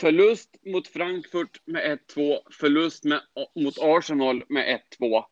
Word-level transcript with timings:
Förlust 0.00 0.56
mot 0.66 0.88
Frankfurt 0.88 1.60
med 1.64 1.98
1-2, 2.16 2.38
förlust 2.50 3.04
med, 3.04 3.20
mot 3.54 3.78
Arsenal 3.78 4.44
med 4.48 4.80
1-2. 5.00 5.24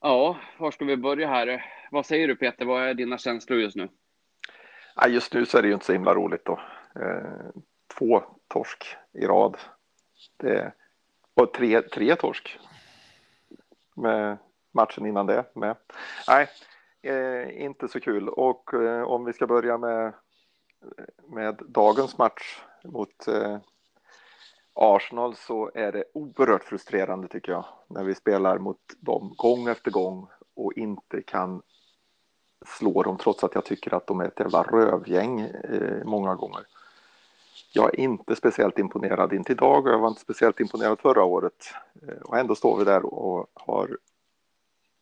Ja, 0.00 0.38
var 0.58 0.70
ska 0.70 0.84
vi 0.84 0.96
börja 0.96 1.28
här? 1.28 1.64
Vad 1.90 2.06
säger 2.06 2.28
du 2.28 2.36
Peter? 2.36 2.64
Vad 2.64 2.82
är 2.82 2.94
dina 2.94 3.18
känslor 3.18 3.60
just 3.60 3.76
nu? 3.76 3.88
Ja, 4.96 5.08
just 5.08 5.34
nu 5.34 5.46
så 5.46 5.58
är 5.58 5.62
det 5.62 5.68
ju 5.68 5.74
inte 5.74 5.86
så 5.86 5.92
himla 5.92 6.14
roligt 6.14 6.44
då. 6.44 6.60
Eh, 7.00 7.62
två 7.98 8.22
torsk 8.48 8.96
i 9.12 9.26
rad. 9.26 9.56
Det, 10.36 10.72
och 11.34 11.52
tre, 11.54 11.82
tre 11.82 12.16
torsk. 12.16 12.58
Med 13.94 14.38
matchen 14.72 15.06
innan 15.06 15.26
det 15.26 15.44
med. 15.54 15.76
Nej, 16.28 16.48
eh, 17.02 17.62
inte 17.62 17.88
så 17.88 18.00
kul. 18.00 18.28
Och 18.28 18.74
eh, 18.74 19.02
om 19.02 19.24
vi 19.24 19.32
ska 19.32 19.46
börja 19.46 19.78
med, 19.78 20.12
med 21.28 21.62
dagens 21.68 22.18
match 22.18 22.60
mot 22.84 23.28
eh, 23.28 23.58
Arsenal 24.80 25.36
så 25.36 25.70
är 25.74 25.92
det 25.92 26.04
oerhört 26.14 26.64
frustrerande 26.64 27.28
tycker 27.28 27.52
jag 27.52 27.64
när 27.88 28.04
vi 28.04 28.14
spelar 28.14 28.58
mot 28.58 28.78
dem 29.00 29.34
gång 29.36 29.68
efter 29.68 29.90
gång 29.90 30.28
och 30.54 30.72
inte 30.72 31.22
kan 31.22 31.62
slå 32.66 33.02
dem 33.02 33.18
trots 33.18 33.44
att 33.44 33.54
jag 33.54 33.64
tycker 33.64 33.94
att 33.94 34.06
de 34.06 34.20
är 34.20 34.24
ett 34.24 34.40
jävla 34.40 34.62
rövgäng 34.62 35.40
eh, 35.40 36.04
många 36.04 36.34
gånger. 36.34 36.66
Jag 37.72 37.94
är 37.94 38.00
inte 38.00 38.36
speciellt 38.36 38.78
imponerad 38.78 39.32
inte 39.32 39.52
idag 39.52 39.86
och 39.86 39.92
jag 39.92 39.98
var 39.98 40.08
inte 40.08 40.20
speciellt 40.20 40.60
imponerad 40.60 41.00
förra 41.00 41.24
året 41.24 41.74
eh, 42.02 42.22
och 42.22 42.38
ändå 42.38 42.54
står 42.54 42.78
vi 42.78 42.84
där 42.84 43.04
och 43.04 43.46
har 43.54 43.98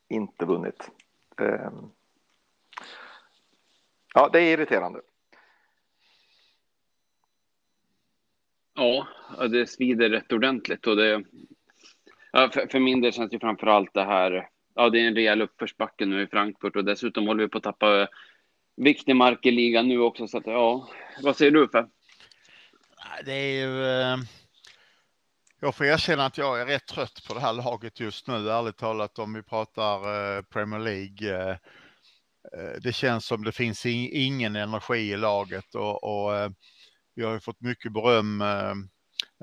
inte 0.08 0.44
vunnit. 0.44 0.90
Eh, 1.40 1.70
ja, 4.14 4.28
det 4.32 4.40
är 4.40 4.52
irriterande. 4.52 5.00
Ja, 8.76 9.06
det 9.50 9.66
svider 9.66 10.10
rätt 10.10 10.32
ordentligt 10.32 10.86
och 10.86 10.96
det. 10.96 11.24
Ja, 12.32 12.50
för, 12.52 12.66
för 12.66 12.78
min 12.78 13.00
del 13.00 13.12
känns 13.12 13.30
det 13.30 13.40
framför 13.40 13.66
allt 13.66 13.94
det 13.94 14.04
här. 14.04 14.48
Ja, 14.74 14.90
det 14.90 15.00
är 15.00 15.06
en 15.06 15.14
rejäl 15.14 15.42
uppförsbacke 15.42 16.06
nu 16.06 16.22
i 16.22 16.26
Frankfurt 16.26 16.76
och 16.76 16.84
dessutom 16.84 17.26
håller 17.26 17.44
vi 17.44 17.48
på 17.48 17.58
att 17.58 17.64
tappa 17.64 18.00
eh, 18.00 18.08
viktig 18.76 19.16
mark 19.16 19.46
i 19.46 19.50
ligan 19.50 19.88
nu 19.88 19.98
också. 19.98 20.28
Så 20.28 20.38
att, 20.38 20.46
ja, 20.46 20.88
vad 21.22 21.36
säger 21.36 21.50
du 21.50 21.68
för? 21.68 21.88
Det 23.24 23.32
är 23.32 23.66
ju. 23.66 23.84
Eh, 23.84 24.16
jag 25.60 25.74
får 25.74 25.86
erkänna 25.86 26.26
att 26.26 26.38
jag 26.38 26.60
är 26.60 26.66
rätt 26.66 26.86
trött 26.86 27.24
på 27.28 27.34
det 27.34 27.40
här 27.40 27.52
laget 27.52 28.00
just 28.00 28.26
nu, 28.26 28.50
ärligt 28.50 28.76
talat 28.76 29.18
om 29.18 29.34
vi 29.34 29.42
pratar 29.42 29.96
eh, 30.36 30.42
Premier 30.42 30.80
League. 30.80 31.58
Det 32.82 32.92
känns 32.92 33.26
som 33.26 33.44
det 33.44 33.52
finns 33.52 33.86
ingen 33.86 34.56
energi 34.56 35.12
i 35.12 35.16
laget 35.16 35.74
och, 35.74 36.04
och 36.04 36.52
vi 37.16 37.24
har 37.24 37.32
ju 37.32 37.40
fått 37.40 37.60
mycket 37.60 37.92
beröm, 37.92 38.40
eh, 38.40 38.74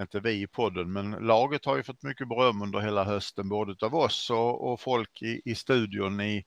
inte 0.02 0.20
vi 0.20 0.42
i 0.42 0.48
podden, 0.48 0.94
men 0.94 1.12
laget 1.12 1.66
har 1.66 1.78
ju 1.78 1.84
fått 1.84 2.04
mycket 2.04 2.28
beröm 2.28 2.62
under 2.62 2.80
hela 2.80 3.04
hösten, 3.04 3.50
både 3.50 3.86
av 3.86 3.96
oss 3.96 4.30
och, 4.30 4.72
och 4.72 4.82
folk 4.82 5.22
i, 5.22 5.42
i 5.46 5.56
studion 5.56 6.22
i, 6.22 6.44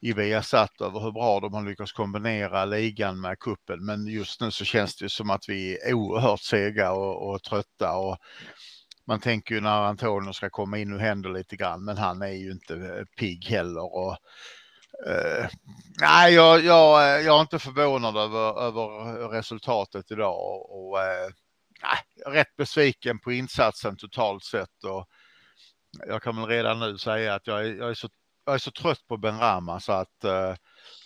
i 0.00 0.12
Viasat 0.12 0.80
över 0.80 1.00
hur 1.00 1.12
bra 1.12 1.40
de 1.40 1.54
har 1.54 1.62
lyckats 1.62 1.92
kombinera 1.92 2.64
ligan 2.64 3.20
med 3.20 3.38
kuppen. 3.38 3.84
Men 3.84 4.06
just 4.06 4.40
nu 4.40 4.50
så 4.50 4.64
känns 4.64 4.96
det 4.96 5.08
som 5.08 5.30
att 5.30 5.48
vi 5.48 5.78
är 5.78 5.94
oerhört 5.94 6.40
sega 6.40 6.92
och, 6.92 7.30
och 7.30 7.42
trötta 7.42 7.96
och 7.96 8.18
man 9.06 9.20
tänker 9.20 9.54
ju 9.54 9.60
när 9.60 9.82
Antonio 9.82 10.32
ska 10.32 10.50
komma 10.50 10.78
in, 10.78 10.90
nu 10.90 10.98
händer 10.98 11.30
lite 11.30 11.56
grann, 11.56 11.84
men 11.84 11.96
han 11.96 12.22
är 12.22 12.32
ju 12.32 12.50
inte 12.50 12.74
eh, 12.74 13.04
pigg 13.18 13.44
heller. 13.44 13.94
Och, 13.94 14.16
Uh, 15.06 15.46
nej, 16.00 16.34
jag, 16.34 16.64
jag, 16.64 17.02
eh, 17.02 17.26
jag 17.26 17.36
är 17.36 17.40
inte 17.40 17.58
förvånad 17.58 18.16
över, 18.16 18.60
över 18.60 19.28
resultatet 19.28 20.10
idag 20.10 20.34
och, 20.34 20.78
och 20.78 20.96
uh, 20.96 21.32
nej, 21.82 22.34
rätt 22.34 22.56
besviken 22.56 23.18
på 23.18 23.32
insatsen 23.32 23.96
totalt 23.96 24.44
sett. 24.44 24.84
Och 24.84 25.06
jag 26.06 26.22
kan 26.22 26.36
väl 26.36 26.46
redan 26.46 26.80
nu 26.80 26.98
säga 26.98 27.34
att 27.34 27.46
jag 27.46 27.66
är, 27.66 27.74
jag 27.74 27.90
är, 27.90 27.94
så, 27.94 28.08
jag 28.44 28.54
är 28.54 28.58
så 28.58 28.70
trött 28.70 29.06
på 29.08 29.16
Ben 29.16 29.38
Rama 29.38 29.80
så 29.80 29.92
att 29.92 30.24
uh, 30.24 30.54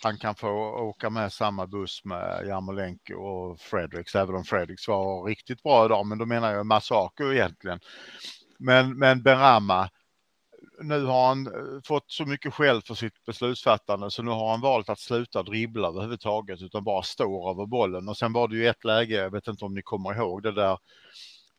han 0.03 0.17
kan 0.17 0.35
få 0.35 0.49
åka 0.79 1.09
med 1.09 1.33
samma 1.33 1.67
buss 1.67 2.05
med 2.05 2.47
Jarmolenko 2.47 3.13
och 3.13 3.59
Fredericks, 3.59 4.15
även 4.15 4.35
om 4.35 4.43
Fredericks 4.43 4.87
var 4.87 5.25
riktigt 5.25 5.63
bra 5.63 5.85
idag, 5.85 6.05
men 6.05 6.17
då 6.17 6.25
menar 6.25 6.53
jag 6.53 6.65
Masako 6.65 7.33
egentligen. 7.33 7.79
Men, 8.59 8.97
men 8.97 9.23
Ben 9.23 9.39
Rama, 9.39 9.89
nu 10.83 11.05
har 11.05 11.27
han 11.27 11.47
eh, 11.47 11.81
fått 11.85 12.11
så 12.11 12.25
mycket 12.25 12.53
skäll 12.53 12.81
för 12.81 12.93
sitt 12.93 13.25
beslutsfattande 13.25 14.11
så 14.11 14.23
nu 14.23 14.31
har 14.31 14.51
han 14.51 14.61
valt 14.61 14.89
att 14.89 14.99
sluta 14.99 15.43
dribbla 15.43 15.87
överhuvudtaget 15.87 16.61
utan 16.61 16.83
bara 16.83 17.03
står 17.03 17.51
över 17.51 17.65
bollen. 17.65 18.09
Och 18.09 18.17
sen 18.17 18.33
var 18.33 18.47
det 18.47 18.55
ju 18.55 18.67
ett 18.67 18.83
läge, 18.83 19.15
jag 19.15 19.31
vet 19.31 19.47
inte 19.47 19.65
om 19.65 19.73
ni 19.73 19.81
kommer 19.81 20.15
ihåg 20.15 20.43
det 20.43 20.51
där, 20.51 20.77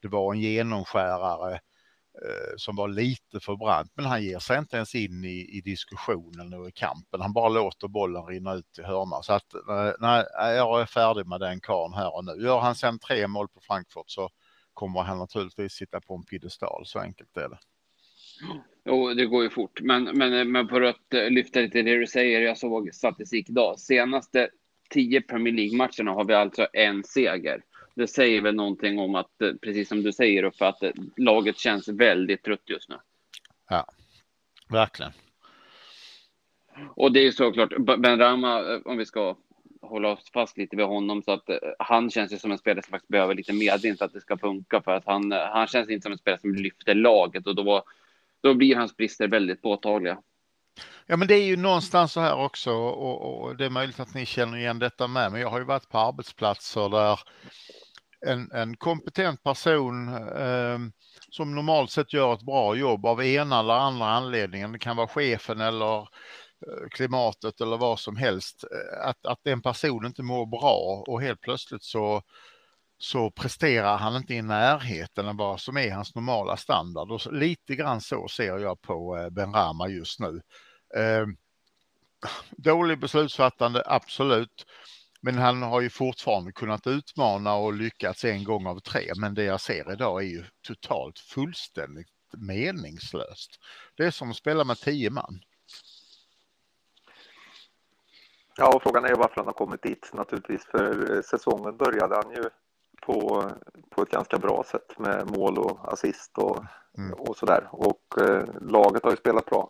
det 0.02 0.08
var 0.08 0.34
en 0.34 0.40
genomskärare 0.40 1.54
eh, 1.54 2.54
som 2.56 2.76
var 2.76 2.88
lite 2.88 3.40
för 3.40 3.56
brant, 3.56 3.92
men 3.94 4.04
han 4.04 4.22
ger 4.22 4.38
sig 4.38 4.58
inte 4.58 4.76
ens 4.76 4.94
in 4.94 5.24
i, 5.24 5.58
i 5.58 5.60
diskussionen 5.60 6.54
och 6.54 6.68
i 6.68 6.72
kampen. 6.72 7.20
Han 7.20 7.32
bara 7.32 7.48
låter 7.48 7.88
bollen 7.88 8.26
rinna 8.26 8.54
ut 8.54 8.78
i 8.78 8.82
hörna. 8.82 9.22
Så 9.22 9.32
att 9.32 9.54
eh, 9.54 9.92
nej, 9.98 10.24
eh, 10.42 10.50
jag 10.50 10.80
är 10.80 10.86
färdig 10.86 11.26
med 11.26 11.40
den 11.40 11.60
karln 11.60 11.94
här 11.94 12.16
och 12.16 12.24
nu. 12.24 12.44
Gör 12.44 12.60
han 12.60 12.74
sen 12.74 12.98
tre 12.98 13.26
mål 13.26 13.48
på 13.48 13.60
Frankfurt 13.60 14.10
så 14.10 14.30
kommer 14.72 15.02
han 15.02 15.18
naturligtvis 15.18 15.72
sitta 15.72 16.00
på 16.00 16.14
en 16.14 16.24
piedestal, 16.24 16.86
så 16.86 16.98
enkelt 16.98 17.36
är 17.36 17.48
det. 17.48 17.58
Jo, 18.84 19.14
det 19.14 19.26
går 19.26 19.42
ju 19.42 19.50
fort. 19.50 19.80
Men, 19.80 20.04
men, 20.04 20.52
men 20.52 20.68
för 20.68 20.82
att 20.82 21.14
eh, 21.14 21.30
lyfta 21.30 21.60
lite 21.60 21.82
det 21.82 21.98
du 21.98 22.06
säger, 22.06 22.40
jag 22.40 22.58
såg 22.58 22.94
statistik 22.94 23.50
idag. 23.50 23.78
Senaste 23.78 24.48
tio 24.90 25.20
Premier 25.20 25.54
League-matcherna 25.54 26.10
har 26.10 26.24
vi 26.24 26.34
alltså 26.34 26.66
en 26.72 27.04
seger. 27.04 27.62
Det 27.94 28.06
säger 28.06 28.40
väl 28.40 28.54
någonting 28.54 28.98
om 28.98 29.14
att, 29.14 29.42
eh, 29.42 29.52
precis 29.62 29.88
som 29.88 30.02
du 30.02 30.12
säger, 30.12 30.50
för 30.50 30.64
att 30.64 30.82
eh, 30.82 30.90
laget 31.16 31.58
känns 31.58 31.88
väldigt 31.88 32.42
trött 32.42 32.62
just 32.66 32.88
nu. 32.88 32.96
Ja, 33.68 33.86
verkligen. 34.68 35.12
Och 36.94 37.12
det 37.12 37.26
är 37.26 37.30
såklart, 37.30 37.72
Ben 37.98 38.18
Rama, 38.18 38.80
om 38.84 38.96
vi 38.96 39.06
ska 39.06 39.36
hålla 39.80 40.08
oss 40.08 40.30
fast 40.32 40.58
lite 40.58 40.76
vid 40.76 40.86
honom, 40.86 41.22
så 41.22 41.32
att 41.32 41.48
han 41.78 42.10
känns 42.10 42.32
ju 42.32 42.38
som 42.38 42.52
en 42.52 42.58
spelare 42.58 42.82
som 42.82 42.90
faktiskt 42.90 43.08
behöver 43.08 43.34
lite 43.34 43.52
medvind 43.52 43.98
för 43.98 44.04
att 44.04 44.12
det 44.12 44.20
ska 44.20 44.38
funka, 44.38 44.82
för 44.82 44.92
att 44.92 45.06
han, 45.06 45.32
han 45.32 45.66
känns 45.66 45.90
inte 45.90 46.02
som 46.02 46.12
en 46.12 46.18
spelare 46.18 46.40
som 46.40 46.54
lyfter 46.54 46.94
laget 46.94 47.46
och 47.46 47.54
då 47.54 47.84
då 48.42 48.54
blir 48.54 48.76
hans 48.76 48.96
brister 48.96 49.28
väldigt 49.28 49.62
påtagliga. 49.62 50.18
Ja, 51.06 51.16
men 51.16 51.28
det 51.28 51.34
är 51.34 51.44
ju 51.44 51.56
någonstans 51.56 52.12
så 52.12 52.20
här 52.20 52.36
också 52.36 52.72
och, 52.72 53.42
och, 53.42 53.56
det 53.56 53.64
är 53.64 53.70
möjligt 53.70 54.00
att 54.00 54.14
ni 54.14 54.26
känner 54.26 54.58
igen 54.58 54.78
detta 54.78 55.06
med, 55.06 55.32
men 55.32 55.40
jag 55.40 55.50
har 55.50 55.58
ju 55.58 55.64
varit 55.64 55.88
på 55.88 55.98
arbetsplatser 55.98 56.88
där 56.88 57.20
en, 58.26 58.52
en 58.52 58.76
kompetent 58.76 59.42
person 59.42 60.08
eh, 60.36 60.78
som 61.30 61.54
normalt 61.54 61.90
sett 61.90 62.12
gör 62.12 62.34
ett 62.34 62.42
bra 62.42 62.74
jobb 62.74 63.06
av 63.06 63.24
ena 63.24 63.60
eller 63.60 63.74
andra 63.74 64.06
anledningen, 64.06 64.72
det 64.72 64.78
kan 64.78 64.96
vara 64.96 65.08
chefen 65.08 65.60
eller 65.60 65.98
eh, 65.98 66.88
klimatet 66.90 67.60
eller 67.60 67.76
vad 67.76 67.98
som 67.98 68.16
helst, 68.16 68.64
eh, 68.64 69.08
att, 69.08 69.26
att 69.26 69.40
den 69.42 69.62
personen 69.62 70.06
inte 70.06 70.22
mår 70.22 70.46
bra 70.46 71.04
och 71.06 71.22
helt 71.22 71.40
plötsligt 71.40 71.82
så 71.84 72.22
så 73.02 73.30
presterar 73.30 73.96
han 73.96 74.16
inte 74.16 74.34
i 74.34 74.42
närheten 74.42 75.28
av 75.28 75.36
vad 75.36 75.60
som 75.60 75.76
är 75.76 75.92
hans 75.92 76.14
normala 76.14 76.56
standard. 76.56 77.10
Och 77.10 77.32
lite 77.32 77.74
grann 77.74 78.00
så 78.00 78.28
ser 78.28 78.58
jag 78.58 78.82
på 78.82 79.16
eh, 79.16 79.30
Ben 79.30 79.52
Rama 79.52 79.88
just 79.88 80.20
nu. 80.20 80.42
Eh, 80.96 81.26
dålig 82.50 82.98
beslutsfattande, 82.98 83.82
absolut. 83.86 84.66
Men 85.20 85.38
han 85.38 85.62
har 85.62 85.80
ju 85.80 85.90
fortfarande 85.90 86.52
kunnat 86.52 86.86
utmana 86.86 87.54
och 87.54 87.72
lyckats 87.72 88.24
en 88.24 88.44
gång 88.44 88.66
av 88.66 88.80
tre. 88.80 89.12
Men 89.16 89.34
det 89.34 89.44
jag 89.44 89.60
ser 89.60 89.92
idag 89.92 90.22
är 90.22 90.26
ju 90.26 90.44
totalt 90.66 91.18
fullständigt 91.18 92.08
meningslöst. 92.36 93.50
Det 93.96 94.04
är 94.04 94.10
som 94.10 94.30
att 94.30 94.36
spela 94.36 94.64
med 94.64 94.76
tio 94.76 95.10
man. 95.10 95.40
Ja, 98.56 98.76
och 98.76 98.82
frågan 98.82 99.04
är 99.04 99.14
varför 99.14 99.36
han 99.36 99.46
har 99.46 99.52
kommit 99.52 99.82
dit 99.82 100.10
naturligtvis. 100.12 100.64
För 100.64 101.16
eh, 101.16 101.22
säsongen 101.22 101.76
började 101.76 102.14
han 102.14 102.30
ju 102.30 102.50
på, 103.06 103.50
på 103.90 104.02
ett 104.02 104.10
ganska 104.10 104.38
bra 104.38 104.64
sätt 104.66 104.98
med 104.98 105.30
mål 105.36 105.58
och 105.58 105.92
assist 105.92 106.38
och, 106.38 106.64
mm. 106.98 107.12
och 107.12 107.36
sådär. 107.36 107.68
Och 107.70 108.18
eh, 108.20 108.44
laget 108.60 109.02
har 109.04 109.10
ju 109.10 109.16
spelat 109.16 109.46
bra 109.46 109.68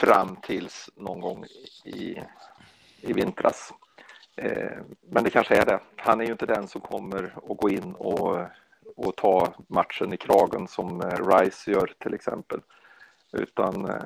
fram 0.00 0.36
tills 0.42 0.90
någon 0.96 1.20
gång 1.20 1.44
i, 1.84 2.22
i 3.00 3.12
vintras. 3.12 3.72
Eh, 4.36 4.78
men 5.00 5.24
det 5.24 5.30
kanske 5.30 5.56
är 5.56 5.66
det. 5.66 5.80
Han 5.96 6.20
är 6.20 6.24
ju 6.24 6.32
inte 6.32 6.46
den 6.46 6.68
som 6.68 6.80
kommer 6.80 7.34
att 7.50 7.56
gå 7.56 7.70
in 7.70 7.94
och, 7.94 8.38
och 8.96 9.16
ta 9.16 9.54
matchen 9.68 10.12
i 10.12 10.16
kragen 10.16 10.68
som 10.68 11.00
eh, 11.00 11.28
Rice 11.28 11.70
gör 11.70 11.94
till 11.98 12.14
exempel. 12.14 12.60
Utan 13.32 13.84
eh, 13.84 14.04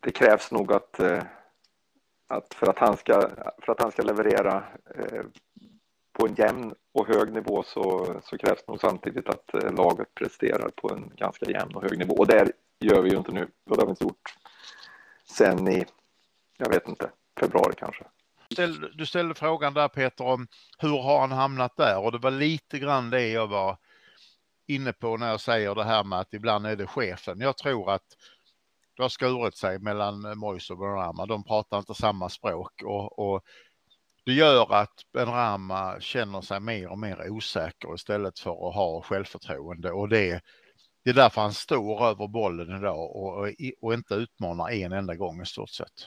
det 0.00 0.10
krävs 0.10 0.52
nog 0.52 0.72
att, 0.72 1.00
eh, 1.00 1.22
att, 2.28 2.54
för, 2.54 2.66
att 2.66 2.78
han 2.78 2.96
ska, 2.96 3.28
för 3.62 3.72
att 3.72 3.80
han 3.80 3.92
ska 3.92 4.02
leverera 4.02 4.64
eh, 4.94 5.24
på 6.18 6.26
en 6.26 6.34
jämn 6.34 6.74
och 6.92 7.06
hög 7.06 7.32
nivå 7.32 7.62
så, 7.62 8.14
så 8.24 8.38
krävs 8.38 8.66
nog 8.68 8.80
samtidigt 8.80 9.28
att 9.28 9.54
eh, 9.54 9.72
laget 9.72 10.14
presterar 10.14 10.68
på 10.68 10.94
en 10.94 11.12
ganska 11.16 11.50
jämn 11.50 11.74
och 11.74 11.82
hög 11.82 11.98
nivå. 11.98 12.14
Och 12.14 12.26
det 12.26 12.52
gör 12.80 13.02
vi 13.02 13.10
ju 13.10 13.16
inte 13.16 13.32
nu. 13.32 13.48
Det 13.66 13.80
har 13.80 13.86
vi 13.86 13.90
inte 13.90 14.04
gjort 14.04 14.34
sen 15.24 15.68
i, 15.68 15.84
jag 16.56 16.68
vet 16.68 16.88
inte, 16.88 17.10
februari 17.40 17.74
kanske. 17.76 18.04
Du 18.94 19.06
ställde 19.06 19.34
frågan 19.34 19.74
där 19.74 19.88
Peter 19.88 20.24
om 20.24 20.46
hur 20.78 21.02
har 21.02 21.20
han 21.20 21.32
hamnat 21.32 21.76
där 21.76 21.98
och 21.98 22.12
det 22.12 22.18
var 22.18 22.30
lite 22.30 22.78
grann 22.78 23.10
det 23.10 23.28
jag 23.28 23.46
var 23.46 23.78
inne 24.66 24.92
på 24.92 25.16
när 25.16 25.28
jag 25.28 25.40
säger 25.40 25.74
det 25.74 25.84
här 25.84 26.04
med 26.04 26.18
att 26.18 26.34
ibland 26.34 26.66
är 26.66 26.76
det 26.76 26.86
chefen. 26.86 27.40
Jag 27.40 27.56
tror 27.56 27.90
att 27.90 28.06
det 28.96 29.02
har 29.02 29.08
skurit 29.08 29.56
sig 29.56 29.78
mellan 29.78 30.38
Moise 30.38 30.72
och 30.72 30.78
Benrahma. 30.78 31.26
De 31.26 31.44
pratar 31.44 31.78
inte 31.78 31.94
samma 31.94 32.28
språk 32.28 32.82
och, 32.84 33.18
och 33.18 33.42
det 34.24 34.32
gör 34.32 34.74
att 34.74 35.12
Benrahma 35.12 36.00
känner 36.00 36.40
sig 36.40 36.60
mer 36.60 36.88
och 36.88 36.98
mer 36.98 37.30
osäker 37.30 37.94
istället 37.94 38.38
för 38.38 38.68
att 38.68 38.74
ha 38.74 39.02
självförtroende 39.02 39.92
och 39.92 40.08
det, 40.08 40.40
det 41.04 41.10
är 41.10 41.14
därför 41.14 41.40
han 41.40 41.54
står 41.54 42.06
över 42.06 42.28
bollen 42.28 42.78
idag 42.78 43.16
och, 43.16 43.38
och, 43.38 43.48
och 43.80 43.94
inte 43.94 44.14
utmanar 44.14 44.70
en 44.70 44.92
enda 44.92 45.14
gång 45.14 45.42
i 45.42 45.46
stort 45.46 45.70
sett. 45.70 46.06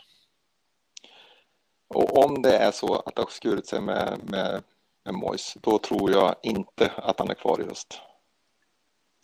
Och 1.88 2.26
om 2.26 2.42
det 2.42 2.58
är 2.58 2.72
så 2.72 2.96
att 2.96 3.16
det 3.16 3.22
har 3.22 3.30
skurit 3.30 3.68
sig 3.68 3.82
med, 3.82 4.20
med, 4.24 4.64
med 5.06 5.14
Mois, 5.14 5.58
då 5.62 5.78
tror 5.78 6.12
jag 6.12 6.36
inte 6.44 6.92
att 6.96 7.20
han 7.20 7.30
är 7.30 7.34
kvar 7.34 7.62
i 7.62 7.64
höst. 7.64 8.02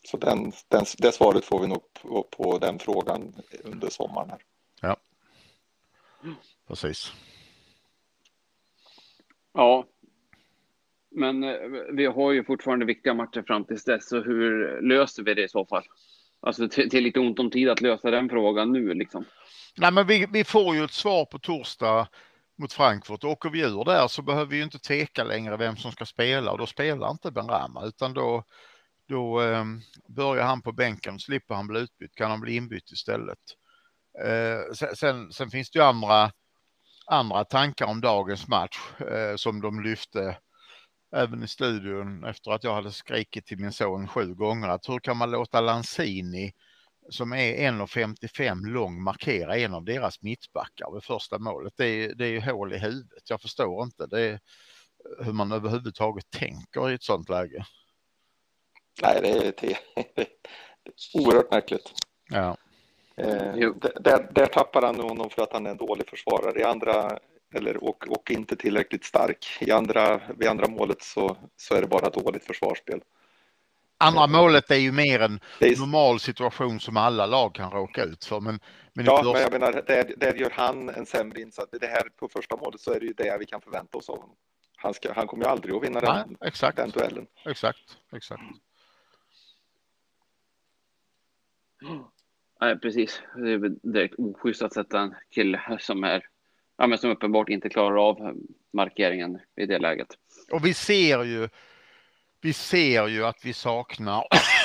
Så 0.03 0.17
den, 0.17 0.51
den, 0.67 0.85
det 0.97 1.11
svaret 1.11 1.45
får 1.45 1.59
vi 1.59 1.67
nog 1.67 1.81
på, 1.93 2.23
på 2.23 2.57
den 2.57 2.79
frågan 2.79 3.35
under 3.63 3.89
sommaren. 3.89 4.29
Här. 4.29 4.39
Ja, 4.81 4.97
precis. 6.67 7.13
Ja, 9.53 9.85
men 11.15 11.43
eh, 11.43 11.55
vi 11.93 12.05
har 12.05 12.31
ju 12.31 12.43
fortfarande 12.43 12.85
viktiga 12.85 13.13
matcher 13.13 13.43
fram 13.47 13.65
tills 13.65 13.83
dess, 13.83 14.09
så 14.09 14.21
hur 14.21 14.81
löser 14.81 15.23
vi 15.23 15.33
det 15.33 15.43
i 15.43 15.49
så 15.49 15.65
fall? 15.65 15.83
Alltså 16.41 16.67
det 16.67 16.93
är 16.93 17.01
lite 17.01 17.19
ont 17.19 17.39
om 17.39 17.51
tid 17.51 17.69
att 17.69 17.81
lösa 17.81 18.11
den 18.11 18.29
frågan 18.29 18.71
nu 18.71 18.93
liksom. 18.93 19.25
Nej, 19.77 19.91
men 19.91 20.07
vi, 20.07 20.27
vi 20.33 20.43
får 20.43 20.75
ju 20.75 20.83
ett 20.83 20.91
svar 20.91 21.25
på 21.25 21.39
torsdag 21.39 22.07
mot 22.57 22.73
Frankfurt. 22.73 23.23
Åker 23.23 23.49
vi 23.49 23.61
ur 23.61 23.85
där 23.85 24.07
så 24.07 24.21
behöver 24.21 24.45
vi 24.45 24.57
ju 24.57 24.63
inte 24.63 24.79
tveka 24.79 25.23
längre 25.23 25.57
vem 25.57 25.75
som 25.75 25.91
ska 25.91 26.05
spela 26.05 26.51
och 26.51 26.57
då 26.57 26.65
spelar 26.65 27.11
inte 27.11 27.31
Ben 27.31 27.47
Rama 27.47 27.85
utan 27.85 28.13
då, 28.13 28.43
då 29.07 29.41
eh, 29.41 29.65
börjar 30.07 30.43
han 30.43 30.61
på 30.61 30.71
bänken, 30.71 31.19
slipper 31.19 31.55
han 31.55 31.67
bli 31.67 31.79
utbytt, 31.79 32.15
kan 32.15 32.31
han 32.31 32.41
bli 32.41 32.55
inbytt 32.55 32.91
istället. 32.91 33.39
Eh, 34.25 34.73
sen, 34.95 35.31
sen, 35.31 35.49
finns 35.49 35.71
det 35.71 35.79
ju 35.79 35.85
andra, 35.85 36.31
andra 37.05 37.45
tankar 37.45 37.85
om 37.85 38.01
dagens 38.01 38.47
match 38.47 39.01
eh, 39.01 39.35
som 39.35 39.61
de 39.61 39.83
lyfte 39.83 40.37
även 41.15 41.43
i 41.43 41.47
studion 41.47 42.23
efter 42.23 42.51
att 42.51 42.63
jag 42.63 42.73
hade 42.73 42.91
skrikit 42.91 43.45
till 43.45 43.59
min 43.59 43.71
son 43.71 44.07
sju 44.07 44.33
gånger 44.33 44.67
att 44.67 44.89
hur 44.89 44.99
kan 44.99 45.17
man 45.17 45.31
låta 45.31 45.61
Lanzini 45.61 46.53
som 47.09 47.33
är 47.33 47.71
1,55 47.71 48.65
lång 48.65 49.03
markera 49.03 49.57
en 49.57 49.73
av 49.73 49.83
deras 49.83 50.21
mittbackar 50.21 50.93
vid 50.93 51.03
första 51.03 51.39
målet. 51.39 51.73
Det 51.77 51.85
är, 51.85 52.15
det 52.15 52.25
är 52.25 52.29
ju 52.29 52.41
hål 52.41 52.73
i 52.73 52.77
huvudet. 52.77 53.29
Jag 53.29 53.41
förstår 53.41 53.83
inte 53.83 54.07
det 54.07 54.39
hur 55.19 55.33
man 55.33 55.51
överhuvudtaget 55.51 56.29
tänker 56.29 56.91
i 56.91 56.93
ett 56.93 57.03
sånt 57.03 57.29
läge. 57.29 57.65
Nej, 59.01 59.19
det 59.21 59.29
är, 59.29 59.53
det 59.61 59.71
är 59.71 60.27
oerhört 61.13 61.51
märkligt. 61.51 61.91
Ja. 62.29 62.57
Eh, 63.17 63.71
där, 63.99 64.31
där 64.31 64.45
tappar 64.45 64.81
han 64.81 64.99
honom 64.99 65.29
för 65.29 65.41
att 65.41 65.53
han 65.53 65.65
är 65.65 65.71
en 65.71 65.77
dålig 65.77 66.09
försvarare. 66.09 66.59
I 66.59 66.63
andra, 66.63 67.19
eller, 67.53 67.83
och, 67.83 68.07
och 68.07 68.31
inte 68.31 68.55
tillräckligt 68.55 69.05
stark. 69.05 69.57
I 69.59 69.71
andra, 69.71 70.21
vid 70.37 70.47
andra 70.47 70.67
målet 70.67 71.01
så, 71.01 71.37
så 71.55 71.75
är 71.75 71.81
det 71.81 71.87
bara 71.87 72.09
dåligt 72.09 72.43
försvarsspel. 72.43 73.01
Andra 73.97 74.27
målet 74.27 74.71
är 74.71 74.75
ju 74.75 74.91
mer 74.91 75.19
en 75.19 75.39
är... 75.59 75.79
normal 75.79 76.19
situation 76.19 76.79
som 76.79 76.97
alla 76.97 77.25
lag 77.25 77.55
kan 77.55 77.71
råka 77.71 78.03
ut 78.03 78.25
för. 78.25 78.39
Men, 78.39 78.59
men 78.93 79.05
ja, 79.05 79.21
men 79.23 79.41
jag 79.41 79.51
menar, 79.51 79.83
där, 79.87 80.13
där 80.17 80.33
gör 80.33 80.51
han 80.55 80.89
en 80.89 81.05
sämre 81.05 81.41
insats. 81.41 81.71
Det 81.81 81.87
här 81.87 82.09
på 82.19 82.27
första 82.27 82.55
målet 82.55 82.81
så 82.81 82.93
är 82.93 82.99
det 82.99 83.05
ju 83.05 83.13
det 83.13 83.37
vi 83.39 83.45
kan 83.45 83.61
förvänta 83.61 83.97
oss 83.97 84.09
av 84.09 84.19
honom. 84.19 84.35
Han, 84.75 84.93
ska, 84.93 85.13
han 85.13 85.27
kommer 85.27 85.45
ju 85.45 85.51
aldrig 85.51 85.75
att 85.75 85.83
vinna 85.83 85.99
Nej, 85.99 86.23
den, 86.27 86.37
exakt. 86.47 86.77
den 86.77 86.89
duellen. 86.89 87.27
Exakt, 87.45 87.97
exakt. 88.13 88.43
Nej, 92.63 92.79
precis. 92.79 93.21
Det 93.35 93.51
är 93.51 93.91
direkt 93.93 94.15
oschysst 94.17 94.61
att 94.61 94.73
sätta 94.73 94.99
en 94.99 95.15
kille 95.31 95.77
som 95.79 96.03
är 96.03 96.25
ja, 96.77 96.87
men 96.87 96.97
som 96.97 97.09
uppenbart 97.09 97.49
inte 97.49 97.69
klarar 97.69 98.09
av 98.09 98.37
markeringen 98.73 99.39
i 99.55 99.65
det 99.65 99.79
läget. 99.79 100.07
Och 100.51 100.65
vi 100.65 100.73
ser 100.73 101.23
ju 101.23 101.49
vi 102.41 102.53
ser 102.53 103.07
ju 103.07 103.25
att 103.25 103.45
vi 103.45 103.53
saknar 103.53 104.23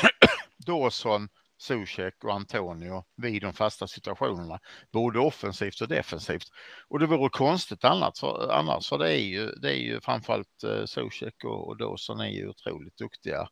Dawson, 0.67 1.29
Zuzek 1.59 2.25
och 2.25 2.33
Antonio 2.33 3.05
vid 3.17 3.43
de 3.43 3.53
fasta 3.53 3.87
situationerna, 3.87 4.61
både 4.93 5.19
offensivt 5.19 5.81
och 5.81 5.89
defensivt. 5.89 6.49
Och 6.89 6.99
det 6.99 7.06
vore 7.06 7.29
konstigt 7.29 7.85
annars, 7.85 8.21
för, 8.21 8.53
annars, 8.53 8.89
för 8.89 8.99
det 8.99 9.12
är 9.12 9.23
ju, 9.23 9.47
det 9.47 9.71
är 9.71 9.81
ju 9.81 10.00
framförallt 10.00 10.65
eh, 10.65 10.85
Zuzek 10.85 11.45
och, 11.45 11.69
och 11.69 11.77
Dawson 11.77 12.21
är 12.21 12.31
ju 12.31 12.49
otroligt 12.49 12.97
duktiga 12.97 13.49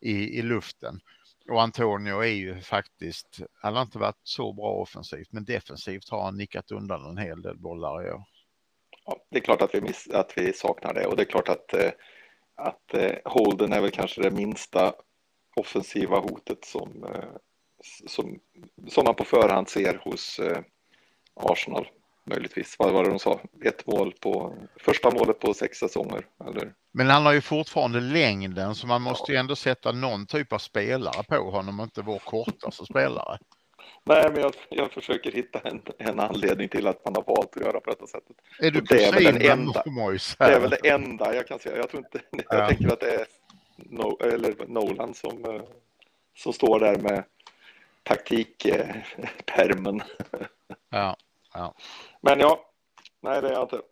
i, 0.00 0.38
i 0.38 0.42
luften. 0.42 1.00
Och 1.50 1.62
Antonio 1.62 2.20
är 2.20 2.32
ju 2.32 2.60
faktiskt, 2.60 3.40
han 3.54 3.74
har 3.74 3.82
inte 3.82 3.98
varit 3.98 4.20
så 4.22 4.52
bra 4.52 4.72
offensivt, 4.72 5.32
men 5.32 5.44
defensivt 5.44 6.08
har 6.08 6.22
han 6.22 6.36
nickat 6.36 6.70
undan 6.70 7.04
en 7.04 7.18
hel 7.18 7.42
del 7.42 7.58
bollar 7.58 8.06
i 8.06 8.10
år. 8.10 8.24
Ja, 9.04 9.16
det 9.30 9.38
är 9.38 9.42
klart 9.42 9.62
att 9.62 9.74
vi, 9.74 9.80
miss, 9.80 10.08
att 10.08 10.32
vi 10.36 10.52
saknar 10.52 10.94
det 10.94 11.06
och 11.06 11.16
det 11.16 11.22
är 11.22 11.30
klart 11.30 11.48
att 11.48 11.74
eh, 11.74 11.90
att 12.54 12.94
eh, 12.94 13.16
Holden 13.24 13.72
är 13.72 13.80
väl 13.80 13.90
kanske 13.90 14.22
det 14.22 14.30
minsta 14.30 14.94
offensiva 15.56 16.18
hotet 16.18 16.64
som, 16.64 17.04
eh, 17.04 17.30
som, 18.06 18.40
som 18.88 19.04
man 19.04 19.14
på 19.14 19.24
förhand 19.24 19.68
ser 19.68 19.94
hos 20.04 20.40
Arsenal. 21.34 21.88
Möjligtvis, 22.30 22.76
vad 22.78 22.92
var 22.92 23.04
det 23.04 23.10
de 23.10 23.18
sa? 23.18 23.40
Ett 23.64 23.86
mål 23.86 24.14
på 24.20 24.54
första 24.76 25.10
målet 25.10 25.38
på 25.38 25.54
sex 25.54 25.78
säsonger. 25.78 26.26
Eller? 26.46 26.72
Men 26.92 27.06
han 27.06 27.26
har 27.26 27.32
ju 27.32 27.40
fortfarande 27.40 28.00
längden 28.00 28.74
så 28.74 28.86
man 28.86 29.02
måste 29.02 29.32
ja. 29.32 29.34
ju 29.34 29.40
ändå 29.40 29.56
sätta 29.56 29.92
någon 29.92 30.26
typ 30.26 30.52
av 30.52 30.58
spelare 30.58 31.24
på 31.28 31.50
honom, 31.50 31.80
inte 31.80 32.02
vår 32.02 32.18
kortaste 32.18 32.84
spelare. 32.84 33.38
Nej, 34.04 34.30
men 34.32 34.40
jag, 34.40 34.54
jag 34.68 34.92
försöker 34.92 35.32
hitta 35.32 35.58
en, 35.58 35.82
en, 35.98 36.20
anledning 36.20 36.68
till 36.68 36.86
att 36.86 37.04
man 37.04 37.14
har 37.14 37.22
valt 37.22 37.56
att 37.56 37.62
göra 37.62 37.80
på 37.80 37.90
detta 37.90 38.06
sättet. 38.06 38.36
Är 38.58 38.70
du 38.70 38.80
det 38.80 39.04
är 39.04 39.12
väl 39.12 39.24
den 39.24 39.42
enda. 39.42 39.82
Det 40.38 40.44
är 40.44 40.60
väl 40.60 40.70
det 40.70 40.88
enda 40.88 41.34
jag 41.34 41.46
kan 41.46 41.58
säga. 41.58 41.76
Jag 41.76 41.90
tror 41.90 42.04
inte. 42.04 42.20
Jag 42.50 42.60
ja. 42.60 42.68
tänker 42.68 42.92
att 42.92 43.00
det 43.00 43.14
är 43.14 43.26
no, 43.76 44.18
Nolan 44.68 45.14
som, 45.14 45.44
eh, 45.44 45.62
som 46.36 46.52
står 46.52 46.80
där 46.80 46.96
med 46.96 47.24
taktikpermen. 48.02 50.02
Ja, 50.92 51.16
ja. 51.54 51.74
Men 52.20 52.40
ja, 52.40 52.70
nej, 53.20 53.42
det 53.42 53.48
är 53.48 53.52
jag 53.52 53.62
inte. 53.62 53.82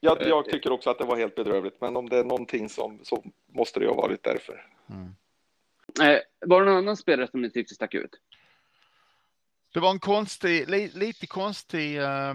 Jag, 0.00 0.22
jag, 0.22 0.44
tycker 0.44 0.72
också 0.72 0.90
att 0.90 0.98
det 0.98 1.04
var 1.04 1.16
helt 1.16 1.34
bedrövligt, 1.34 1.80
men 1.80 1.96
om 1.96 2.08
det 2.08 2.18
är 2.18 2.24
någonting 2.24 2.68
som 2.68 3.00
så 3.02 3.24
måste 3.46 3.80
det 3.80 3.86
ha 3.86 3.94
varit 3.94 4.22
därför. 4.22 4.66
Mm. 4.90 5.14
Eh, 6.00 6.20
var 6.46 6.60
det 6.60 6.66
någon 6.66 6.78
annan 6.78 6.96
spelare 6.96 7.28
som 7.30 7.42
ni 7.42 7.50
tyckte 7.50 7.74
stack 7.74 7.94
ut? 7.94 8.10
Det 9.74 9.80
var 9.80 9.90
en 9.90 10.00
konstig, 10.00 10.68
li, 10.68 10.90
lite 10.94 11.26
konstig 11.26 11.98
eh, 11.98 12.34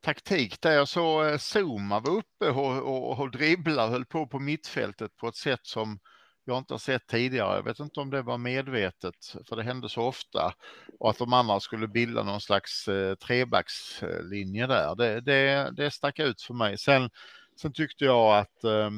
taktik 0.00 0.60
där 0.60 0.72
jag 0.72 0.88
såg 0.88 1.26
eh, 1.26 1.38
Zuma 1.38 2.00
var 2.00 2.12
uppe 2.12 2.50
och, 2.50 2.82
och, 2.82 3.18
och 3.18 3.30
dribblade, 3.30 3.92
höll 3.92 4.04
på 4.04 4.26
på 4.26 4.38
mittfältet 4.38 5.16
på 5.16 5.28
ett 5.28 5.36
sätt 5.36 5.66
som 5.66 5.98
jag 6.46 6.58
inte 6.58 6.74
har 6.74 6.78
sett 6.78 7.06
tidigare. 7.06 7.56
Jag 7.56 7.62
vet 7.62 7.80
inte 7.80 8.00
om 8.00 8.10
det 8.10 8.22
var 8.22 8.38
medvetet, 8.38 9.34
för 9.48 9.56
det 9.56 9.62
hände 9.62 9.88
så 9.88 10.02
ofta. 10.02 10.54
Och 10.98 11.10
att 11.10 11.18
de 11.18 11.32
andra 11.32 11.60
skulle 11.60 11.88
bilda 11.88 12.22
någon 12.22 12.40
slags 12.40 12.88
eh, 12.88 13.14
trebackslinje 13.14 14.66
där. 14.66 14.94
Det, 14.94 15.20
det, 15.20 15.70
det 15.76 15.90
stack 15.90 16.18
ut 16.18 16.42
för 16.42 16.54
mig. 16.54 16.78
Sen, 16.78 17.10
sen 17.60 17.72
tyckte 17.72 18.04
jag 18.04 18.38
att 18.38 18.64
eh, 18.64 18.90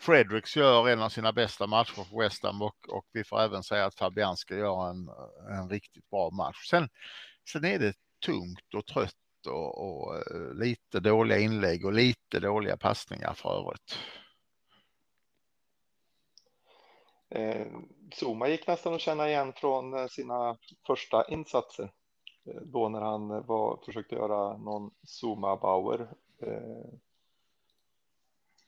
Fredericks 0.00 0.56
gör 0.56 0.88
en 0.88 1.02
av 1.02 1.08
sina 1.08 1.32
bästa 1.32 1.66
matcher 1.66 2.04
för 2.04 2.18
West 2.18 2.42
Ham 2.42 2.62
och, 2.62 2.88
och 2.88 3.06
vi 3.12 3.24
får 3.24 3.40
även 3.40 3.62
säga 3.62 3.86
att 3.86 3.94
Fabianski 3.94 4.54
gör 4.54 4.90
en, 4.90 5.08
en 5.60 5.70
riktigt 5.70 6.10
bra 6.10 6.30
match. 6.30 6.68
Sen, 6.70 6.88
sen 7.52 7.64
är 7.64 7.78
det 7.78 7.94
tungt 8.26 8.74
och 8.74 8.86
trött 8.86 9.14
och, 9.46 10.04
och 10.04 10.16
eh, 10.16 10.54
lite 10.54 11.00
dåliga 11.00 11.38
inlägg 11.38 11.84
och 11.84 11.92
lite 11.92 12.40
dåliga 12.40 12.76
passningar 12.76 13.34
för 13.34 13.60
övrigt. 13.60 13.98
Eh, 17.30 17.66
Zuma 18.20 18.48
gick 18.48 18.66
nästan 18.66 18.94
att 18.94 19.00
känna 19.00 19.28
igen 19.28 19.52
från 19.52 19.94
eh, 19.94 20.06
sina 20.06 20.56
första 20.86 21.28
insatser. 21.28 21.92
Eh, 22.44 22.60
då 22.62 22.88
när 22.88 23.00
han 23.00 23.28
var, 23.28 23.80
försökte 23.84 24.14
göra 24.14 24.56
någon 24.56 24.90
Zuma 25.06 25.56
Bauer. 25.56 26.08
Eh, 26.38 26.94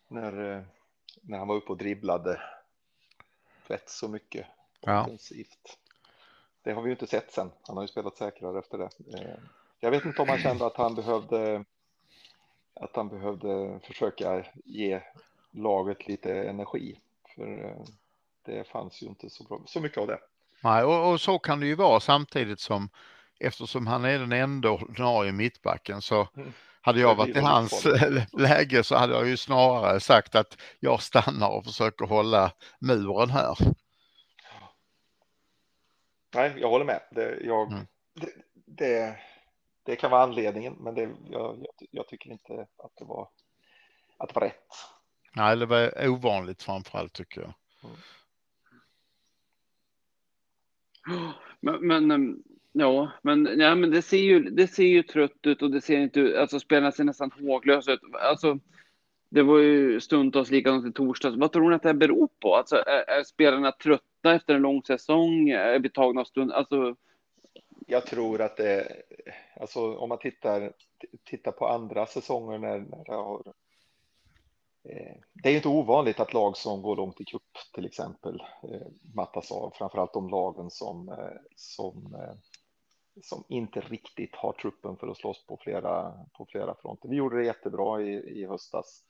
när 0.09 0.65
när 1.23 1.39
han 1.39 1.49
var 1.49 1.55
uppe 1.55 1.73
och 1.73 1.77
dribblade 1.77 2.41
rätt 3.67 3.89
så 3.89 4.09
mycket. 4.09 4.47
Ja. 4.81 5.09
Det 6.63 6.73
har 6.73 6.83
vi 6.83 6.89
ju 6.89 6.93
inte 6.93 7.07
sett 7.07 7.33
sen. 7.33 7.51
Han 7.63 7.77
har 7.77 7.85
ju 7.85 7.89
spelat 7.89 8.17
säkrare 8.17 8.59
efter 8.59 8.79
det. 8.79 8.91
Eh, 9.19 9.39
jag 9.81 9.91
vet 9.91 10.05
inte 10.05 10.23
om 10.23 10.29
han 10.29 10.39
kände 10.39 10.67
att 10.67 10.77
han 10.77 10.95
behövde 10.95 11.65
att 12.75 12.97
han 12.97 13.09
behövde 13.09 13.81
försöka 13.83 14.45
ge 14.65 15.03
laget 15.51 16.09
lite 16.09 16.43
energi. 16.43 17.01
För 17.35 17.65
eh, 17.65 17.85
det 18.45 18.69
fanns 18.69 19.03
ju 19.03 19.07
inte 19.07 19.31
så, 19.31 19.45
bra, 19.45 19.63
så 19.67 19.81
mycket 19.81 19.99
av 19.99 20.07
det. 20.07 20.19
Nej, 20.63 20.85
och, 20.85 21.13
och, 21.13 21.21
så 21.21 21.39
kan 21.39 21.61
det 21.61 21.67
ju 21.67 21.75
vara 21.75 22.01
samtidigt 22.01 22.61
som 22.61 22.89
eftersom 23.41 23.87
han 23.87 24.05
är 24.05 24.19
den 24.19 24.33
enda 24.33 24.71
ordinarie 24.71 25.33
mittbacken 25.33 26.03
så 26.03 26.29
mm 26.37 26.53
hade 26.83 27.01
jag 27.01 27.15
varit 27.15 27.37
i 27.37 27.41
hans 27.41 27.85
läge 28.33 28.85
så 28.85 28.97
hade 28.97 29.15
jag 29.15 29.29
ju 29.29 29.37
snarare 29.37 30.01
sagt 30.01 30.35
att 30.35 30.59
jag 30.81 31.03
stannar 31.03 31.49
och 31.49 31.65
försöker 31.65 32.07
hålla 32.07 32.53
muren 32.79 33.31
här. 33.31 33.57
Nej, 36.35 36.55
jag 36.57 36.69
håller 36.69 36.85
med. 36.85 37.01
Det, 37.11 37.41
jag, 37.41 37.73
mm. 37.73 37.87
det, 38.15 38.31
det, 38.67 39.17
det, 39.83 39.97
kan 39.97 40.11
vara 40.11 40.23
anledningen, 40.23 40.75
men 40.81 40.95
det, 40.95 41.11
jag, 41.31 41.67
jag, 41.91 42.09
tycker 42.09 42.31
inte 42.31 42.67
att 42.79 42.97
det 42.97 43.05
var 43.05 43.29
att 44.19 44.29
det 44.29 44.35
var 44.41 44.47
rätt. 44.47 44.69
Nej, 45.35 45.57
det 45.57 45.67
var 45.67 46.09
ovanligt 46.09 46.63
framför 46.63 46.99
allt 46.99 47.13
tycker 47.13 47.41
jag. 47.41 47.55
Mm. 47.85 47.97
Men, 51.61 51.87
men, 51.87 52.11
ehm, 52.11 52.43
ja, 52.73 53.11
men, 53.23 53.61
ja, 53.61 53.75
men 53.75 53.91
det 53.91 54.03
ser 54.03 54.17
ju, 54.17 54.41
det 54.41 54.67
ser 54.67 54.87
ju 54.87 55.03
trött 55.03 55.47
ut 55.47 55.63
och 55.63 55.71
det 55.71 55.81
ser 55.81 55.99
inte 55.99 56.21
ut, 56.21 56.37
alltså 56.37 56.61
spelarna 56.61 56.93
ser 56.93 57.05
nästan 57.05 57.31
håglösa 57.31 57.93
ut. 57.93 58.01
Alltså, 58.13 58.59
det 59.29 59.43
var 59.43 59.59
ju 59.59 60.01
stundtals 60.01 60.51
likadant 60.51 60.87
i 60.87 60.93
torsdags. 60.93 61.37
Vad 61.37 61.53
tror 61.53 61.71
ni 61.71 61.77
att 61.77 61.83
det 61.83 61.95
beror 61.95 62.29
på? 62.41 62.55
Alltså, 62.55 62.77
är, 62.77 63.19
är 63.19 63.25
spelarna 63.25 63.73
trötta 63.73 64.35
efter 64.35 64.55
en 64.55 64.63
lång 64.63 64.83
säsong? 64.83 65.49
Är 65.49 65.79
vi 65.79 65.91
tagna 65.91 66.21
av 66.21 66.25
stund? 66.25 66.53
Alltså... 66.53 66.97
Jag 67.87 68.07
tror 68.07 68.41
att 68.41 68.57
det, 68.57 68.89
alltså 69.61 69.97
om 69.97 70.09
man 70.09 70.19
tittar, 70.19 70.73
tittar 71.25 71.53
på 71.53 71.69
andra 71.69 72.07
säsonger 72.07 72.59
när, 72.59 72.79
när 72.79 73.05
det 73.05 73.13
har 73.13 73.43
Eh, 74.85 75.17
det 75.33 75.49
är 75.49 75.57
inte 75.57 75.69
ovanligt 75.69 76.21
att 76.21 76.33
lag 76.33 76.57
som 76.57 76.83
går 76.83 76.97
långt 76.97 77.21
i 77.21 77.25
cup 77.25 77.43
till 77.75 77.87
exempel 77.87 78.43
eh, 78.63 78.87
mattas 79.15 79.53
av, 79.53 79.73
framförallt 79.75 80.13
de 80.13 80.29
lagen 80.29 80.71
som, 80.71 81.09
eh, 81.09 81.41
som, 81.57 82.17
som 83.23 83.45
inte 83.49 83.81
riktigt 83.81 84.37
har 84.37 84.53
truppen 84.53 84.97
för 84.97 85.09
att 85.09 85.17
slåss 85.17 85.47
på 85.47 85.59
flera, 85.63 86.13
på 86.33 86.47
flera 86.47 86.75
fronter. 86.75 87.09
Vi 87.09 87.17
gjorde 87.17 87.39
det 87.39 87.45
jättebra 87.45 88.03
i, 88.03 88.41
i 88.41 88.47
höstas, 88.47 89.05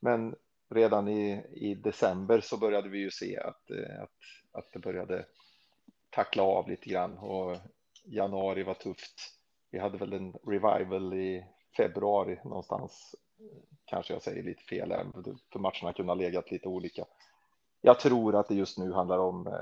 men 0.00 0.34
redan 0.70 1.08
i, 1.08 1.46
i 1.52 1.74
december 1.74 2.40
så 2.40 2.56
började 2.56 2.88
vi 2.88 2.98
ju 2.98 3.10
se 3.10 3.38
att, 3.38 3.70
att, 4.02 4.10
att 4.52 4.72
det 4.72 4.78
började 4.78 5.26
tackla 6.10 6.42
av 6.42 6.68
lite 6.68 6.90
grann 6.90 7.18
och 7.18 7.56
januari 8.04 8.62
var 8.62 8.74
tufft. 8.74 9.14
Vi 9.70 9.78
hade 9.78 9.98
väl 9.98 10.12
en 10.12 10.32
revival 10.32 11.14
i 11.14 11.46
februari 11.76 12.38
någonstans 12.44 13.14
kanske 13.92 14.12
jag 14.12 14.22
säger 14.22 14.42
lite 14.42 14.62
fel 14.62 14.90
här, 14.92 15.06
för 15.52 15.58
matcherna 15.58 15.92
kunde 15.92 16.10
ha 16.12 16.14
legat 16.14 16.50
lite 16.50 16.68
olika. 16.68 17.04
Jag 17.80 18.00
tror 18.00 18.36
att 18.36 18.48
det 18.48 18.54
just 18.54 18.78
nu 18.78 18.92
handlar 18.92 19.18
om, 19.18 19.46
eh, 19.46 19.52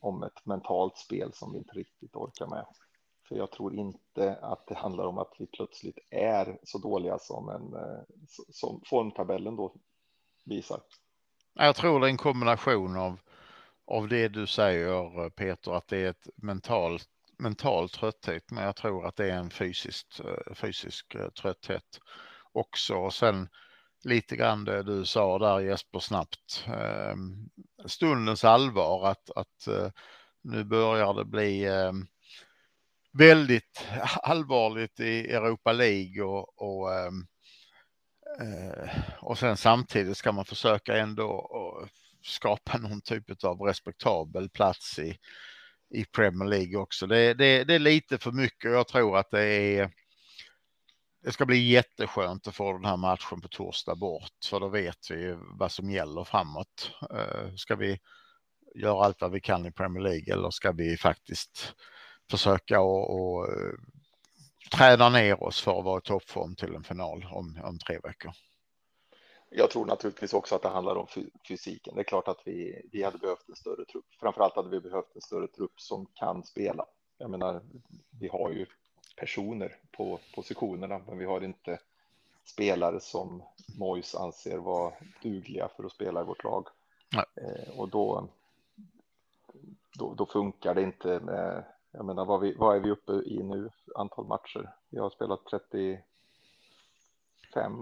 om 0.00 0.22
ett 0.22 0.46
mentalt 0.46 0.96
spel 0.96 1.32
som 1.32 1.52
vi 1.52 1.58
inte 1.58 1.74
riktigt 1.74 2.16
orkar 2.16 2.46
med. 2.46 2.66
För 3.28 3.36
jag 3.36 3.50
tror 3.50 3.74
inte 3.74 4.38
att 4.42 4.66
det 4.66 4.74
handlar 4.74 5.04
om 5.04 5.18
att 5.18 5.32
vi 5.38 5.46
plötsligt 5.46 5.98
är 6.10 6.58
så 6.62 6.78
dåliga 6.78 7.18
som, 7.18 7.48
en, 7.48 7.74
eh, 7.74 8.02
som 8.48 8.82
formtabellen 8.86 9.56
då 9.56 9.74
visar. 10.44 10.80
Jag 11.54 11.76
tror 11.76 12.00
det 12.00 12.06
är 12.06 12.10
en 12.10 12.16
kombination 12.16 12.96
av, 12.96 13.20
av 13.84 14.08
det 14.08 14.28
du 14.28 14.46
säger 14.46 15.30
Peter, 15.30 15.72
att 15.72 15.88
det 15.88 15.98
är 15.98 16.10
ett 16.10 16.28
mentalt 16.36 17.08
mental 17.38 17.88
trötthet, 17.88 18.50
men 18.50 18.64
jag 18.64 18.76
tror 18.76 19.06
att 19.06 19.16
det 19.16 19.30
är 19.30 19.36
en 19.36 19.44
eh, 19.44 19.50
fysisk, 19.50 20.20
fysisk 20.54 21.16
trötthet 21.42 22.00
också. 22.52 22.94
Och 22.94 23.14
sen 23.14 23.48
lite 24.04 24.36
grann 24.36 24.64
det 24.64 24.82
du 24.82 25.04
sa 25.06 25.38
där 25.38 25.60
Jesper 25.60 25.98
snabbt. 25.98 26.64
Ehm, 26.66 27.48
stundens 27.86 28.44
allvar 28.44 29.08
att, 29.08 29.30
att 29.30 29.66
eh, 29.66 29.90
nu 30.42 30.64
börjar 30.64 31.14
det 31.14 31.24
bli 31.24 31.64
ehm, 31.66 32.06
väldigt 33.12 33.86
allvarligt 34.22 35.00
i 35.00 35.32
Europa 35.32 35.72
League 35.72 36.22
och, 36.22 36.62
och, 36.62 36.94
ehm, 36.94 37.26
eh, 38.40 38.88
och 39.20 39.38
sen 39.38 39.56
samtidigt 39.56 40.16
ska 40.16 40.32
man 40.32 40.44
försöka 40.44 40.96
ändå 40.96 41.48
skapa 42.22 42.78
någon 42.78 43.00
typ 43.00 43.44
av 43.44 43.60
respektabel 43.60 44.50
plats 44.50 44.98
i, 44.98 45.18
i 45.94 46.04
Premier 46.04 46.48
League 46.48 46.76
också. 46.76 47.06
Det, 47.06 47.34
det, 47.34 47.64
det 47.64 47.74
är 47.74 47.78
lite 47.78 48.18
för 48.18 48.32
mycket. 48.32 48.70
Jag 48.70 48.88
tror 48.88 49.18
att 49.18 49.30
det 49.30 49.44
är 49.44 49.90
det 51.22 51.32
ska 51.32 51.46
bli 51.46 51.70
jätteskönt 51.70 52.48
att 52.48 52.54
få 52.54 52.72
den 52.72 52.84
här 52.84 52.96
matchen 52.96 53.40
på 53.40 53.48
torsdag 53.48 53.94
bort, 53.94 54.44
för 54.50 54.60
då 54.60 54.68
vet 54.68 55.10
vi 55.10 55.36
vad 55.58 55.72
som 55.72 55.90
gäller 55.90 56.24
framåt. 56.24 56.92
Eh, 57.10 57.54
ska 57.56 57.76
vi 57.76 57.98
göra 58.74 59.04
allt 59.04 59.20
vad 59.20 59.32
vi 59.32 59.40
kan 59.40 59.66
i 59.66 59.72
Premier 59.72 60.02
League 60.02 60.34
eller 60.34 60.50
ska 60.50 60.72
vi 60.72 60.96
faktiskt 60.96 61.74
försöka 62.30 62.80
och, 62.80 63.10
och 63.10 63.48
eh, 63.48 63.74
träna 64.72 65.08
ner 65.08 65.42
oss 65.42 65.60
för 65.60 65.78
att 65.78 65.84
vara 65.84 65.98
i 65.98 66.02
toppform 66.02 66.56
till 66.56 66.74
en 66.74 66.84
final 66.84 67.26
om, 67.30 67.60
om 67.64 67.78
tre 67.78 67.98
veckor? 68.02 68.32
Jag 69.50 69.70
tror 69.70 69.86
naturligtvis 69.86 70.34
också 70.34 70.54
att 70.54 70.62
det 70.62 70.68
handlar 70.68 70.96
om 70.96 71.06
fysiken. 71.48 71.94
Det 71.94 72.00
är 72.00 72.04
klart 72.04 72.28
att 72.28 72.42
vi, 72.44 72.88
vi 72.92 73.02
hade 73.02 73.18
behövt 73.18 73.48
en 73.48 73.56
större 73.56 73.84
trupp. 73.84 74.06
Framförallt 74.20 74.56
hade 74.56 74.70
vi 74.70 74.80
behövt 74.80 75.14
en 75.14 75.20
större 75.20 75.48
trupp 75.48 75.80
som 75.80 76.06
kan 76.14 76.44
spela. 76.44 76.84
Jag 77.18 77.30
menar, 77.30 77.62
vi 78.20 78.28
har 78.28 78.50
ju 78.50 78.66
personer 79.16 79.76
på 80.00 80.18
positionerna, 80.34 81.00
men 81.06 81.18
vi 81.18 81.24
har 81.24 81.44
inte 81.44 81.78
spelare 82.44 83.00
som 83.00 83.42
Mois 83.78 84.14
anser 84.14 84.58
vara 84.58 84.92
dugliga 85.22 85.68
för 85.76 85.84
att 85.84 85.92
spela 85.92 86.20
i 86.20 86.24
vårt 86.24 86.44
lag. 86.44 86.68
Eh, 87.16 87.78
och 87.78 87.88
då, 87.88 88.28
då, 89.98 90.14
då, 90.14 90.26
funkar 90.26 90.74
det 90.74 90.82
inte 90.82 91.20
med, 91.20 91.64
jag 91.90 92.04
menar, 92.04 92.24
vad, 92.24 92.40
vi, 92.40 92.54
vad 92.54 92.76
är 92.76 92.80
vi 92.80 92.90
uppe 92.90 93.12
i 93.12 93.42
nu, 93.42 93.70
antal 93.94 94.26
matcher? 94.26 94.70
Vi 94.88 94.98
har 94.98 95.10
spelat 95.10 95.40
35, 95.50 96.02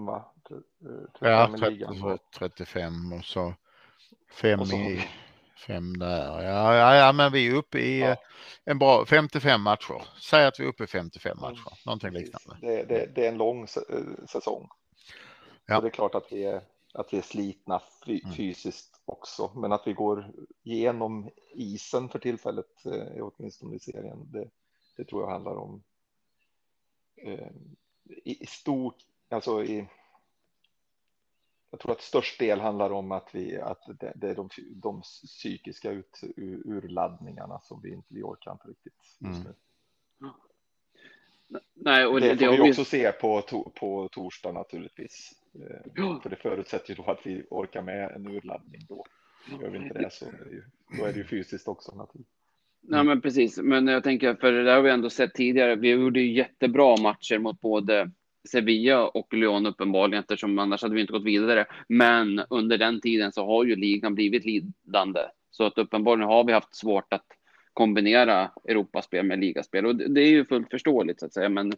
va? 0.06 0.24
35 0.48 0.58
ja, 1.20 1.48
30, 1.58 2.18
35 2.38 3.12
och 3.12 3.24
så 3.24 3.54
fem 4.30 4.60
och 4.60 4.68
så, 4.68 4.76
i 4.76 5.08
Fem 5.66 5.98
där, 5.98 6.42
ja, 6.42 6.74
ja, 6.74 6.96
ja, 6.96 7.12
men 7.12 7.32
vi 7.32 7.46
är 7.46 7.54
uppe 7.54 7.78
i 7.78 8.00
ja. 8.00 8.16
en 8.64 8.78
bra 8.78 9.06
55 9.06 9.62
matcher. 9.62 10.02
Säg 10.20 10.46
att 10.46 10.60
vi 10.60 10.64
är 10.64 10.68
uppe 10.68 10.84
i 10.84 10.86
55 10.86 11.38
mm. 11.38 11.50
matcher, 11.50 11.78
någonting 11.86 12.10
liknande. 12.10 12.56
Det, 12.60 12.82
det, 12.82 13.06
det 13.14 13.24
är 13.24 13.28
en 13.28 13.38
lång 13.38 13.62
eh, 13.62 14.26
säsong. 14.26 14.68
Ja. 15.66 15.76
Och 15.76 15.82
det 15.82 15.88
är 15.88 15.90
klart 15.90 16.14
att 16.14 16.32
vi 16.32 16.44
är, 16.44 16.60
att 16.94 17.12
vi 17.12 17.18
är 17.18 17.22
slitna 17.22 17.80
mm. 18.06 18.32
fysiskt 18.32 18.94
mm. 18.94 19.02
också, 19.04 19.50
men 19.54 19.72
att 19.72 19.86
vi 19.86 19.92
går 19.92 20.32
igenom 20.62 21.30
isen 21.54 22.08
för 22.08 22.18
tillfället, 22.18 22.86
eh, 22.86 23.30
åtminstone 23.32 23.76
i 23.76 23.78
serien, 23.78 24.32
det, 24.32 24.48
det 24.96 25.04
tror 25.04 25.22
jag 25.22 25.30
handlar 25.30 25.56
om 25.56 25.82
eh, 27.16 27.48
i 28.24 28.46
stort, 28.46 28.96
alltså 29.28 29.64
i 29.64 29.88
jag 31.70 31.80
tror 31.80 31.92
att 31.92 32.00
störst 32.00 32.38
del 32.38 32.60
handlar 32.60 32.90
om 32.90 33.12
att, 33.12 33.28
vi, 33.32 33.60
att 33.60 33.82
det, 34.00 34.12
det 34.16 34.30
är 34.30 34.34
de, 34.34 34.48
de 34.70 35.02
psykiska 35.02 35.90
ut, 35.90 36.20
urladdningarna 36.64 37.60
som 37.60 37.80
vi 37.82 37.92
inte 37.92 38.14
vi 38.14 38.22
orkar 38.22 38.52
inte 38.52 38.68
riktigt 38.68 39.16
just 39.18 39.40
mm. 39.40 39.42
nu. 39.42 39.54
Nej, 41.74 42.06
och 42.06 42.20
det, 42.20 42.34
det 42.34 42.46
får 42.46 42.64
vi 42.64 42.70
också 42.70 42.84
se 42.84 43.12
på, 43.12 43.40
to, 43.40 43.70
på 43.70 44.08
torsdag 44.12 44.52
naturligtvis. 44.52 45.32
Eh, 45.54 45.90
ja. 45.94 46.20
För 46.22 46.30
det 46.30 46.36
förutsätter 46.36 46.88
ju 46.90 46.94
då 46.94 47.10
att 47.10 47.26
vi 47.26 47.46
orkar 47.50 47.82
med 47.82 48.10
en 48.10 48.26
urladdning 48.26 48.80
då. 48.88 49.04
Gör 49.60 49.70
vi 49.70 49.78
inte 49.78 49.98
det 49.98 50.12
så 50.12 50.26
är 50.26 50.32
det 50.32 50.50
ju, 50.50 50.62
då 50.98 51.04
är 51.04 51.12
det 51.12 51.18
ju 51.18 51.24
fysiskt 51.24 51.68
också 51.68 51.94
naturligtvis. 51.94 52.34
Nej, 52.80 53.04
men 53.04 53.20
precis. 53.20 53.58
Men 53.58 53.86
jag 53.86 54.04
tänker, 54.04 54.34
för 54.34 54.52
det 54.52 54.72
har 54.72 54.82
vi 54.82 54.90
ändå 54.90 55.10
sett 55.10 55.34
tidigare. 55.34 55.76
Vi 55.76 55.88
gjorde 55.88 56.20
ju 56.20 56.32
jättebra 56.32 56.96
matcher 56.96 57.38
mot 57.38 57.60
både 57.60 58.10
Sevilla 58.48 59.08
och 59.08 59.34
Lyon 59.34 59.66
uppenbarligen 59.66 60.20
eftersom 60.20 60.58
annars 60.58 60.82
hade 60.82 60.94
vi 60.94 61.00
inte 61.00 61.12
gått 61.12 61.24
vidare. 61.24 61.66
Men 61.88 62.42
under 62.50 62.78
den 62.78 63.00
tiden 63.00 63.32
så 63.32 63.46
har 63.46 63.64
ju 63.64 63.76
ligan 63.76 64.14
blivit 64.14 64.44
lidande 64.44 65.20
så 65.50 65.64
att 65.64 65.78
uppenbarligen 65.78 66.28
har 66.28 66.44
vi 66.44 66.52
haft 66.52 66.76
svårt 66.76 67.12
att 67.12 67.26
kombinera 67.72 68.50
Europaspel 68.68 69.26
med 69.26 69.38
ligaspel 69.38 69.86
och 69.86 69.96
det 69.96 70.20
är 70.20 70.28
ju 70.28 70.44
fullt 70.44 70.70
förståeligt 70.70 71.20
så 71.20 71.26
att 71.26 71.32
säga. 71.32 71.48
Men 71.48 71.70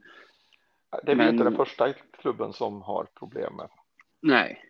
det 1.02 1.12
är 1.12 1.16
men... 1.16 1.28
inte 1.28 1.44
den 1.44 1.56
första 1.56 1.92
klubben 2.20 2.52
som 2.52 2.82
har 2.82 3.04
problem 3.04 3.56
med. 3.56 3.68
Nej. 4.22 4.64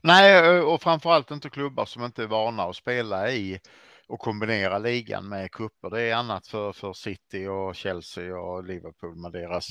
Nej, 0.00 0.60
och 0.60 0.82
framförallt 0.82 1.30
inte 1.30 1.50
klubbar 1.50 1.84
som 1.84 2.04
inte 2.04 2.22
är 2.22 2.26
vana 2.26 2.62
att 2.62 2.76
spela 2.76 3.30
i 3.30 3.60
och 4.08 4.18
kombinera 4.18 4.78
ligan 4.78 5.28
med 5.28 5.50
kupper. 5.50 5.90
Det 5.90 6.02
är 6.02 6.14
annat 6.14 6.46
för, 6.46 6.72
för 6.72 6.92
City 6.92 7.46
och 7.46 7.74
Chelsea 7.74 8.38
och 8.38 8.64
Liverpool 8.64 9.16
med 9.16 9.32
deras 9.32 9.66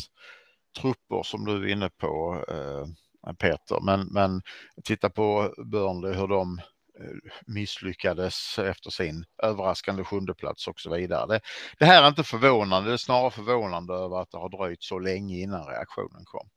trupper 0.82 1.24
som 1.24 1.46
du 1.46 1.52
är 1.52 1.68
inne 1.68 1.90
på 1.90 2.44
eh, 2.48 3.34
Peter. 3.34 3.80
Men, 3.82 4.08
men 4.12 4.42
titta 4.84 5.10
på 5.10 5.54
Burnley 5.66 6.14
hur 6.14 6.28
de 6.28 6.60
eh, 7.00 7.32
misslyckades 7.48 8.60
efter 8.60 8.90
sin 8.90 9.26
överraskande 9.44 10.04
sjundeplats 10.04 10.68
och 10.68 10.80
så 10.80 10.94
vidare. 10.96 11.28
Det, 11.28 11.40
det 11.80 11.86
här 11.86 12.04
är 12.04 12.08
inte 12.08 12.24
förvånande, 12.24 12.90
det 12.90 12.94
är 12.94 12.98
snarare 12.98 13.32
förvånande 13.32 13.94
över 13.94 14.22
att 14.22 14.32
det 14.32 14.38
har 14.38 14.50
dröjt 14.50 14.84
så 14.84 15.00
länge 15.00 15.40
innan 15.40 15.68
reaktionen 15.68 16.26
kom. 16.26 16.50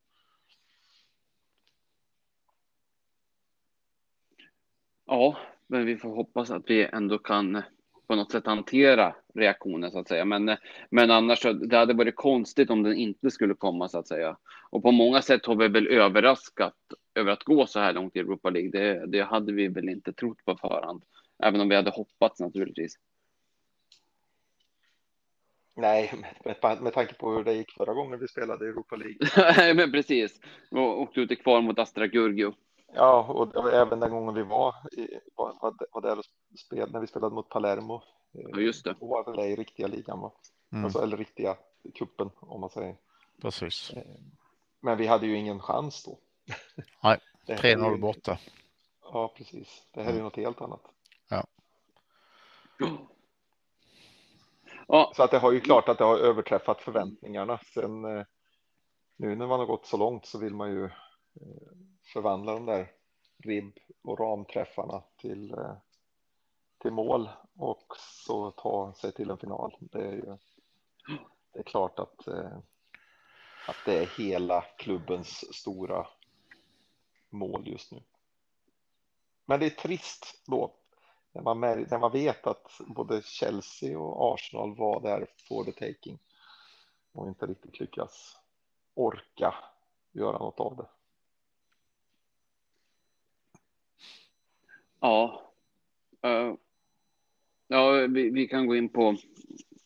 Ja, 5.06 5.36
men 5.66 5.86
vi 5.86 5.96
får 5.96 6.16
hoppas 6.16 6.50
att 6.50 6.62
vi 6.66 6.84
ändå 6.84 7.18
kan 7.18 7.62
på 8.06 8.14
något 8.14 8.32
sätt 8.32 8.46
hantera 8.46 9.14
reaktionen 9.34 9.90
så 9.90 9.98
att 9.98 10.08
säga. 10.08 10.24
Men, 10.24 10.56
men 10.90 11.10
annars 11.10 11.38
så 11.38 11.52
det 11.52 11.76
hade 11.76 11.94
varit 11.94 12.16
konstigt 12.16 12.70
om 12.70 12.82
den 12.82 12.94
inte 12.94 13.30
skulle 13.30 13.54
komma 13.54 13.88
så 13.88 13.98
att 13.98 14.08
säga. 14.08 14.36
Och 14.70 14.82
på 14.82 14.90
många 14.90 15.22
sätt 15.22 15.46
har 15.46 15.56
vi 15.56 15.68
väl 15.68 15.86
överraskat 15.86 16.74
över 17.14 17.32
att 17.32 17.44
gå 17.44 17.66
så 17.66 17.80
här 17.80 17.92
långt 17.92 18.16
i 18.16 18.18
Europa 18.18 18.50
League. 18.50 18.70
Det, 18.70 19.06
det 19.06 19.22
hade 19.22 19.52
vi 19.52 19.68
väl 19.68 19.88
inte 19.88 20.12
trott 20.12 20.44
på 20.44 20.56
förhand, 20.56 21.02
även 21.42 21.60
om 21.60 21.68
vi 21.68 21.76
hade 21.76 21.90
hoppats 21.90 22.40
naturligtvis. 22.40 22.98
Nej, 25.76 26.12
med, 26.44 26.82
med 26.82 26.92
tanke 26.92 27.14
på 27.14 27.32
hur 27.32 27.44
det 27.44 27.54
gick 27.54 27.72
förra 27.72 27.94
gången 27.94 28.20
vi 28.20 28.28
spelade 28.28 28.64
i 28.64 28.68
Europa 28.68 28.96
League. 28.96 29.16
Nej, 29.56 29.74
men 29.74 29.92
precis. 29.92 30.40
Och 30.70 31.00
åkte 31.00 31.20
ut 31.20 31.42
kvar 31.42 31.60
mot 31.60 31.78
Astra 31.78 32.06
Gurgio. 32.06 32.54
Ja, 32.94 33.22
och 33.28 33.72
även 33.72 34.00
den 34.00 34.10
gången 34.10 34.34
vi 34.34 34.42
var, 34.42 34.74
i, 34.92 35.08
var, 35.34 35.74
var 35.92 36.00
där 36.00 36.18
och 36.18 36.24
spelade, 36.58 36.92
när 36.92 37.00
vi 37.00 37.06
spelade 37.06 37.34
mot 37.34 37.48
Palermo. 37.48 38.02
Ja, 38.32 38.60
just 38.60 38.84
det. 38.84 38.94
Och 39.00 39.08
var 39.08 39.24
väl 39.24 39.40
i 39.40 39.56
riktiga 39.56 39.86
ligan, 39.86 40.20
va? 40.20 40.32
Mm. 40.72 40.84
Alltså, 40.84 41.02
eller 41.02 41.16
riktiga 41.16 41.56
kuppen 41.94 42.30
om 42.36 42.60
man 42.60 42.70
säger. 42.70 42.96
Precis. 43.42 43.90
Eh, 43.90 44.02
men 44.80 44.98
vi 44.98 45.06
hade 45.06 45.26
ju 45.26 45.36
ingen 45.36 45.60
chans 45.60 46.04
då. 46.04 46.18
Nej, 47.02 47.18
3-0 47.46 48.00
borta. 48.00 48.38
Ja, 49.02 49.34
precis. 49.36 49.86
Det 49.90 50.02
här 50.02 50.10
är 50.10 50.16
ju 50.16 50.22
något 50.22 50.36
helt 50.36 50.60
annat. 50.60 50.82
Ja. 51.28 51.46
Ja. 54.88 55.12
Så 55.16 55.22
att 55.22 55.30
det 55.30 55.38
har 55.38 55.52
ju 55.52 55.60
klart 55.60 55.88
att 55.88 55.98
det 55.98 56.04
har 56.04 56.18
överträffat 56.18 56.82
förväntningarna. 56.82 57.60
Sen 57.74 58.04
eh, 58.04 58.24
nu 59.16 59.36
när 59.36 59.46
man 59.46 59.58
har 59.58 59.66
gått 59.66 59.86
så 59.86 59.96
långt 59.96 60.26
så 60.26 60.38
vill 60.38 60.54
man 60.54 60.70
ju 60.70 60.84
eh, 60.84 60.90
förvandla 62.12 62.52
de 62.52 62.66
där 62.66 62.92
ribb 63.38 63.78
och 64.02 64.20
ramträffarna 64.20 65.02
till, 65.16 65.52
eh, 65.52 65.76
till 66.78 66.90
mål 66.90 67.28
och 67.56 67.92
så 67.98 68.50
ta 68.50 68.92
sig 68.92 69.12
till 69.12 69.30
en 69.30 69.38
final. 69.38 69.76
Det 69.80 70.06
är 70.06 70.12
ju 70.12 70.36
det 71.52 71.58
är 71.58 71.64
klart 71.64 71.98
att, 71.98 72.26
eh, 72.26 72.58
att 73.68 73.76
det 73.84 73.98
är 73.98 74.06
hela 74.18 74.60
klubbens 74.60 75.54
stora 75.54 76.06
mål 77.30 77.68
just 77.68 77.92
nu. 77.92 78.02
Men 79.44 79.60
det 79.60 79.66
är 79.66 79.70
trist 79.70 80.42
då 80.46 80.74
när 81.32 81.42
man, 81.42 81.60
när 81.60 81.98
man 81.98 82.12
vet 82.12 82.46
att 82.46 82.80
både 82.86 83.22
Chelsea 83.22 83.98
och 83.98 84.34
Arsenal 84.34 84.76
var 84.76 85.00
där 85.00 85.26
for 85.48 85.64
the 85.64 85.72
taking 85.72 86.18
och 87.12 87.28
inte 87.28 87.46
riktigt 87.46 87.80
lyckas 87.80 88.38
orka 88.94 89.54
göra 90.12 90.38
något 90.38 90.60
av 90.60 90.76
det. 90.76 90.86
Ja. 95.06 95.42
Uh, 96.26 96.54
ja, 97.68 97.90
vi, 97.90 98.30
vi, 98.30 98.48
kan 98.48 98.66
gå 98.66 98.76
in 98.76 98.88
på 98.88 99.16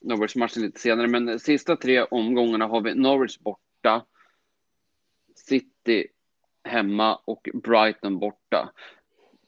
Norwich-matchen 0.00 0.62
lite 0.62 0.80
senare, 0.80 1.08
men 1.08 1.38
sista 1.38 1.76
tre 1.76 2.02
omgångarna 2.02 2.66
har 2.66 2.80
vi 2.80 2.94
Norwich 2.94 3.38
borta, 3.38 4.04
City 5.36 6.06
hemma 6.64 7.16
och 7.24 7.48
Brighton 7.54 8.18
borta. 8.18 8.72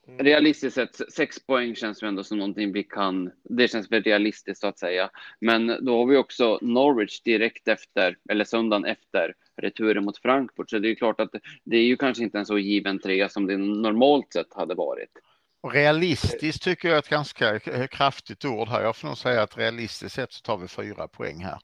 Mm. 0.08 0.24
Realistiskt 0.24 0.74
sett, 0.74 1.12
sex 1.12 1.46
poäng 1.46 1.74
känns 1.74 2.02
ju 2.02 2.08
ändå 2.08 2.24
som 2.24 2.38
någonting 2.38 2.72
vi 2.72 2.82
kan, 2.82 3.32
det 3.42 3.68
känns 3.68 3.92
väl 3.92 4.02
realistiskt 4.02 4.60
så 4.60 4.66
att 4.66 4.78
säga. 4.78 5.10
Men 5.40 5.84
då 5.84 5.98
har 5.98 6.06
vi 6.06 6.16
också 6.16 6.58
Norwich 6.62 7.22
direkt 7.22 7.68
efter, 7.68 8.16
eller 8.28 8.44
söndagen 8.44 8.84
efter 8.84 9.34
returen 9.56 10.04
mot 10.04 10.18
Frankfurt. 10.18 10.70
Så 10.70 10.78
det 10.78 10.90
är 10.90 10.94
klart 10.94 11.20
att 11.20 11.34
det 11.64 11.76
är 11.76 11.84
ju 11.84 11.96
kanske 11.96 12.24
inte 12.24 12.38
en 12.38 12.46
så 12.46 12.58
given 12.58 12.98
trea 12.98 13.28
som 13.28 13.46
det 13.46 13.56
normalt 13.56 14.32
sett 14.32 14.54
hade 14.54 14.74
varit. 14.74 15.10
Och 15.62 15.72
realistiskt 15.72 16.62
tycker 16.62 16.88
jag 16.88 16.94
är 16.94 16.98
ett 16.98 17.08
ganska 17.08 17.58
kraftigt 17.88 18.44
ord 18.44 18.68
här. 18.68 18.82
Jag 18.82 18.96
får 18.96 19.08
nog 19.08 19.18
säga 19.18 19.42
att 19.42 19.56
realistiskt 19.56 20.14
sett 20.14 20.32
så 20.32 20.42
tar 20.42 20.56
vi 20.56 20.68
fyra 20.68 21.08
poäng 21.08 21.44
här. 21.44 21.58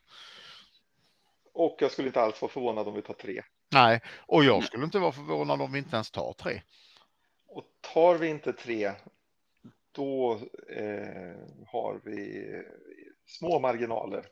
Och 1.53 1.77
jag 1.81 1.91
skulle 1.91 2.09
inte 2.09 2.21
alls 2.21 2.43
vara 2.43 2.53
förvånad 2.53 2.89
om 2.89 2.95
vi 2.95 3.03
tar 3.03 3.15
tre. 3.15 3.43
Nej, 3.73 4.01
och 4.27 4.45
jag 4.45 4.65
skulle 4.65 4.85
inte 4.85 4.99
vara 4.99 5.13
förvånad 5.13 5.63
om 5.63 5.73
vi 5.73 5.79
inte 5.79 5.97
ens 5.97 6.11
tar 6.11 6.33
tre. 6.33 6.63
Och 7.49 7.65
tar 7.95 8.15
vi 8.15 8.29
inte 8.29 8.53
tre, 8.53 8.93
då 9.93 10.41
eh, 10.77 11.37
har 11.67 12.01
vi 12.05 12.47
små 13.27 13.59
marginaler. 13.59 14.27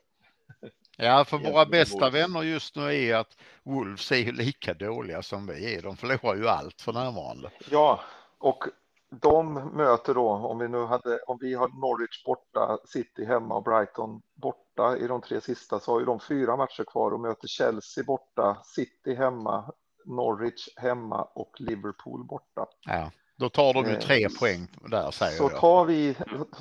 Ja, 0.97 1.25
för 1.25 1.37
våra 1.37 1.65
bästa 1.65 2.09
vänner 2.09 2.43
just 2.43 2.75
nu 2.75 2.95
är 2.95 3.15
att 3.15 3.37
Wolves 3.63 4.11
är 4.11 4.31
lika 4.31 4.73
dåliga 4.73 5.21
som 5.23 5.47
vi 5.47 5.75
är. 5.75 5.81
De 5.81 5.97
förlorar 5.97 6.35
ju 6.35 6.47
allt 6.47 6.81
för 6.81 6.93
närvarande. 6.93 7.51
Ja, 7.71 8.01
och 8.37 8.63
de 9.09 9.53
möter 9.53 10.13
då, 10.13 10.29
om 10.29 10.59
vi 10.59 10.67
nu 10.67 10.85
hade, 10.85 11.19
om 11.19 11.37
vi 11.41 11.53
har 11.53 11.67
Norwich 11.67 12.23
borta, 12.25 12.77
City 12.85 13.25
hemma 13.25 13.55
och 13.55 13.63
Brighton 13.63 14.21
borta 14.35 14.97
i 14.97 15.07
de 15.07 15.21
tre 15.21 15.41
sista 15.41 15.79
så 15.79 15.91
har 15.91 15.99
ju 15.99 16.05
de 16.05 16.19
fyra 16.19 16.55
matcher 16.57 16.83
kvar 16.83 17.11
och 17.11 17.19
möter 17.19 17.47
Chelsea 17.47 18.03
borta, 18.03 18.57
City 18.63 19.15
hemma, 19.15 19.71
Norwich 20.05 20.67
hemma 20.75 21.23
och 21.23 21.51
Liverpool 21.57 22.23
borta. 22.25 22.65
Ja, 22.85 23.11
då 23.37 23.49
tar 23.49 23.73
de 23.73 23.85
ju 23.85 23.93
eh, 23.93 23.99
tre 23.99 24.23
eh, 24.23 24.29
poäng 24.39 24.67
där 24.89 25.11
säger 25.11 25.37
så 25.37 25.43
jag. 25.43 25.51
Så 25.51 25.57
tar 25.57 25.85
vi, 25.85 26.17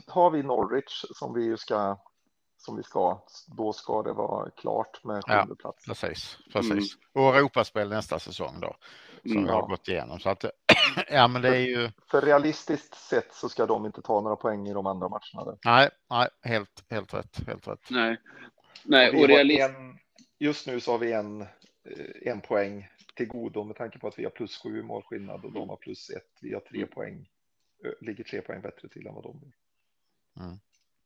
tar 0.07 0.31
vi 0.31 0.43
Norwich 0.43 1.05
som 1.15 1.35
vi 1.35 1.45
ju 1.45 1.57
ska 1.57 1.99
som 2.59 2.77
vi 2.77 2.83
ska, 2.83 3.23
då 3.57 3.73
ska 3.73 4.03
det 4.03 4.13
vara 4.13 4.51
klart 4.51 5.05
med 5.05 5.25
sjunde 5.25 5.47
ja, 5.49 5.55
plats. 5.55 5.85
Precis, 5.87 6.39
precis. 6.53 6.71
Mm. 6.71 7.27
Och 7.27 7.37
Europaspel 7.37 7.89
nästa 7.89 8.19
säsong 8.19 8.61
då, 8.61 8.77
som 9.29 9.37
mm, 9.37 9.45
vi 9.45 9.53
har 9.53 9.69
gått 9.69 9.89
igenom. 9.89 10.21
Så 10.21 10.31
att, 10.31 10.45
ja, 11.11 11.29
men 11.29 11.43
det 11.43 11.49
är 11.49 11.67
ju... 11.67 11.91
För 12.11 12.23
realistiskt 12.23 12.95
sett 12.95 13.35
så 13.35 13.49
ska 13.49 13.67
de 13.67 13.87
inte 13.87 14.03
ta 14.03 14.21
några 14.21 14.37
poäng 14.37 14.69
i 14.69 14.73
de 14.73 14.87
andra 14.87 15.09
matcherna. 15.09 15.59
Nej, 15.65 15.91
nej, 16.11 16.29
helt, 16.43 16.85
helt 16.91 17.15
rätt, 17.15 17.47
helt 17.47 17.69
rätt. 17.69 17.91
Nej, 17.91 18.21
nej 18.85 19.23
och, 19.23 19.29
realist... 19.29 19.71
En, 19.71 19.99
just 20.39 20.67
nu 20.67 20.81
så 20.81 20.91
har 20.91 20.99
vi 20.99 21.13
en, 21.13 21.41
eh, 21.41 21.49
en 22.33 22.41
poäng 22.41 22.89
till 23.15 23.29
godo 23.29 23.65
med 23.65 23.77
tanke 23.77 23.99
på 23.99 24.09
att 24.09 24.19
vi 24.19 24.25
har 24.25 24.31
plus 24.31 24.63
sju 24.63 24.83
målskillnad 24.83 25.45
och 25.45 25.53
de 25.53 25.69
har 25.69 25.77
plus 25.77 26.11
ett. 26.11 26.31
Vi 26.41 26.55
har 26.55 26.61
tre 26.61 26.79
mm. 26.79 26.91
poäng, 26.91 27.29
ligger 28.01 28.25
tre 28.25 28.41
poäng 28.41 28.61
bättre 28.63 28.89
till 28.89 29.07
än 29.07 29.15
vad 29.15 29.25
de 29.25 29.41
gör. 29.43 29.53
Mm. 30.45 30.59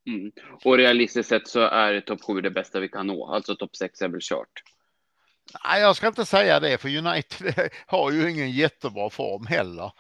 Mm. 0.07 0.33
Och 0.65 0.77
realistiskt 0.77 1.29
sett 1.29 1.49
så 1.49 1.61
är 1.61 2.01
topp 2.01 2.23
sju 2.23 2.41
det 2.41 2.51
bästa 2.51 2.81
vi 2.81 2.89
kan 2.89 3.07
nå, 3.07 3.27
alltså 3.27 3.57
topp 3.57 3.77
sex 3.77 4.03
är 4.03 4.09
väl 4.09 4.21
kört. 4.23 4.63
Nej, 5.65 5.81
jag 5.81 5.97
ska 5.97 6.07
inte 6.07 6.25
säga 6.25 6.61
det, 6.61 6.79
för 6.79 6.97
United 6.97 7.71
har 7.87 8.11
ju 8.11 8.31
ingen 8.31 8.51
jättebra 8.51 9.11
form 9.11 9.47
heller. 9.47 9.93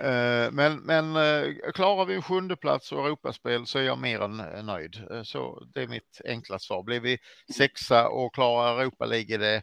Eh, 0.00 0.50
men, 0.52 0.76
men 0.76 1.16
eh, 1.16 1.72
klarar 1.74 2.04
vi 2.04 2.14
en 2.14 2.22
sjunde 2.22 2.56
plats 2.56 2.92
och 2.92 3.06
Europaspel 3.06 3.66
så 3.66 3.78
är 3.78 3.82
jag 3.82 3.98
mer 3.98 4.20
än 4.20 4.40
eh, 4.40 4.64
nöjd. 4.64 4.96
Så 5.24 5.64
det 5.74 5.82
är 5.82 5.86
mitt 5.86 6.20
enkla 6.24 6.58
svar. 6.58 6.82
Blir 6.82 7.00
vi 7.00 7.18
sexa 7.56 8.08
och 8.08 8.34
klarar 8.34 8.80
Europa 8.80 9.06
League 9.06 9.34
är 9.34 9.38
det 9.38 9.62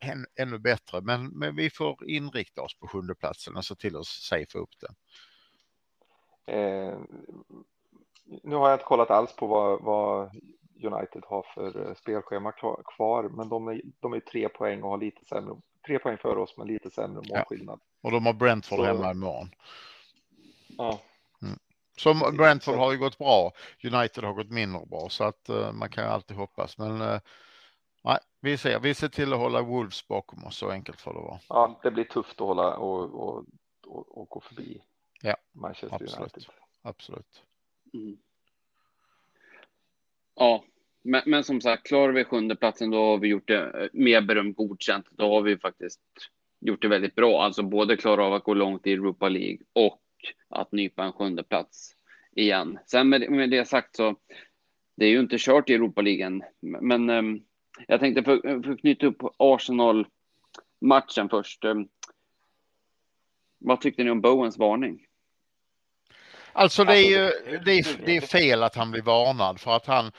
än, 0.00 0.26
ännu 0.36 0.58
bättre. 0.58 1.00
Men, 1.00 1.26
men 1.26 1.56
vi 1.56 1.70
får 1.70 2.08
inrikta 2.10 2.62
oss 2.62 2.78
på 2.78 2.88
sjunde 2.88 3.14
platsen 3.14 3.56
och 3.56 3.64
se 3.64 3.74
till 3.74 3.96
att 3.96 4.06
safea 4.06 4.60
upp 4.60 4.74
den. 4.80 4.94
Eh, 6.56 6.98
nu 8.42 8.56
har 8.56 8.68
jag 8.68 8.74
inte 8.74 8.84
kollat 8.84 9.10
alls 9.10 9.36
på 9.36 9.46
vad, 9.46 9.82
vad 9.82 10.30
United 10.84 11.22
har 11.26 11.46
för 11.54 11.88
eh, 11.88 11.94
spelschema 11.94 12.52
kvar, 12.96 13.28
men 13.28 13.48
de 13.48 13.68
är, 13.68 13.80
de 14.00 14.12
är 14.12 14.20
tre 14.20 14.48
poäng 14.48 14.82
och 14.82 14.90
har 14.90 14.98
lite 14.98 15.24
sämre, 15.24 15.56
tre 15.86 15.98
poäng 15.98 16.18
före 16.18 16.40
oss, 16.40 16.56
men 16.56 16.66
lite 16.66 16.90
sämre 16.90 17.22
målskillnad. 17.28 17.80
Ja. 17.82 18.08
Och 18.08 18.12
de 18.12 18.26
har 18.26 18.32
Brentford 18.32 18.78
Så... 18.78 18.84
hemma 18.84 19.10
imorgon. 19.10 19.50
Ja. 20.78 21.00
Mm. 21.42 21.58
Som 21.96 22.36
Brentford 22.36 22.74
har 22.74 22.92
ju 22.92 22.98
gått 22.98 23.18
bra, 23.18 23.52
United 23.84 24.24
har 24.24 24.32
gått 24.32 24.50
mindre 24.50 24.86
bra, 24.86 25.08
så 25.08 25.24
att 25.24 25.50
uh, 25.50 25.72
man 25.72 25.88
kan 25.90 26.04
ju 26.04 26.10
alltid 26.10 26.36
hoppas. 26.36 26.78
Men 26.78 27.00
uh, 27.00 27.20
nej, 28.04 28.18
vi 28.40 28.58
ser, 28.58 28.80
vi 28.80 28.94
ser 28.94 29.08
till 29.08 29.32
att 29.32 29.38
hålla 29.38 29.62
Wolves 29.62 30.08
bakom 30.08 30.44
oss, 30.44 30.56
så 30.56 30.70
enkelt 30.70 31.00
får 31.00 31.14
det 31.14 31.20
vara. 31.20 31.38
Ja, 31.48 31.80
det 31.82 31.90
blir 31.90 32.04
tufft 32.04 32.40
att 32.40 32.46
hålla 32.46 32.76
och, 32.76 33.14
och, 33.14 33.44
och, 33.86 34.18
och 34.18 34.28
gå 34.28 34.40
förbi 34.40 34.82
ja, 35.22 35.36
Manchester 35.52 35.94
absolut. 35.94 36.20
United. 36.20 36.44
Absolut. 36.82 37.42
Mm. 37.94 38.18
Ja, 40.34 40.64
men, 41.02 41.22
men, 41.26 41.44
som 41.44 41.60
sagt, 41.60 41.86
klarar 41.86 42.12
vi 42.12 42.24
sjunde 42.24 42.56
platsen 42.56 42.90
då 42.90 43.04
har 43.04 43.18
vi 43.18 43.28
gjort 43.28 43.48
det 43.48 43.82
eh, 43.82 43.88
med 43.92 44.26
beröm 44.26 44.52
godkänt. 44.54 45.06
Då 45.10 45.24
har 45.34 45.42
vi 45.42 45.58
faktiskt 45.58 46.00
gjort 46.60 46.82
det 46.82 46.88
väldigt 46.88 47.14
bra. 47.14 47.42
Alltså 47.42 47.62
både 47.62 47.96
klara 47.96 48.24
av 48.24 48.34
att 48.34 48.44
gå 48.44 48.54
långt 48.54 48.86
i 48.86 48.92
Europa 48.92 49.28
League 49.28 49.58
och 49.72 50.02
att 50.48 50.72
nypa 50.72 51.04
en 51.04 51.12
sjunde 51.12 51.42
plats 51.42 51.96
igen. 52.32 52.78
Sen 52.86 53.08
med, 53.08 53.30
med 53.30 53.50
det 53.50 53.64
sagt 53.64 53.96
så 53.96 54.16
det 54.96 55.04
är 55.04 55.10
ju 55.10 55.20
inte 55.20 55.36
kört 55.38 55.70
i 55.70 55.74
Europa 55.74 56.02
League 56.02 56.40
men 56.60 57.10
um, 57.10 57.42
jag 57.88 58.00
tänkte 58.00 58.22
för, 58.22 58.46
eh, 58.46 58.62
för 58.62 58.72
att 58.72 58.80
knyta 58.80 59.06
upp 59.06 59.22
Arsenal 59.36 60.06
matchen 60.80 61.28
först. 61.28 61.64
Um, 61.64 61.88
vad 63.58 63.80
tyckte 63.80 64.04
ni 64.04 64.10
om 64.10 64.20
Bowens 64.20 64.58
varning? 64.58 65.06
Alltså 66.52 66.84
det 66.84 66.98
är 66.98 67.10
ju 67.10 67.32
det 67.64 67.72
är, 67.72 67.86
det 68.06 68.16
är 68.16 68.20
fel 68.20 68.62
att 68.62 68.76
han 68.76 68.90
blir 68.90 69.02
varnad 69.02 69.60
för 69.60 69.76
att 69.76 69.86
han 69.86 70.12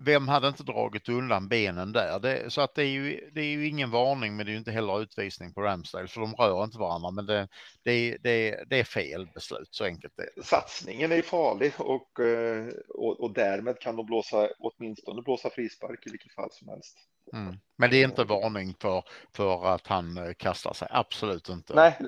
vem 0.00 0.28
hade 0.28 0.48
inte 0.48 0.62
dragit 0.62 1.08
undan 1.08 1.48
benen 1.48 1.92
där? 1.92 2.20
Det, 2.20 2.50
så 2.50 2.60
att 2.60 2.74
det 2.74 2.82
är, 2.82 2.88
ju, 2.88 3.30
det 3.34 3.40
är 3.40 3.50
ju 3.50 3.68
ingen 3.68 3.90
varning, 3.90 4.36
men 4.36 4.46
det 4.46 4.50
är 4.50 4.52
ju 4.52 4.58
inte 4.58 4.70
heller 4.70 5.02
utvisning 5.02 5.54
på 5.54 5.62
Ramsdale, 5.62 6.08
för 6.08 6.20
de 6.20 6.34
rör 6.34 6.64
inte 6.64 6.78
varandra. 6.78 7.10
Men 7.10 7.26
det, 7.26 7.48
det, 7.84 8.16
det, 8.22 8.64
det 8.70 8.80
är 8.80 8.84
fel 8.84 9.28
beslut, 9.34 9.68
så 9.70 9.84
enkelt 9.84 10.18
är 10.18 10.28
det. 10.36 10.42
Satsningen 10.42 11.12
är 11.12 11.22
farlig 11.22 11.72
och, 11.78 12.20
eh, 12.20 12.66
och, 12.88 13.20
och 13.20 13.34
därmed 13.34 13.78
kan 13.78 13.96
de 13.96 14.06
blåsa 14.06 14.48
åtminstone 14.58 15.22
blåsa 15.22 15.50
frispark 15.50 16.06
i 16.06 16.10
vilket 16.10 16.34
fall 16.34 16.48
som 16.52 16.68
helst. 16.68 16.98
Mm. 17.32 17.56
Men 17.78 17.90
det 17.90 17.96
är 17.96 18.04
inte 18.04 18.24
varning 18.24 18.74
för, 18.80 19.04
för 19.36 19.66
att 19.66 19.86
han 19.86 20.16
eh, 20.16 20.32
kastar 20.32 20.72
sig, 20.72 20.88
absolut 20.90 21.48
inte. 21.48 21.74
Nej, 21.74 21.98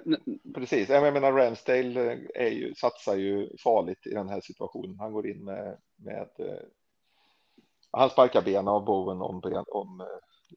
precis. 0.54 0.88
Jag 0.88 1.12
menar 1.12 1.32
Ramsdale 1.32 2.12
eh, 2.12 2.18
är 2.34 2.50
ju, 2.50 2.74
satsar 2.74 3.16
ju 3.16 3.48
farligt 3.64 4.06
i 4.06 4.10
den 4.10 4.28
här 4.28 4.40
situationen. 4.40 4.98
Han 4.98 5.12
går 5.12 5.26
in 5.26 5.44
med, 5.44 5.78
med 5.96 6.28
han 8.00 8.10
sparkar 8.10 8.42
benen 8.42 8.68
av 8.68 8.84
Bowen 8.84 9.22
om, 9.22 9.64
om 9.68 10.00
eh, 10.00 10.06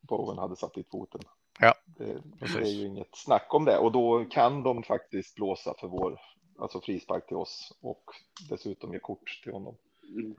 Bowen 0.01 0.37
hade 0.37 0.55
satt 0.55 0.73
dit 0.73 0.89
foten. 0.91 1.21
Ja, 1.59 1.73
det, 1.85 2.21
det, 2.39 2.59
är 2.59 2.65
ju 2.65 2.87
inget 2.87 3.15
snack 3.15 3.53
om 3.53 3.65
det 3.65 3.77
och 3.77 3.91
då 3.91 4.25
kan 4.25 4.63
de 4.63 4.83
faktiskt 4.83 5.35
blåsa 5.35 5.73
för 5.79 5.87
vår, 5.87 6.19
alltså 6.59 6.81
frispark 6.81 7.27
till 7.27 7.37
oss 7.37 7.77
och 7.81 8.03
dessutom 8.49 8.93
ge 8.93 8.99
kort 8.99 9.41
till 9.43 9.53
honom. 9.53 9.75
Mm. 10.09 10.35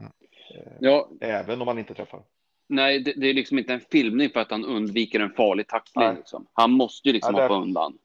Ja. 0.81 1.09
Även 1.21 1.63
om 1.63 1.69
han 1.69 1.79
inte 1.79 1.95
träffar. 1.95 2.23
Nej, 2.67 3.01
det, 3.01 3.13
det, 3.13 3.27
är 3.27 3.35
liksom 3.35 3.59
inte 3.59 3.73
en 3.73 3.81
filmning 3.81 4.31
för 4.31 4.41
att 4.41 4.51
han 4.51 4.65
undviker 4.65 5.21
en 5.21 5.33
farlig 5.33 5.69
tackling. 5.69 6.15
Liksom. 6.15 6.47
Han 6.53 6.71
måste 6.71 7.09
ju 7.09 7.13
liksom 7.13 7.35
ja, 7.35 7.43
hoppa 7.43 7.55
undan. 7.55 7.99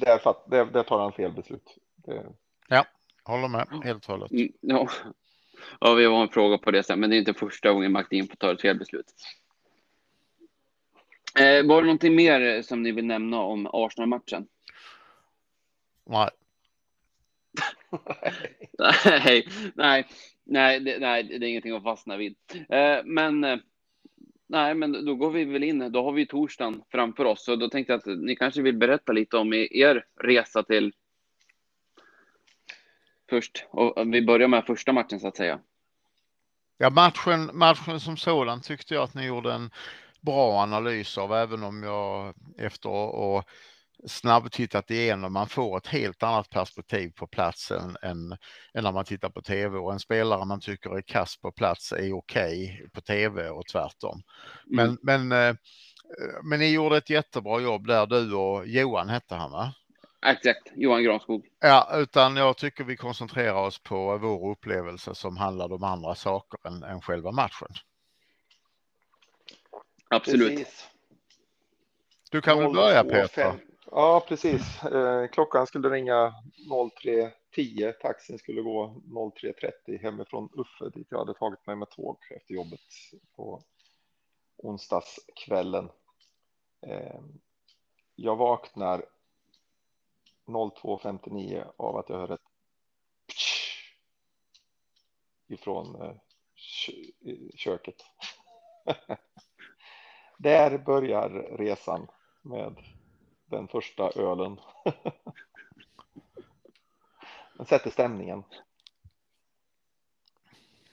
Där, 0.00 0.72
där 0.72 0.82
tar 0.82 0.98
han 0.98 1.12
fel 1.12 1.32
beslut. 1.32 1.78
Det... 1.96 2.26
Ja, 2.68 2.84
håller 3.24 3.48
med 3.48 3.66
helt 3.84 4.04
och 4.04 4.10
hållet. 4.10 4.30
Mm, 4.30 4.52
ja. 4.60 4.88
Ja, 5.80 5.94
vi 5.94 6.04
har 6.04 6.22
en 6.22 6.28
fråga 6.28 6.58
på 6.58 6.70
det 6.70 6.82
sen, 6.82 7.00
men 7.00 7.10
det 7.10 7.16
är 7.16 7.18
inte 7.18 7.34
första 7.34 7.72
gången 7.72 7.92
Martin 7.92 8.28
får 8.28 8.36
ta 8.36 8.52
ett 8.52 8.60
felbeslut. 8.60 9.06
Eh, 11.40 11.66
var 11.66 11.82
det 11.82 11.86
någonting 11.86 12.16
mer 12.16 12.62
som 12.62 12.82
ni 12.82 12.92
vill 12.92 13.06
nämna 13.06 13.40
om 13.40 13.66
Arsenal-matchen? 13.72 14.46
Nej. 16.06 16.30
nej, 19.16 19.48
nej, 19.74 20.06
nej, 20.44 20.80
det, 20.80 20.98
nej, 20.98 21.24
det 21.24 21.34
är 21.34 21.44
ingenting 21.44 21.76
att 21.76 21.82
fastna 21.82 22.16
vid. 22.16 22.36
Eh, 22.68 22.98
men 23.04 23.44
eh, 23.44 23.58
nej, 24.46 24.74
men 24.74 25.04
då 25.04 25.14
går 25.14 25.30
vi 25.30 25.44
väl 25.44 25.64
in. 25.64 25.92
Då 25.92 26.02
har 26.02 26.12
vi 26.12 26.26
torsdagen 26.26 26.82
framför 26.90 27.24
oss 27.24 27.48
och 27.48 27.58
då 27.58 27.68
tänkte 27.68 27.92
jag 27.92 27.98
att 27.98 28.18
ni 28.18 28.36
kanske 28.36 28.62
vill 28.62 28.76
berätta 28.76 29.12
lite 29.12 29.36
om 29.36 29.52
er 29.52 30.04
resa 30.22 30.62
till 30.62 30.92
först. 33.30 33.66
Och 33.70 34.14
vi 34.14 34.26
börjar 34.26 34.48
med 34.48 34.64
första 34.66 34.92
matchen 34.92 35.20
så 35.20 35.28
att 35.28 35.36
säga. 35.36 35.60
Ja, 36.78 36.90
matchen, 36.90 37.50
matchen 37.52 38.00
som 38.00 38.16
sådan 38.16 38.60
tyckte 38.60 38.94
jag 38.94 39.02
att 39.02 39.14
ni 39.14 39.26
gjorde 39.26 39.52
en 39.52 39.70
bra 40.20 40.62
analys 40.62 41.18
av, 41.18 41.34
även 41.34 41.62
om 41.62 41.82
jag 41.82 42.34
efter 42.58 43.38
att 43.38 43.44
snabbtittat 44.06 44.90
igenom, 44.90 45.32
man 45.32 45.48
får 45.48 45.76
ett 45.76 45.86
helt 45.86 46.22
annat 46.22 46.50
perspektiv 46.50 47.10
på 47.10 47.26
platsen 47.26 47.96
än, 48.02 48.32
än 48.74 48.84
när 48.84 48.92
man 48.92 49.04
tittar 49.04 49.30
på 49.30 49.42
tv 49.42 49.78
och 49.78 49.92
en 49.92 50.00
spelare 50.00 50.44
man 50.44 50.60
tycker 50.60 50.96
är 50.96 51.02
kass 51.02 51.40
på 51.40 51.52
plats 51.52 51.92
är 51.92 52.12
okej 52.12 52.74
okay 52.74 52.88
på 52.88 53.00
tv 53.00 53.48
och 53.48 53.66
tvärtom. 53.66 54.22
Men, 54.66 54.86
mm. 54.86 54.98
men, 55.02 55.32
eh, 55.32 55.56
men 56.42 56.58
ni 56.58 56.72
gjorde 56.72 56.96
ett 56.96 57.10
jättebra 57.10 57.60
jobb 57.60 57.86
där, 57.86 58.06
du 58.06 58.34
och 58.34 58.66
Johan 58.66 59.08
hette 59.08 59.34
han 59.34 59.50
va? 59.50 59.74
Exakt, 60.26 60.72
Johan 60.74 61.02
Granskog. 61.02 61.46
Ja, 61.60 61.88
utan 61.94 62.36
jag 62.36 62.56
tycker 62.56 62.84
vi 62.84 62.96
koncentrerar 62.96 63.66
oss 63.66 63.78
på 63.78 64.18
vår 64.18 64.50
upplevelse 64.50 65.14
som 65.14 65.36
handlar 65.36 65.72
om 65.72 65.84
andra 65.84 66.14
saker 66.14 66.68
än, 66.68 66.82
än 66.82 67.00
själva 67.00 67.32
matchen. 67.32 67.68
Absolut. 70.10 70.48
Precis. 70.48 70.88
Du 72.30 72.40
kan 72.40 72.58
väl 72.58 72.72
börja 72.72 73.04
Peter? 73.04 73.64
Ja, 73.90 74.24
precis. 74.28 74.84
Eh, 74.84 75.26
klockan 75.28 75.66
skulle 75.66 75.88
ringa 75.88 76.34
03.10. 77.02 77.92
Taxin 77.92 78.38
skulle 78.38 78.62
gå 78.62 79.02
03.30 79.86 80.02
hemifrån 80.02 80.48
Uffe 80.52 80.98
dit 80.98 81.06
jag 81.10 81.18
hade 81.18 81.34
tagit 81.34 81.66
mig 81.66 81.76
med 81.76 81.90
tåg 81.90 82.18
efter 82.36 82.54
jobbet 82.54 82.80
på 83.36 83.62
onsdagskvällen. 84.56 85.90
Eh, 86.86 87.20
jag 88.16 88.36
vaknar 88.36 89.04
02.59 90.48 91.72
av 91.76 91.96
att 91.96 92.08
jag 92.08 92.16
hör 92.16 92.32
ett 92.34 92.40
ifrån 95.48 96.02
eh, 96.02 96.14
köket. 97.54 97.96
Där 100.38 100.78
börjar 100.78 101.56
resan 101.58 102.08
med 102.42 102.76
den 103.46 103.68
första 103.68 104.10
ölen. 104.10 104.60
Den 107.56 107.66
sätter 107.66 107.90
stämningen. 107.90 108.44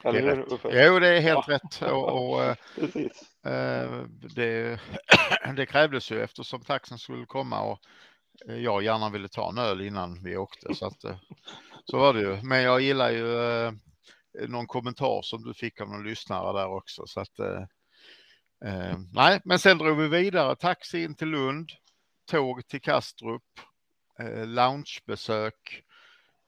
Eller 0.04 0.36
hur? 0.36 0.46
Jo, 0.64 1.00
det 1.00 1.08
är 1.08 1.22
helt 1.22 1.48
ja. 1.48 1.54
rätt. 1.54 1.82
Och, 1.82 2.32
och 2.32 2.44
eh 2.44 2.56
det, 4.36 4.80
det 5.56 5.66
krävdes 5.66 6.12
ju 6.12 6.24
eftersom 6.24 6.62
taxen 6.62 6.98
skulle 6.98 7.26
komma 7.26 7.62
och 7.62 7.80
Eh, 8.48 8.56
jag 8.56 8.84
gärna 8.84 9.10
ville 9.10 9.28
ta 9.28 9.50
en 9.50 9.58
öl 9.58 9.82
innan 9.82 10.24
vi 10.24 10.38
åkte. 10.38 10.76
Så, 10.76 10.86
att, 10.88 11.04
eh, 11.04 11.18
så 11.86 11.98
var 11.98 12.14
det 12.14 12.22
ju. 12.22 12.42
Men 12.44 12.62
jag 12.62 12.82
gillar 12.82 13.12
ju 13.12 13.40
eh, 13.40 13.72
någon 14.48 14.68
kommentar 14.68 15.22
som 15.22 15.44
du 15.44 15.54
fick 15.54 15.82
av 15.82 15.90
någon 15.90 16.04
lyssnare 16.04 16.60
där 16.60 16.68
också. 16.68 17.04
Så 17.08 17.20
att, 17.20 17.40
eh, 17.40 17.64
eh, 18.66 18.98
nej, 19.14 19.42
men 19.46 19.60
sen 19.60 19.78
drog 19.78 19.98
vi 19.98 20.08
vidare. 20.08 20.56
Taxi 20.56 21.04
in 21.04 21.16
till 21.16 21.28
Lund, 21.28 21.70
tåg 22.32 22.68
till 22.68 22.82
Kastrup, 22.82 23.44
eh, 24.20 24.46
loungebesök 24.48 25.84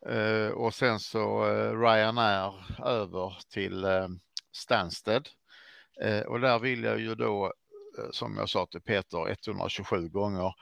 eh, 0.09 0.47
och 0.47 0.73
sen 0.73 0.99
så 0.99 1.45
eh, 1.45 1.79
Ryanair 1.79 2.53
över 2.85 3.37
till 3.53 3.83
eh, 3.83 4.07
Stansted. 4.51 5.29
Eh, 6.01 6.21
och 6.21 6.39
där 6.39 6.59
vill 6.59 6.83
jag 6.83 6.99
ju 6.99 7.15
då, 7.15 7.53
som 8.11 8.37
jag 8.37 8.49
sa 8.49 8.65
till 8.65 8.81
Peter, 8.81 9.31
127 9.31 10.09
gånger 10.09 10.53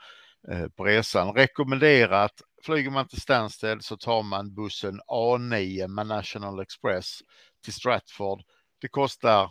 på 0.76 0.84
resan. 0.84 1.34
Rekommenderat. 1.34 2.32
Flyger 2.62 2.90
man 2.90 3.08
till 3.08 3.20
Stansted 3.20 3.84
så 3.84 3.96
tar 3.96 4.22
man 4.22 4.54
bussen 4.54 5.00
A9 5.00 5.88
med 5.88 6.06
National 6.06 6.60
Express 6.60 7.18
till 7.64 7.72
Stratford. 7.72 8.42
Det 8.80 8.88
kostar 8.88 9.48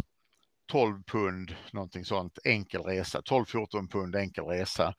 12 0.71 1.03
pund, 1.03 1.55
någonting 1.71 2.05
sånt, 2.05 2.39
enkel 2.43 2.81
resa. 2.81 3.21
12-14 3.21 3.91
pund 3.91 4.15
enkel 4.15 4.45
resa. 4.45 4.93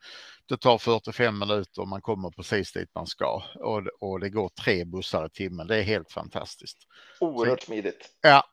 Det 0.45 0.57
tar 0.57 0.77
45 0.77 1.39
minuter 1.39 1.81
och 1.81 1.87
man 1.87 2.01
kommer 2.01 2.29
precis 2.29 2.73
dit 2.73 2.89
man 2.95 3.07
ska 3.07 3.43
och, 3.55 3.83
och 3.99 4.19
det 4.19 4.29
går 4.29 4.49
tre 4.49 4.85
bussar 4.85 5.25
i 5.25 5.29
timmen. 5.29 5.67
Det 5.67 5.77
är 5.77 5.83
helt 5.83 6.11
fantastiskt. 6.11 6.77
Oerhört 7.19 7.61
smidigt. 7.61 8.09
Ja. 8.21 8.43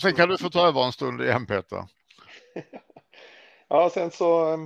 Sen 0.00 0.14
kan 0.14 0.28
du 0.28 0.38
få 0.38 0.50
ta 0.50 0.66
över 0.66 0.84
en 0.84 0.92
stund 0.92 1.22
igen 1.22 1.46
Peter. 1.46 1.84
ja, 3.68 3.90
sen 3.90 4.10
så 4.10 4.56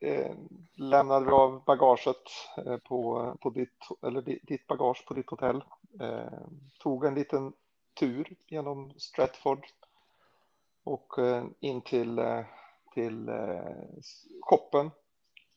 eh, 0.00 0.34
lämnade 0.74 1.26
vi 1.26 1.30
av 1.30 1.64
bagaget 1.64 2.22
eh, 2.56 2.76
på, 2.76 3.32
på 3.40 3.50
ditt, 3.50 3.88
eller 4.02 4.22
ditt 4.42 4.66
bagage 4.66 5.04
på 5.06 5.14
ditt 5.14 5.30
hotell. 5.30 5.64
Eh, 6.00 6.40
tog 6.78 7.04
en 7.04 7.14
liten 7.14 7.52
tur 7.94 8.36
genom 8.46 8.92
Stratford 8.96 9.66
och 10.84 11.18
eh, 11.18 11.44
in 11.60 11.80
till, 11.80 12.18
eh, 12.18 12.44
till 12.94 13.30
shoppen 14.40 14.90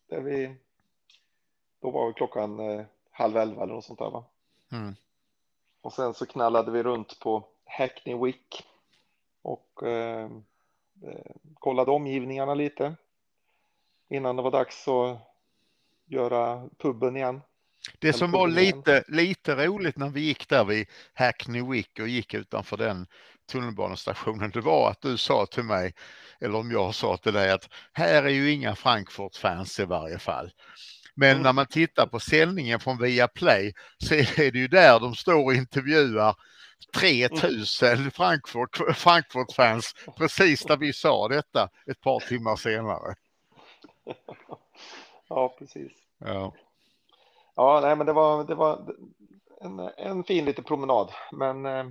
där 0.08 0.22
vi, 0.22 0.56
då 1.80 1.92
var 1.92 2.14
klockan 2.14 2.60
halv 3.12 3.38
elva 3.38 3.64
eller 3.64 3.74
något 3.74 3.86
sånt 3.86 4.00
där 4.00 4.10
va? 4.10 4.24
Mm. 4.72 4.96
Och 5.82 5.94
sen 5.94 6.14
så 6.14 6.26
knallade 6.26 6.72
vi 6.72 6.84
runt 6.84 7.20
på 7.20 7.44
Hackney 7.66 8.16
Wick 8.16 8.68
och 9.42 9.84
kollade 11.54 11.92
omgivningarna 11.92 12.54
lite 12.54 12.96
innan 14.12 14.36
det 14.36 14.42
var 14.42 14.52
dags 14.52 14.88
att 14.88 15.20
göra 16.08 16.70
puben 16.82 17.18
igen. 17.18 17.42
Det 18.00 18.14
som 18.14 18.32
var 18.32 18.48
lite, 18.48 19.04
lite 19.08 19.66
roligt 19.66 19.98
när 19.98 20.10
vi 20.10 20.22
gick 20.22 20.50
där 20.50 20.66
vid 20.66 20.88
Hackney 21.14 21.64
Wick 21.72 22.00
och 22.00 22.08
gick 22.08 22.34
utanför 22.34 22.78
den 22.78 23.08
tunnelbanestationen, 23.52 24.52
det 24.52 24.62
var 24.62 24.90
att 24.90 25.02
du 25.02 25.18
sa 25.18 25.46
till 25.46 25.64
mig, 25.64 25.94
eller 26.40 26.60
om 26.60 26.72
jag 26.72 26.96
sa 26.96 27.18
till 27.18 27.34
dig, 27.34 27.52
att 27.52 27.70
här 27.94 28.24
är 28.24 28.30
ju 28.30 28.52
inga 28.52 28.76
Frankfurt-fans 28.76 29.80
i 29.80 29.86
varje 29.86 30.20
fall. 30.20 30.52
Men 31.16 31.32
mm. 31.32 31.44
när 31.44 31.54
man 31.54 31.66
tittar 31.66 32.08
på 32.08 32.20
sändningen 32.20 32.80
från 32.80 32.98
Viaplay 32.98 33.74
så 33.98 34.16
är 34.16 34.52
det 34.52 34.60
ju 34.60 34.68
där 34.68 35.00
de 35.00 35.16
står 35.16 35.46
och 35.46 35.54
intervjuar 35.54 36.36
3000 36.96 38.12
Frankfurt, 38.12 38.78
Frankfurt-fans 38.96 39.96
precis 40.18 40.64
där 40.64 40.78
vi 40.78 40.94
sa 40.94 41.28
detta 41.28 41.70
ett 41.88 42.02
par 42.02 42.20
timmar 42.20 42.56
senare. 42.56 43.16
ja, 45.28 45.56
precis. 45.60 45.92
Ja. 46.18 46.54
Ja, 47.56 47.80
nej, 47.84 47.96
men 47.96 48.06
det 48.06 48.14
var, 48.14 48.44
det 48.44 48.56
var 48.56 48.96
en, 49.62 49.80
en 49.80 50.24
fin 50.24 50.46
liten 50.46 50.64
promenad. 50.64 51.12
Men 51.32 51.66
eh, 51.66 51.86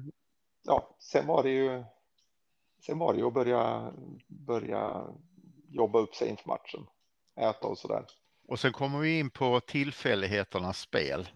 ja, 0.63 0.97
sen 0.99 1.27
var 1.27 1.43
det 1.43 1.51
ju 1.51 1.85
sen 2.87 2.99
var 2.99 3.13
det 3.13 3.19
ju 3.19 3.27
att 3.27 3.35
börja, 3.35 3.93
börja 4.27 5.07
jobba 5.69 5.99
upp 5.99 6.15
sig 6.15 6.29
inför 6.29 6.49
matchen, 6.49 6.87
äta 7.37 7.67
och 7.67 7.79
så 7.79 7.89
där. 7.89 8.07
Och 8.49 8.61
sen 8.61 8.73
kommer 8.73 8.99
vi 8.99 9.19
in 9.19 9.31
på 9.31 9.61
tillfälligheternas 9.61 10.79
spel. 10.79 11.29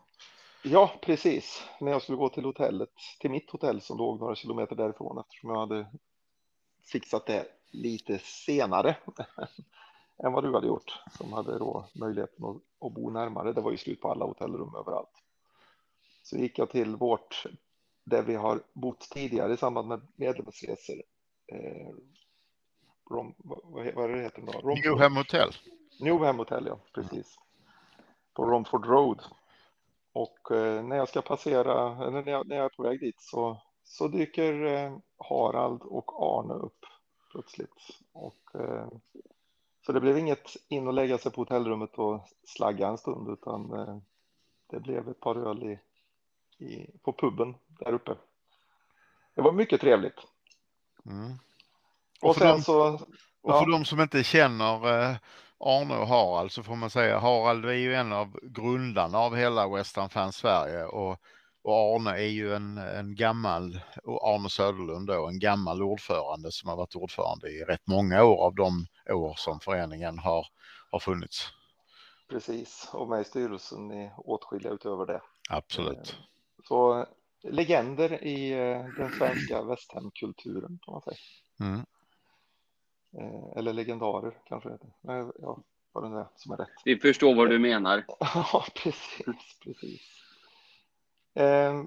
Ja, 0.63 0.99
precis. 1.03 1.65
När 1.81 1.93
jag 1.93 2.03
skulle 2.03 2.19
gå 2.19 2.29
till 2.29 2.45
hotellet, 2.45 2.91
till 3.21 3.31
mitt 3.31 3.51
hotell 3.51 3.81
som 3.81 3.99
låg 3.99 4.21
några 4.21 4.35
kilometer 4.35 4.77
därifrån 4.77 5.19
eftersom 5.19 5.51
jag 5.51 5.59
hade 5.59 5.87
fixat 6.93 7.27
det 7.27 7.47
lite 7.71 8.19
senare 8.19 8.97
än 10.19 10.33
vad 10.33 10.45
du 10.45 10.55
hade 10.55 10.67
gjort 10.67 11.03
som 11.19 11.33
hade 11.33 11.59
då 11.59 11.89
möjligheten 11.95 12.45
att, 12.45 12.57
att 12.87 12.93
bo 12.93 13.11
närmare. 13.11 13.53
Det 13.53 13.61
var 13.61 13.71
ju 13.71 13.77
slut 13.77 14.01
på 14.01 14.11
alla 14.11 14.25
hotellrum 14.25 14.75
överallt. 14.75 15.23
Så 16.23 16.37
gick 16.37 16.59
jag 16.59 16.71
till 16.71 16.97
vårt 16.97 17.47
där 18.05 18.23
vi 18.23 18.35
har 18.35 18.63
bott 18.73 19.01
tidigare 19.01 19.53
i 19.53 19.57
samband 19.57 19.89
med 19.89 20.01
medlemsresor. 20.17 21.03
Eh, 21.47 21.95
Rom, 23.11 23.35
vad, 23.39 23.95
vad 23.95 24.11
är 24.11 24.17
det 24.17 24.23
heter 24.23 24.43
då? 24.43 24.53
Romford. 24.53 24.85
Newham 24.85 25.17
Hotel. 25.17 25.51
Newham 26.01 26.39
Hotel, 26.39 26.67
ja, 26.67 26.79
precis. 26.95 27.37
På 28.35 28.45
Romford 28.45 28.87
Road. 28.87 29.23
Och 30.13 30.51
eh, 30.51 30.85
när 30.85 30.97
jag 30.97 31.09
ska 31.09 31.23
passera, 31.23 32.07
eller 32.07 32.23
när 32.23 32.33
jag, 32.33 32.49
när 32.49 32.57
jag 32.57 32.65
är 32.65 32.77
på 32.77 32.83
väg 32.83 33.01
dit 33.01 33.21
så, 33.21 33.63
så 33.85 34.09
dyker 34.09 34.65
eh, 34.65 34.99
Harald 35.19 35.83
och 35.83 36.23
Arne 36.23 36.55
upp 36.55 36.85
plötsligt. 37.33 38.01
Och, 38.13 38.61
eh, 38.61 38.89
så 39.87 39.93
det 39.93 40.01
blev 40.01 40.19
inget 40.19 40.57
in 40.69 40.87
och 40.87 40.95
lägga 40.95 41.19
sig 41.19 41.33
på 41.33 41.41
hotellrummet 41.41 41.95
och 41.95 42.29
slagga 42.47 42.89
en 42.89 42.99
stund, 42.99 43.29
utan 43.29 43.73
eh, 43.73 43.97
det 44.71 44.81
blev 44.81 45.09
ett 45.09 45.21
par 45.21 45.49
öl 45.49 45.63
i, 45.63 45.79
i, 46.65 46.99
på 47.03 47.13
puben 47.13 47.55
där 47.69 47.93
uppe. 47.93 48.15
Det 49.35 49.43
var 49.43 49.53
mycket 49.53 49.81
trevligt. 49.81 50.21
Mm. 51.07 51.33
Och, 52.23 52.29
och 52.29 52.37
sen 52.37 52.49
de, 52.49 52.63
så... 52.63 53.01
Och 53.43 53.59
för 53.59 53.71
de 53.73 53.85
som 53.85 54.01
inte 54.01 54.25
känner 54.25 55.01
eh, 55.01 55.17
Arne 55.59 55.97
och 55.97 56.07
Harald 56.07 56.53
så 56.53 56.63
får 56.63 56.77
man 56.77 56.91
säga 56.91 57.19
Harald 57.19 57.65
är 57.65 57.73
ju 57.73 57.95
en 57.95 58.13
av 58.13 58.41
grundarna 58.43 59.19
av 59.19 59.37
hela 59.37 59.69
Western 59.69 60.09
Fans 60.09 60.37
Sverige 60.37 60.85
och, 60.85 61.19
och 61.65 61.97
Arne 61.97 62.11
är 62.11 62.29
ju 62.29 62.55
en, 62.55 62.79
en 62.79 63.15
gammal, 63.15 63.81
och 64.05 64.29
Arne 64.29 64.49
Söderlund 64.49 65.07
då, 65.07 65.27
en 65.27 65.39
gammal 65.39 65.83
ordförande 65.83 66.53
som 66.53 66.69
har 66.69 66.77
varit 66.77 66.97
ordförande 66.97 67.49
i 67.49 67.65
rätt 67.65 67.87
många 67.87 68.25
år 68.25 68.47
av 68.47 68.55
de 68.55 68.87
år 69.11 69.35
som 69.37 69.61
föreningen 69.61 70.19
har, 70.19 70.47
har 70.91 70.99
funnits. 70.99 71.49
Precis, 72.29 72.91
och 72.93 73.09
med 73.09 73.21
i 73.21 73.25
styrelsen 73.25 73.93
i 73.93 74.11
åtskilliga 74.17 74.73
utöver 74.73 75.07
det. 75.07 75.21
Absolut. 75.51 76.17
Eh, 76.19 76.65
så 76.65 77.07
legender 77.43 78.25
i 78.25 78.53
eh, 78.53 78.87
den 78.99 79.11
svenska 79.11 79.63
västhemkulturen 79.63 80.79
kan 80.83 80.93
man 80.93 81.03
säga. 81.03 81.17
Mm. 81.61 81.81
Eh, 83.19 83.59
eller 83.59 83.73
legendarer 83.73 84.39
kanske 84.49 84.71
heter. 84.71 84.89
Nej, 85.01 85.25
ja, 85.39 85.59
vad 85.93 86.05
det 86.05 86.09
nu 86.09 86.17
är 86.17 86.29
som 86.37 86.53
är 86.53 86.57
rätt. 86.57 86.69
Vi 86.85 86.97
förstår 86.97 87.35
vad 87.35 87.51
du 87.51 87.59
menar. 87.59 88.05
ja, 88.35 88.65
precis, 88.75 89.59
precis. 89.65 90.24
Eh, 91.35 91.83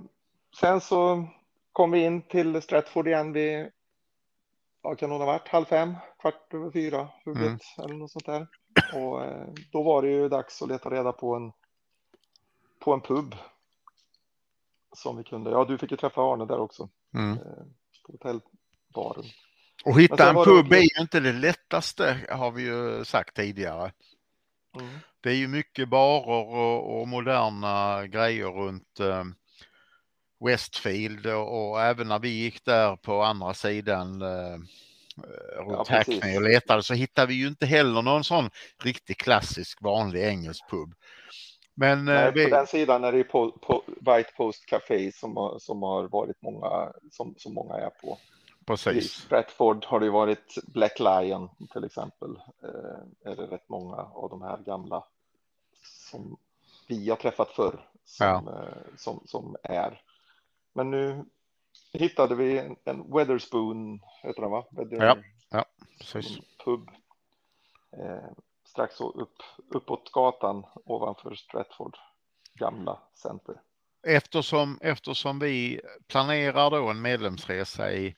sen 0.59 0.81
så 0.81 1.27
kom 1.71 1.91
vi 1.91 2.03
in 2.03 2.21
till 2.21 2.61
Stratford 2.61 3.07
igen 3.07 3.33
vid, 3.33 3.71
vad 4.81 4.99
kan 4.99 5.09
det 5.09 5.15
ha 5.15 5.25
varit, 5.25 5.47
halv 5.47 5.65
fem, 5.65 5.95
kvart 6.19 6.53
över 6.53 6.71
fyra, 6.71 7.09
huvudet 7.25 7.61
mm. 7.77 7.85
eller 7.85 7.95
något 7.95 8.11
sånt 8.11 8.25
där. 8.25 8.47
Och 8.93 9.25
eh, 9.25 9.47
då 9.71 9.83
var 9.83 10.01
det 10.01 10.07
ju 10.07 10.29
dags 10.29 10.61
att 10.61 10.69
leta 10.69 10.89
reda 10.89 11.11
på 11.11 11.35
en, 11.35 11.51
på 12.79 12.93
en 12.93 13.01
pub. 13.01 13.35
Som 14.93 15.17
vi 15.17 15.23
kunde, 15.23 15.51
ja 15.51 15.65
du 15.65 15.77
fick 15.77 15.91
ju 15.91 15.97
träffa 15.97 16.21
Arne 16.21 16.45
där 16.45 16.59
också. 16.59 16.89
Mm. 17.13 17.31
Eh, 17.31 17.63
på 18.05 18.11
hotellbaren. 18.11 19.31
Och 19.85 20.01
hitta 20.01 20.29
en 20.29 20.35
pub 20.35 20.71
är 20.71 20.81
ju 20.81 21.01
inte 21.01 21.19
det 21.19 21.33
lättaste 21.33 22.27
har 22.29 22.51
vi 22.51 22.63
ju 22.63 23.05
sagt 23.05 23.35
tidigare. 23.35 23.91
Mm. 24.79 24.99
Det 25.27 25.33
är 25.33 25.35
ju 25.35 25.47
mycket 25.47 25.89
barer 25.89 26.57
och, 26.57 27.01
och 27.01 27.07
moderna 27.07 28.07
grejer 28.07 28.45
runt 28.45 28.99
eh, 28.99 29.23
Westfield 30.45 31.25
och, 31.25 31.69
och, 31.69 31.81
även 31.81 32.07
när 32.07 32.19
vi 32.19 32.29
gick 32.29 32.65
där 32.65 32.95
på 32.95 33.21
andra 33.21 33.53
sidan 33.53 34.21
eh, 34.21 34.57
runt 35.57 35.89
ja, 35.89 35.95
Hackney 35.95 36.37
och 36.37 36.41
letade 36.41 36.83
så 36.83 36.93
hittade 36.93 37.27
vi 37.27 37.33
ju 37.33 37.47
inte 37.47 37.65
heller 37.65 38.01
någon 38.01 38.23
sån 38.23 38.49
riktigt 38.83 39.17
klassisk 39.17 39.81
vanlig 39.81 40.23
engelsk 40.23 40.69
pub. 40.69 40.93
Men, 41.75 42.05
Nej, 42.05 42.27
eh, 42.27 42.33
vi... 42.33 42.43
På 42.43 42.55
den 42.55 42.67
sidan 42.67 43.03
är 43.03 43.11
det 43.11 43.23
på, 43.23 43.51
på 43.51 43.83
White 43.87 44.31
Post 44.37 44.65
Café 44.65 45.11
som, 45.11 45.57
som 45.59 45.83
har 45.83 46.07
varit 46.07 46.41
många, 46.41 46.91
som, 47.11 47.35
som 47.37 47.53
många 47.53 47.75
är 47.75 47.89
på. 47.89 48.17
Precis. 48.65 49.25
I 49.25 49.29
Bradford 49.29 49.85
har 49.85 49.99
det 49.99 50.09
varit 50.09 50.55
Black 50.73 50.99
Lion 50.99 51.49
till 51.73 51.83
exempel. 51.83 52.29
Eh, 52.63 53.31
är 53.31 53.35
det 53.35 53.43
rätt 53.43 53.69
många 53.69 53.95
av 53.95 54.29
de 54.29 54.41
här 54.41 54.57
gamla 54.57 55.03
som 56.11 56.37
vi 56.87 57.09
har 57.09 57.17
träffat 57.17 57.49
förr 57.49 57.89
som, 58.05 58.25
ja. 58.25 58.63
eh, 58.63 58.97
som, 58.97 59.23
som 59.25 59.55
är. 59.63 60.01
Men 60.73 60.91
nu 60.91 61.25
hittade 61.93 62.35
vi 62.35 62.59
en, 62.59 62.75
en 62.83 63.13
Weatherspoon, 63.13 63.99
heter 64.23 64.41
den 64.41 64.51
va? 64.51 64.65
Weather, 64.71 65.05
ja, 65.05 65.17
ja, 65.49 65.65
precis. 65.99 66.37
Pub. 66.65 66.89
Eh, 67.91 68.29
strax 68.65 69.01
upp, 69.01 69.43
uppåt 69.69 70.11
gatan 70.11 70.65
ovanför 70.85 71.35
Stratford 71.35 71.97
gamla 72.53 72.99
center. 73.13 73.55
Eftersom, 74.07 74.79
eftersom 74.81 75.39
vi 75.39 75.81
planerar 76.07 76.71
då 76.71 76.87
en 76.87 77.01
medlemsresa 77.01 77.91
i 77.91 78.15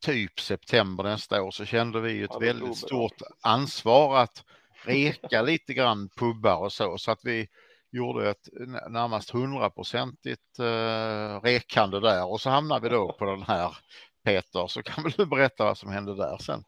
typ 0.00 0.40
september 0.40 1.04
nästa 1.04 1.42
år 1.42 1.50
så 1.50 1.64
kände 1.64 2.00
vi 2.00 2.22
ett 2.22 2.30
ja, 2.32 2.38
väldigt 2.38 2.76
stort 2.76 3.22
ansvar 3.40 4.16
att 4.18 4.44
reka 4.84 5.42
lite 5.42 5.74
grann 5.74 6.08
pubbar 6.16 6.56
och 6.56 6.72
så 6.72 6.98
så 6.98 7.10
att 7.10 7.20
vi 7.24 7.48
gjorde 7.92 8.30
ett 8.30 8.48
närmast 8.88 9.30
hundraprocentigt 9.30 10.58
eh, 10.58 11.40
rekande 11.42 12.00
där 12.00 12.30
och 12.30 12.40
så 12.40 12.50
hamnade 12.50 12.88
vi 12.88 12.94
då 12.94 13.12
på 13.12 13.24
den 13.24 13.42
här 13.42 13.76
Peter 14.24 14.66
så 14.66 14.82
kan 14.82 15.04
väl 15.04 15.12
du 15.12 15.26
berätta 15.26 15.64
vad 15.64 15.78
som 15.78 15.90
hände 15.90 16.16
där 16.16 16.38
sen? 16.38 16.64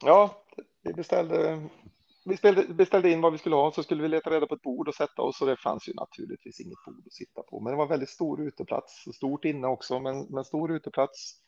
Ja, 0.00 0.44
vi 0.82 0.92
beställde 0.92 1.68
vi 2.24 2.28
beställde, 2.30 2.74
beställde 2.74 3.10
in 3.10 3.20
vad 3.20 3.32
vi 3.32 3.38
skulle 3.38 3.56
ha 3.56 3.72
så 3.72 3.82
skulle 3.82 4.02
vi 4.02 4.08
leta 4.08 4.30
reda 4.30 4.46
på 4.46 4.54
ett 4.54 4.62
bord 4.62 4.88
och 4.88 4.94
sätta 4.94 5.22
oss 5.22 5.40
och 5.40 5.46
det 5.46 5.56
fanns 5.56 5.88
ju 5.88 5.94
naturligtvis 5.94 6.60
inget 6.60 6.84
bord 6.86 7.06
att 7.06 7.12
sitta 7.12 7.42
på. 7.42 7.60
Men 7.60 7.70
det 7.70 7.76
var 7.76 7.86
väldigt 7.86 8.08
stor 8.08 8.40
uteplats, 8.40 9.04
stort 9.14 9.44
inne 9.44 9.66
också, 9.66 10.00
men, 10.00 10.26
men 10.30 10.44
stor 10.44 10.72
uteplats 10.72 11.42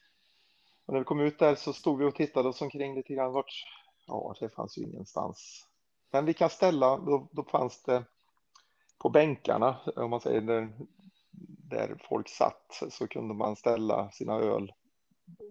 och 0.86 0.92
när 0.92 1.00
vi 1.00 1.04
kom 1.04 1.20
ut 1.20 1.38
där 1.38 1.54
så 1.54 1.72
stod 1.72 1.98
vi 1.98 2.04
och 2.04 2.14
tittade 2.14 2.48
oss 2.48 2.62
omkring 2.62 2.94
lite 2.94 3.14
grann. 3.14 3.32
Vart, 3.32 3.64
ja, 4.06 4.34
det 4.40 4.48
fanns 4.48 4.78
ju 4.78 4.82
ingenstans. 4.82 5.66
Men 6.10 6.24
vi 6.24 6.34
kan 6.34 6.50
ställa, 6.50 6.96
då, 6.96 7.28
då 7.32 7.44
fanns 7.44 7.82
det 7.82 8.04
på 8.98 9.10
bänkarna, 9.10 9.76
om 9.96 10.10
man 10.10 10.20
säger 10.20 10.40
där, 10.40 10.72
där 11.70 12.02
folk 12.08 12.28
satt, 12.28 12.82
så 12.90 13.08
kunde 13.08 13.34
man 13.34 13.56
ställa 13.56 14.10
sina 14.10 14.34
öl 14.34 14.72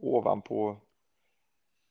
ovanpå, 0.02 0.78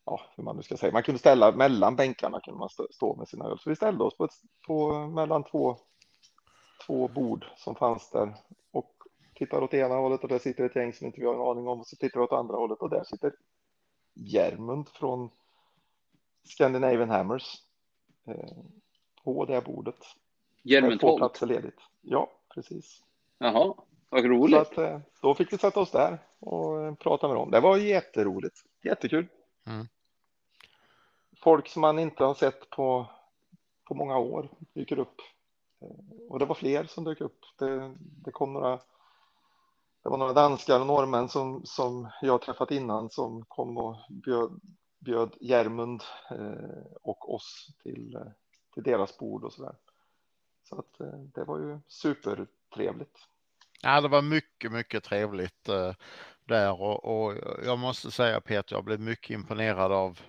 ja, 0.04 0.20
hur 0.36 0.44
man 0.44 0.56
nu 0.56 0.62
ska 0.62 0.76
säga, 0.76 0.92
man 0.92 1.02
kunde 1.02 1.18
ställa 1.18 1.52
mellan 1.52 1.96
bänkarna 1.96 2.40
kunde 2.40 2.58
man 2.58 2.68
stå 2.90 3.16
med 3.16 3.28
sina 3.28 3.44
öl. 3.44 3.58
Så 3.58 3.70
vi 3.70 3.76
ställde 3.76 4.04
oss 4.04 4.16
på, 4.16 4.24
ett, 4.24 4.34
på 4.66 5.06
mellan 5.06 5.44
två, 5.44 5.76
två 6.86 7.08
bord 7.08 7.46
som 7.56 7.74
fanns 7.74 8.10
där 8.10 8.34
och 8.70 8.94
tittar 9.34 9.62
åt 9.62 9.74
ena 9.74 9.94
hållet 9.94 10.22
och 10.22 10.28
där 10.28 10.38
sitter 10.38 10.64
ett 10.64 10.76
gäng 10.76 10.92
som 10.92 11.06
inte 11.06 11.20
vi 11.20 11.26
har 11.26 11.34
en 11.34 11.50
aning 11.50 11.68
om 11.68 11.80
och 11.80 11.86
så 11.86 11.96
tittar 11.96 12.20
vi 12.20 12.24
åt 12.24 12.32
andra 12.32 12.56
hållet 12.56 12.78
och 12.78 12.90
där 12.90 13.04
sitter 13.04 13.32
Järmund 14.14 14.88
från 14.88 15.30
Scandinavian 16.44 17.10
Hammers 17.10 17.62
eh, 18.26 18.56
på 19.24 19.44
det 19.44 19.64
bordet. 19.64 19.98
Järmund 20.62 21.00
två 21.00 21.18
platser 21.18 21.46
ledigt. 21.46 21.80
Ja, 22.00 22.30
precis. 22.54 23.02
Jaha, 23.38 23.74
vad 24.08 24.24
roligt. 24.24 24.54
Så 24.54 24.60
att, 24.60 24.78
eh, 24.78 25.00
då 25.20 25.34
fick 25.34 25.52
vi 25.52 25.58
sätta 25.58 25.80
oss 25.80 25.90
där 25.90 26.18
och 26.38 26.84
eh, 26.84 26.94
prata 26.94 27.28
med 27.28 27.36
dem. 27.36 27.50
Det 27.50 27.60
var 27.60 27.76
jätteroligt. 27.76 28.64
Jättekul. 28.82 29.28
Mm. 29.66 29.86
Folk 31.42 31.68
som 31.68 31.80
man 31.80 31.98
inte 31.98 32.24
har 32.24 32.34
sett 32.34 32.70
på, 32.70 33.06
på 33.84 33.94
många 33.94 34.18
år 34.18 34.48
dyker 34.74 34.98
upp. 34.98 35.20
Eh, 35.80 36.26
och 36.28 36.38
det 36.38 36.44
var 36.44 36.54
fler 36.54 36.84
som 36.84 37.04
dök 37.04 37.20
upp. 37.20 37.38
Det, 37.58 37.94
det 37.98 38.30
kom 38.30 38.52
några 38.52 38.80
det 40.02 40.08
var 40.08 40.18
några 40.18 40.32
danskar 40.32 40.80
och 40.80 40.86
norrmän 40.86 41.28
som, 41.28 41.62
som 41.64 42.08
jag 42.22 42.42
träffat 42.42 42.70
innan 42.70 43.10
som 43.10 43.44
kom 43.44 43.78
och 43.78 43.96
bjöd, 44.10 44.60
bjöd 45.04 45.34
Järmund 45.40 46.02
eh, 46.30 46.84
och 47.02 47.34
oss 47.34 47.68
till, 47.82 48.14
eh, 48.14 48.32
till 48.74 48.82
deras 48.82 49.18
bord 49.18 49.44
och 49.44 49.52
så 49.52 49.62
där. 49.62 49.76
Så 50.68 50.78
att 50.78 51.00
eh, 51.00 51.18
det 51.34 51.44
var 51.44 51.58
ju 51.58 51.80
supertrevligt. 51.86 53.18
Ja, 53.82 54.00
det 54.00 54.08
var 54.08 54.22
mycket, 54.22 54.72
mycket 54.72 55.04
trevligt 55.04 55.68
där 56.44 56.80
och, 56.80 57.04
och, 57.04 57.34
jag 57.64 57.78
måste 57.78 58.10
säga 58.10 58.40
Peter, 58.40 58.76
jag 58.76 58.84
blev 58.84 59.00
mycket 59.00 59.30
imponerad 59.30 59.92
av 59.92 60.20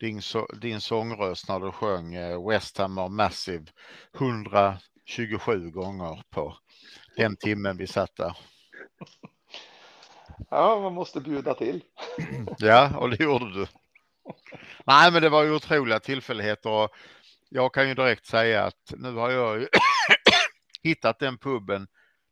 din, 0.00 0.22
så, 0.22 0.46
din 0.46 0.80
sångröst 0.80 1.48
när 1.48 1.60
du 1.60 1.72
sjöng 1.72 2.16
West 2.48 2.78
Ham 2.78 2.98
och 2.98 3.12
Massive 3.12 3.64
127 4.14 5.70
gånger 5.70 6.22
på 6.30 6.56
den 7.16 7.36
timmen 7.36 7.76
vi 7.76 7.86
satt 7.86 8.16
där. 8.16 8.36
Ja, 10.50 10.80
man 10.80 10.94
måste 10.94 11.20
bjuda 11.20 11.54
till. 11.54 11.84
Ja, 12.58 12.98
och 12.98 13.10
det 13.10 13.24
gjorde 13.24 13.52
du. 13.52 13.66
Nej, 14.86 15.12
men 15.12 15.22
det 15.22 15.28
var 15.28 15.42
ju 15.42 15.54
otroliga 15.54 16.00
tillfälligheter 16.00 16.70
och 16.70 16.90
jag 17.48 17.74
kan 17.74 17.88
ju 17.88 17.94
direkt 17.94 18.26
säga 18.26 18.64
att 18.64 18.92
nu 18.96 19.14
har 19.14 19.30
jag 19.30 19.60
ju 19.60 19.68
hittat 20.82 21.18
den 21.18 21.38
puben 21.38 21.86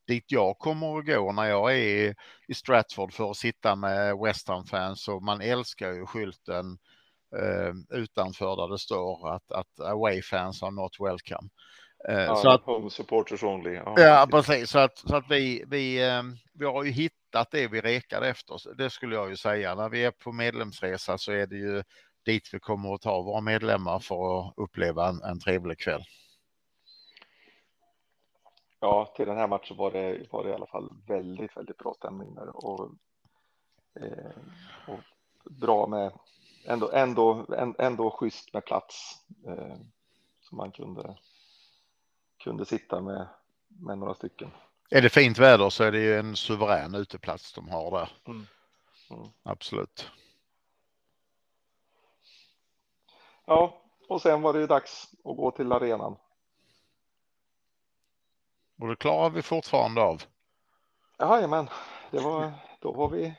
dit 0.06 0.24
jag 0.28 0.58
kommer 0.58 0.98
att 0.98 1.06
gå 1.06 1.32
när 1.32 1.44
jag 1.44 1.78
är 1.78 2.14
i 2.48 2.54
Stratford 2.54 3.12
för 3.12 3.30
att 3.30 3.36
sitta 3.36 3.76
med 3.76 4.18
West 4.18 4.48
Ham-fans 4.48 5.08
och 5.08 5.22
man 5.22 5.40
älskar 5.40 5.92
ju 5.92 6.06
skylten 6.06 6.78
eh, 7.36 7.98
utanför 7.98 8.56
där 8.56 8.72
det 8.72 8.78
står 8.78 9.34
att, 9.34 9.52
att 9.52 9.80
away 9.80 10.22
fans 10.22 10.62
are 10.62 10.70
not 10.70 10.96
welcome. 11.00 11.48
Eh, 12.08 12.20
ja, 12.20 12.36
så 12.36 12.48
att, 12.48 12.62
home 12.62 12.90
supporters 12.90 13.42
only. 13.42 13.74
Ja, 13.74 13.94
ja 13.96 14.28
precis. 14.30 14.70
Så 14.70 14.78
att, 14.78 14.98
så 14.98 15.16
att 15.16 15.24
vi, 15.30 15.64
vi, 15.66 16.08
eh, 16.08 16.22
vi 16.52 16.64
har 16.64 16.84
ju 16.84 16.90
hittat 16.90 17.25
det 17.44 17.68
vi 17.68 17.80
rekar 17.80 18.22
efter. 18.22 18.74
Det 18.74 18.90
skulle 18.90 19.14
jag 19.14 19.28
ju 19.28 19.36
säga. 19.36 19.74
När 19.74 19.88
vi 19.88 20.04
är 20.04 20.10
på 20.10 20.32
medlemsresa 20.32 21.18
så 21.18 21.32
är 21.32 21.46
det 21.46 21.56
ju 21.56 21.82
dit 22.24 22.54
vi 22.54 22.60
kommer 22.60 22.94
att 22.94 23.02
ta 23.02 23.22
våra 23.22 23.40
medlemmar 23.40 23.98
för 23.98 24.40
att 24.40 24.54
uppleva 24.56 25.08
en, 25.08 25.22
en 25.22 25.40
trevlig 25.40 25.78
kväll. 25.78 26.02
Ja, 28.80 29.12
till 29.16 29.26
den 29.26 29.36
här 29.36 29.48
matchen 29.48 29.76
var 29.76 29.90
det, 29.90 30.26
var 30.30 30.44
det 30.44 30.50
i 30.50 30.54
alla 30.54 30.66
fall 30.66 30.90
väldigt, 31.06 31.56
väldigt 31.56 31.78
bra 31.78 31.94
stämning 31.94 32.34
där 32.34 32.66
och, 32.66 32.90
eh, 34.00 34.30
och 34.88 35.00
bra 35.50 35.86
med 35.86 36.12
ändå, 36.66 36.90
ändå, 36.90 37.46
ändå 37.78 38.10
schysst 38.10 38.54
med 38.54 38.64
plats 38.64 39.16
eh, 39.46 39.76
som 40.40 40.56
man 40.56 40.72
kunde, 40.72 41.16
kunde 42.44 42.64
sitta 42.64 43.00
med, 43.00 43.28
med 43.68 43.98
några 43.98 44.14
stycken. 44.14 44.50
Är 44.90 45.02
det 45.02 45.08
fint 45.08 45.38
väder 45.38 45.70
så 45.70 45.84
är 45.84 45.92
det 45.92 45.98
ju 45.98 46.18
en 46.18 46.36
suverän 46.36 46.94
uteplats 46.94 47.52
de 47.52 47.68
har 47.68 47.90
där. 47.90 48.08
Mm. 48.26 48.46
Mm. 49.10 49.28
Absolut. 49.42 50.10
Ja, 53.44 53.82
och 54.08 54.22
sen 54.22 54.42
var 54.42 54.52
det 54.52 54.58
ju 54.58 54.66
dags 54.66 55.10
att 55.24 55.36
gå 55.36 55.50
till 55.50 55.72
arenan. 55.72 56.16
Och 58.80 58.88
det 58.88 58.96
klarar 58.96 59.30
vi 59.30 59.42
fortfarande 59.42 60.00
av. 60.00 60.22
Jajamän, 61.18 61.68
det 62.10 62.18
var, 62.18 62.52
då 62.80 62.92
var 62.92 63.08
vi, 63.08 63.34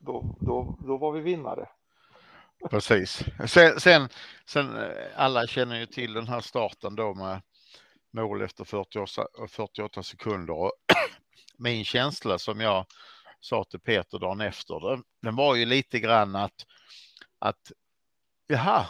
då, 0.00 0.36
då, 0.40 0.78
då 0.86 0.96
var 0.96 1.12
vi 1.12 1.20
vinnare. 1.20 1.68
Precis. 2.70 3.24
Sen, 3.46 3.80
sen, 3.80 4.08
sen, 4.46 4.76
eh, 4.76 4.90
alla 5.16 5.46
känner 5.46 5.78
ju 5.78 5.86
till 5.86 6.12
den 6.12 6.28
här 6.28 6.40
starten 6.40 6.96
då 6.96 7.14
med 7.14 7.42
mål 8.12 8.42
efter 8.42 8.64
48, 8.64 9.26
48 9.48 10.02
sekunder. 10.02 10.54
Och 10.54 10.72
min 11.56 11.84
känsla 11.84 12.38
som 12.38 12.60
jag 12.60 12.86
sa 13.40 13.64
till 13.64 13.80
Peter 13.80 14.18
dagen 14.18 14.40
efter, 14.40 14.90
den, 14.90 15.04
den 15.22 15.36
var 15.36 15.54
ju 15.54 15.64
lite 15.64 16.00
grann 16.00 16.36
att, 16.36 16.66
att 17.38 17.72
jaha, 18.46 18.86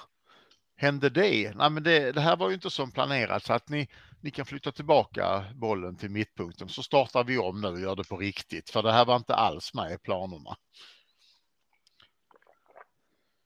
hände 0.77 1.11
det? 1.11 1.55
Nej, 1.55 1.71
men 1.71 1.83
det, 1.83 2.13
det 2.13 2.21
här 2.21 2.37
var 2.37 2.49
ju 2.49 2.55
inte 2.55 2.71
som 2.71 2.93
planerat 2.93 3.45
så 3.45 3.53
att 3.53 3.69
ni, 3.69 3.89
ni 4.21 4.31
kan 4.31 4.47
flytta 4.47 4.73
tillbaka 4.73 5.45
bollen 5.55 5.97
till 5.97 6.11
mittpunkten 6.11 6.69
så 6.69 6.83
startar 6.83 7.25
vi 7.25 7.39
om 7.39 7.61
nu 7.61 7.69
och 7.69 7.81
gör 7.81 7.97
det 7.97 8.09
på 8.09 8.17
riktigt. 8.17 8.71
För 8.71 8.83
det 8.83 8.93
här 8.93 9.05
var 9.05 9.17
inte 9.17 9.35
alls 9.35 9.75
med 9.75 9.93
i 9.93 9.99
planerna. 9.99 10.57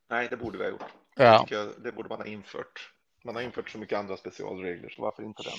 Nej, 0.09 0.29
det 0.31 0.37
borde 0.37 0.59
vi 0.59 0.65
ha 0.65 0.71
gjort. 0.71 0.93
Ja. 1.17 1.47
Jag, 1.51 1.69
det 1.79 1.93
borde 1.93 2.09
man 2.09 2.19
ha 2.19 2.27
infört. 2.27 2.93
Man 3.27 3.35
har 3.35 3.43
infört 3.43 3.71
så 3.71 3.79
mycket 3.79 3.99
andra 3.99 4.17
specialregler, 4.17 4.89
så 4.89 5.03
varför 5.03 5.23
inte 5.23 5.43
den? 5.43 5.59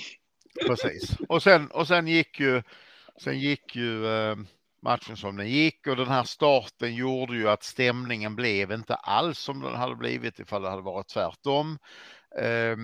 Precis. 0.67 1.17
Och 1.29 1.43
sen, 1.43 1.71
och 1.71 1.87
sen 1.87 2.07
gick 2.07 2.39
ju, 2.39 2.63
sen 3.23 3.39
gick 3.39 3.75
ju 3.75 4.07
eh, 4.07 4.35
matchen 4.81 5.17
som 5.17 5.37
den 5.37 5.49
gick 5.49 5.87
och 5.87 5.95
den 5.95 6.07
här 6.07 6.23
starten 6.23 6.95
gjorde 6.95 7.37
ju 7.37 7.49
att 7.49 7.63
stämningen 7.63 8.35
blev 8.35 8.71
inte 8.71 8.95
alls 8.95 9.39
som 9.39 9.61
den 9.61 9.75
hade 9.75 9.95
blivit 9.95 10.39
ifall 10.39 10.61
det 10.61 10.69
hade 10.69 10.81
varit 10.81 11.07
tvärtom. 11.07 11.77
Eh, 12.41 12.75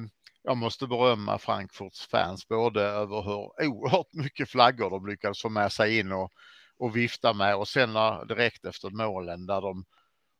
jag 0.43 0.57
måste 0.57 0.87
berömma 0.87 1.37
Frankfurts 1.37 2.07
fans 2.07 2.47
både 2.47 2.81
över 2.81 3.21
hur 3.21 3.67
oerhört 3.67 4.13
mycket 4.13 4.49
flaggor 4.49 4.89
de 4.89 5.07
lyckades 5.07 5.41
få 5.41 5.49
med 5.49 5.71
sig 5.71 5.99
in 5.99 6.11
och, 6.11 6.31
och 6.77 6.95
vifta 6.95 7.33
med 7.33 7.55
och 7.55 7.67
sen 7.67 7.93
direkt 8.27 8.65
efter 8.65 8.89
målen 8.89 9.45
där 9.45 9.61
de 9.61 9.85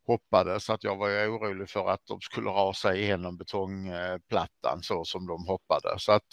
hoppade 0.06 0.60
så 0.60 0.74
att 0.74 0.84
jag 0.84 0.96
var 0.96 1.10
orolig 1.10 1.70
för 1.70 1.90
att 1.90 2.02
de 2.08 2.22
skulle 2.22 2.50
rasa 2.50 2.96
igenom 2.96 3.38
betongplattan 3.38 4.80
så 4.82 5.06
som 5.06 5.28
de 5.28 5.48
hoppade. 5.48 5.96
Så 5.98 6.12
att 6.12 6.24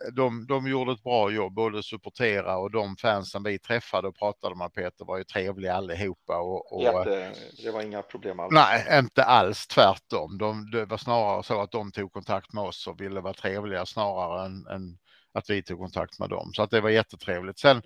eh, 0.00 0.12
de, 0.12 0.46
de 0.46 0.66
gjorde 0.66 0.92
ett 0.92 1.02
bra 1.02 1.30
jobb, 1.30 1.54
både 1.54 1.82
supportera 1.82 2.56
och 2.56 2.70
de 2.70 2.96
fansen 2.96 3.42
vi 3.42 3.58
träffade 3.58 4.08
och 4.08 4.16
pratade 4.16 4.54
med 4.54 4.74
Peter 4.74 5.04
var 5.04 5.18
ju 5.18 5.24
trevliga 5.24 5.74
allihopa. 5.74 6.36
Och, 6.38 6.72
och, 6.72 6.82
Jätte, 6.82 7.32
det 7.64 7.70
var 7.70 7.82
inga 7.82 8.02
problem 8.02 8.40
alls. 8.40 8.52
Nej, 8.52 8.98
inte 8.98 9.24
alls 9.24 9.66
tvärtom. 9.66 10.38
De, 10.38 10.70
det 10.70 10.84
var 10.84 10.98
snarare 10.98 11.42
så 11.42 11.60
att 11.60 11.70
de 11.70 11.92
tog 11.92 12.12
kontakt 12.12 12.52
med 12.52 12.64
oss 12.64 12.86
och 12.86 13.00
ville 13.00 13.20
vara 13.20 13.34
trevliga 13.34 13.86
snarare 13.86 14.46
än, 14.46 14.66
än 14.66 14.98
att 15.34 15.50
vi 15.50 15.62
tog 15.62 15.78
kontakt 15.78 16.18
med 16.18 16.30
dem. 16.30 16.50
Så 16.54 16.62
att 16.62 16.70
det 16.70 16.80
var 16.80 16.90
jättetrevligt. 16.90 17.58
Sen, 17.58 17.82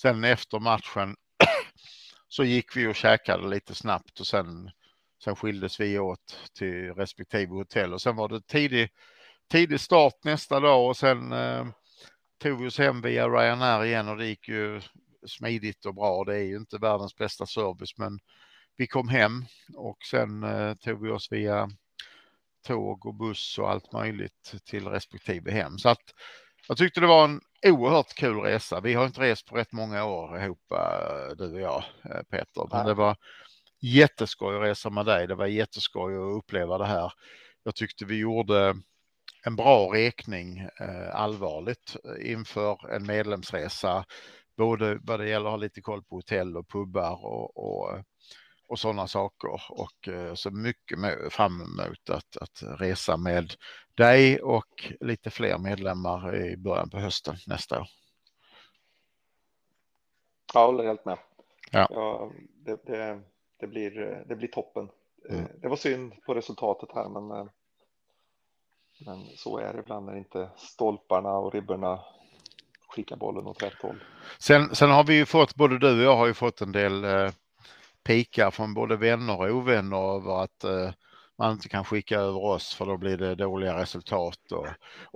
sen 0.00 0.24
efter 0.24 0.58
matchen 0.58 1.16
så 2.34 2.44
gick 2.44 2.76
vi 2.76 2.86
och 2.86 2.94
käkade 2.94 3.48
lite 3.48 3.74
snabbt 3.74 4.20
och 4.20 4.26
sen, 4.26 4.70
sen 5.24 5.36
skildes 5.36 5.80
vi 5.80 5.98
åt 5.98 6.50
till 6.58 6.94
respektive 6.94 7.54
hotell 7.54 7.92
och 7.92 8.02
sen 8.02 8.16
var 8.16 8.28
det 8.28 8.46
tidig, 8.46 8.88
tidig 9.52 9.80
start 9.80 10.24
nästa 10.24 10.60
dag 10.60 10.88
och 10.88 10.96
sen 10.96 11.32
eh, 11.32 11.66
tog 12.42 12.60
vi 12.60 12.68
oss 12.68 12.78
hem 12.78 13.00
via 13.00 13.28
Ryanair 13.28 13.84
igen 13.84 14.08
och 14.08 14.16
det 14.16 14.26
gick 14.26 14.48
ju 14.48 14.80
smidigt 15.26 15.86
och 15.86 15.94
bra. 15.94 16.24
Det 16.24 16.34
är 16.34 16.42
ju 16.42 16.56
inte 16.56 16.78
världens 16.78 17.16
bästa 17.16 17.46
service 17.46 17.98
men 17.98 18.18
vi 18.76 18.86
kom 18.86 19.08
hem 19.08 19.44
och 19.76 19.98
sen 20.10 20.44
eh, 20.44 20.74
tog 20.74 21.02
vi 21.02 21.10
oss 21.10 21.32
via 21.32 21.70
tåg 22.66 23.06
och 23.06 23.14
buss 23.14 23.58
och 23.58 23.70
allt 23.70 23.92
möjligt 23.92 24.54
till 24.64 24.88
respektive 24.88 25.50
hem. 25.50 25.78
Så 25.78 25.88
att 25.88 26.14
jag 26.68 26.76
tyckte 26.76 27.00
det 27.00 27.06
var 27.06 27.24
en 27.24 27.40
oerhört 27.64 28.14
kul 28.14 28.40
resa. 28.40 28.80
Vi 28.80 28.94
har 28.94 29.06
inte 29.06 29.20
rest 29.20 29.46
på 29.46 29.56
rätt 29.56 29.72
många 29.72 30.04
år 30.04 30.42
ihop, 30.42 30.72
eh, 30.72 31.36
du 31.36 31.52
och 31.52 31.60
jag, 31.60 31.84
eh, 32.04 32.22
Peter. 32.30 32.68
Men 32.70 32.86
det 32.86 32.94
var 32.94 33.16
jätteskoj 33.80 34.56
att 34.56 34.62
resa 34.62 34.90
med 34.90 35.06
dig. 35.06 35.26
Det 35.26 35.34
var 35.34 35.46
jätteskoj 35.46 36.14
att 36.14 36.38
uppleva 36.38 36.78
det 36.78 36.86
här. 36.86 37.12
Jag 37.62 37.74
tyckte 37.74 38.04
vi 38.04 38.18
gjorde 38.18 38.74
en 39.46 39.56
bra 39.56 39.94
räkning 39.94 40.58
eh, 40.58 41.14
allvarligt 41.14 41.96
inför 42.20 42.90
en 42.90 43.06
medlemsresa. 43.06 44.04
Både 44.56 44.98
vad 45.02 45.20
det 45.20 45.28
gäller 45.28 45.46
att 45.46 45.52
ha 45.52 45.56
lite 45.56 45.80
koll 45.80 46.02
på 46.02 46.16
hotell 46.16 46.56
och 46.56 46.68
pubbar 46.68 47.24
och, 47.24 47.56
och 47.56 47.98
och 48.68 48.78
sådana 48.78 49.06
saker 49.06 49.48
och 49.70 50.08
eh, 50.08 50.34
så 50.34 50.50
mycket 50.50 50.98
fram 51.30 51.60
emot 51.60 52.10
att, 52.10 52.36
att 52.36 52.80
resa 52.80 53.16
med 53.16 53.54
dig 53.94 54.42
och 54.42 54.92
lite 55.00 55.30
fler 55.30 55.58
medlemmar 55.58 56.36
i 56.36 56.56
början 56.56 56.90
på 56.90 56.98
hösten 56.98 57.36
nästa 57.46 57.80
år. 57.80 57.86
Jag 60.54 60.66
håller 60.66 60.84
helt 60.84 61.04
med. 61.04 61.18
Ja. 61.70 61.88
ja 61.90 62.32
det, 62.64 62.86
det, 62.86 63.20
det, 63.60 63.66
blir, 63.66 64.24
det 64.28 64.36
blir 64.36 64.48
toppen. 64.48 64.88
Eh, 65.28 65.38
mm. 65.38 65.50
Det 65.60 65.68
var 65.68 65.76
synd 65.76 66.12
på 66.26 66.34
resultatet 66.34 66.88
här, 66.94 67.08
men, 67.08 67.30
eh, 67.30 67.46
men 69.06 69.26
så 69.36 69.58
är 69.58 69.72
det 69.72 69.78
ibland 69.78 70.06
när 70.06 70.16
inte 70.16 70.50
stolparna 70.56 71.32
och 71.32 71.54
ribborna 71.54 72.00
skickar 72.88 73.16
bollen 73.16 73.46
åt 73.46 73.62
rätt 73.62 73.82
håll. 73.82 74.04
Sen, 74.38 74.74
sen 74.74 74.90
har 74.90 75.04
vi 75.04 75.14
ju 75.14 75.26
fått, 75.26 75.54
både 75.54 75.78
du 75.78 75.96
och 75.98 76.04
jag 76.04 76.16
har 76.16 76.26
ju 76.26 76.34
fått 76.34 76.60
en 76.60 76.72
del 76.72 77.04
pikar 78.04 78.50
från 78.50 78.74
både 78.74 78.96
vänner 78.96 79.40
och 79.40 79.50
ovänner 79.50 80.16
över 80.16 80.44
att 80.44 80.64
eh, 80.64 80.90
man 81.38 81.52
inte 81.52 81.68
kan 81.68 81.84
skicka 81.84 82.18
över 82.18 82.44
oss 82.44 82.74
för 82.74 82.86
då 82.86 82.96
blir 82.96 83.16
det 83.16 83.34
dåliga 83.34 83.78
resultat 83.78 84.52
och, 84.52 84.66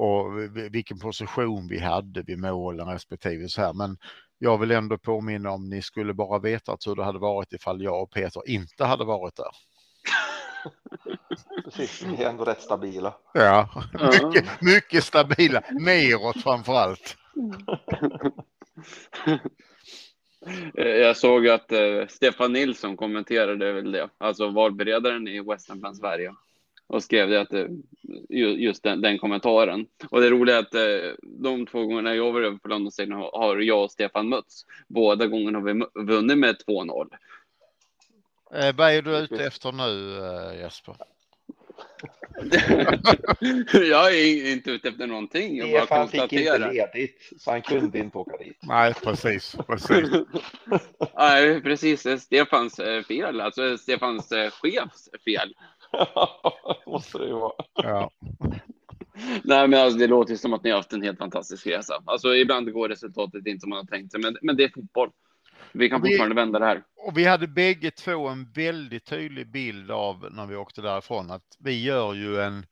och 0.06 0.38
vilken 0.54 0.98
position 0.98 1.68
vi 1.68 1.78
hade 1.78 2.22
vid 2.22 2.38
målen 2.38 2.88
respektive 2.88 3.48
så 3.48 3.62
här. 3.62 3.72
Men 3.72 3.96
jag 4.38 4.58
vill 4.58 4.70
ändå 4.70 4.98
påminna 4.98 5.50
om 5.50 5.68
ni 5.68 5.82
skulle 5.82 6.14
bara 6.14 6.38
veta 6.38 6.76
hur 6.86 6.96
det 6.96 7.04
hade 7.04 7.18
varit 7.18 7.52
ifall 7.52 7.82
jag 7.82 8.02
och 8.02 8.10
Peter 8.10 8.42
inte 8.48 8.84
hade 8.84 9.04
varit 9.04 9.36
där. 9.36 9.50
Precis, 11.64 12.06
ni 12.06 12.22
är 12.22 12.30
ändå 12.30 12.44
rätt 12.44 12.62
stabila. 12.62 13.14
Ja, 13.34 13.68
mycket, 13.92 14.60
mycket 14.60 15.04
stabila. 15.04 15.62
Neråt 15.70 16.42
framför 16.42 16.72
allt. 16.72 17.16
Eh, 20.74 20.86
jag 20.86 21.16
såg 21.16 21.48
att 21.48 21.72
uh, 21.72 22.06
Stefan 22.06 22.52
Nilsson 22.52 22.96
kommenterade 22.96 23.72
väl 23.72 23.92
det, 23.92 24.08
alltså 24.18 24.48
valberedaren 24.48 25.28
i 25.28 25.40
Western 25.40 25.80
Plan 25.80 25.94
Sverige 25.94 26.34
och 26.86 27.02
skrev 27.02 27.28
det 27.28 27.40
att 27.40 27.54
uh, 27.54 27.66
just 28.56 28.82
den, 28.82 29.00
den, 29.00 29.18
kommentaren. 29.18 29.86
Och 30.10 30.20
det 30.20 30.30
roliga 30.30 30.56
är 30.56 30.60
att 30.60 30.74
uh, 30.74 31.14
de 31.22 31.66
två 31.66 31.86
gångerna 31.86 32.14
jag 32.14 32.32
var 32.32 32.40
över 32.40 32.56
på 32.56 32.68
Londonsidan 32.68 33.12
har 33.32 33.56
jag 33.56 33.84
och 33.84 33.90
Stefan 33.90 34.28
mötts. 34.28 34.66
Båda 34.88 35.26
gångerna 35.26 35.58
har 35.58 35.64
vi 35.64 36.04
vunnit 36.04 36.38
med 36.38 36.56
2-0. 36.68 37.08
Eh, 38.54 38.74
vad 38.76 38.92
är 38.92 39.02
du 39.02 39.16
ute 39.16 39.44
efter 39.44 39.72
nu 39.72 40.18
Jesper? 40.60 40.96
jag 43.72 44.14
är 44.14 44.52
inte 44.52 44.70
ute 44.70 44.88
efter 44.88 45.06
någonting. 45.06 45.56
Jag 45.56 45.68
Stefan 45.68 46.08
fick 46.08 46.32
inte 46.32 46.58
ledigt 46.58 47.32
så 47.38 47.50
han 47.50 47.62
kunde 47.62 47.98
inte 47.98 48.18
åka 48.18 48.36
dit. 48.36 48.58
Nej, 48.62 48.94
precis. 48.94 49.56
precis. 49.66 50.10
Nej, 51.18 51.60
precis. 51.62 52.22
Stefans 52.22 52.78
eh, 52.78 53.02
fel, 53.02 53.40
alltså 53.40 53.78
Stefans 53.78 54.32
eh, 54.32 54.50
chefs 54.50 55.08
fel. 55.24 55.54
måste 56.86 57.18
det 57.18 57.26
ju 57.26 57.32
vara. 57.32 57.52
Ja. 57.74 58.10
Nej, 59.42 59.68
men 59.68 59.80
alltså, 59.80 59.98
det 59.98 60.06
låter 60.06 60.36
som 60.36 60.52
att 60.52 60.64
ni 60.64 60.70
har 60.70 60.76
haft 60.76 60.92
en 60.92 61.02
helt 61.02 61.18
fantastisk 61.18 61.66
resa. 61.66 62.02
Alltså, 62.04 62.34
ibland 62.34 62.72
går 62.72 62.88
resultatet 62.88 63.46
inte 63.46 63.60
som 63.60 63.70
man 63.70 63.78
har 63.78 63.86
tänkt 63.86 64.12
sig, 64.12 64.20
men, 64.20 64.36
men 64.42 64.56
det 64.56 64.64
är 64.64 64.68
fotboll. 64.74 65.10
Vi 65.72 65.88
kan 65.88 66.00
fortfarande 66.00 66.34
vi, 66.34 66.40
vända 66.40 66.58
det 66.58 66.64
här. 66.64 66.82
Och 66.96 67.18
vi 67.18 67.24
hade 67.24 67.46
bägge 67.46 67.90
två 67.90 68.28
en 68.28 68.52
väldigt 68.52 69.04
tydlig 69.04 69.50
bild 69.50 69.90
av 69.90 70.28
när 70.30 70.46
vi 70.46 70.56
åkte 70.56 70.82
därifrån 70.82 71.30
att 71.30 71.56
vi 71.58 71.82
gör 71.82 72.14
ju 72.14 72.40
en, 72.40 72.66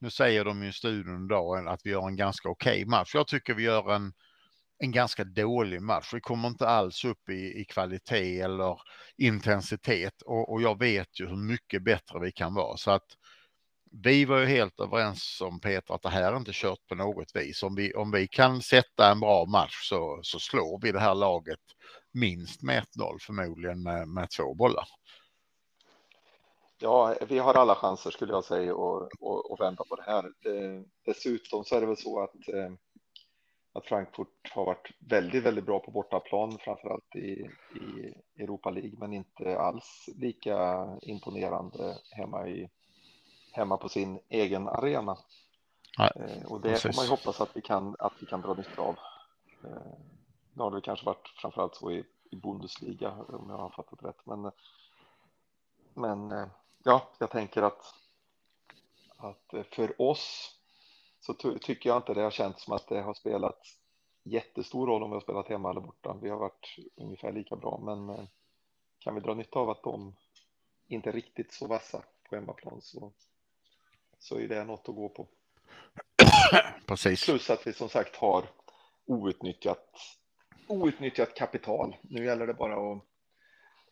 nu 0.00 0.10
säger 0.10 0.44
de 0.44 0.62
i 0.62 0.72
studion 0.72 1.24
idag 1.24 1.68
att 1.68 1.80
vi 1.84 1.90
gör 1.90 2.08
en 2.08 2.16
ganska 2.16 2.48
okej 2.48 2.72
okay 2.72 2.84
match. 2.84 3.14
Jag 3.14 3.26
tycker 3.26 3.54
vi 3.54 3.62
gör 3.62 3.92
en, 3.92 4.12
en 4.78 4.92
ganska 4.92 5.24
dålig 5.24 5.82
match. 5.82 6.14
Vi 6.14 6.20
kommer 6.20 6.48
inte 6.48 6.68
alls 6.68 7.04
upp 7.04 7.28
i, 7.28 7.60
i 7.60 7.64
kvalitet 7.64 8.40
eller 8.40 8.80
intensitet 9.16 10.22
och, 10.22 10.52
och 10.52 10.62
jag 10.62 10.78
vet 10.78 11.20
ju 11.20 11.26
hur 11.26 11.36
mycket 11.36 11.82
bättre 11.82 12.20
vi 12.20 12.32
kan 12.32 12.54
vara 12.54 12.76
så 12.76 12.90
att 12.90 13.06
vi 14.04 14.24
var 14.24 14.38
ju 14.38 14.46
helt 14.46 14.80
överens 14.80 15.40
om 15.40 15.60
Peter 15.60 15.94
att 15.94 16.02
det 16.02 16.08
här 16.08 16.32
är 16.32 16.36
inte 16.36 16.50
kört 16.54 16.86
på 16.88 16.94
något 16.94 17.36
vis. 17.36 17.62
Om 17.62 17.74
vi, 17.74 17.94
om 17.94 18.10
vi 18.10 18.28
kan 18.28 18.62
sätta 18.62 19.10
en 19.10 19.20
bra 19.20 19.44
match 19.46 19.88
så, 19.88 20.20
så 20.22 20.38
slår 20.38 20.80
vi 20.82 20.92
det 20.92 21.00
här 21.00 21.14
laget 21.14 21.60
minst 22.14 22.62
med 22.62 22.82
1-0 22.82 23.18
förmodligen 23.20 23.82
med, 23.82 24.08
med 24.08 24.28
två 24.30 24.54
bollar. 24.54 24.84
Ja, 26.78 27.14
vi 27.28 27.38
har 27.38 27.54
alla 27.54 27.74
chanser 27.74 28.10
skulle 28.10 28.32
jag 28.32 28.44
säga 28.44 28.72
att 29.52 29.60
vända 29.60 29.84
på 29.84 29.96
det 29.96 30.02
här. 30.02 30.24
Eh, 30.24 30.82
dessutom 31.04 31.64
så 31.64 31.76
är 31.76 31.80
det 31.80 31.86
väl 31.86 31.96
så 31.96 32.22
att, 32.22 32.48
eh, 32.48 32.72
att 33.72 33.86
Frankfurt 33.86 34.50
har 34.54 34.64
varit 34.64 34.90
väldigt, 35.10 35.44
väldigt 35.44 35.66
bra 35.66 35.80
på 35.80 35.90
bortaplan, 35.90 36.58
framförallt 36.58 37.16
i, 37.16 37.50
i 37.80 38.14
Europa 38.42 38.70
League, 38.70 38.98
men 38.98 39.12
inte 39.12 39.58
alls 39.58 40.08
lika 40.16 40.88
imponerande 41.02 41.96
hemma 42.10 42.48
i 42.48 42.68
hemma 43.52 43.76
på 43.76 43.88
sin 43.88 44.20
egen 44.28 44.68
arena. 44.68 45.18
Nej, 45.98 46.12
eh, 46.16 46.52
och 46.52 46.60
det 46.60 46.68
precis. 46.68 46.82
får 46.82 47.02
man 47.02 47.04
ju 47.04 47.10
hoppas 47.10 47.40
att 47.40 47.56
vi 47.56 47.60
kan 47.60 47.96
att 47.98 48.12
vi 48.20 48.26
kan 48.26 48.40
dra 48.40 48.54
nytta 48.54 48.82
av. 48.82 48.96
Eh, 50.52 50.56
nu 50.56 50.62
har 50.62 50.70
det 50.70 50.80
kanske 50.80 51.06
varit 51.06 51.28
framförallt 51.28 51.74
så 51.74 51.90
i, 51.90 52.04
i 52.30 52.36
Bundesliga 52.36 53.10
om 53.10 53.50
jag 53.50 53.56
har 53.56 53.70
fattat 53.70 54.02
rätt, 54.02 54.26
men. 54.26 54.50
Men 55.94 56.32
eh, 56.32 56.46
ja, 56.84 57.08
jag 57.18 57.30
tänker 57.30 57.62
att. 57.62 57.94
Att 59.16 59.54
för 59.70 60.02
oss 60.02 60.56
så 61.20 61.34
tycker 61.34 61.90
jag 61.90 61.96
inte 61.96 62.14
det 62.14 62.22
har 62.22 62.30
känts 62.30 62.64
som 62.64 62.74
att 62.74 62.88
det 62.88 63.00
har 63.02 63.14
spelat 63.14 63.78
jättestor 64.22 64.86
roll 64.86 65.02
om 65.02 65.10
vi 65.10 65.14
har 65.14 65.20
spelat 65.20 65.48
hemma 65.48 65.70
eller 65.70 65.80
borta. 65.80 66.16
Vi 66.22 66.28
har 66.28 66.38
varit 66.38 66.76
ungefär 66.96 67.32
lika 67.32 67.56
bra, 67.56 67.80
men 67.82 68.28
kan 68.98 69.14
vi 69.14 69.20
dra 69.20 69.34
nytta 69.34 69.58
av 69.58 69.70
att 69.70 69.82
de 69.82 70.14
inte 70.86 71.12
riktigt 71.12 71.52
så 71.52 71.66
vassa 71.66 72.02
på 72.28 72.34
hemmaplan 72.34 72.80
så 72.82 73.12
så 74.22 74.38
är 74.38 74.48
det 74.48 74.64
något 74.64 74.88
att 74.88 74.94
gå 74.94 75.08
på. 75.08 75.28
Precis. 76.86 77.24
Plus 77.24 77.50
att 77.50 77.66
vi 77.66 77.72
som 77.72 77.88
sagt 77.88 78.16
har 78.16 78.44
outnyttjat, 79.04 79.98
outnyttjat 80.72 81.34
kapital. 81.34 81.96
Nu 82.02 82.24
gäller 82.24 82.46
det 82.46 82.54
bara 82.54 82.92
att, 82.92 82.98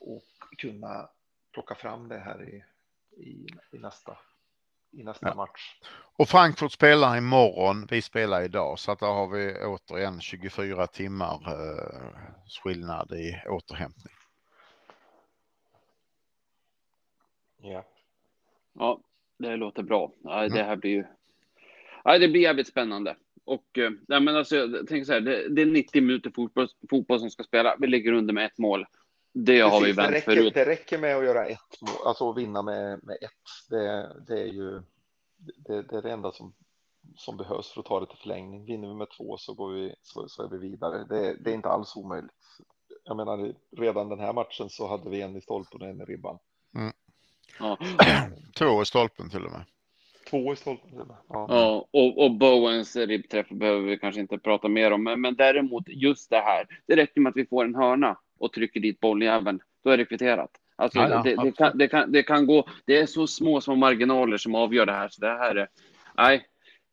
att 0.01 0.59
kunna 0.59 1.09
plocka 1.53 1.75
fram 1.75 2.09
det 2.09 2.19
här 2.19 2.49
i, 2.49 2.65
i, 3.23 3.47
i 3.73 3.79
nästa, 3.79 4.19
i 4.91 5.03
nästa 5.03 5.29
ja. 5.29 5.35
match. 5.35 5.81
Och 6.17 6.29
Frankfurt 6.29 6.73
spelar 6.73 7.17
imorgon, 7.17 7.87
vi 7.91 8.03
spelar 8.03 8.43
idag, 8.43 8.79
så 8.79 8.93
att 8.93 8.99
där 8.99 9.07
har 9.07 9.29
vi 9.29 9.65
återigen 9.65 10.21
24 10.21 10.87
timmar 10.87 11.41
eh, 11.47 12.19
skillnad 12.63 13.13
i 13.13 13.43
återhämtning. 13.49 14.15
Ja. 17.63 17.85
Ja, 18.73 19.01
det 19.39 19.57
låter 19.57 19.83
bra. 19.83 20.13
Det 20.23 20.63
här 20.63 20.77
blir 20.77 20.91
ju. 20.91 21.05
Det 22.05 22.29
blir 22.29 22.41
jävligt 22.41 22.69
spännande. 22.69 23.17
Och 23.45 23.79
eh, 23.79 23.91
ja, 24.09 24.21
men 24.21 24.37
alltså, 24.37 24.57
jag 24.57 24.89
tänker 24.89 25.05
så 25.05 25.13
här, 25.13 25.21
det, 25.21 25.49
det 25.49 25.63
är 25.63 25.67
90 25.67 26.03
minuter 26.03 26.31
fotboll, 26.35 26.69
fotboll 26.91 27.21
som 27.21 27.31
ska 27.31 27.43
spela. 27.43 27.77
Vi 27.79 27.87
ligger 27.87 28.13
under 28.13 28.35
med 28.35 28.47
ett 28.47 28.59
mål. 28.59 28.87
Det 29.33 29.63
Precis, 29.63 29.73
har 29.73 29.81
vi 29.81 29.93
vänt 29.93 30.09
det 30.09 30.17
räcker, 30.17 30.37
förut. 30.37 30.55
Det 30.55 30.65
räcker 30.65 30.99
med 30.99 31.17
att 31.17 31.25
göra 31.25 31.47
ett 31.47 31.81
mål, 31.81 32.07
alltså 32.07 32.31
att 32.31 32.37
vinna 32.37 32.63
med, 32.63 33.01
med 33.03 33.17
ett. 33.21 33.69
Det, 33.71 34.13
det 34.27 34.43
är 34.43 34.47
ju 34.53 34.83
det, 35.37 35.83
det, 35.83 35.97
är 35.97 36.03
det 36.03 36.13
enda 36.13 36.33
som, 36.33 36.55
som 37.17 37.37
behövs 37.37 37.73
för 37.73 37.81
att 37.81 37.87
ta 37.87 38.01
det 38.01 38.07
till 38.07 38.19
förlängning. 38.19 38.65
Vinner 38.65 38.89
vi 38.89 38.95
med 38.95 39.11
två 39.17 39.37
så 39.37 39.55
går 39.55 39.73
vi 39.73 39.95
så, 40.03 40.29
så 40.29 40.43
är 40.43 40.49
vi 40.49 40.59
vidare. 40.59 41.05
Det, 41.09 41.37
det 41.41 41.51
är 41.51 41.55
inte 41.55 41.69
alls 41.69 41.97
omöjligt. 41.97 42.33
Jag 43.05 43.17
menar, 43.17 43.55
redan 43.77 44.09
den 44.09 44.21
här 44.21 44.33
matchen 44.33 44.71
så 44.71 44.89
hade 44.89 45.11
vi 45.11 45.21
en 45.21 45.37
i 45.37 45.41
stolpen 45.41 45.83
och 45.83 45.89
en 45.89 46.01
i 46.01 46.05
ribban. 46.05 46.39
Mm. 46.75 46.93
Ja. 47.59 47.79
Två 48.59 48.83
i 48.83 48.85
stolpen 48.85 49.31
till 49.31 49.45
och 49.45 49.53
med. 49.53 49.65
Två 50.31 50.53
i 50.53 50.57
stolpen. 50.57 50.91
Ja, 51.29 51.47
ja 51.49 51.89
och, 51.91 52.25
och 52.25 52.31
Bowens 52.31 52.97
ribbträff 52.97 53.49
behöver 53.49 53.81
vi 53.81 53.99
kanske 53.99 54.21
inte 54.21 54.39
prata 54.39 54.69
mer 54.69 54.91
om. 54.91 55.05
Men, 55.05 55.21
men 55.21 55.37
däremot 55.37 55.85
just 55.87 56.31
det 56.31 56.41
här. 56.41 56.67
Det 56.87 56.97
räcker 56.97 57.21
med 57.21 57.31
att 57.31 57.37
vi 57.37 57.47
får 57.47 57.65
en 57.65 57.75
hörna 57.75 58.19
och 58.39 58.53
trycker 58.53 58.81
dit 58.81 59.01
bolljäveln. 59.01 59.61
Då 59.85 59.91
är 59.91 59.97
det 59.97 60.05
kvitterat. 60.05 60.51
Alltså, 60.77 60.99
ja, 60.99 61.09
ja, 61.09 61.23
det, 61.23 61.37
det, 61.45 61.53
kan, 61.53 61.79
det, 61.79 61.89
kan, 61.89 62.13
det 62.13 62.23
kan 62.23 62.47
gå. 62.47 62.69
Det 62.85 62.99
är 62.99 63.07
så 63.07 63.27
små, 63.27 63.61
små 63.61 63.75
marginaler 63.75 64.37
som 64.37 64.55
avgör 64.55 64.87
det 64.87 64.93
här. 64.93 65.09
Så 65.09 65.21
det 65.21 65.29
här 65.29 65.57
är. 65.57 65.69
Nej, 66.17 66.47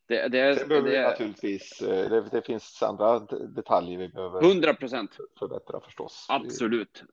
det, 0.08 0.28
det, 0.28 0.56
Sen 0.60 0.68
behöver 0.68 0.90
det, 0.90 0.98
vi 0.98 1.04
naturligtvis, 1.04 1.82
eh, 1.82 2.10
det, 2.10 2.22
det, 2.32 2.42
finns 2.42 2.84
andra 2.84 3.20
detaljer 3.56 3.98
vi 3.98 4.10
behöver 4.10 4.44
100 4.44 4.74
procent 4.74 5.18
förbättra 5.40 5.80
förstås. 5.80 6.26
Absolut. 6.30 7.04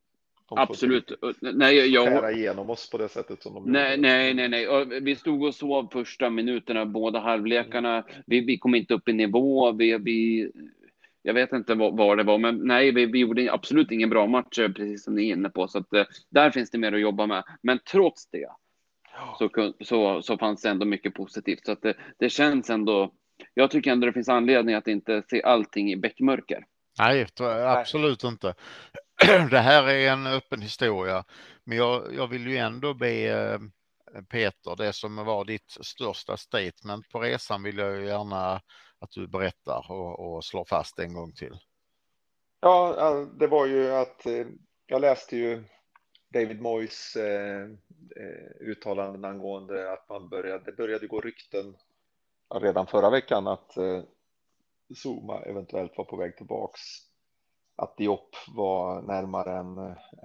Absolut. 0.51 1.13
Nej, 1.41 1.95
jag... 1.95 2.09
Skära 2.09 2.33
igenom 2.33 2.71
oss 2.71 2.91
på 2.91 2.99
det 2.99 3.09
sättet 3.09 3.43
som 3.43 3.55
de 3.55 3.73
Nej, 3.73 3.99
nej, 3.99 4.35
nej, 4.35 4.49
nej. 4.49 5.01
Vi 5.01 5.17
stod 5.17 5.43
och 5.43 5.55
sov 5.55 5.89
första 5.93 6.31
minuterna, 6.31 6.87
båda 6.87 7.21
halvlekarna. 7.21 8.05
Vi, 8.27 8.41
vi 8.41 8.59
kom 8.59 8.75
inte 8.75 8.95
upp 8.95 9.09
i 9.09 9.13
nivå. 9.13 9.73
Vi, 9.73 9.99
vi, 9.99 10.51
jag 11.23 11.35
vet 11.35 11.53
inte 11.53 11.75
vad, 11.75 11.97
vad 11.97 12.19
det 12.19 12.23
var, 12.23 12.39
men 12.39 12.57
nej, 12.57 12.93
vi, 12.93 13.07
vi 13.07 13.19
gjorde 13.19 13.53
absolut 13.53 13.91
ingen 13.91 14.11
bra 14.11 14.27
match, 14.27 14.59
eh, 14.59 14.73
precis 14.73 15.05
som 15.05 15.15
ni 15.15 15.29
är 15.29 15.33
inne 15.33 15.49
på. 15.49 15.69
Så 15.69 15.79
att, 15.79 15.93
eh, 15.93 16.05
där 16.31 16.51
finns 16.51 16.71
det 16.71 16.79
mer 16.79 16.93
att 16.93 17.01
jobba 17.01 17.27
med. 17.27 17.45
Men 17.63 17.79
trots 17.91 18.31
det 18.31 18.49
så, 19.39 19.73
så, 19.81 20.23
så 20.23 20.39
fanns 20.39 20.63
det 20.63 20.69
ändå 20.69 20.87
mycket 20.87 21.15
positivt. 21.15 21.67
Så 21.67 21.73
att 21.73 21.83
det, 21.83 21.95
det 22.19 22.29
känns 22.29 22.71
ändå. 22.71 23.13
Jag 23.55 23.71
tycker 23.71 23.93
ändå 23.93 24.07
det 24.07 24.13
finns 24.13 24.29
anledning 24.29 24.75
att 24.75 24.89
inte 24.89 25.23
se 25.31 25.43
allting 25.43 25.93
i 25.93 25.97
bäckmörker. 25.97 26.65
Nej, 26.99 27.27
absolut 27.41 28.25
inte. 28.25 28.55
det 29.51 29.59
här 29.59 29.89
är 29.89 30.13
en 30.13 30.27
öppen 30.27 30.63
historia, 30.63 31.25
men 31.65 31.79
jag, 31.79 32.15
jag 32.15 32.27
vill 32.27 32.47
ju 32.47 32.57
ändå 32.57 32.95
be 32.95 33.11
eh, 33.11 33.59
Peter, 34.23 34.77
det 34.77 34.93
som 34.93 35.17
var 35.17 35.45
ditt 35.45 35.77
största 35.81 36.37
statement 36.37 37.09
på 37.09 37.21
resan 37.21 37.63
vill 37.63 37.79
jag 37.79 37.97
ju 37.97 38.07
gärna 38.07 38.61
att 38.99 39.11
du 39.11 39.27
berättar 39.27 39.87
och, 39.91 40.37
och 40.37 40.45
slår 40.45 40.65
fast 40.65 40.99
en 40.99 41.15
gång 41.15 41.33
till. 41.33 41.59
Ja, 42.61 43.27
det 43.39 43.47
var 43.47 43.67
ju 43.67 43.93
att 43.93 44.27
eh, 44.27 44.47
jag 44.87 45.01
läste 45.01 45.37
ju 45.37 45.65
David 46.29 46.61
Moyes 46.61 47.17
eh, 47.17 47.63
eh, 48.17 48.51
uttalanden 48.61 49.25
angående 49.25 49.93
att 49.93 50.09
man 50.09 50.29
började, 50.29 50.65
det 50.65 50.77
började 50.77 51.07
gå 51.07 51.21
rykten 51.21 51.77
redan 52.55 52.87
förra 52.87 53.11
veckan 53.11 53.47
att 53.47 53.77
eh, 53.77 54.03
Zuma 55.05 55.43
eventuellt 55.43 55.93
var 55.97 56.05
på 56.05 56.17
väg 56.17 56.37
tillbaks 56.37 56.81
att 57.77 57.97
Diop 57.97 58.37
var 58.49 59.03
närmare 59.03 59.59
än, 59.59 59.79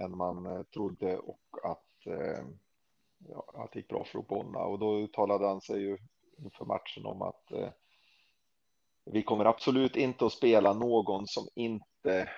än 0.04 0.18
man 0.18 0.46
eh, 0.46 0.64
trodde 0.64 1.18
och 1.18 1.42
att, 1.64 2.08
eh, 2.08 2.46
ja, 3.18 3.46
att 3.54 3.72
det 3.72 3.80
gick 3.80 3.88
bra 3.88 4.04
för 4.04 4.20
Obonna 4.20 4.60
och 4.60 4.80
då 4.80 4.98
uttalade 4.98 5.48
han 5.48 5.62
sig 5.62 5.82
ju 5.82 5.98
inför 6.38 6.66
matchen 6.66 7.06
om 7.06 7.22
att 7.22 7.52
eh, 7.52 7.70
vi 9.06 9.24
kommer 9.24 9.46
absolut 9.46 9.96
inte 9.96 10.26
att 10.26 10.34
spela 10.34 10.74
någon 10.74 11.28
som 11.28 11.48
inte 11.56 12.30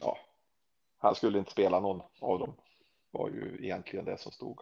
ja, 0.00 0.18
han 0.98 1.14
skulle 1.14 1.38
inte 1.38 1.50
spela 1.50 1.80
någon 1.80 2.02
av 2.20 2.38
dem 2.38 2.54
var 3.10 3.28
ju 3.28 3.58
egentligen 3.60 4.04
det 4.04 4.18
som 4.18 4.32
stod. 4.32 4.60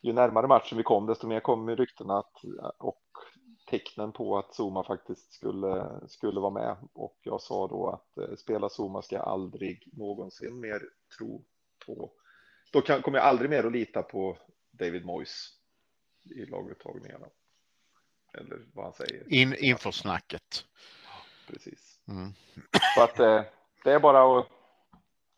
Ju 0.00 0.12
närmare 0.12 0.46
matchen 0.46 0.78
vi 0.78 0.84
kom, 0.84 1.06
desto 1.06 1.26
mer 1.26 1.40
kom 1.40 1.70
ryktena 1.70 2.18
att 2.18 2.32
och 2.78 3.02
tecknen 3.70 4.12
på 4.12 4.38
att 4.38 4.60
Zuma 4.60 4.84
faktiskt 4.84 5.32
skulle, 5.32 6.00
skulle 6.08 6.40
vara 6.40 6.50
med 6.50 6.76
och 6.92 7.18
jag 7.22 7.40
sa 7.40 7.68
då 7.68 7.88
att 7.88 8.18
eh, 8.18 8.36
spela 8.36 8.68
Zuma 8.78 9.02
ska 9.02 9.16
jag 9.16 9.28
aldrig 9.28 9.88
någonsin 9.92 10.60
mer 10.60 10.82
tro 11.18 11.44
på. 11.86 12.12
Då 12.72 12.80
kan, 12.80 13.02
kommer 13.02 13.18
jag 13.18 13.26
aldrig 13.26 13.50
mer 13.50 13.64
att 13.64 13.72
lita 13.72 14.02
på 14.02 14.38
David 14.70 15.04
Moyes 15.04 15.48
i 16.22 16.46
laguttagningarna. 16.46 17.26
Eller 18.34 18.66
vad 18.74 18.84
han 18.84 18.94
säger. 18.94 19.32
In, 19.32 19.54
inför 19.58 19.90
snacket. 19.90 20.64
Precis. 21.48 22.00
Mm. 22.08 22.32
Så 22.96 23.02
att 23.02 23.18
eh, 23.18 23.42
det 23.84 23.92
är 23.92 24.00
bara 24.00 24.38
att 24.38 24.46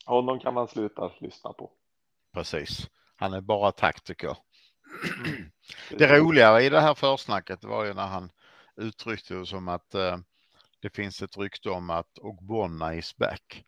honom 0.04 0.40
kan 0.40 0.54
man 0.54 0.68
sluta 0.68 1.12
lyssna 1.20 1.52
på. 1.52 1.70
Precis. 2.32 2.90
Han 3.16 3.32
är 3.32 3.40
bara 3.40 3.72
taktiker. 3.72 4.36
Det 5.90 6.18
roliga 6.18 6.60
i 6.60 6.68
det 6.68 6.80
här 6.80 6.94
försnacket 6.94 7.64
var 7.64 7.84
ju 7.84 7.94
när 7.94 8.06
han 8.06 8.30
uttryckte 8.76 9.34
det 9.34 9.46
som 9.46 9.68
att 9.68 9.94
uh, 9.94 10.16
det 10.80 10.90
finns 10.90 11.22
ett 11.22 11.38
rykte 11.38 11.70
om 11.70 11.90
att 11.90 12.18
Ogbonna 12.18 12.94
is 12.94 13.16
back. 13.16 13.64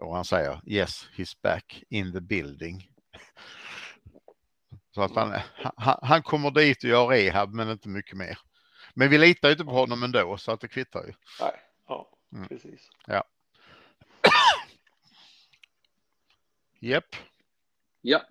Och 0.00 0.14
han 0.14 0.24
säger 0.24 0.60
yes, 0.66 1.08
he's 1.16 1.36
back 1.42 1.82
in 1.88 2.12
the 2.12 2.20
building. 2.20 2.88
Så 4.94 5.02
att 5.02 5.14
han, 5.14 5.40
han, 5.76 5.98
han 6.02 6.22
kommer 6.22 6.50
dit 6.50 6.84
och 6.84 6.90
gör 6.90 7.06
rehab 7.06 7.54
men 7.54 7.70
inte 7.70 7.88
mycket 7.88 8.16
mer. 8.16 8.38
Men 8.94 9.10
vi 9.10 9.18
litar 9.18 9.48
ju 9.48 9.52
inte 9.52 9.64
på 9.64 9.70
honom 9.70 10.02
ändå 10.02 10.36
så 10.36 10.52
att 10.52 10.60
det 10.60 10.68
kvittar 10.68 11.06
ju. 11.06 11.12
Nej, 11.40 11.60
ja, 11.88 12.10
mm. 12.32 12.48
precis. 12.48 12.90
Ja. 13.06 13.24
Japp. 16.80 17.16
Ja. 18.00 18.22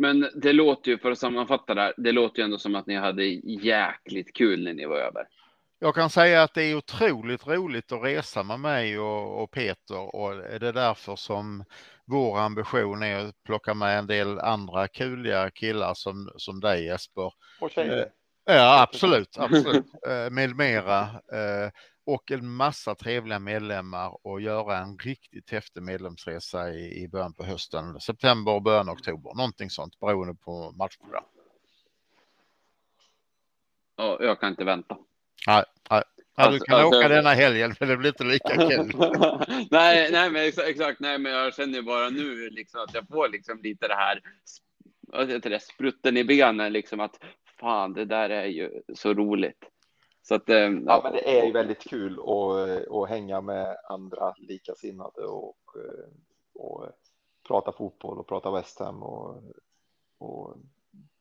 Men 0.00 0.30
det 0.34 0.52
låter 0.52 0.90
ju, 0.90 0.98
för 0.98 1.10
att 1.10 1.18
sammanfatta 1.18 1.74
det 1.74 1.80
här, 1.80 1.94
det 1.96 2.12
låter 2.12 2.38
ju 2.38 2.44
ändå 2.44 2.58
som 2.58 2.74
att 2.74 2.86
ni 2.86 2.96
hade 2.96 3.24
jäkligt 3.62 4.36
kul 4.36 4.64
när 4.64 4.74
ni 4.74 4.86
var 4.86 4.96
över. 4.96 5.26
Jag 5.78 5.94
kan 5.94 6.10
säga 6.10 6.42
att 6.42 6.54
det 6.54 6.62
är 6.62 6.76
otroligt 6.76 7.46
roligt 7.46 7.92
att 7.92 8.04
resa 8.04 8.42
med 8.42 8.60
mig 8.60 8.98
och, 8.98 9.42
och 9.42 9.50
Peter 9.50 10.14
och 10.14 10.36
det 10.36 10.68
är 10.68 10.72
därför 10.72 11.16
som 11.16 11.64
vår 12.06 12.38
ambition 12.38 13.02
är 13.02 13.26
att 13.26 13.42
plocka 13.44 13.74
med 13.74 13.98
en 13.98 14.06
del 14.06 14.38
andra 14.38 14.88
kuliga 14.88 15.50
killar 15.50 15.94
som, 15.94 16.30
som 16.36 16.60
dig 16.60 16.84
Jesper. 16.84 17.32
Och 17.60 17.70
tjejer. 17.70 18.10
Eh, 18.50 18.56
ja, 18.56 18.82
absolut, 18.82 19.38
absolut. 19.38 19.86
Eh, 20.08 20.30
med 20.30 20.56
mera. 20.56 21.08
Och 22.10 22.30
en 22.30 22.50
massa 22.50 22.94
trevliga 22.94 23.38
medlemmar 23.38 24.26
och 24.26 24.40
göra 24.40 24.78
en 24.78 24.98
riktigt 24.98 25.50
häftig 25.50 25.82
medlemsresa 25.82 26.70
i, 26.70 27.02
i 27.02 27.08
början 27.08 27.34
på 27.34 27.44
hösten, 27.44 28.00
september 28.00 28.52
och 28.52 28.62
början 28.62 28.88
av 28.88 28.94
oktober, 28.94 29.34
någonting 29.34 29.70
sånt 29.70 30.00
beroende 30.00 30.34
på 30.34 30.72
matchprogram. 30.72 31.24
Ja, 33.96 34.18
jag 34.20 34.40
kan 34.40 34.50
inte 34.50 34.64
vänta. 34.64 34.96
Nej, 35.46 35.64
nej. 35.90 36.02
Ja, 36.36 36.42
du 36.42 36.42
alltså, 36.42 36.64
kan 36.64 36.80
alltså, 36.80 36.98
åka 36.98 37.08
denna 37.08 37.30
helgen, 37.34 37.74
men 37.80 37.88
det 37.88 37.96
blir 37.96 38.10
inte 38.10 38.24
lika 38.24 38.56
kul. 38.56 38.92
nej, 39.70 40.12
nej, 40.12 40.30
men 40.30 40.44
exakt, 40.44 40.68
exakt, 40.68 41.00
nej, 41.00 41.18
men 41.18 41.32
jag 41.32 41.54
känner 41.54 41.82
bara 41.82 42.08
nu 42.08 42.50
liksom 42.50 42.80
att 42.80 42.94
jag 42.94 43.08
får 43.08 43.28
liksom 43.28 43.60
lite 43.62 43.88
det 43.88 43.94
här, 43.94 44.20
det, 45.38 45.62
sprutten 45.62 46.16
i 46.16 46.24
benen, 46.24 46.72
liksom 46.72 47.00
att 47.00 47.18
fan, 47.60 47.92
det 47.92 48.04
där 48.04 48.30
är 48.30 48.46
ju 48.46 48.70
så 48.94 49.14
roligt. 49.14 49.64
Så 50.30 50.34
att, 50.34 50.48
ja, 50.48 50.70
ja, 50.86 51.00
men 51.04 51.12
det 51.12 51.38
är 51.38 51.46
ju 51.46 51.52
väldigt 51.52 51.78
kul 51.78 52.20
att, 52.20 52.88
att 52.90 53.08
hänga 53.08 53.40
med 53.40 53.76
andra 53.88 54.34
likasinnade 54.38 55.26
och, 55.26 55.56
och 56.54 56.86
prata 57.48 57.72
fotboll 57.72 58.18
och 58.18 58.26
prata 58.26 58.50
West 58.50 58.78
Ham 58.78 59.02
och, 59.02 59.42
och 60.18 60.56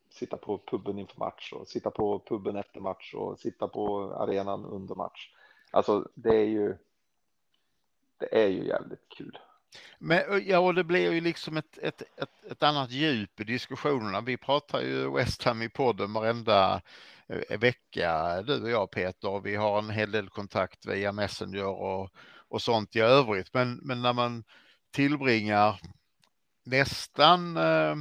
sitta 0.09 0.37
på 0.37 0.57
puben 0.57 0.99
inför 0.99 1.19
match 1.19 1.53
och 1.53 1.67
sitta 1.67 1.91
på 1.91 2.19
puben 2.19 2.55
efter 2.55 2.79
match 2.79 3.13
och 3.13 3.39
sitta 3.39 3.67
på 3.67 4.13
arenan 4.13 4.65
under 4.65 4.95
match. 4.95 5.33
Alltså 5.71 6.09
det 6.13 6.35
är 6.35 6.47
ju. 6.47 6.77
Det 8.17 8.43
är 8.43 8.47
ju 8.47 8.67
jävligt 8.67 9.09
kul. 9.17 9.39
Men 9.97 10.43
ja, 10.45 10.59
och 10.59 10.75
det 10.75 10.83
blir 10.83 11.11
ju 11.11 11.21
liksom 11.21 11.57
ett, 11.57 11.77
ett, 11.77 12.01
ett, 12.01 12.51
ett 12.51 12.63
annat 12.63 12.91
djup 12.91 13.39
i 13.39 13.43
diskussionerna. 13.43 14.21
Vi 14.21 14.37
pratar 14.37 14.81
ju 14.81 15.11
West 15.13 15.43
Ham 15.43 15.61
i 15.61 15.69
podden 15.69 16.13
varenda 16.13 16.73
eh, 16.73 16.81
Eh, 17.29 17.59
vecka, 17.59 18.41
du 18.41 18.63
och 18.63 18.69
jag 18.69 18.91
Peter. 18.91 19.39
Vi 19.39 19.55
har 19.55 19.79
en 19.79 19.89
hel 19.89 20.11
del 20.11 20.29
kontakt 20.29 20.85
via 20.85 21.11
Messenger 21.11 21.65
och, 21.65 22.09
och 22.47 22.61
sånt 22.61 22.95
i 22.95 22.99
övrigt. 22.99 23.53
Men, 23.53 23.79
men 23.83 24.01
när 24.01 24.13
man 24.13 24.43
tillbringar 24.91 25.81
nästan 26.65 27.57
eh, 27.57 27.95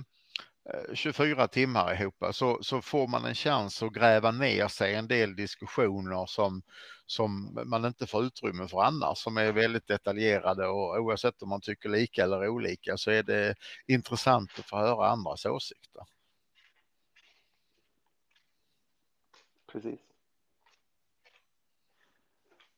24 0.95 1.49
timmar 1.49 2.01
ihop 2.01 2.25
så, 2.33 2.59
så 2.63 2.83
får 2.83 3.09
man 3.09 3.25
en 3.25 3.35
chans 3.35 3.83
att 3.83 3.93
gräva 3.93 4.31
ner 4.31 4.69
sig 4.69 4.95
en 4.95 5.09
del 5.09 5.37
diskussioner 5.37 6.27
som, 6.27 6.63
som 7.07 7.59
man 7.67 7.85
inte 7.85 8.07
får 8.07 8.25
utrymme 8.25 8.69
för 8.69 8.83
annars, 8.83 9.19
som 9.19 9.37
är 9.37 9.53
väldigt 9.53 9.87
detaljerade 9.87 10.67
och 10.67 10.97
oavsett 10.97 11.43
om 11.43 11.49
man 11.49 11.61
tycker 11.61 11.89
lika 11.89 12.25
eller 12.25 12.49
olika 12.49 12.97
så 12.97 13.11
är 13.11 13.23
det 13.23 13.55
intressant 13.87 14.51
att 14.59 14.69
få 14.69 14.77
höra 14.77 15.09
andras 15.09 15.47
åsikter. 15.47 16.03
Precis. 19.73 20.01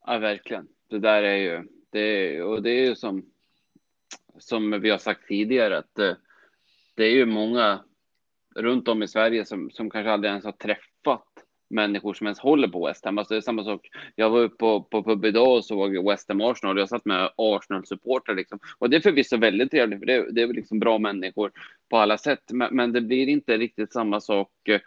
Ja, 0.07 0.18
verkligen. 0.18 0.68
Det 0.88 0.99
där 0.99 1.22
är 1.22 1.36
ju, 1.36 1.68
det 1.91 2.01
är, 2.01 2.43
och 2.45 2.62
det 2.62 2.70
är 2.70 2.88
ju 2.88 2.95
som, 2.95 3.26
som 4.38 4.80
vi 4.80 4.91
har 4.91 4.99
sagt 4.99 5.28
tidigare 5.28 5.78
att 5.78 5.99
eh, 5.99 6.14
det 6.95 7.05
är 7.05 7.11
ju 7.11 7.26
många 7.26 7.84
runt 8.55 8.88
om 8.88 9.03
i 9.03 9.09
Sverige 9.09 9.45
som, 9.45 9.70
som 9.70 9.91
kanske 9.91 10.11
aldrig 10.11 10.30
ens 10.30 10.45
har 10.45 10.53
träffat 10.53 11.26
människor 11.70 12.14
som 12.14 12.26
ens 12.26 12.38
håller 12.38 12.68
på 12.68 12.86
West 12.86 13.05
Ham. 13.05 13.18
Alltså 13.18 13.34
det 13.34 13.38
är 13.38 13.43
samma 13.43 13.64
sak. 13.64 13.88
Jag 14.14 14.30
var 14.30 14.41
uppe 14.41 14.57
på, 14.57 14.82
på 14.82 15.03
pub 15.03 15.24
idag 15.24 15.57
och 15.57 15.64
såg 15.64 16.09
West 16.09 16.28
Ham 16.28 16.41
Arsenal. 16.41 16.78
Jag 16.78 16.88
satt 16.88 17.05
med 17.05 17.30
Arsenal-supportrar 17.36 18.34
liksom. 18.34 18.59
Och 18.78 18.91
det 18.91 18.97
är 18.97 19.01
förvisso 19.01 19.36
väldigt 19.36 19.70
trevligt, 19.70 19.99
för 19.99 20.07
det, 20.07 20.32
det 20.32 20.43
är 20.43 20.49
liksom 20.49 20.78
bra 20.78 20.99
människor 20.99 21.53
på 21.91 21.97
alla 21.97 22.18
sätt. 22.18 22.43
Men, 22.53 22.76
men, 22.76 22.93
det 22.93 23.01
blir 23.01 23.28
inte 23.28 23.59
riktigt 23.59 23.93
samma 23.93 24.20
sak 24.20 24.68
eh, 24.68 24.80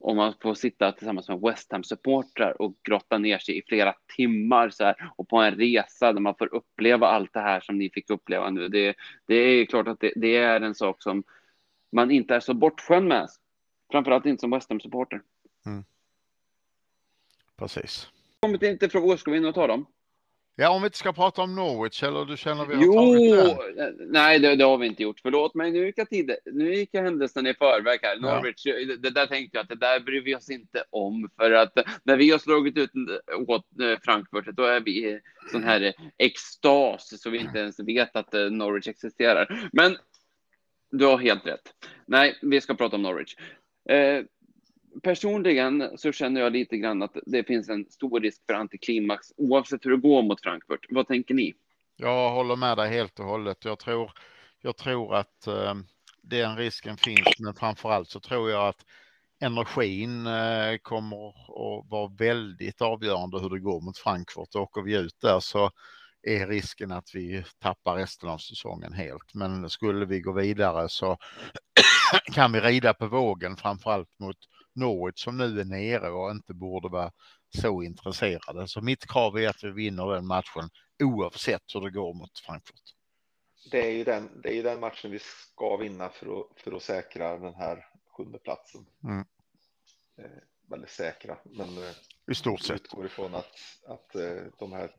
om 0.00 0.16
man 0.16 0.34
får 0.42 0.54
sitta 0.54 0.92
tillsammans 0.92 1.28
med 1.28 1.40
West 1.40 1.72
Ham-supportrar 1.72 2.62
och 2.62 2.74
grotta 2.82 3.18
ner 3.18 3.38
sig 3.38 3.58
i 3.58 3.62
flera 3.68 3.94
timmar 4.16 4.70
så 4.70 4.84
här, 4.84 5.12
och 5.16 5.28
på 5.28 5.36
en 5.36 5.54
resa 5.54 6.12
där 6.12 6.20
man 6.20 6.34
får 6.38 6.54
uppleva 6.54 7.06
allt 7.06 7.32
det 7.32 7.40
här 7.40 7.60
som 7.60 7.78
ni 7.78 7.90
fick 7.90 8.10
uppleva 8.10 8.50
nu. 8.50 8.68
Det, 8.68 8.94
det 9.26 9.34
är 9.34 9.66
klart 9.66 9.88
att 9.88 10.00
det, 10.00 10.12
det 10.16 10.36
är 10.36 10.60
en 10.60 10.74
sak 10.74 11.02
som 11.02 11.24
man 11.92 12.10
inte 12.10 12.34
är 12.34 12.40
så 12.40 12.54
bortskämd 12.54 13.08
med. 13.08 13.28
Framförallt 13.92 14.26
inte 14.26 14.40
som 14.40 14.50
West 14.50 14.70
Ham-supporter. 14.70 15.22
Mm. 15.66 15.84
Precis. 17.56 18.08
Kommit 18.40 18.62
inte 18.62 18.88
frågor, 18.88 19.16
ska 19.16 19.30
vi 19.30 19.36
in 19.36 19.44
och 19.44 19.54
ta 19.54 19.66
dem? 19.66 19.86
Ja, 20.60 20.70
om 20.70 20.82
vi 20.82 20.86
inte 20.86 20.98
ska 20.98 21.12
prata 21.12 21.42
om 21.42 21.54
Norwich 21.54 22.02
eller 22.02 22.24
du 22.24 22.36
känner 22.36 22.66
vi 22.66 22.74
har 22.74 22.82
Jo, 22.82 23.58
nej 23.98 24.38
det, 24.38 24.56
det, 24.56 24.64
har 24.64 24.78
vi 24.78 24.86
inte 24.86 25.02
gjort. 25.02 25.20
Förlåt 25.20 25.54
mig, 25.54 25.70
nu 25.70 25.86
gick 25.86 25.98
jag, 25.98 26.08
tid, 26.08 26.34
nu 26.52 26.74
gick 26.74 26.88
jag 26.92 27.02
händelsen 27.02 27.46
i 27.46 27.54
förväg 27.54 28.00
här. 28.02 28.20
Norwich, 28.20 28.66
ja. 28.66 28.74
det, 28.74 28.96
det, 28.96 29.10
där 29.10 29.26
tänkte 29.26 29.56
jag 29.56 29.62
att 29.62 29.68
det 29.68 29.74
där 29.74 30.00
bryr 30.00 30.20
vi 30.20 30.34
oss 30.34 30.50
inte 30.50 30.84
om 30.90 31.30
för 31.36 31.52
att 31.52 31.78
när 32.02 32.16
vi 32.16 32.30
har 32.30 32.38
slagit 32.38 32.76
ut 32.76 32.90
åt 33.46 33.80
eh, 33.82 33.98
Frankfurt, 34.02 34.46
då 34.46 34.64
är 34.64 34.80
vi 34.80 35.20
sån 35.52 35.64
här 35.64 35.94
extas 36.16 37.22
så 37.22 37.30
vi 37.30 37.38
inte 37.38 37.58
ens 37.58 37.80
vet 37.80 38.16
att 38.16 38.34
eh, 38.34 38.50
Norwich 38.50 38.88
existerar. 38.88 39.68
Men 39.72 39.96
du 40.90 41.04
har 41.04 41.18
helt 41.18 41.46
rätt. 41.46 41.74
Nej, 42.06 42.38
vi 42.42 42.60
ska 42.60 42.74
prata 42.74 42.96
om 42.96 43.02
Norwich. 43.02 43.36
Eh, 43.88 44.24
personligen 45.02 45.98
så 45.98 46.12
känner 46.12 46.40
jag 46.40 46.52
lite 46.52 46.76
grann 46.76 47.02
att 47.02 47.16
det 47.26 47.44
finns 47.44 47.68
en 47.68 47.84
stor 47.90 48.20
risk 48.20 48.42
för 48.46 48.54
antiklimax 48.54 49.26
oavsett 49.36 49.86
hur 49.86 49.90
det 49.90 49.96
går 49.96 50.22
mot 50.22 50.42
Frankfurt. 50.42 50.86
Vad 50.90 51.08
tänker 51.08 51.34
ni? 51.34 51.54
Jag 51.96 52.30
håller 52.30 52.56
med 52.56 52.76
dig 52.76 52.90
helt 52.90 53.18
och 53.18 53.26
hållet. 53.26 53.64
Jag 53.64 53.78
tror, 53.78 54.12
jag 54.60 54.76
tror 54.76 55.14
att 55.14 55.46
eh, 55.46 55.74
den 56.22 56.56
risken 56.56 56.96
finns, 56.96 57.38
men 57.38 57.54
framför 57.54 57.90
allt 57.90 58.08
så 58.08 58.20
tror 58.20 58.50
jag 58.50 58.68
att 58.68 58.84
energin 59.40 60.26
eh, 60.26 60.76
kommer 60.82 61.28
att 61.28 61.90
vara 61.90 62.12
väldigt 62.18 62.82
avgörande 62.82 63.40
hur 63.40 63.50
det 63.50 63.60
går 63.60 63.80
mot 63.80 63.98
Frankfurt. 63.98 64.56
Åker 64.56 64.82
vi 64.82 64.96
ut 64.96 65.20
där 65.20 65.40
så 65.40 65.70
är 66.22 66.46
risken 66.46 66.92
att 66.92 67.14
vi 67.14 67.44
tappar 67.58 67.96
resten 67.96 68.28
av 68.28 68.38
säsongen 68.38 68.92
helt. 68.92 69.34
Men 69.34 69.70
skulle 69.70 70.06
vi 70.06 70.20
gå 70.20 70.32
vidare 70.32 70.88
så 70.88 71.16
kan 72.32 72.52
vi 72.52 72.60
rida 72.60 72.94
på 72.94 73.06
vågen 73.06 73.56
framförallt 73.56 74.18
mot 74.18 74.36
Norwich 74.74 75.24
som 75.24 75.36
nu 75.36 75.60
är 75.60 75.64
nere 75.64 76.10
och 76.10 76.30
inte 76.30 76.54
borde 76.54 76.88
vara 76.88 77.12
så 77.58 77.82
intresserade. 77.82 78.68
Så 78.68 78.80
mitt 78.80 79.06
krav 79.06 79.38
är 79.38 79.48
att 79.48 79.64
vi 79.64 79.70
vinner 79.70 80.14
den 80.14 80.26
matchen 80.26 80.70
oavsett 81.02 81.74
hur 81.74 81.80
det 81.80 81.90
går 81.90 82.14
mot 82.14 82.38
Frankfurt. 82.38 82.94
Det 83.70 83.86
är 83.86 83.90
ju 83.90 84.04
den, 84.04 84.40
det 84.42 84.58
är 84.58 84.62
den 84.62 84.80
matchen 84.80 85.10
vi 85.10 85.18
ska 85.18 85.76
vinna 85.76 86.08
för 86.08 86.40
att, 86.40 86.60
för 86.60 86.72
att 86.72 86.82
säkra 86.82 87.38
den 87.38 87.54
här 87.54 87.86
sjunde 88.16 88.38
platsen. 88.38 88.86
Mm. 89.04 89.24
Eh, 90.16 90.42
väldigt 90.70 90.90
säkra, 90.90 91.38
men 91.44 91.78
eh, 91.78 91.92
i 92.30 92.34
stort 92.34 92.60
sett 92.60 92.80
utgår 92.80 93.06
ifrån 93.06 93.34
att, 93.34 93.54
att 93.86 94.14
eh, 94.14 94.42
de 94.58 94.72
här 94.72 94.90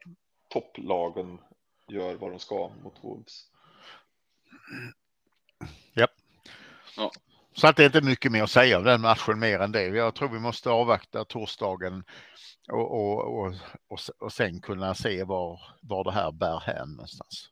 topplagen 0.50 1.40
gör 1.88 2.16
vad 2.16 2.32
de 2.32 2.40
ska 2.40 2.72
mot 2.84 3.04
Wolves. 3.04 3.46
Ja. 5.94 6.08
ja. 6.98 7.12
Så 7.54 7.68
att 7.68 7.76
det 7.76 7.84
är 7.84 7.86
inte 7.86 8.02
mycket 8.02 8.32
mer 8.32 8.44
att 8.44 8.52
säga 8.52 8.78
om 8.78 8.84
den 8.84 9.02
matchen 9.02 9.40
mer 9.40 9.60
än 9.60 9.72
det. 9.72 9.84
Jag 9.88 10.16
tror 10.16 10.30
vi 10.30 10.40
måste 10.40 10.70
avvakta 10.70 11.26
torsdagen 11.26 12.04
och, 12.72 12.92
och, 12.92 13.40
och, 13.40 13.54
och, 13.88 14.00
och 14.20 14.34
sen 14.34 14.62
kunna 14.62 14.96
se 14.96 15.24
var, 15.24 15.60
var 15.82 16.04
det 16.04 16.12
här 16.12 16.32
bär 16.32 16.60
hän 16.60 16.90
någonstans. 16.90 17.50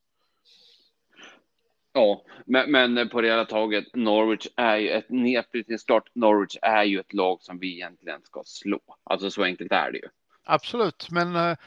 Ja, 1.93 2.21
men, 2.45 2.71
men 2.71 3.09
på 3.09 3.21
det 3.21 3.27
hela 3.27 3.45
taget, 3.45 3.95
Norwich 3.95 4.47
är 4.55 4.77
ju 4.77 4.89
ett 4.89 5.09
nedflyttningsstart. 5.09 6.09
Norwich 6.13 6.57
är 6.61 6.83
ju 6.83 6.99
ett 6.99 7.13
lag 7.13 7.41
som 7.41 7.59
vi 7.59 7.73
egentligen 7.73 8.21
ska 8.23 8.43
slå. 8.45 8.79
Alltså 9.03 9.31
så 9.31 9.43
enkelt 9.43 9.71
är 9.71 9.91
det 9.91 9.97
ju. 9.97 10.07
Absolut, 10.43 11.07
men 11.11 11.35
eh, 11.35 11.57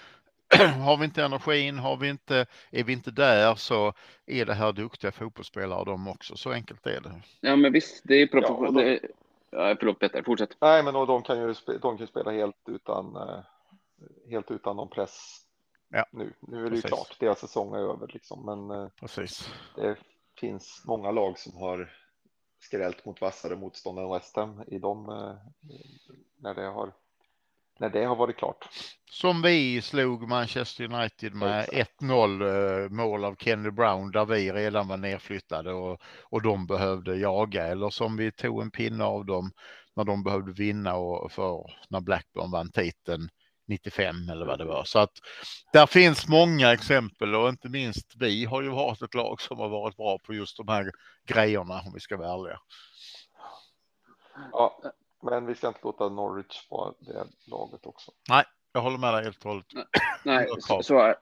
har 0.84 0.96
vi 0.96 1.04
inte 1.04 1.24
energin, 1.24 1.78
har 1.78 1.96
vi 1.96 2.08
inte, 2.08 2.46
är 2.70 2.84
vi 2.84 2.92
inte 2.92 3.10
där 3.10 3.54
så 3.54 3.92
är 4.26 4.46
det 4.46 4.54
här 4.54 4.72
duktiga 4.72 5.12
fotbollsspelare 5.12 5.84
de 5.84 6.08
också. 6.08 6.36
Så 6.36 6.52
enkelt 6.52 6.86
är 6.86 7.00
det. 7.00 7.22
Ja, 7.40 7.56
men 7.56 7.72
visst, 7.72 8.02
det 8.04 8.14
är 8.14 8.26
professionellt. 8.26 9.02
Ja, 9.50 9.76
förlåt 9.78 9.98
Peter, 9.98 10.22
fortsätt. 10.22 10.56
Nej, 10.60 10.82
men 10.82 10.94
de 10.94 11.22
kan 11.22 11.38
ju 11.38 11.54
de 11.80 11.98
kan 11.98 12.06
spela 12.06 12.30
helt 12.30 12.68
utan, 12.68 13.16
eh, 13.16 13.40
helt 14.30 14.50
utan 14.50 14.76
någon 14.76 14.90
press 14.90 15.40
ja. 15.88 16.06
nu. 16.10 16.32
Nu 16.40 16.66
är 16.66 16.70
det 16.70 16.76
ju 16.76 16.82
klart, 16.82 17.16
deras 17.20 17.40
säsong 17.40 17.74
är 17.74 17.78
över 17.78 18.06
liksom, 18.06 18.44
men 18.44 18.80
eh, 18.80 18.88
Precis. 19.00 19.50
det 19.76 19.96
finns 20.40 20.82
många 20.86 21.10
lag 21.10 21.38
som 21.38 21.56
har 21.56 21.92
skrällt 22.58 23.04
mot 23.04 23.20
vassare 23.20 23.56
motståndare 23.56 24.06
än 24.06 24.12
West 24.12 24.36
Ham 24.36 24.62
i 24.66 24.78
de 24.78 25.06
när 26.36 26.54
det 26.54 26.66
har 26.66 26.92
när 27.80 27.90
det 27.90 28.04
har 28.04 28.16
varit 28.16 28.36
klart. 28.36 28.68
Som 29.10 29.42
vi 29.42 29.82
slog 29.82 30.28
Manchester 30.28 30.84
United 30.84 31.34
med 31.34 31.68
1-0 32.00 32.84
eh, 32.84 32.88
mål 32.90 33.24
av 33.24 33.34
Kenny 33.34 33.70
Brown 33.70 34.10
där 34.10 34.24
vi 34.24 34.52
redan 34.52 34.88
var 34.88 34.96
nedflyttade 34.96 35.72
och, 35.72 36.00
och 36.24 36.42
de 36.42 36.66
behövde 36.66 37.16
jaga 37.16 37.66
eller 37.66 37.90
som 37.90 38.16
vi 38.16 38.32
tog 38.32 38.62
en 38.62 38.70
pinne 38.70 39.04
av 39.04 39.26
dem 39.26 39.52
när 39.96 40.04
de 40.04 40.22
behövde 40.22 40.52
vinna 40.52 40.96
och 40.96 41.32
för 41.32 41.64
när 41.88 42.00
Blackburn 42.00 42.50
vann 42.50 42.70
titeln 42.70 43.28
95 43.68 44.28
eller 44.30 44.46
vad 44.46 44.58
det 44.58 44.64
var. 44.64 44.84
Så 44.84 44.98
att 44.98 45.12
där 45.72 45.86
finns 45.86 46.28
många 46.28 46.72
exempel 46.72 47.34
och 47.34 47.48
inte 47.48 47.68
minst 47.68 48.06
vi 48.16 48.44
har 48.44 48.62
ju 48.62 48.68
varit 48.68 49.02
ett 49.02 49.14
lag 49.14 49.40
som 49.40 49.58
har 49.58 49.68
varit 49.68 49.96
bra 49.96 50.18
på 50.18 50.34
just 50.34 50.56
de 50.56 50.68
här 50.68 50.90
grejerna 51.26 51.82
om 51.86 51.92
vi 51.94 52.00
ska 52.00 52.16
vara 52.16 52.32
ärliga. 52.34 52.58
Ja, 54.52 54.80
men 55.22 55.46
vi 55.46 55.54
ska 55.54 55.68
inte 55.68 55.80
låta 55.82 56.08
Norwich 56.08 56.66
vara 56.70 56.94
det 56.98 57.24
laget 57.50 57.86
också. 57.86 58.12
Nej, 58.28 58.44
jag 58.72 58.80
håller 58.80 58.98
med 58.98 59.14
dig 59.14 59.24
helt 59.24 59.44
och 59.44 59.50
hållet. 59.50 59.66
Nej, 60.24 60.48
så, 60.82 60.98
är, 60.98 61.14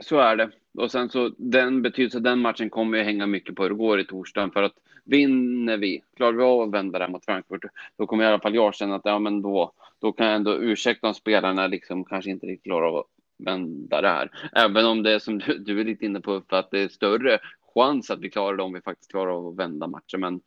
så 0.00 0.18
är 0.18 0.36
det. 0.36 0.50
Och 0.78 0.90
sen 0.90 1.08
så 1.08 1.30
den 1.38 1.82
betydelsen, 1.82 2.22
den 2.22 2.38
matchen 2.38 2.70
kommer 2.70 2.98
ju 2.98 3.04
hänga 3.04 3.26
mycket 3.26 3.54
på 3.54 3.62
hur 3.62 3.70
det 3.70 3.76
går 3.76 4.00
i 4.00 4.04
torsdagen. 4.04 4.50
För 4.50 4.62
att 4.62 4.74
vinner 5.04 5.76
vi, 5.76 6.02
klarar 6.16 6.32
vi 6.32 6.42
av 6.42 6.60
att 6.60 6.70
vända 6.70 6.98
det 6.98 7.08
mot 7.08 7.24
Frankfurt, 7.24 7.64
då 7.98 8.06
kommer 8.06 8.24
i 8.24 8.26
alla 8.26 8.40
fall 8.40 8.54
jag 8.54 8.74
känna 8.74 8.94
att 8.94 9.04
ja, 9.04 9.18
men 9.18 9.42
då, 9.42 9.72
då 9.98 10.12
kan 10.12 10.26
jag 10.26 10.36
ändå 10.36 10.54
ursäkta 10.54 11.08
om 11.08 11.14
spelarna 11.14 11.66
liksom 11.66 12.04
kanske 12.04 12.30
inte 12.30 12.46
riktigt 12.46 12.64
klarar 12.64 12.86
av 12.86 12.96
att 12.96 13.06
vända 13.38 14.00
det 14.00 14.08
här. 14.08 14.30
Även 14.52 14.86
om 14.86 15.02
det 15.02 15.12
är 15.12 15.18
som 15.18 15.38
du, 15.38 15.58
du 15.58 15.80
är 15.80 15.84
lite 15.84 16.04
inne 16.04 16.20
på, 16.20 16.42
för 16.48 16.56
att 16.56 16.70
det 16.70 16.80
är 16.80 16.88
större 16.88 17.38
chans 17.74 18.10
att 18.10 18.20
vi 18.20 18.30
klarar 18.30 18.56
det 18.56 18.62
om 18.62 18.72
vi 18.72 18.80
faktiskt 18.80 19.10
klarar 19.10 19.30
av 19.30 19.46
att 19.46 19.56
vända 19.56 19.86
matchen. 19.86 20.20
Men 20.20 20.40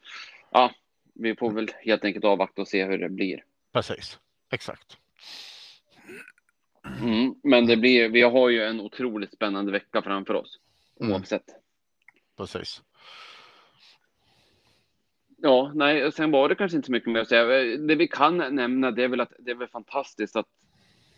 ja, 0.52 0.72
vi 1.20 1.36
får 1.36 1.52
väl 1.52 1.72
helt 1.86 2.06
enkelt 2.06 2.26
avvakta 2.26 2.62
och 2.62 2.68
se 2.68 2.86
hur 2.86 2.98
det 2.98 3.10
blir. 3.10 3.44
Precis, 3.74 4.20
exakt. 4.52 4.98
Mm, 7.02 7.36
men 7.44 7.68
det 7.68 7.78
blir, 7.78 8.10
vi 8.10 8.22
har 8.22 8.50
ju 8.50 8.64
en 8.64 8.80
otroligt 8.80 9.34
spännande 9.34 9.72
vecka 9.72 10.02
framför 10.02 10.34
oss, 10.34 10.60
mm. 11.00 11.14
oavsett. 11.14 11.46
Precis. 12.38 12.82
Ja, 15.38 15.72
nej, 15.76 16.12
sen 16.12 16.32
var 16.32 16.50
det 16.50 16.56
kanske 16.56 16.76
inte 16.76 16.86
så 16.86 16.92
mycket 16.92 17.12
mer 17.12 17.22
att 17.22 17.30
säga. 17.30 17.78
Det 17.78 17.96
vi 17.96 18.08
kan 18.08 18.38
nämna, 18.38 18.92
det 18.92 19.04
är 19.04 19.08
väl 19.08 19.22
att 19.22 19.34
det 19.40 19.52
är 19.52 19.56
väl 19.56 19.68
fantastiskt 19.68 20.36
att 20.36 20.48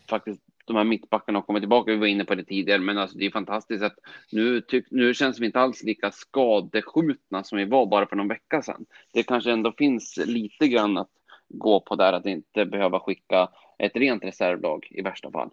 faktiskt 0.08 0.42
de 0.72 0.78
här 0.78 0.84
mittbackarna 0.84 1.38
har 1.38 1.42
kommit 1.42 1.62
tillbaka. 1.62 1.92
Vi 1.92 1.98
var 1.98 2.06
inne 2.06 2.24
på 2.24 2.34
det 2.34 2.44
tidigare, 2.44 2.80
men 2.80 2.98
alltså 2.98 3.18
det 3.18 3.26
är 3.26 3.30
fantastiskt 3.30 3.84
att 3.84 3.98
nu, 4.30 4.60
tyck, 4.60 4.86
nu 4.90 5.14
känns 5.14 5.40
vi 5.40 5.46
inte 5.46 5.60
alls 5.60 5.82
lika 5.82 6.10
skadeskjutna 6.10 7.44
som 7.44 7.58
vi 7.58 7.64
var 7.64 7.86
bara 7.86 8.06
för 8.06 8.16
någon 8.16 8.28
vecka 8.28 8.62
sedan. 8.62 8.86
Det 9.12 9.22
kanske 9.22 9.52
ändå 9.52 9.72
finns 9.78 10.16
lite 10.16 10.68
grann 10.68 10.98
att 10.98 11.10
gå 11.48 11.80
på 11.80 11.96
där, 11.96 12.12
att 12.12 12.26
inte 12.26 12.64
behöva 12.64 13.00
skicka 13.00 13.48
ett 13.78 13.96
rent 13.96 14.24
reservlag 14.24 14.86
i 14.90 15.02
värsta 15.02 15.30
fall. 15.30 15.50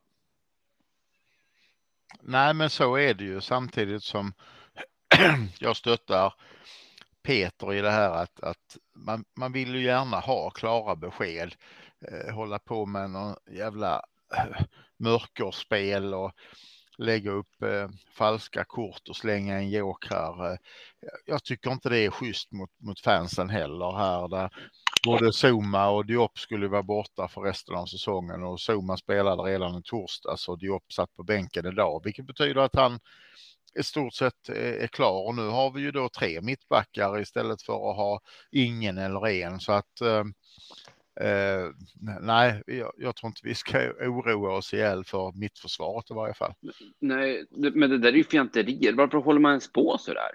Nej, 2.22 2.54
men 2.54 2.70
så 2.70 2.96
är 2.96 3.14
det 3.14 3.24
ju 3.24 3.42
samtidigt 3.42 4.04
som 4.04 4.34
jag 5.60 5.76
stöttar 5.76 6.34
Peter 7.24 7.74
i 7.74 7.82
det 7.82 7.92
här 7.92 8.12
att, 8.12 8.44
att 8.44 8.78
man, 8.96 9.26
man 9.36 9.52
vill 9.52 9.76
ju 9.76 9.84
gärna 9.84 10.20
ha 10.20 10.50
klara 10.50 10.96
besked. 10.96 11.56
Eh, 12.12 12.34
hålla 12.34 12.60
på 12.60 12.86
med 12.86 13.10
någon 13.10 13.36
jävla 13.52 14.02
Eh, 14.38 14.62
mörkerspel 14.98 16.14
och 16.14 16.32
lägga 16.98 17.32
upp 17.32 17.64
eh, 17.64 17.90
falska 18.14 18.64
kort 18.64 19.10
och 19.10 19.16
slänga 19.16 19.56
en 19.56 19.70
joker. 19.70 20.52
Eh. 20.52 20.58
Jag 21.26 21.44
tycker 21.44 21.72
inte 21.72 21.90
det 21.90 21.98
är 21.98 22.12
schysst 22.12 22.52
mot, 22.52 22.70
mot 22.80 23.00
fansen 23.00 23.50
heller 23.50 23.98
här 23.98 24.28
där 24.28 24.50
både 25.06 25.32
Zuma 25.34 25.90
och 25.90 26.06
Diop 26.06 26.40
skulle 26.40 26.68
vara 26.68 26.84
borta 26.84 27.28
för 27.28 27.42
resten 27.42 27.76
av 27.76 27.86
säsongen 27.86 28.44
och 28.44 28.60
Zuma 28.70 28.98
spelade 28.98 29.44
redan 29.44 29.80
i 29.80 29.82
torsdags 29.84 30.48
och 30.48 30.60
Diop 30.60 30.94
satt 30.94 31.16
på 31.16 31.24
bänken 31.24 31.66
idag, 31.66 32.02
vilket 32.04 32.26
betyder 32.26 32.62
att 32.62 32.76
han 32.76 33.00
i 33.80 33.84
stort 33.84 34.14
sett 34.14 34.50
eh, 34.50 34.84
är 34.84 34.88
klar 34.88 35.28
och 35.28 35.36
nu 35.36 35.48
har 35.48 35.72
vi 35.72 35.82
ju 35.82 35.92
då 35.92 36.10
tre 36.10 36.42
mittbackar 36.42 37.22
istället 37.22 37.62
för 37.62 37.74
att 37.74 37.98
ha 37.98 38.22
ingen 38.52 38.98
eller 38.98 39.28
en 39.28 39.60
så 39.60 39.72
att 39.72 40.02
eh, 40.02 40.24
Eh, 41.20 41.72
nej, 42.22 42.64
jag, 42.68 42.94
jag, 42.98 43.16
tror 43.16 43.28
inte 43.28 43.42
vi 43.44 43.56
ska 43.56 43.92
oroa 43.92 44.56
oss 44.56 44.74
ihjäl 44.74 45.04
för 45.04 45.32
mittförsvaret 45.32 46.12
i 46.12 46.14
varje 46.14 46.34
fall. 46.34 46.54
Nej, 47.00 47.46
men 47.50 47.90
det 47.90 47.98
där 47.98 48.10
är 48.10 48.18
ju 48.18 48.24
fjanterier. 48.24 48.94
Varför 48.94 49.18
håller 49.18 49.40
man 49.40 49.52
ens 49.52 49.72
på 49.72 49.98
så 50.00 50.14
där? 50.14 50.32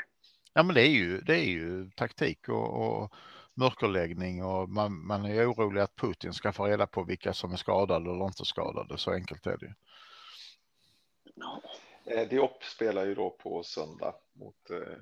Ja, 0.52 0.62
men 0.62 0.74
det 0.74 0.82
är 0.82 0.90
ju, 0.90 1.20
det 1.20 1.36
är 1.36 1.44
ju 1.44 1.90
taktik 1.90 2.48
och, 2.48 3.02
och 3.02 3.14
mörkerläggning 3.54 4.44
och 4.44 4.68
man, 4.68 5.06
man 5.06 5.24
är 5.24 5.52
orolig 5.52 5.80
att 5.80 5.96
Putin 5.96 6.32
ska 6.32 6.52
få 6.52 6.66
reda 6.66 6.86
på 6.86 7.02
vilka 7.02 7.32
som 7.32 7.52
är 7.52 7.56
skadade 7.56 8.10
eller 8.10 8.24
inte 8.24 8.44
skadade. 8.44 8.98
Så 8.98 9.12
enkelt 9.12 9.46
är 9.46 9.56
det 9.56 9.66
ju. 9.66 9.72
Eh, 12.06 12.28
Diop 12.28 12.64
spelar 12.64 13.06
ju 13.06 13.14
då 13.14 13.30
på 13.30 13.62
söndag 13.62 14.14
mot 14.32 14.70
eh, 14.70 14.98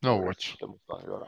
Norwich. 0.00 0.56
Det 0.60 0.66
måste 0.66 0.92
han 0.92 1.04
göra. 1.04 1.26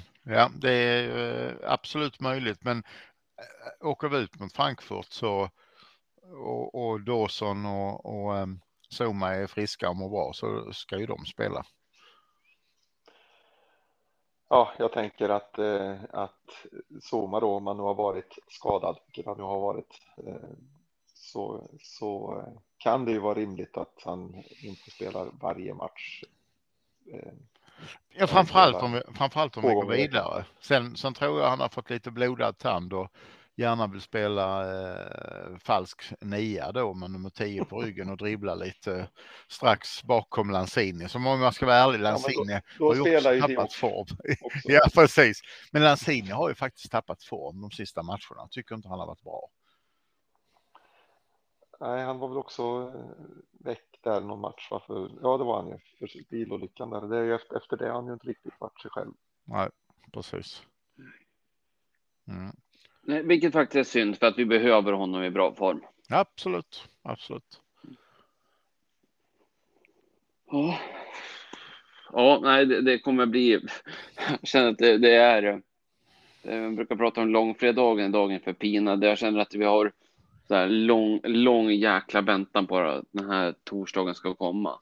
Ja, 0.22 0.50
det 0.54 0.72
är 0.72 1.48
eh, 1.48 1.72
absolut 1.72 2.20
möjligt, 2.20 2.64
men 2.64 2.78
eh, 2.78 3.86
åker 3.88 4.08
vi 4.08 4.18
ut 4.18 4.40
mot 4.40 4.52
Frankfurt 4.52 5.12
så 5.12 5.50
och, 6.32 6.74
och 6.74 7.00
Dawson 7.00 7.66
och, 7.66 8.06
och 8.06 8.36
ehm, 8.36 8.60
Zuma 8.90 9.34
är 9.34 9.46
friska 9.46 9.88
och 9.88 9.96
mår 9.96 10.10
bra 10.10 10.32
så 10.32 10.72
ska 10.72 10.98
ju 10.98 11.06
de 11.06 11.26
spela. 11.26 11.64
Ja, 14.48 14.72
jag 14.78 14.92
tänker 14.92 15.28
att, 15.28 15.58
eh, 15.58 15.96
att 16.10 16.66
Zuma 17.10 17.40
då, 17.40 17.54
om 17.54 17.64
man 17.64 17.76
nu 17.76 17.82
har 17.82 17.94
varit 17.94 18.38
skadad, 18.48 18.98
vilket 19.06 19.26
han 19.26 19.36
nu 19.36 19.42
har 19.42 19.60
varit, 19.60 20.00
eh, 20.26 20.50
så, 21.14 21.70
så 21.82 22.38
eh, 22.38 22.60
kan 22.78 23.04
det 23.04 23.12
ju 23.12 23.18
vara 23.18 23.34
rimligt 23.34 23.76
att 23.76 24.02
han 24.04 24.42
inte 24.62 24.90
spelar 24.90 25.30
varje 25.40 25.74
match. 25.74 26.24
Eh, 27.12 27.32
Ja, 28.18 28.26
framförallt 28.26 28.76
om 28.76 29.02
framförallt 29.14 29.56
om 29.56 29.62
vi 29.62 29.74
går 29.74 29.86
vidare. 29.86 30.44
Sen, 30.60 30.96
sen 30.96 31.14
tror 31.14 31.40
jag 31.40 31.50
han 31.50 31.60
har 31.60 31.68
fått 31.68 31.90
lite 31.90 32.10
blodad 32.10 32.58
tand 32.58 32.92
och 32.92 33.12
gärna 33.56 33.86
vill 33.86 34.00
spela 34.00 34.60
eh, 34.62 35.56
falsk 35.58 36.02
nia 36.20 36.72
då 36.72 36.94
med 36.94 37.10
nummer 37.10 37.30
10 37.30 37.64
på 37.64 37.80
ryggen 37.80 38.10
och 38.10 38.16
dribbla 38.16 38.54
lite 38.54 39.08
strax 39.48 40.02
bakom 40.02 40.50
Lanzini. 40.50 41.08
Som 41.08 41.26
om 41.26 41.40
man 41.40 41.52
ska 41.52 41.66
vara 41.66 41.76
ärlig, 41.76 42.00
Lanzini 42.00 42.52
ja, 42.52 42.60
då, 42.78 42.94
då 42.94 43.04
har 43.04 43.10
ju 43.10 43.16
också 43.16 43.48
tappat 43.48 43.72
form. 43.72 44.06
Ja, 44.64 44.80
precis. 44.94 45.40
Men 45.72 45.82
Lanzini 45.82 46.30
har 46.30 46.48
ju 46.48 46.54
faktiskt 46.54 46.90
tappat 46.90 47.24
form 47.24 47.60
de 47.60 47.70
sista 47.70 48.02
matcherna. 48.02 48.48
Tycker 48.50 48.74
inte 48.74 48.88
han 48.88 48.98
har 48.98 49.06
varit 49.06 49.22
bra. 49.22 49.48
Nej, 51.80 52.04
han 52.04 52.18
var 52.18 52.28
väl 52.28 52.38
också 52.38 52.92
eh, 52.94 53.64
väck 53.64 53.98
där 54.02 54.20
någon 54.20 54.40
match. 54.40 54.68
Varför? 54.70 55.10
Ja, 55.22 55.36
det 55.36 55.44
var 55.44 55.62
han 55.62 55.68
ju 55.68 55.78
för 55.98 56.30
bilolyckan 56.30 56.90
där. 56.90 57.00
Det 57.00 57.18
är 57.18 57.22
ju 57.22 57.34
efter, 57.34 57.56
efter 57.56 57.76
det 57.76 57.92
han 57.92 58.06
ju 58.06 58.12
inte 58.12 58.26
riktigt 58.26 58.54
varit 58.58 58.80
sig 58.80 58.90
själv. 58.90 59.12
Nej, 59.44 59.68
precis. 60.12 60.62
Mm. 62.28 62.56
Nej, 63.02 63.22
vilket 63.22 63.52
faktiskt 63.52 63.76
är 63.76 63.90
synd 63.90 64.18
för 64.18 64.26
att 64.26 64.38
vi 64.38 64.44
behöver 64.44 64.92
honom 64.92 65.22
i 65.22 65.30
bra 65.30 65.54
form. 65.54 65.84
Absolut, 66.08 66.88
absolut. 67.02 67.60
Ja, 70.46 70.78
ja 72.12 72.40
nej, 72.42 72.66
det, 72.66 72.80
det 72.80 72.98
kommer 72.98 73.26
bli. 73.26 73.52
Jag 74.30 74.48
känner 74.48 74.70
att 74.70 74.78
det, 74.78 74.98
det 74.98 75.14
är. 75.14 75.62
Jag 76.42 76.74
brukar 76.74 76.96
prata 76.96 77.20
om 77.20 77.28
långfredagen, 77.28 78.12
dagen 78.12 78.40
för 78.40 78.52
pinad. 78.52 79.04
Jag 79.04 79.18
känner 79.18 79.40
att 79.40 79.54
vi 79.54 79.64
har 79.64 79.92
så 80.50 80.56
här 80.56 80.68
lång, 80.68 81.20
lång 81.24 81.70
jäkla 81.70 82.20
väntan 82.20 82.66
på 82.66 82.78
att 82.78 83.04
den 83.12 83.30
här 83.30 83.54
torsdagen 83.64 84.14
ska 84.14 84.34
komma. 84.34 84.80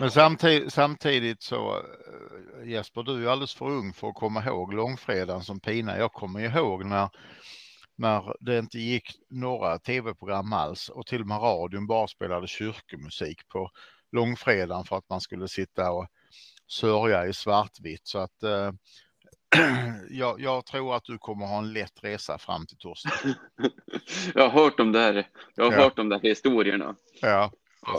Men 0.00 0.10
samtidigt, 0.10 0.72
samtidigt 0.72 1.42
så 1.42 1.76
eh, 1.76 2.68
Jesper, 2.68 3.02
du 3.02 3.26
är 3.26 3.30
alldeles 3.30 3.54
för 3.54 3.66
ung 3.66 3.92
för 3.92 4.08
att 4.08 4.14
komma 4.14 4.44
ihåg 4.44 4.74
långfredagen 4.74 5.42
som 5.42 5.60
pina. 5.60 5.98
Jag 5.98 6.12
kommer 6.12 6.40
ihåg 6.40 6.84
när, 6.84 7.08
när 7.96 8.36
det 8.40 8.58
inte 8.58 8.78
gick 8.78 9.10
några 9.30 9.78
tv-program 9.78 10.52
alls 10.52 10.88
och 10.88 11.06
till 11.06 11.20
och 11.20 11.26
med 11.26 11.42
radion 11.42 11.86
bara 11.86 12.08
spelade 12.08 12.46
kyrkomusik 12.46 13.48
på 13.48 13.70
långfredagen 14.12 14.84
för 14.84 14.96
att 14.96 15.08
man 15.08 15.20
skulle 15.20 15.48
sitta 15.48 15.92
och 15.92 16.06
sörja 16.70 17.26
i 17.26 17.32
svartvitt. 17.32 18.06
Så 18.06 18.18
att 18.18 18.42
eh, 18.42 18.72
jag, 20.10 20.40
jag, 20.40 20.66
tror 20.66 20.96
att 20.96 21.04
du 21.04 21.18
kommer 21.18 21.46
ha 21.46 21.58
en 21.58 21.72
lätt 21.72 22.04
resa 22.04 22.38
fram 22.38 22.66
till 22.66 22.76
torsdag. 22.76 23.10
jag 24.34 24.48
har 24.48 24.62
hört 24.62 24.80
om 24.80 24.92
det 24.92 24.98
här. 24.98 25.28
Jag 25.54 25.64
har 25.64 25.72
ja. 25.72 25.82
hört 25.82 25.98
om 25.98 26.08
de 26.08 26.14
här 26.14 26.28
historierna. 26.28 26.96
Ja, 27.20 27.52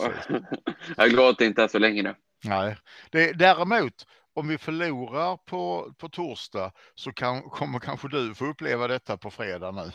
jag 0.97 1.05
är 1.05 1.09
glad 1.09 1.29
att 1.29 1.37
det 1.37 1.45
inte 1.45 1.63
är 1.63 1.67
så 1.67 1.79
länge 1.79 2.03
nu. 2.03 2.15
Nej, 2.43 2.77
det, 3.11 3.33
däremot 3.33 4.05
om 4.33 4.47
vi 4.47 4.57
förlorar 4.57 5.37
på, 5.37 5.93
på 5.97 6.09
torsdag 6.09 6.71
så 6.95 7.13
kan, 7.13 7.41
kommer 7.41 7.79
kanske 7.79 8.07
du 8.07 8.35
få 8.35 8.45
uppleva 8.45 8.87
detta 8.87 9.17
på 9.17 9.31
fredag 9.31 9.71
nu. 9.71 9.91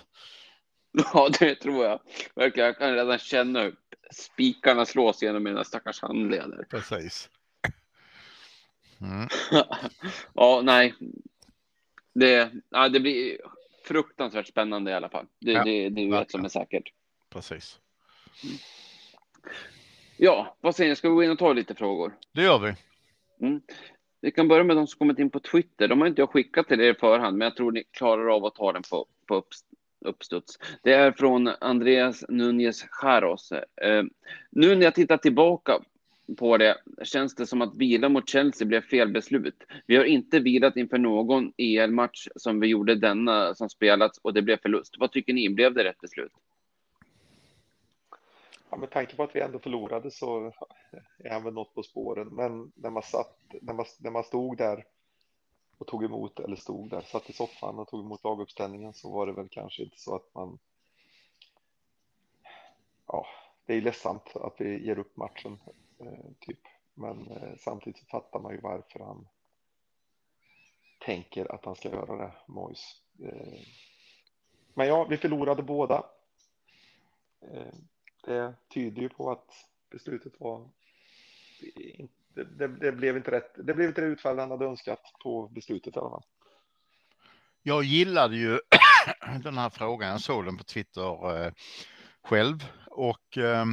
Ja, 1.14 1.28
det 1.40 1.54
tror 1.54 1.84
jag. 1.84 2.00
Verkligen, 2.34 2.66
jag 2.66 2.78
kan 2.78 2.94
redan 2.94 3.18
känna 3.18 3.60
hur 3.60 3.74
spikarna 4.12 4.86
slås 4.86 5.22
genom 5.22 5.42
mina 5.42 5.64
stackars 5.64 6.02
handleder. 6.02 6.66
Precis. 6.70 7.30
Mm. 9.00 9.28
ja, 10.34 10.60
nej. 10.64 10.94
Det, 12.18 12.50
ja, 12.70 12.88
det 12.88 13.00
blir 13.00 13.38
fruktansvärt 13.84 14.46
spännande 14.46 14.90
i 14.90 14.94
alla 14.94 15.08
fall. 15.08 15.26
Det, 15.40 15.52
ja, 15.52 15.64
det, 15.64 15.88
det 15.88 16.00
är 16.00 16.04
ju 16.04 16.16
ett 16.16 16.30
som 16.30 16.44
är 16.44 16.48
säkert. 16.48 16.92
Precis. 17.30 17.80
Ja, 20.16 20.56
vad 20.60 20.76
säger 20.76 20.90
ni? 20.90 20.96
Ska 20.96 21.08
vi 21.08 21.14
gå 21.14 21.24
in 21.24 21.30
och 21.30 21.38
ta 21.38 21.52
lite 21.52 21.74
frågor? 21.74 22.16
Det 22.32 22.42
gör 22.42 22.58
vi. 22.58 22.74
Mm. 23.46 23.60
Vi 24.20 24.30
kan 24.30 24.48
börja 24.48 24.64
med 24.64 24.76
de 24.76 24.86
som 24.86 24.98
kommit 24.98 25.18
in 25.18 25.30
på 25.30 25.40
Twitter. 25.40 25.88
De 25.88 26.00
har 26.00 26.08
inte 26.08 26.22
jag 26.22 26.30
skickat 26.30 26.68
till 26.68 26.80
er 26.80 26.90
i 26.90 26.94
förhand, 26.94 27.38
men 27.38 27.46
jag 27.46 27.56
tror 27.56 27.72
ni 27.72 27.84
klarar 27.90 28.36
av 28.36 28.44
att 28.44 28.54
ta 28.54 28.72
den 28.72 28.82
på, 28.90 29.06
på 29.26 29.44
uppstuds. 30.04 30.58
Det 30.82 30.92
är 30.92 31.12
från 31.12 31.48
Andreas 31.48 32.24
Nunez 32.28 32.84
Jaros. 33.02 33.52
Eh, 33.52 34.04
nu 34.50 34.74
när 34.74 34.84
jag 34.84 34.94
tittar 34.94 35.16
tillbaka 35.16 35.80
på 36.38 36.56
det 36.56 36.76
känns 37.02 37.34
det 37.34 37.46
som 37.46 37.62
att 37.62 37.76
vila 37.76 38.08
mot 38.08 38.28
Chelsea 38.28 38.66
blev 38.66 38.80
fel 38.80 39.12
beslut. 39.12 39.64
Vi 39.86 39.96
har 39.96 40.04
inte 40.04 40.40
vilat 40.40 40.76
inför 40.76 40.98
någon 40.98 41.52
EL-match 41.56 42.28
som 42.36 42.60
vi 42.60 42.66
gjorde 42.66 42.94
denna 42.94 43.54
som 43.54 43.68
spelats 43.68 44.18
och 44.18 44.34
det 44.34 44.42
blev 44.42 44.56
förlust. 44.56 44.94
Vad 44.98 45.12
tycker 45.12 45.32
ni? 45.32 45.50
Blev 45.50 45.74
det 45.74 45.84
rätt 45.84 46.00
beslut? 46.00 46.32
Ja, 48.70 48.76
med 48.76 48.90
tanke 48.90 49.16
på 49.16 49.22
att 49.22 49.36
vi 49.36 49.40
ändå 49.40 49.58
förlorade 49.58 50.10
så 50.10 50.52
är 51.18 51.30
han 51.30 51.44
väl 51.44 51.54
något 51.54 51.74
på 51.74 51.82
spåren. 51.82 52.28
Men 52.28 52.72
när 52.74 52.90
man 52.90 53.02
satt, 53.02 53.38
när 53.62 53.74
man, 53.74 53.86
när 53.98 54.10
man 54.10 54.24
stod 54.24 54.56
där 54.56 54.84
och 55.78 55.86
tog 55.86 56.04
emot, 56.04 56.40
eller 56.40 56.56
stod 56.56 56.90
där, 56.90 57.00
satt 57.00 57.30
i 57.30 57.32
soffan 57.32 57.78
och 57.78 57.88
tog 57.88 58.04
emot 58.04 58.24
laguppställningen 58.24 58.92
så 58.92 59.12
var 59.12 59.26
det 59.26 59.32
väl 59.32 59.48
kanske 59.48 59.82
inte 59.82 60.00
så 60.00 60.16
att 60.16 60.34
man. 60.34 60.58
Ja, 63.06 63.26
det 63.66 63.74
är 63.74 63.80
ledsamt 63.80 64.36
att 64.36 64.54
vi 64.58 64.86
ger 64.86 64.98
upp 64.98 65.16
matchen 65.16 65.58
Eh, 66.00 66.32
typ, 66.40 66.60
men 66.94 67.30
eh, 67.30 67.56
samtidigt 67.58 68.00
så 68.00 68.06
fattar 68.06 68.40
man 68.40 68.52
ju 68.52 68.60
varför 68.60 68.98
han. 68.98 69.28
Tänker 71.00 71.54
att 71.54 71.64
han 71.64 71.76
ska 71.76 71.88
göra 71.88 72.16
det, 72.16 72.32
Mois. 72.46 73.00
Eh, 73.22 73.60
men 74.74 74.88
ja, 74.88 75.04
vi 75.04 75.16
förlorade 75.16 75.62
båda. 75.62 76.04
Det 78.22 78.54
tyder 78.68 79.02
ju 79.02 79.08
på 79.08 79.30
att 79.30 79.50
beslutet 79.90 80.40
var 80.40 80.68
det, 82.36 82.44
det, 82.44 82.68
det, 82.68 82.92
blev 82.92 83.16
inte 83.16 83.30
rätt. 83.30 83.54
Det 83.54 83.74
blev 83.74 83.88
inte 83.88 84.00
det 84.00 84.06
utfall 84.06 84.38
han 84.38 84.50
hade 84.50 84.64
önskat 84.64 85.00
på 85.22 85.48
beslutet 85.48 85.96
i 85.96 85.98
alla 85.98 86.10
fall. 86.10 86.24
Jag 87.62 87.84
gillade 87.84 88.36
ju 88.36 88.60
den 89.42 89.58
här 89.58 89.70
frågan. 89.70 90.10
Jag 90.10 90.20
såg 90.20 90.44
den 90.44 90.56
på 90.56 90.64
Twitter 90.64 91.44
eh, 91.46 91.52
själv 92.22 92.64
och 92.90 93.38
eh, 93.38 93.64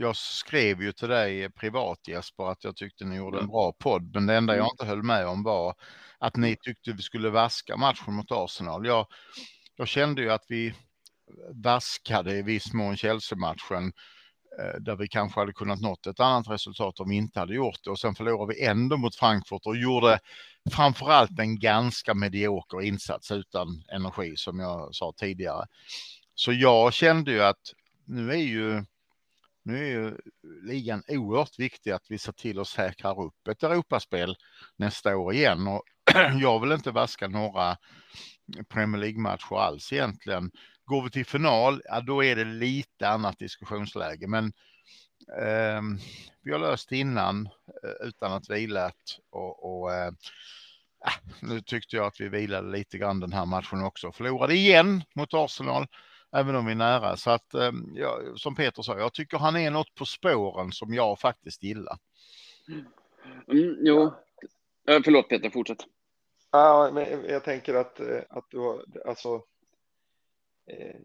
jag 0.00 0.16
skrev 0.16 0.82
ju 0.82 0.92
till 0.92 1.08
dig 1.08 1.50
privat 1.50 1.98
Jesper 2.08 2.50
att 2.50 2.64
jag 2.64 2.76
tyckte 2.76 3.04
ni 3.04 3.16
gjorde 3.16 3.38
en 3.38 3.46
bra 3.46 3.72
podd, 3.72 4.14
men 4.14 4.26
det 4.26 4.34
enda 4.34 4.52
jag 4.52 4.60
mm. 4.60 4.70
inte 4.72 4.86
höll 4.86 5.02
med 5.02 5.26
om 5.26 5.42
var 5.42 5.74
att 6.18 6.36
ni 6.36 6.56
tyckte 6.56 6.92
vi 6.92 7.02
skulle 7.02 7.30
vaska 7.30 7.76
matchen 7.76 8.14
mot 8.14 8.30
Arsenal. 8.30 8.86
Jag, 8.86 9.06
jag 9.76 9.88
kände 9.88 10.22
ju 10.22 10.30
att 10.30 10.44
vi 10.48 10.74
vaskade 11.64 12.38
i 12.38 12.42
viss 12.42 12.72
mån 12.72 12.96
Chelsea-matchen 12.96 13.92
eh, 14.58 14.80
där 14.80 14.96
vi 14.96 15.08
kanske 15.08 15.40
hade 15.40 15.52
kunnat 15.52 15.80
nått 15.80 16.06
ett 16.06 16.20
annat 16.20 16.48
resultat 16.48 17.00
om 17.00 17.08
vi 17.08 17.16
inte 17.16 17.40
hade 17.40 17.54
gjort 17.54 17.78
det 17.84 17.90
och 17.90 17.98
sen 17.98 18.14
förlorade 18.14 18.54
vi 18.54 18.64
ändå 18.64 18.96
mot 18.96 19.16
Frankfurt 19.16 19.66
och 19.66 19.76
gjorde 19.76 20.18
framförallt 20.70 21.38
en 21.38 21.58
ganska 21.58 22.14
medioker 22.14 22.82
insats 22.82 23.30
utan 23.30 23.84
energi 23.92 24.36
som 24.36 24.58
jag 24.58 24.94
sa 24.94 25.12
tidigare. 25.16 25.66
Så 26.34 26.52
jag 26.52 26.92
kände 26.92 27.30
ju 27.30 27.42
att 27.42 27.72
nu 28.06 28.30
är 28.30 28.36
ju 28.36 28.84
nu 29.64 29.78
är 29.78 29.88
ju 29.88 30.18
ligan 30.62 31.02
oerhört 31.08 31.58
viktig 31.58 31.90
att 31.90 32.06
vi 32.08 32.18
ser 32.18 32.32
till 32.32 32.58
att 32.60 32.68
säkra 32.68 33.14
upp 33.14 33.48
ett 33.48 33.62
Europaspel 33.62 34.36
nästa 34.76 35.16
år 35.16 35.34
igen 35.34 35.68
och 35.68 35.82
jag 36.40 36.60
vill 36.60 36.72
inte 36.72 36.90
vaska 36.90 37.28
några 37.28 37.76
Premier 38.68 39.00
League-matcher 39.00 39.56
alls 39.56 39.92
egentligen. 39.92 40.50
Går 40.84 41.02
vi 41.02 41.10
till 41.10 41.26
final, 41.26 41.82
ja, 41.84 42.00
då 42.00 42.24
är 42.24 42.36
det 42.36 42.44
lite 42.44 43.08
annat 43.08 43.38
diskussionsläge. 43.38 44.26
Men 44.26 44.44
eh, 45.38 45.82
vi 46.42 46.52
har 46.52 46.58
löst 46.58 46.92
innan 46.92 47.46
eh, 47.84 48.08
utan 48.08 48.32
att 48.32 48.50
vilat 48.50 49.18
och, 49.30 49.82
och 49.82 49.92
eh, 49.92 50.12
ah, 51.00 51.30
nu 51.40 51.60
tyckte 51.60 51.96
jag 51.96 52.06
att 52.06 52.20
vi 52.20 52.28
vilade 52.28 52.70
lite 52.70 52.98
grann 52.98 53.20
den 53.20 53.32
här 53.32 53.46
matchen 53.46 53.82
också. 53.82 54.12
Förlorade 54.12 54.54
igen 54.54 55.02
mot 55.14 55.34
Arsenal, 55.34 55.86
även 56.34 56.56
om 56.56 56.66
vi 56.66 56.72
är 56.72 56.76
nära. 56.76 57.16
Så 57.16 57.30
att, 57.30 57.54
eh, 57.54 57.72
ja, 57.94 58.20
som 58.36 58.54
Peter 58.54 58.82
sa, 58.82 58.98
jag 58.98 59.12
tycker 59.12 59.38
han 59.38 59.56
är 59.56 59.70
något 59.70 59.94
på 59.94 60.06
spåren 60.06 60.72
som 60.72 60.94
jag 60.94 61.20
faktiskt 61.20 61.62
gillar. 61.62 61.98
Mm, 63.48 63.76
jo, 63.80 64.12
förlåt 64.86 65.28
Peter, 65.28 65.50
fortsätt. 65.50 65.84
Ja, 66.50 66.90
men 66.92 67.24
jag 67.28 67.44
tänker 67.44 67.74
att, 67.74 68.00
eh, 68.00 68.20
att 68.30 68.44
du 68.50 68.58
har, 68.58 68.84
alltså, 69.06 69.34
eh, 70.66 70.96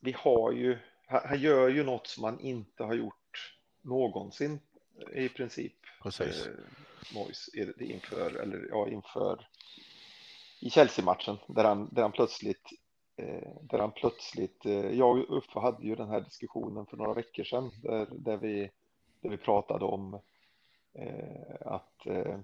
vi 0.00 0.12
har 0.12 0.52
ju, 0.52 0.78
han 1.06 1.40
gör 1.40 1.68
ju 1.68 1.84
något 1.84 2.06
som 2.06 2.22
man 2.22 2.40
inte 2.40 2.84
har 2.84 2.94
gjort 2.94 3.54
någonsin 3.82 4.60
i 5.12 5.28
princip. 5.28 5.74
Precis. 6.02 6.46
Eh, 6.46 6.52
Mois 7.14 7.50
inför, 7.80 8.36
eller 8.36 8.68
ja, 8.70 8.88
inför 8.88 9.48
i 10.60 10.70
Chelsea-matchen 10.70 11.38
där 11.48 11.64
han, 11.64 11.88
där 11.94 12.02
han 12.02 12.12
plötsligt 12.12 12.72
eh, 12.72 12.87
Eh, 13.18 13.52
där 13.62 13.78
han 13.78 13.92
plötsligt, 13.92 14.66
eh, 14.66 14.90
jag 14.90 15.18
och 15.18 15.36
Uffe 15.36 15.60
hade 15.60 15.86
ju 15.86 15.94
den 15.94 16.08
här 16.08 16.20
diskussionen 16.20 16.86
för 16.86 16.96
några 16.96 17.14
veckor 17.14 17.44
sedan 17.44 17.70
där, 17.82 18.08
där, 18.10 18.36
vi, 18.36 18.70
där 19.20 19.30
vi 19.30 19.36
pratade 19.36 19.84
om 19.84 20.14
eh, 20.94 21.54
att 21.60 22.06
eh, 22.06 22.38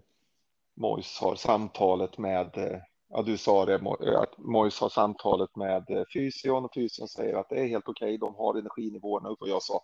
Mois 0.75 1.19
har 1.21 1.35
samtalet 1.35 2.19
med 2.19 2.59
eh, 2.59 2.81
ja, 3.09 3.23
du 3.23 3.39
sa 3.39 3.65
det, 3.65 3.75
eh, 3.75 4.21
att 4.21 4.39
Mojs 4.39 4.81
har 4.81 4.89
samtalet 4.89 5.57
med 5.57 5.91
eh, 5.91 6.05
fysion 6.15 6.65
och 6.65 6.75
fysion 6.75 7.09
säger 7.09 7.35
att 7.35 7.49
det 7.49 7.61
är 7.61 7.67
helt 7.67 7.89
okej, 7.89 8.07
okay, 8.07 8.17
de 8.17 8.35
har 8.35 8.55
energinivåerna 8.55 9.29
upp 9.29 9.43
och 9.43 9.49
jag 9.49 9.63
sa, 9.63 9.75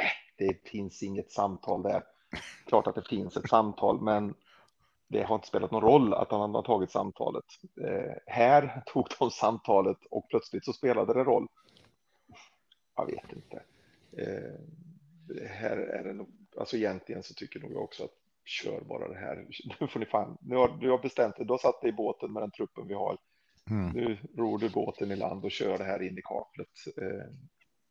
äh, 0.00 0.46
det 0.46 0.68
finns 0.68 1.02
inget 1.02 1.30
samtal 1.30 1.82
där. 1.82 2.02
Klart 2.66 2.86
att 2.86 2.94
det 2.94 3.08
finns 3.08 3.36
ett 3.36 3.48
samtal, 3.48 4.00
men 4.00 4.34
det 5.08 5.22
har 5.22 5.34
inte 5.34 5.48
spelat 5.48 5.70
någon 5.70 5.82
roll 5.82 6.14
att 6.14 6.30
han 6.30 6.54
har 6.54 6.62
tagit 6.62 6.90
samtalet. 6.90 7.44
Eh, 7.80 8.14
här 8.26 8.82
tog 8.86 9.06
de 9.18 9.30
samtalet 9.30 9.98
och 10.10 10.28
plötsligt 10.28 10.64
så 10.64 10.72
spelade 10.72 11.14
det 11.14 11.24
roll. 11.24 11.48
Jag 12.96 13.06
vet 13.06 13.32
inte. 13.32 13.62
Eh, 14.12 15.48
här 15.48 15.76
är 15.76 16.04
det 16.04 16.12
nog, 16.12 16.28
alltså 16.56 16.76
egentligen 16.76 17.22
så 17.22 17.34
tycker 17.34 17.60
nog 17.60 17.72
jag 17.72 17.82
också 17.82 18.04
att 18.04 18.14
kör 18.44 18.80
bara 18.80 19.08
det 19.08 19.18
här. 19.18 19.46
Nu 19.80 19.88
får 19.88 20.00
ni 20.00 20.06
fan, 20.06 20.38
nu 20.40 20.56
har 20.56 20.68
du 20.80 20.90
har 20.90 20.98
bestämt 20.98 21.36
dig. 21.36 21.46
Du 21.46 21.52
har 21.52 21.58
satt 21.58 21.80
dig 21.80 21.90
i 21.90 21.92
båten 21.92 22.32
med 22.32 22.42
den 22.42 22.50
truppen 22.50 22.88
vi 22.88 22.94
har. 22.94 23.18
Mm. 23.70 23.90
Nu 23.92 24.18
ror 24.36 24.58
du 24.58 24.70
båten 24.70 25.10
i 25.10 25.16
land 25.16 25.44
och 25.44 25.50
kör 25.50 25.78
det 25.78 25.84
här 25.84 26.02
in 26.02 26.18
i 26.18 26.22
kaklet. 26.22 26.68
Eh, 26.96 27.32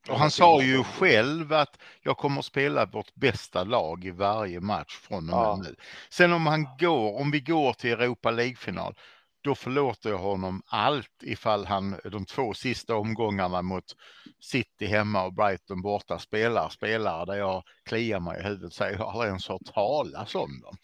och 0.10 0.20
han 0.20 0.32
sa 0.32 0.62
ju 0.62 0.84
själv 0.84 1.54
att 1.54 1.80
jag 2.02 2.18
kommer 2.18 2.40
att 2.40 2.46
spela 2.46 2.86
vårt 2.86 3.16
bästa 3.16 3.64
lag 3.64 4.06
i 4.06 4.12
varje 4.12 4.60
match 4.60 4.98
från 4.98 5.18
och 5.18 5.24
med 5.24 5.36
ja. 5.36 5.62
nu. 5.64 5.76
Sen 6.10 6.34
om 6.34 6.48
han 6.48 6.68
går, 6.80 7.20
om 7.20 7.32
vi 7.32 7.40
går 7.40 7.74
till 7.74 7.92
Europa 7.92 8.32
League-final, 8.32 8.96
då 9.42 9.56
förlåter 9.56 10.10
jag 10.10 10.18
honom 10.18 10.62
allt 10.66 11.24
ifall 11.24 11.66
han 11.66 12.00
de 12.12 12.26
två 12.26 12.54
sista 12.54 12.96
omgångarna 12.96 13.62
mot 13.62 13.96
City 14.40 14.86
hemma 14.86 15.24
och 15.24 15.34
Brighton 15.34 15.82
borta 15.82 16.20
spelar 16.20 16.70
spelare 16.70 17.26
där 17.26 17.36
jag 17.36 17.64
kliar 17.86 18.20
mig 18.20 18.40
i 18.40 18.44
huvudet 18.44 18.74
säger 18.74 18.98
jag 18.98 19.08
aldrig 19.08 19.28
ens 19.28 19.48
hört 19.48 19.74
talas 19.74 20.36
om 20.36 20.62
dem. 20.62 20.78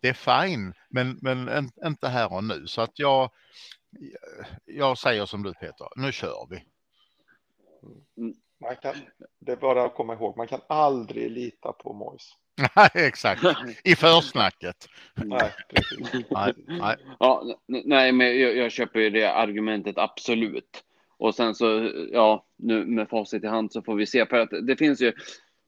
Det 0.00 0.08
är 0.08 0.42
fine, 0.42 0.74
men, 0.88 1.18
men 1.22 1.70
inte 1.84 2.08
här 2.08 2.32
och 2.32 2.44
nu. 2.44 2.66
Så 2.66 2.80
att 2.80 2.98
jag, 2.98 3.30
jag 4.64 4.98
säger 4.98 5.26
som 5.26 5.42
du 5.42 5.54
Peter, 5.54 5.88
nu 5.96 6.12
kör 6.12 6.46
vi. 6.50 6.64
Man 8.60 8.76
kan, 8.76 8.94
det 9.38 9.52
är 9.52 9.56
bara 9.56 9.84
att 9.84 9.94
komma 9.94 10.14
ihåg, 10.14 10.36
man 10.36 10.46
kan 10.46 10.60
aldrig 10.68 11.30
lita 11.30 11.72
på 11.72 11.92
Mois. 11.92 12.36
Nej, 12.76 12.90
exakt. 12.94 13.42
I 13.84 13.94
försnacket. 13.94 14.88
nej, 15.14 15.52
precis. 15.68 16.26
Nej, 16.30 16.52
nej. 16.66 16.96
Ja, 17.18 17.44
nej, 17.66 18.12
men 18.12 18.40
jag, 18.40 18.56
jag 18.56 18.72
köper 18.72 19.00
ju 19.00 19.10
det 19.10 19.32
argumentet 19.32 19.98
absolut. 19.98 20.84
Och 21.18 21.34
sen 21.34 21.54
så, 21.54 21.90
ja, 22.12 22.46
nu 22.56 22.84
med 22.84 23.08
facit 23.08 23.44
i 23.44 23.46
hand 23.46 23.72
så 23.72 23.82
får 23.82 23.94
vi 23.94 24.06
se. 24.06 24.26
För 24.26 24.38
att 24.38 24.50
det 24.66 24.76
finns 24.76 25.00
ju, 25.00 25.12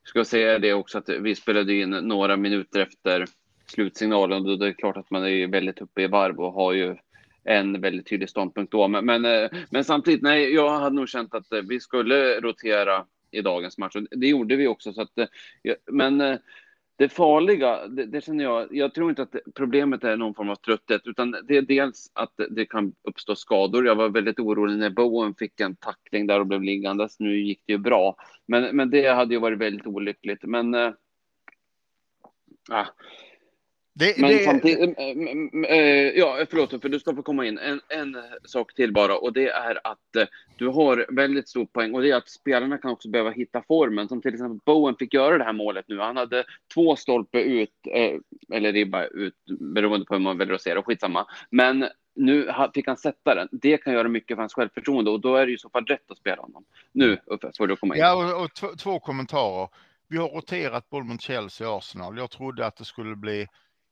ska 0.05 0.18
jag 0.18 0.26
säga 0.26 0.59
det 0.59 0.74
också, 0.74 0.99
att 0.99 1.09
vi 1.09 1.34
spelade 1.34 1.74
in 1.74 1.90
några 1.90 2.36
minuter 2.36 2.80
efter 2.80 3.26
slutsignalen. 3.66 4.47
Och 4.47 4.59
det 4.59 4.66
är 4.66 4.72
klart 4.72 4.97
att 4.97 5.11
man 5.11 5.26
är 5.26 5.47
väldigt 5.47 5.80
uppe 5.80 6.03
i 6.03 6.07
varv 6.07 6.40
och 6.40 6.53
har 6.53 6.72
ju 6.72 6.97
en 7.45 7.80
väldigt 7.80 8.07
tydlig 8.07 8.28
ståndpunkt 8.28 8.72
då. 8.72 8.88
Men, 8.88 9.05
men, 9.05 9.24
eh, 9.24 9.51
men 9.70 9.84
samtidigt, 9.84 10.22
nej, 10.22 10.55
jag 10.55 10.70
hade 10.70 10.97
nog 10.97 11.09
känt 11.09 11.34
att 11.34 11.53
eh, 11.53 11.61
vi 11.68 11.80
skulle 11.80 12.40
rotera 12.40 13.07
i 13.30 13.40
dagens 13.40 13.78
match. 13.78 13.97
Och 13.97 14.03
det 14.11 14.26
gjorde 14.26 14.57
vi 14.57 14.66
också. 14.66 14.93
Så 14.93 15.03
att, 15.03 15.18
eh, 15.18 15.26
men 15.90 16.38
det 16.97 17.09
farliga, 17.09 17.88
det, 17.88 18.07
det, 18.07 18.24
känner 18.24 18.45
jag, 18.45 18.76
jag 18.76 18.95
tror 18.95 19.11
inte 19.11 19.22
att 19.22 19.36
problemet 19.55 20.05
är 20.05 20.16
någon 20.16 20.34
form 20.34 20.51
av 20.51 20.57
trötthet, 20.57 21.03
utan 21.05 21.36
det 21.45 21.57
är 21.57 21.62
dels 21.62 22.11
att 22.12 22.32
det 22.51 22.66
kan 22.66 22.95
uppstå 23.03 23.34
skador. 23.34 23.86
Jag 23.86 23.95
var 23.95 24.09
väldigt 24.09 24.40
orolig 24.40 24.78
när 24.78 24.90
Bowen 24.90 25.34
fick 25.34 25.61
en 25.61 25.76
tackling 25.76 26.26
där 26.26 26.40
och 26.40 26.47
blev 26.47 26.62
liggandes. 26.62 27.03
Alltså, 27.03 27.24
nu 27.24 27.40
gick 27.40 27.62
det 27.66 27.72
ju 27.72 27.78
bra, 27.78 28.16
men, 28.47 28.76
men 28.76 28.90
det 28.90 29.09
hade 29.09 29.34
ju 29.34 29.40
varit 29.40 29.59
väldigt 29.59 29.86
olyckligt. 29.86 30.43
Men 30.43 30.74
äh, 30.74 30.93
det, 33.95 34.18
men 34.18 34.30
det... 34.30 34.45
samtidigt, 34.45 34.99
äh, 34.99 35.76
ja, 36.18 36.47
förlåt, 36.51 36.70
för 36.82 36.88
du 36.88 37.01
ska 37.01 37.14
få 37.14 37.22
komma 37.22 37.47
in. 37.47 37.59
En, 37.59 37.80
en 37.88 38.16
sak 38.45 38.74
till 38.74 38.93
bara, 38.93 39.16
och 39.16 39.32
det 39.32 39.49
är 39.49 39.80
att 39.84 40.28
du 40.57 40.68
har 40.68 41.07
väldigt 41.09 41.49
stor 41.49 41.66
poäng 41.66 41.95
och 41.95 42.03
det 42.03 42.11
är 42.11 42.16
att 42.16 42.28
spelarna 42.28 42.78
kan 42.78 42.90
också 42.90 43.09
behöva 43.09 43.30
hitta 43.30 43.62
formen. 43.68 44.09
Som 44.09 44.22
till 44.22 44.34
exempel 44.34 44.59
Bowen 44.64 44.97
fick 44.99 45.14
göra 45.14 45.38
det 45.38 45.45
här 45.45 45.53
målet 45.53 45.84
nu. 45.88 45.99
Han 45.99 46.16
hade 46.16 46.45
två 46.74 46.97
stolpe 46.97 47.40
ut, 47.40 47.70
äh, 47.93 48.18
eller 48.57 48.72
ribba 48.72 49.05
ut, 49.05 49.34
beroende 49.61 50.07
på 50.07 50.14
hur 50.14 50.20
man 50.20 50.38
väljer 50.38 50.55
att 50.55 50.62
se 50.62 50.74
det, 50.74 50.82
skitsamma. 50.82 51.26
Men 51.51 51.86
nu 52.14 52.53
fick 52.74 52.86
han 52.86 52.97
sätta 52.97 53.34
den. 53.34 53.49
Det 53.53 53.78
kan 53.78 53.93
göra 53.93 54.09
mycket 54.09 54.36
för 54.36 54.43
hans 54.43 54.55
självförtroende 54.55 55.11
och 55.11 55.20
då 55.20 55.36
är 55.36 55.47
det 55.47 55.53
i 55.53 55.59
så 55.59 55.70
fall 55.70 55.84
rätt 55.84 56.11
att 56.11 56.18
spela 56.18 56.43
honom. 56.43 56.64
Nu, 56.93 57.18
Uffe, 57.26 57.51
får 57.57 57.66
du 57.66 57.76
komma 57.76 57.95
in. 57.95 58.01
Ja, 58.01 58.34
och, 58.34 58.45
och 58.45 58.78
två 58.78 59.01
kommentarer. 59.01 59.68
Vi 60.09 60.16
har 60.16 60.28
roterat 60.28 60.90
boll 60.90 61.05
mot 61.05 61.20
Chelsea 61.20 61.70
och 61.70 61.76
Arsenal. 61.76 62.18
Jag 62.18 62.30
trodde 62.30 62.66
att 62.66 62.76
det 62.76 62.84
skulle 62.84 63.16
bli 63.16 63.47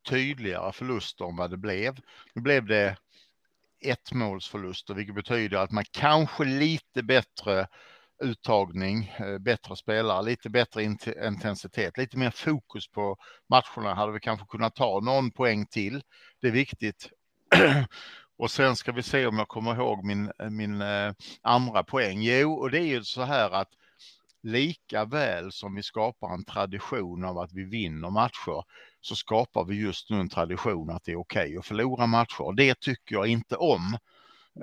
tydligare 0.09 0.71
förluster 0.71 1.25
än 1.25 1.35
vad 1.35 1.51
det 1.51 1.57
blev. 1.57 1.99
Nu 2.33 2.41
blev 2.41 2.65
det 2.65 2.97
ett 3.81 4.13
målsförluster, 4.13 4.93
vilket 4.93 5.15
betyder 5.15 5.57
att 5.57 5.71
man 5.71 5.83
kanske 5.91 6.43
lite 6.45 7.03
bättre 7.03 7.67
uttagning, 8.23 9.13
eh, 9.17 9.37
bättre 9.37 9.75
spelare, 9.75 10.23
lite 10.23 10.49
bättre 10.49 10.83
intensitet, 11.25 11.97
lite 11.97 12.17
mer 12.17 12.31
fokus 12.31 12.87
på 12.87 13.17
matcherna 13.49 13.93
hade 13.93 14.11
vi 14.11 14.19
kanske 14.19 14.45
kunnat 14.45 14.75
ta 14.75 14.99
någon 14.99 15.31
poäng 15.31 15.65
till. 15.65 16.03
Det 16.41 16.47
är 16.47 16.51
viktigt. 16.51 17.09
Och 18.37 18.51
sen 18.51 18.75
ska 18.75 18.91
vi 18.91 19.03
se 19.03 19.25
om 19.25 19.37
jag 19.37 19.47
kommer 19.47 19.75
ihåg 19.75 20.05
min, 20.05 20.31
min 20.49 20.81
eh, 20.81 21.13
andra 21.41 21.83
poäng. 21.83 22.21
Jo, 22.21 22.53
och 22.53 22.71
det 22.71 22.79
är 22.79 22.85
ju 22.85 23.03
så 23.03 23.21
här 23.21 23.51
att 23.51 23.69
lika 24.43 25.05
väl 25.05 25.51
som 25.51 25.75
vi 25.75 25.83
skapar 25.83 26.33
en 26.33 26.43
tradition 26.43 27.25
av 27.25 27.37
att 27.37 27.53
vi 27.53 27.63
vinner 27.63 28.09
matcher 28.09 28.63
så 29.01 29.15
skapar 29.15 29.65
vi 29.65 29.75
just 29.75 30.09
nu 30.09 30.19
en 30.19 30.29
tradition 30.29 30.89
att 30.89 31.03
det 31.03 31.11
är 31.11 31.19
okej 31.19 31.43
okay 31.43 31.57
att 31.57 31.65
förlora 31.65 32.07
matcher. 32.07 32.55
Det 32.55 32.79
tycker 32.79 33.15
jag 33.15 33.27
inte 33.27 33.55
om. 33.55 33.97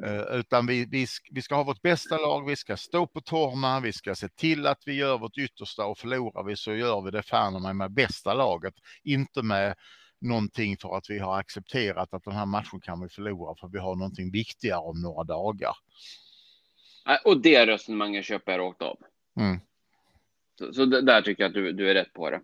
Uh, 0.05 0.39
utan 0.39 0.67
vi, 0.67 0.87
vi, 0.91 1.07
vi 1.31 1.43
ska 1.43 1.55
ha 1.55 1.63
vårt 1.63 1.83
bästa 1.83 2.17
lag, 2.17 2.47
vi 2.47 2.57
ska 2.57 2.77
stå 2.77 3.07
på 3.07 3.21
tårna, 3.21 3.81
vi 3.81 3.93
ska 3.93 4.15
se 4.15 4.29
till 4.29 4.67
att 4.67 4.83
vi 4.87 4.95
gör 4.95 5.19
vårt 5.19 5.39
yttersta 5.39 5.87
och 5.87 5.99
förlorar 5.99 6.45
vi 6.45 6.57
så 6.57 6.75
gör 6.75 7.01
vi 7.01 7.11
det 7.11 7.23
fan 7.23 7.63
med, 7.63 7.77
med 7.77 7.93
bästa 7.93 8.35
laget. 8.35 8.75
Inte 9.03 9.43
med 9.43 9.75
någonting 10.21 10.77
för 10.77 10.97
att 10.97 11.11
vi 11.11 11.19
har 11.19 11.39
accepterat 11.39 12.15
att 12.15 12.25
den 12.25 12.35
här 12.35 12.47
matchen 12.47 12.81
kan 12.81 13.01
vi 13.01 13.09
förlora 13.09 13.55
för 13.61 13.69
vi 13.69 13.79
har 13.79 13.97
någonting 13.97 14.31
viktigare 14.31 14.81
om 14.81 15.01
några 15.03 15.25
dagar. 15.25 15.73
Och 17.25 17.41
det 17.41 17.67
resonemanget 17.67 18.25
köper 18.25 18.53
jag 18.53 18.61
rakt 18.61 18.83
av. 18.83 18.99
Mm. 19.41 19.61
Så, 20.59 20.73
så 20.73 20.85
där 20.85 21.23
tycker 21.23 21.43
jag 21.43 21.49
att 21.49 21.55
du, 21.55 21.73
du 21.73 21.91
är 21.91 21.95
rätt 21.95 22.13
på 22.13 22.31
det. 22.31 22.41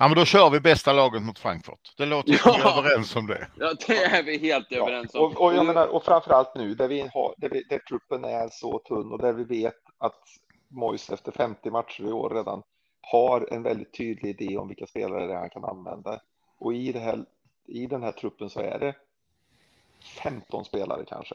Ja, 0.00 0.08
men 0.08 0.16
då 0.16 0.24
kör 0.24 0.50
vi 0.50 0.60
bästa 0.60 0.92
laget 0.92 1.22
mot 1.22 1.38
Frankfurt. 1.38 1.94
Det 1.96 2.06
låter 2.06 2.32
som 2.32 2.52
ja. 2.58 2.58
vi 2.58 2.70
är 2.70 2.78
överens 2.78 3.16
om 3.16 3.26
det. 3.26 3.48
Ja, 3.56 3.72
det 3.86 4.04
är 4.04 4.22
vi 4.22 4.38
helt 4.38 4.66
ja. 4.70 4.80
överens 4.80 5.14
om. 5.14 5.20
Och, 5.20 5.40
och, 5.40 5.54
jag 5.54 5.66
menar, 5.66 5.86
och 5.86 6.04
framförallt 6.04 6.54
nu 6.54 6.74
där, 6.74 6.88
vi 6.88 7.00
har, 7.00 7.34
där, 7.36 7.48
vi, 7.48 7.62
där 7.62 7.78
truppen 7.78 8.24
är 8.24 8.48
så 8.52 8.78
tunn 8.78 9.12
och 9.12 9.18
där 9.18 9.32
vi 9.32 9.44
vet 9.44 9.78
att 9.98 10.22
Moise 10.68 11.14
efter 11.14 11.32
50 11.32 11.70
matcher 11.70 12.02
i 12.04 12.12
år 12.12 12.30
redan 12.30 12.62
har 13.00 13.48
en 13.50 13.62
väldigt 13.62 13.96
tydlig 13.96 14.40
idé 14.40 14.56
om 14.56 14.68
vilka 14.68 14.86
spelare 14.86 15.26
det 15.26 15.32
är 15.32 15.38
han 15.38 15.50
kan 15.50 15.64
använda. 15.64 16.20
Och 16.58 16.74
i, 16.74 16.92
det 16.92 17.00
här, 17.00 17.24
i 17.66 17.86
den 17.86 18.02
här 18.02 18.12
truppen 18.12 18.50
så 18.50 18.60
är 18.60 18.78
det 18.78 18.94
15 20.22 20.64
spelare 20.64 21.04
kanske 21.04 21.34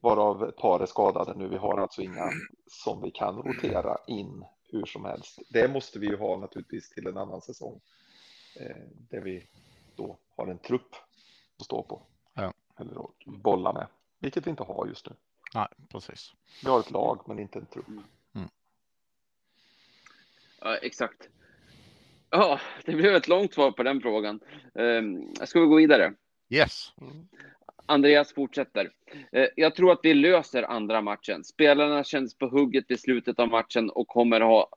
varav 0.00 0.44
ett 0.44 0.56
par 0.56 0.80
är 0.80 0.86
skadade 0.86 1.34
nu. 1.36 1.48
Vi 1.48 1.56
har 1.56 1.78
alltså 1.78 2.02
inga 2.02 2.30
som 2.66 3.02
vi 3.02 3.10
kan 3.10 3.36
rotera 3.36 3.96
in 4.06 4.44
hur 4.72 4.86
som 4.86 5.04
helst. 5.04 5.38
Det 5.48 5.68
måste 5.68 5.98
vi 5.98 6.06
ju 6.06 6.16
ha 6.16 6.36
naturligtvis 6.36 6.90
till 6.90 7.06
en 7.06 7.16
annan 7.16 7.42
säsong 7.42 7.80
eh, 8.60 8.76
där 9.10 9.20
vi 9.20 9.46
då 9.96 10.18
har 10.36 10.46
en 10.46 10.58
trupp 10.58 10.94
att 11.58 11.64
stå 11.64 11.82
på. 11.82 12.02
Ja. 12.34 12.52
Eller 12.78 13.04
att 13.04 13.24
bolla 13.24 13.72
med, 13.72 13.86
vilket 14.18 14.46
vi 14.46 14.50
inte 14.50 14.62
har 14.62 14.86
just 14.86 15.10
nu. 15.10 15.16
Nej, 15.54 15.68
precis. 15.88 16.34
Vi 16.64 16.70
har 16.70 16.80
ett 16.80 16.90
lag, 16.90 17.22
men 17.26 17.38
inte 17.38 17.58
en 17.58 17.66
trupp. 17.66 17.88
Mm. 17.88 18.48
Ja, 20.60 20.76
exakt. 20.76 21.28
Ja, 22.30 22.60
det 22.84 22.92
blev 22.92 23.14
ett 23.14 23.28
långt 23.28 23.54
svar 23.54 23.72
på 23.72 23.82
den 23.82 24.00
frågan. 24.00 24.40
Um, 24.74 25.34
ska 25.44 25.60
vi 25.60 25.66
gå 25.66 25.76
vidare? 25.76 26.14
Yes. 26.48 26.92
Mm. 27.00 27.28
Andreas 27.86 28.34
fortsätter. 28.34 28.92
Eh, 29.32 29.46
jag 29.56 29.74
tror 29.74 29.92
att 29.92 30.00
vi 30.02 30.14
löser 30.14 30.62
andra 30.62 31.00
matchen. 31.00 31.44
Spelarna 31.44 32.04
känns 32.04 32.38
på 32.38 32.46
hugget 32.46 32.90
i 32.90 32.96
slutet 32.96 33.38
av 33.38 33.48
matchen 33.48 33.90
och 33.90 34.08
kommer 34.08 34.40
ha 34.40 34.68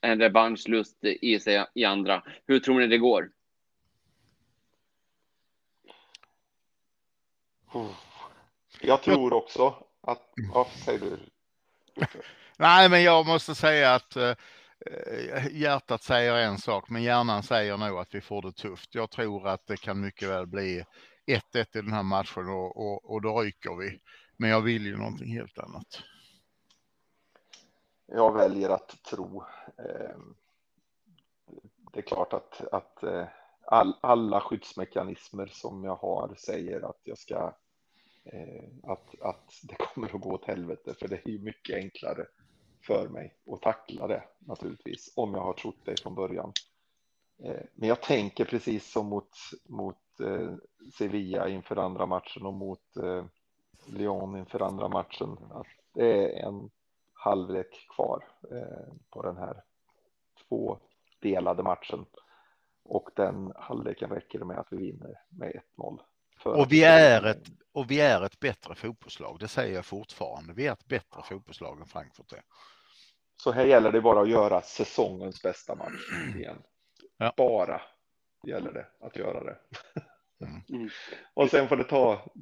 en 0.00 0.20
revanschlust 0.20 1.04
i 1.04 1.40
sig 1.40 1.66
i 1.74 1.84
andra. 1.84 2.22
Hur 2.46 2.60
tror 2.60 2.80
ni 2.80 2.86
det 2.86 2.98
går? 2.98 3.30
Jag 8.80 9.02
tror 9.02 9.32
också 9.32 9.74
att, 10.00 10.32
vad 10.52 10.66
säger 10.66 10.98
du? 10.98 11.18
Nej, 12.56 12.88
men 12.88 13.02
jag 13.02 13.26
måste 13.26 13.54
säga 13.54 13.94
att 13.94 14.16
uh, 14.16 14.32
hjärtat 15.50 16.02
säger 16.02 16.34
en 16.34 16.58
sak, 16.58 16.88
men 16.88 17.02
hjärnan 17.02 17.42
säger 17.42 17.76
nog 17.76 17.98
att 17.98 18.14
vi 18.14 18.20
får 18.20 18.42
det 18.42 18.52
tufft. 18.52 18.94
Jag 18.94 19.10
tror 19.10 19.48
att 19.48 19.66
det 19.66 19.76
kan 19.76 20.00
mycket 20.00 20.28
väl 20.28 20.46
bli 20.46 20.84
1-1 21.26 21.42
i 21.56 21.64
den 21.72 21.92
här 21.92 22.02
matchen 22.02 22.48
och, 22.48 22.76
och, 22.76 23.10
och 23.10 23.22
då 23.22 23.40
ryker 23.40 23.76
vi. 23.76 24.00
Men 24.36 24.50
jag 24.50 24.60
vill 24.60 24.86
ju 24.86 24.96
någonting 24.96 25.32
helt 25.32 25.58
annat. 25.58 26.02
Jag 28.06 28.32
väljer 28.32 28.68
att 28.68 29.02
tro. 29.02 29.44
Eh, 29.78 30.16
det 31.92 31.98
är 31.98 32.02
klart 32.02 32.32
att, 32.32 32.60
att 32.72 33.02
eh, 33.02 33.26
all, 33.66 33.94
alla 34.00 34.40
skyddsmekanismer 34.40 35.46
som 35.46 35.84
jag 35.84 35.96
har 35.96 36.34
säger 36.38 36.80
att 36.80 37.00
jag 37.02 37.18
ska 37.18 37.54
eh, 38.24 38.64
att, 38.82 39.20
att 39.20 39.60
det 39.62 39.74
kommer 39.74 40.14
att 40.14 40.20
gå 40.20 40.32
åt 40.32 40.44
helvete, 40.44 40.94
för 40.98 41.08
det 41.08 41.26
är 41.26 41.30
ju 41.30 41.38
mycket 41.38 41.76
enklare 41.76 42.26
för 42.86 43.08
mig 43.08 43.34
att 43.52 43.62
tackla 43.62 44.06
det 44.06 44.24
naturligtvis, 44.38 45.12
om 45.16 45.34
jag 45.34 45.42
har 45.42 45.52
trott 45.52 45.80
det 45.84 46.00
från 46.00 46.14
början. 46.14 46.52
Men 47.74 47.88
jag 47.88 48.02
tänker 48.02 48.44
precis 48.44 48.92
som 48.92 49.06
mot, 49.06 49.30
mot 49.68 50.11
Sevilla 50.92 51.48
inför 51.48 51.76
andra 51.76 52.06
matchen 52.06 52.46
och 52.46 52.54
mot 52.54 52.96
eh, 52.96 53.24
Lyon 53.86 54.36
inför 54.36 54.60
andra 54.60 54.88
matchen. 54.88 55.38
Att 55.50 55.66
det 55.94 56.40
är 56.40 56.46
en 56.48 56.70
halvlek 57.12 57.86
kvar 57.94 58.24
eh, 58.50 58.94
på 59.10 59.22
den 59.22 59.36
här 59.36 59.62
två 60.48 60.78
delade 61.20 61.62
matchen. 61.62 62.06
Och 62.84 63.10
den 63.16 63.52
halvleken 63.56 64.10
räcker 64.10 64.38
med 64.38 64.58
att 64.58 64.66
vi 64.70 64.76
vinner 64.76 65.20
med 65.28 65.60
1-0. 65.76 65.98
Och 66.44 66.72
vi, 66.72 66.84
är 66.84 67.26
ett, 67.26 67.46
och 67.72 67.90
vi 67.90 68.00
är 68.00 68.22
ett 68.22 68.40
bättre 68.40 68.74
fotbollslag, 68.74 69.36
det 69.40 69.48
säger 69.48 69.74
jag 69.74 69.84
fortfarande. 69.84 70.52
Vi 70.52 70.66
är 70.66 70.72
ett 70.72 70.86
bättre 70.86 71.22
fotbollslag 71.22 71.80
än 71.80 71.86
Frankfurt 71.86 72.32
är. 72.32 72.42
Så 73.36 73.52
här 73.52 73.66
gäller 73.66 73.92
det 73.92 74.00
bara 74.00 74.20
att 74.20 74.28
göra 74.28 74.60
säsongens 74.60 75.42
bästa 75.42 75.74
match 75.74 76.34
igen. 76.36 76.62
Ja. 77.16 77.34
Bara 77.36 77.80
gäller 78.46 78.72
det 78.72 78.86
att 79.00 79.16
göra 79.16 79.44
det. 79.44 79.58
Mm. 80.42 80.88
och 81.34 81.50
sen 81.50 81.68
får 81.68 81.76
det 81.76 81.84
ta 81.84 82.32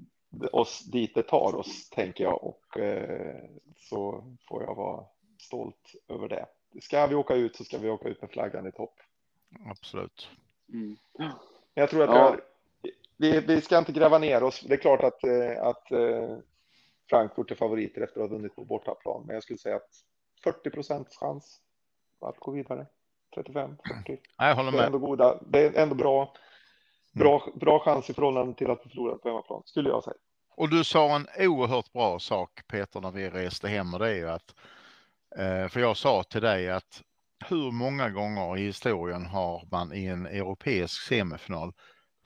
oss 0.53 0.85
dit 0.85 1.15
det 1.15 1.23
tar 1.23 1.55
oss, 1.55 1.91
tänker 1.91 2.25
jag, 2.25 2.45
och 2.45 2.79
eh, 2.79 3.45
så 3.77 4.25
får 4.49 4.63
jag 4.63 4.75
vara 4.75 5.05
stolt 5.39 5.95
över 6.09 6.29
det. 6.29 6.47
Ska 6.81 7.07
vi 7.07 7.15
åka 7.15 7.35
ut 7.35 7.57
så 7.57 7.65
ska 7.65 7.79
vi 7.79 7.91
åka 7.91 8.09
ut 8.09 8.21
med 8.21 8.31
flaggan 8.31 8.67
i 8.67 8.73
topp. 8.73 8.95
Absolut. 9.71 10.31
Mm. 10.73 10.97
Jag 11.75 11.91
tror 11.91 12.03
att 12.03 12.11
ja. 12.11 12.37
vi, 13.17 13.41
vi 13.41 13.61
ska 13.61 13.79
inte 13.79 13.93
gräva 13.93 14.19
ner 14.19 14.43
oss. 14.43 14.61
Det 14.61 14.75
är 14.75 14.79
klart 14.79 15.03
att, 15.03 15.25
eh, 15.25 15.63
att 15.63 15.93
eh, 15.93 16.37
Frankfurt 17.11 17.51
är 17.51 17.55
favoriter 17.55 18.01
efter 18.01 18.21
att 18.21 18.31
ha 18.31 18.37
vunnit 18.37 18.57
på 18.57 18.65
bortaplan, 18.65 19.25
men 19.27 19.35
jag 19.35 19.43
skulle 19.43 19.59
säga 19.59 19.77
att 19.77 20.05
40 20.45 20.71
procents 20.71 21.17
chans 21.17 21.61
att 22.21 22.39
gå 22.39 22.51
vidare. 22.51 22.87
35, 23.35 23.77
40. 24.05 24.19
Jag 24.39 24.57
håller 24.57 24.71
med. 24.71 24.81
Det 24.81 24.83
är 24.83 24.87
ändå, 24.87 24.99
goda, 24.99 25.41
det 25.47 25.67
är 25.67 25.83
ändå 25.83 25.95
bra. 25.95 26.35
Bra, 27.21 27.43
bra 27.55 27.81
chans 27.81 28.11
i 28.11 28.15
förhållande 28.15 28.55
till 28.55 28.71
att 28.71 28.81
vi 28.85 28.91
förlorar 28.91 29.17
på 29.17 29.29
hemmaplan, 29.29 29.63
skulle 29.65 29.89
jag 29.89 30.05
säga. 30.05 30.17
Och 30.57 30.69
du 30.69 30.85
sa 30.85 31.17
en 31.17 31.27
oerhört 31.39 31.93
bra 31.93 32.19
sak, 32.19 32.61
Peter, 32.67 33.01
när 33.01 33.11
vi 33.11 33.31
reste 33.31 33.69
hem 33.69 33.95
och 33.95 34.01
det 34.01 34.09
är 34.09 34.15
ju 34.15 34.31
att, 34.31 34.55
eh, 35.39 35.69
för 35.69 35.81
jag 35.81 35.97
sa 35.97 36.23
till 36.23 36.41
dig 36.41 36.71
att 36.71 37.03
hur 37.49 37.71
många 37.71 38.11
gånger 38.11 38.59
i 38.59 38.61
historien 38.63 39.27
har 39.27 39.69
man 39.71 39.93
i 39.95 40.07
en 40.07 40.27
europeisk 40.27 41.03
semifinal 41.03 41.73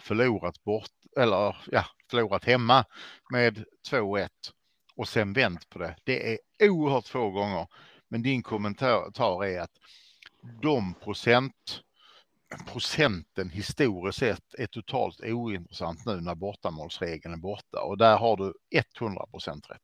förlorat 0.00 0.64
bort, 0.64 0.90
eller 1.16 1.56
ja, 1.70 1.84
förlorat 2.10 2.44
hemma 2.44 2.84
med 3.32 3.64
2-1 3.90 4.28
och 4.96 5.08
sen 5.08 5.32
vänt 5.32 5.68
på 5.68 5.78
det. 5.78 5.96
Det 6.04 6.32
är 6.32 6.38
oerhört 6.70 7.08
få 7.08 7.30
gånger. 7.30 7.66
Men 8.08 8.22
din 8.22 8.42
kommentar 8.42 9.44
är 9.44 9.60
att 9.60 9.78
de 10.62 10.94
procent 10.94 11.80
procenten 12.72 13.50
historiskt 13.50 14.18
sett 14.18 14.54
är 14.58 14.66
totalt 14.66 15.20
ointressant 15.20 16.06
nu 16.06 16.20
när 16.20 16.34
bortamålsregeln 16.34 17.34
är 17.34 17.38
borta 17.38 17.82
och 17.82 17.98
där 17.98 18.16
har 18.16 18.36
du 18.36 18.54
100 19.00 19.26
procent 19.26 19.70
rätt. 19.70 19.80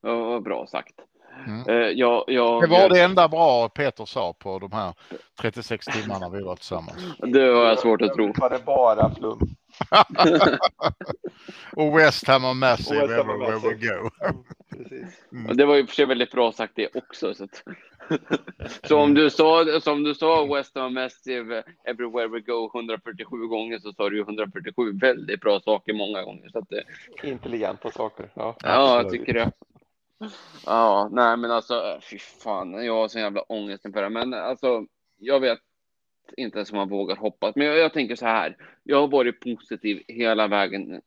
Ja, 0.00 0.40
bra 0.40 0.66
sagt. 0.66 0.94
Mm. 1.46 1.68
Uh, 1.68 1.88
jag, 1.90 2.24
jag, 2.26 2.62
det 2.62 2.66
var 2.66 2.88
det 2.88 3.02
enda 3.02 3.28
bra 3.28 3.68
Peter 3.68 4.04
sa 4.04 4.32
på 4.32 4.58
de 4.58 4.72
här 4.72 4.94
36 5.40 5.86
timmarna 5.86 6.28
vi 6.28 6.42
var 6.42 6.56
tillsammans. 6.56 7.18
Det 7.18 7.40
har 7.40 7.64
jag 7.64 7.78
svårt 7.78 8.02
att 8.02 8.14
tro. 8.14 8.32
Var 8.36 8.50
det 8.50 8.64
bara 8.64 9.14
flum? 9.14 9.56
och 11.76 11.98
West 11.98 12.28
Ham 12.28 12.44
och 12.44 12.56
Massive 12.56 13.00
everywhere 13.00 13.58
we 13.58 13.74
go. 13.74 14.10
Mm. 15.32 15.56
Det 15.56 15.64
var 15.64 15.76
ju 15.76 15.86
för 15.86 15.94
sig 15.94 16.06
väldigt 16.06 16.30
bra 16.30 16.52
sagt 16.52 16.72
det 16.76 16.88
också. 16.94 17.34
Så, 17.34 17.44
att... 17.44 17.62
så 18.88 18.98
om 18.98 19.14
du 19.14 19.30
sa, 19.30 19.80
som 19.80 20.02
du 20.02 20.14
sa 20.14 20.46
West 20.54 20.74
Ham 20.74 20.94
Massive 20.94 21.62
everywhere 21.84 22.28
we 22.28 22.40
go 22.40 22.70
147 22.74 23.46
gånger 23.46 23.78
så 23.78 23.92
sa 23.92 24.10
du 24.10 24.16
ju 24.16 24.22
147 24.22 24.98
väldigt 24.98 25.40
bra 25.40 25.60
saker 25.60 25.92
många 25.92 26.22
gånger. 26.22 26.48
Så 26.48 26.58
att 26.58 26.68
det... 26.68 26.84
Intelligenta 27.28 27.90
saker. 27.90 28.30
Ja, 28.34 28.56
ja 28.62 29.02
jag 29.02 29.10
tycker 29.10 29.34
det. 29.34 29.52
Ja, 30.66 31.08
nej 31.12 31.36
men 31.36 31.50
alltså 31.50 32.00
fy 32.10 32.18
fan, 32.18 32.84
jag 32.84 32.94
har 32.94 33.08
så 33.08 33.18
jävla 33.18 33.40
ångest 33.40 33.84
inför 33.84 34.02
det. 34.02 34.10
Men 34.10 34.34
alltså, 34.34 34.86
jag 35.18 35.40
vet 35.40 35.60
inte 36.36 36.58
ens 36.58 36.72
om 36.72 36.76
man 36.78 36.88
vågar 36.88 37.16
hoppas. 37.16 37.56
Men 37.56 37.66
jag, 37.66 37.78
jag, 37.78 37.92
tänker 37.92 38.16
så 38.16 38.26
här. 38.26 38.56
Jag 38.82 39.00
har 39.00 39.08
varit 39.08 39.40
positiv 39.40 40.02
hela 40.08 40.48
vägen 40.48 41.00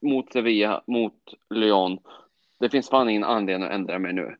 mot 0.00 0.32
Sevilla, 0.32 0.82
mot 0.86 1.34
Lyon. 1.50 1.98
Det 2.60 2.70
finns 2.70 2.88
fan 2.88 3.08
ingen 3.08 3.24
anledning 3.24 3.68
att 3.68 3.74
ändra 3.74 3.98
mig 3.98 4.12
nu. 4.12 4.36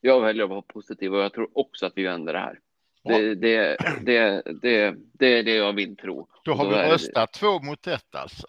Jag 0.00 0.20
väljer 0.20 0.44
att 0.44 0.50
vara 0.50 0.62
positiv 0.62 1.14
och 1.14 1.20
jag 1.20 1.32
tror 1.32 1.48
också 1.52 1.86
att 1.86 1.92
vi 1.96 2.02
vänder 2.02 2.32
det 2.32 2.38
här. 2.38 2.58
Det, 3.02 3.34
det, 3.34 3.76
det, 4.02 4.42
det, 4.62 4.94
det 5.12 5.38
är 5.38 5.42
det 5.42 5.54
jag 5.54 5.72
vill 5.72 5.96
tro. 5.96 6.28
Då 6.44 6.52
har 6.52 6.68
vi 6.68 6.74
röstat 6.74 7.32
två 7.32 7.58
mot 7.58 7.86
ett 7.86 8.14
alltså. 8.14 8.46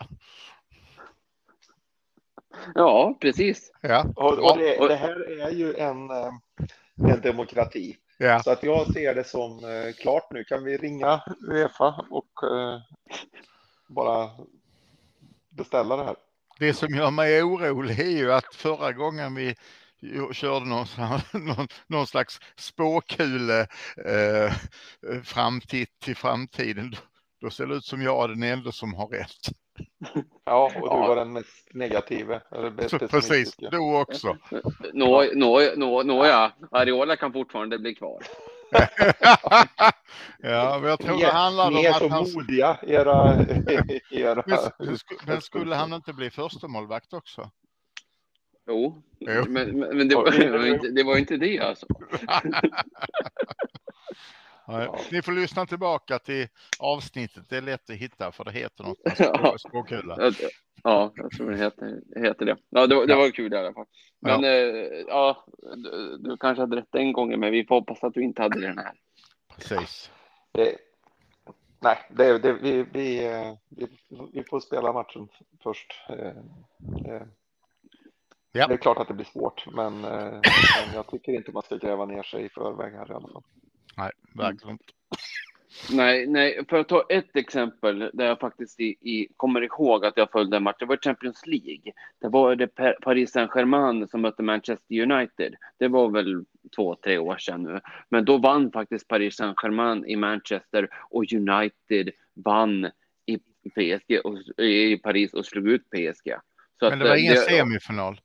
Ja, 2.76 3.18
precis. 3.22 3.72
Ja. 3.82 4.06
Och, 4.16 4.52
och 4.52 4.58
det, 4.58 4.88
det, 4.88 4.96
här 4.96 5.42
är 5.42 5.52
ju 5.52 5.76
en, 5.76 6.10
eh, 6.10 6.34
en 7.14 7.22
demokrati. 7.22 7.98
Ja. 8.22 8.44
Så 8.44 8.52
att 8.52 8.64
jag 8.64 8.94
ser 8.94 9.16
det 9.16 9.24
som 9.24 9.52
eh, 9.52 9.94
klart 9.94 10.28
nu. 10.32 10.44
Kan 10.44 10.64
vi 10.64 10.78
ringa 10.78 11.22
Uefa 11.48 12.06
och 12.10 12.44
eh, 12.44 12.80
bara 13.88 14.30
beställa 15.50 15.98
det 15.98 16.04
här? 16.04 16.16
Det 16.60 16.74
som 16.74 16.96
gör 16.96 17.12
mig 17.12 17.44
orolig 17.44 18.00
är 18.00 18.18
ju 18.18 18.34
att 18.34 18.56
förra 18.56 18.92
gången 18.92 19.36
vi 19.36 19.56
körde 20.34 20.66
någon, 20.66 20.88
någon, 21.46 21.68
någon 21.88 22.08
slags 22.08 22.40
spåkule 22.58 23.68
eh, 24.06 24.54
framtid 25.24 25.88
till 26.04 26.16
framtiden. 26.16 26.96
Då 27.42 27.50
ser 27.50 27.68
det 27.68 27.76
ut 27.76 27.86
som 27.86 28.02
jag 28.02 28.24
är 28.24 28.28
den 28.28 28.44
enda 28.44 28.72
som 28.72 28.94
har 28.94 29.08
rätt. 29.08 29.61
Ja, 30.46 30.66
och 30.66 30.82
du 30.82 30.88
ja. 30.88 31.08
var 31.08 31.16
den 31.16 31.34
mest 31.34 31.74
negativa. 31.74 32.40
Precis, 33.10 33.56
du 33.56 33.78
också. 33.78 34.38
Nå, 34.94 35.26
nå, 35.34 35.62
nå, 35.76 36.04
nåja, 36.04 36.52
Ariola 36.72 37.16
kan 37.16 37.34
fortfarande 37.34 37.80
bli 37.80 37.96
kvar. 37.96 38.24
ja, 40.40 40.80
men 40.82 40.90
jag 40.90 41.00
tror 41.00 41.18
det 41.18 41.32
handlar 41.32 41.68
om 41.68 41.78
att 41.78 42.12
han... 42.12 42.32
modiga, 42.34 42.78
era... 42.82 43.46
era... 44.12 44.44
Men 45.26 45.42
skulle 45.42 45.76
han 45.76 45.94
inte 45.94 46.14
bli 46.14 46.30
första 46.30 46.68
målvakt 46.68 47.14
också? 47.14 47.52
Jo, 48.68 49.04
jo. 49.20 49.44
men, 49.48 49.80
men 49.80 50.08
det, 50.08 50.16
var, 50.16 50.92
det 50.96 51.04
var 51.04 51.18
inte 51.18 51.38
det 51.38 51.60
alltså. 51.60 51.88
Ja. 54.72 55.00
Ni 55.12 55.22
får 55.22 55.32
lyssna 55.32 55.66
tillbaka 55.66 56.20
till 56.20 56.48
avsnittet. 56.80 57.50
Det 57.50 57.58
är 57.58 57.62
lätt 57.62 57.90
att 57.90 57.96
hitta 57.96 58.32
för 58.32 58.44
det 58.44 58.52
heter 58.52 58.84
något 58.84 59.62
spåkula. 59.62 60.32
Ja, 60.84 61.12
jag 61.16 61.32
tror 61.32 61.52
det 61.52 61.58
heter, 61.58 62.02
heter 62.16 62.46
det. 62.46 62.58
Ja, 62.70 62.88
det, 62.88 63.06
det 63.06 63.16
var 63.16 63.30
kul 63.30 63.54
i 63.54 63.58
alla 63.58 63.74
fall. 63.74 63.86
Men 64.20 64.44
ja, 64.44 64.50
eh, 64.50 65.04
ja 65.08 65.46
du, 65.76 66.18
du, 66.18 66.38
kanske 66.38 66.62
hade 66.62 66.76
rätt 66.76 66.96
en 66.96 67.14
gång, 67.14 67.40
men 67.40 67.52
vi 67.52 67.66
får 67.66 67.76
hoppas 67.76 68.04
att 68.04 68.14
du 68.14 68.24
inte 68.24 68.42
hade 68.42 68.62
den 68.62 68.78
här. 68.78 68.92
Precis. 69.56 70.12
Det, 70.52 70.78
nej, 71.80 71.98
det, 72.10 72.38
det, 72.40 72.54
vi, 72.54 72.86
vi, 72.94 73.26
eh, 73.26 73.54
vi, 73.70 73.88
vi, 74.34 74.44
får 74.44 74.60
spela 74.60 74.94
matchen 74.94 75.28
först. 75.64 75.94
Eh, 76.10 77.22
ja. 78.52 78.68
Det 78.68 78.74
är 78.74 78.78
klart 78.78 78.98
att 78.98 79.08
det 79.08 79.14
blir 79.14 79.26
svårt, 79.26 79.66
men, 79.74 80.02
men 80.02 80.94
jag 80.94 81.08
tycker 81.08 81.32
inte 81.32 81.52
man 81.52 81.64
ska 81.64 81.76
gräva 81.76 82.06
ner 82.06 82.24
sig 82.24 82.46
i 82.46 82.50
förväg 82.50 82.94
här 82.94 83.12
i 83.12 83.14
alla 83.14 83.28
fall. 83.28 83.44
Nej, 83.98 84.12
verkligen 84.36 84.72
inte. 84.72 84.94
Nej, 85.92 86.28
nej, 86.28 86.66
för 86.70 86.78
att 86.78 86.88
ta 86.88 87.06
ett 87.10 87.36
exempel 87.36 88.10
där 88.14 88.26
jag 88.26 88.40
faktiskt 88.40 88.80
i, 88.80 88.96
i, 89.02 89.28
kommer 89.38 89.62
ihåg 89.62 90.06
att 90.06 90.18
jag 90.18 90.32
följde 90.32 90.58
en 90.58 90.64
match. 90.64 90.76
Det 90.80 90.86
var 90.86 90.98
Champions 90.98 91.46
League. 91.46 91.94
Det 92.22 92.28
var 92.28 92.56
det 92.56 92.68
Paris 93.02 93.32
Saint-Germain 93.32 94.08
som 94.08 94.22
mötte 94.22 94.44
Manchester 94.44 95.02
United. 95.02 95.56
Det 95.78 95.88
var 95.88 96.10
väl 96.10 96.46
två, 96.76 96.96
tre 96.96 97.18
år 97.18 97.38
sedan 97.38 97.64
nu. 97.64 97.80
Men 98.10 98.26
då 98.26 98.38
vann 98.38 98.72
faktiskt 98.72 99.08
Paris 99.08 99.36
Saint-Germain 99.36 100.06
i 100.06 100.16
Manchester 100.16 100.90
och 101.10 101.34
United 101.34 102.10
vann 102.34 102.92
i 103.26 103.38
PSG 103.70 104.20
och, 104.24 104.60
i 104.66 104.98
Paris 104.98 105.34
och 105.34 105.46
slog 105.46 105.68
ut 105.68 105.90
PSG. 105.90 106.34
Så 106.80 106.90
Men 106.90 107.00
det 107.00 107.10
var 107.10 107.16
ingen 107.16 107.34
det, 107.34 107.40
semifinal? 107.40 108.22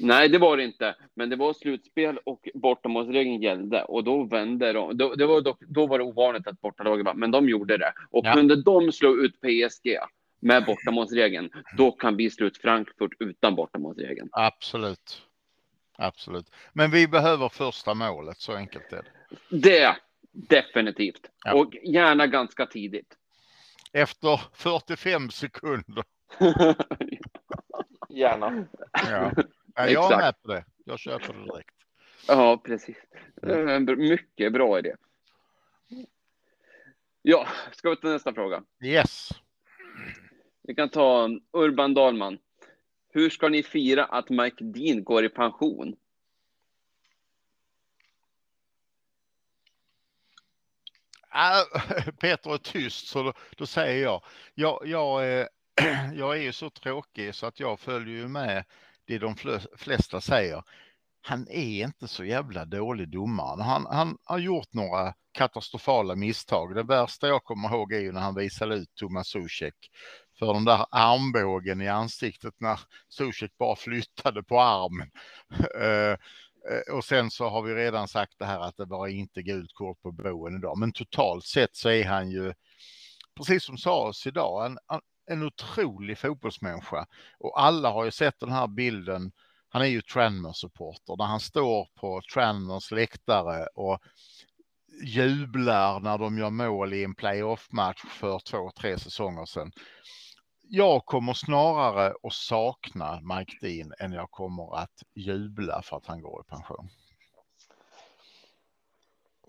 Nej, 0.00 0.28
det 0.28 0.38
var 0.38 0.56
det 0.56 0.64
inte. 0.64 0.94
Men 1.14 1.30
det 1.30 1.36
var 1.36 1.52
slutspel 1.52 2.18
och 2.24 2.48
bortamålsregeln 2.54 3.42
gällde 3.42 3.84
och 3.84 4.04
då 4.04 4.24
vände 4.24 4.72
de. 4.72 4.96
Då, 4.96 5.14
det 5.14 5.26
var 5.26 5.40
dock, 5.40 5.60
då 5.60 5.86
var 5.86 5.98
det 5.98 6.04
ovanligt 6.04 6.46
att 6.46 6.60
bortalaget 6.60 7.06
vann, 7.06 7.18
men 7.18 7.30
de 7.30 7.48
gjorde 7.48 7.76
det. 7.76 7.92
Och 8.10 8.26
ja. 8.26 8.34
kunde 8.34 8.62
de 8.62 8.92
slå 8.92 9.16
ut 9.16 9.40
PSG 9.40 9.98
med 10.40 10.64
bortamålsregeln, 10.64 11.50
då 11.76 11.92
kan 11.92 12.16
vi 12.16 12.30
slå 12.30 12.46
ut 12.46 12.58
Frankfurt 12.58 13.12
utan 13.18 13.54
bortamålsregeln. 13.54 14.28
Absolut. 14.32 15.22
Absolut. 15.98 16.50
Men 16.72 16.90
vi 16.90 17.08
behöver 17.08 17.48
första 17.48 17.94
målet, 17.94 18.38
så 18.38 18.52
enkelt 18.54 18.92
är 18.92 19.02
det. 19.02 19.58
Det, 19.58 19.96
definitivt. 20.32 21.30
Ja. 21.44 21.54
Och 21.54 21.74
gärna 21.82 22.26
ganska 22.26 22.66
tidigt. 22.66 23.16
Efter 23.92 24.40
45 24.54 25.30
sekunder. 25.30 26.04
gärna. 28.08 28.64
Ja. 28.92 29.32
Ja, 29.86 29.88
jag 29.88 30.12
är 30.12 30.16
med 30.16 30.42
på 30.42 30.48
det. 30.48 30.64
Jag 30.84 30.98
köper 30.98 31.32
det 31.32 31.44
direkt. 31.44 31.74
Ja, 32.28 32.60
precis. 32.64 32.96
Mycket 33.96 34.52
bra 34.52 34.78
idé. 34.78 34.94
Ja, 37.22 37.48
ska 37.72 37.90
vi 37.90 37.96
ta 37.96 38.08
nästa 38.08 38.34
fråga? 38.34 38.62
Yes. 38.84 39.30
Vi 40.62 40.74
kan 40.74 40.88
ta 40.88 41.28
Urban 41.52 41.94
Dahlman. 41.94 42.38
Hur 43.12 43.30
ska 43.30 43.48
ni 43.48 43.62
fira 43.62 44.04
att 44.04 44.30
Mike 44.30 44.64
Dean 44.64 45.04
går 45.04 45.24
i 45.24 45.28
pension? 45.28 45.96
Äh, 51.34 52.12
Peter 52.20 52.54
är 52.54 52.58
tyst, 52.58 53.06
så 53.06 53.22
då, 53.22 53.32
då 53.56 53.66
säger 53.66 54.02
jag. 54.02 54.22
Jag, 54.54 54.82
jag, 54.84 55.26
är, 55.26 55.48
jag 56.14 56.36
är 56.36 56.42
ju 56.42 56.52
så 56.52 56.70
tråkig 56.70 57.34
så 57.34 57.46
att 57.46 57.60
jag 57.60 57.80
följer 57.80 58.16
ju 58.16 58.28
med 58.28 58.64
det 59.10 59.18
de 59.18 59.58
flesta 59.78 60.20
säger. 60.20 60.62
Han 61.22 61.48
är 61.48 61.84
inte 61.84 62.08
så 62.08 62.24
jävla 62.24 62.64
dålig 62.64 63.08
domare. 63.08 63.62
Han, 63.62 63.86
han 63.86 64.18
har 64.24 64.38
gjort 64.38 64.72
några 64.72 65.14
katastrofala 65.32 66.16
misstag. 66.16 66.74
Det 66.74 66.82
värsta 66.82 67.28
jag 67.28 67.44
kommer 67.44 67.68
ihåg 67.68 67.92
är 67.92 68.00
ju 68.00 68.12
när 68.12 68.20
han 68.20 68.34
visade 68.34 68.74
ut 68.74 68.94
Thomas 68.94 69.28
Zuzek 69.28 69.74
för 70.38 70.54
den 70.54 70.64
där 70.64 70.86
armbågen 70.90 71.80
i 71.80 71.88
ansiktet 71.88 72.54
när 72.58 72.80
Zuzek 73.08 73.58
bara 73.58 73.76
flyttade 73.76 74.42
på 74.42 74.60
armen. 74.60 75.10
Eh, 75.80 76.16
eh, 76.72 76.94
och 76.94 77.04
sen 77.04 77.30
så 77.30 77.48
har 77.48 77.62
vi 77.62 77.74
redan 77.74 78.08
sagt 78.08 78.34
det 78.38 78.44
här 78.44 78.60
att 78.60 78.76
det 78.76 78.84
var 78.84 79.08
inte 79.08 79.42
gult 79.42 79.74
kort 79.74 80.02
på 80.02 80.12
boen 80.12 80.56
idag. 80.56 80.78
Men 80.78 80.92
totalt 80.92 81.44
sett 81.44 81.76
så 81.76 81.90
är 81.90 82.04
han 82.04 82.30
ju, 82.30 82.52
precis 83.36 83.64
som 83.64 83.78
sades 83.78 84.26
idag, 84.26 84.66
en, 84.66 84.78
en 85.30 85.42
otrolig 85.42 86.18
fotbollsmänniska 86.18 87.06
och 87.38 87.62
alla 87.62 87.90
har 87.90 88.04
ju 88.04 88.10
sett 88.10 88.40
den 88.40 88.52
här 88.52 88.66
bilden. 88.66 89.32
Han 89.68 89.82
är 89.82 89.86
ju 89.86 90.02
Tranmere-supporter 90.02 91.16
när 91.18 91.24
han 91.24 91.40
står 91.40 91.88
på 91.94 92.22
Tranmers 92.34 92.90
läktare 92.90 93.66
och 93.74 93.98
jublar 95.04 96.00
när 96.00 96.18
de 96.18 96.38
gör 96.38 96.50
mål 96.50 96.94
i 96.94 97.04
en 97.04 97.14
playoff-match 97.14 98.00
för 98.10 98.38
två, 98.38 98.70
tre 98.70 98.98
säsonger 98.98 99.44
sedan. 99.44 99.72
Jag 100.62 101.04
kommer 101.06 101.32
snarare 101.32 102.14
att 102.22 102.32
sakna 102.32 103.20
Mike 103.20 103.52
Dean 103.60 103.92
än 103.98 104.12
jag 104.12 104.30
kommer 104.30 104.76
att 104.76 105.02
jubla 105.14 105.82
för 105.82 105.96
att 105.96 106.06
han 106.06 106.20
går 106.20 106.40
i 106.40 106.50
pension 106.50 106.88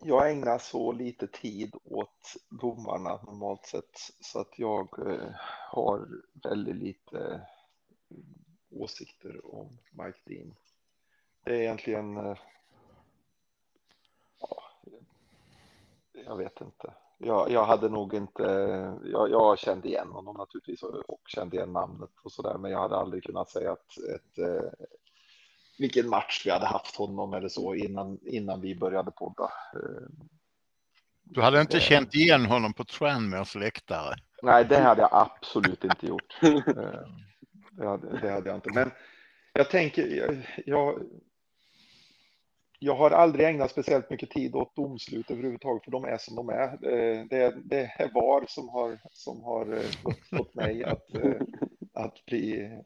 jag 0.04 0.32
ägnar 0.32 0.58
så 0.58 0.92
lite 0.92 1.28
tid 1.28 1.76
åt 1.84 2.36
domarna 2.50 3.22
normalt 3.24 3.66
sett 3.66 3.98
så 4.20 4.40
att 4.40 4.60
jag 4.60 5.12
eh, 5.12 5.30
har 5.70 6.08
väldigt 6.44 6.76
lite 6.76 7.42
åsikter 8.70 9.56
om 9.56 9.78
Mike 9.92 10.20
Dean. 10.26 10.56
Det 11.44 11.56
är 11.56 11.60
egentligen, 11.60 12.18
eh, 12.18 12.38
jag 16.14 16.38
vet 16.38 16.62
inte. 16.62 16.94
Jag, 17.18 17.52
jag 17.52 17.66
hade 17.66 17.90
nog 17.90 18.14
inte, 18.14 18.44
jag, 19.04 19.30
jag, 19.30 19.60
kände 19.60 19.88
igen 19.88 20.12
honom 20.12 20.38
naturligtvis 20.38 20.84
och, 20.84 21.10
och 21.10 21.22
kände 21.26 21.56
igen 21.56 21.74
namnet 21.74 22.10
och 22.24 22.32
så 22.32 22.42
där, 22.42 22.58
men 22.58 22.72
jag 22.72 22.80
hade 22.80 22.96
aldrig 22.96 23.24
kunnat 23.24 23.50
säga 23.50 23.72
att 23.72 23.98
ett, 23.98 24.38
eh, 24.38 24.72
vilken 25.82 26.10
match 26.10 26.42
vi 26.46 26.52
hade 26.52 26.66
haft 26.66 26.96
honom 26.96 27.34
eller 27.34 27.50
så 27.50 27.76
innan, 27.76 28.20
innan 28.26 28.62
vi 28.62 28.76
började 28.76 29.12
podda. 29.12 29.44
Eh, 29.74 30.28
du 31.24 31.42
hade 31.42 31.62
inte 31.62 31.80
känt 31.80 32.16
igen 32.16 32.46
honom 32.46 32.74
på 32.74 32.84
Tranmeres 32.84 33.56
läktare? 33.56 34.16
Nej, 34.44 34.66
det 34.66 34.80
hade 34.80 35.02
jag 35.02 35.10
absolut 35.12 35.84
inte 35.84 36.08
gjort. 36.08 36.40
Eh, 36.42 37.84
det 37.84 37.88
hade, 37.88 38.20
det 38.22 38.30
hade 38.30 38.50
jag 38.50 38.58
inte. 38.58 38.70
Men 38.74 38.92
jag 39.54 39.70
tänker, 39.70 40.44
jag, 40.66 41.00
jag, 42.80 42.96
har 42.96 43.12
aldrig 43.12 43.48
ägnat 43.48 43.72
speciellt 43.72 44.10
mycket 44.10 44.30
tid 44.30 44.56
åt 44.56 44.76
domslut 44.76 45.32
överhuvudtaget, 45.32 45.84
för 45.84 45.92
de 45.92 46.06
är 46.06 46.18
som 46.18 46.36
de 46.36 46.50
är. 46.50 46.68
Eh, 46.74 47.26
det, 47.30 47.56
det 47.64 47.92
är 47.98 48.14
VAR 48.14 48.46
som 48.48 48.70
har, 48.70 49.00
som 49.12 49.44
har 49.44 49.74
eh, 49.74 49.92
fått, 50.04 50.28
fått 50.38 50.56
mig 50.56 50.84
att, 50.84 51.08
att 51.94 52.26
bli 52.26 52.80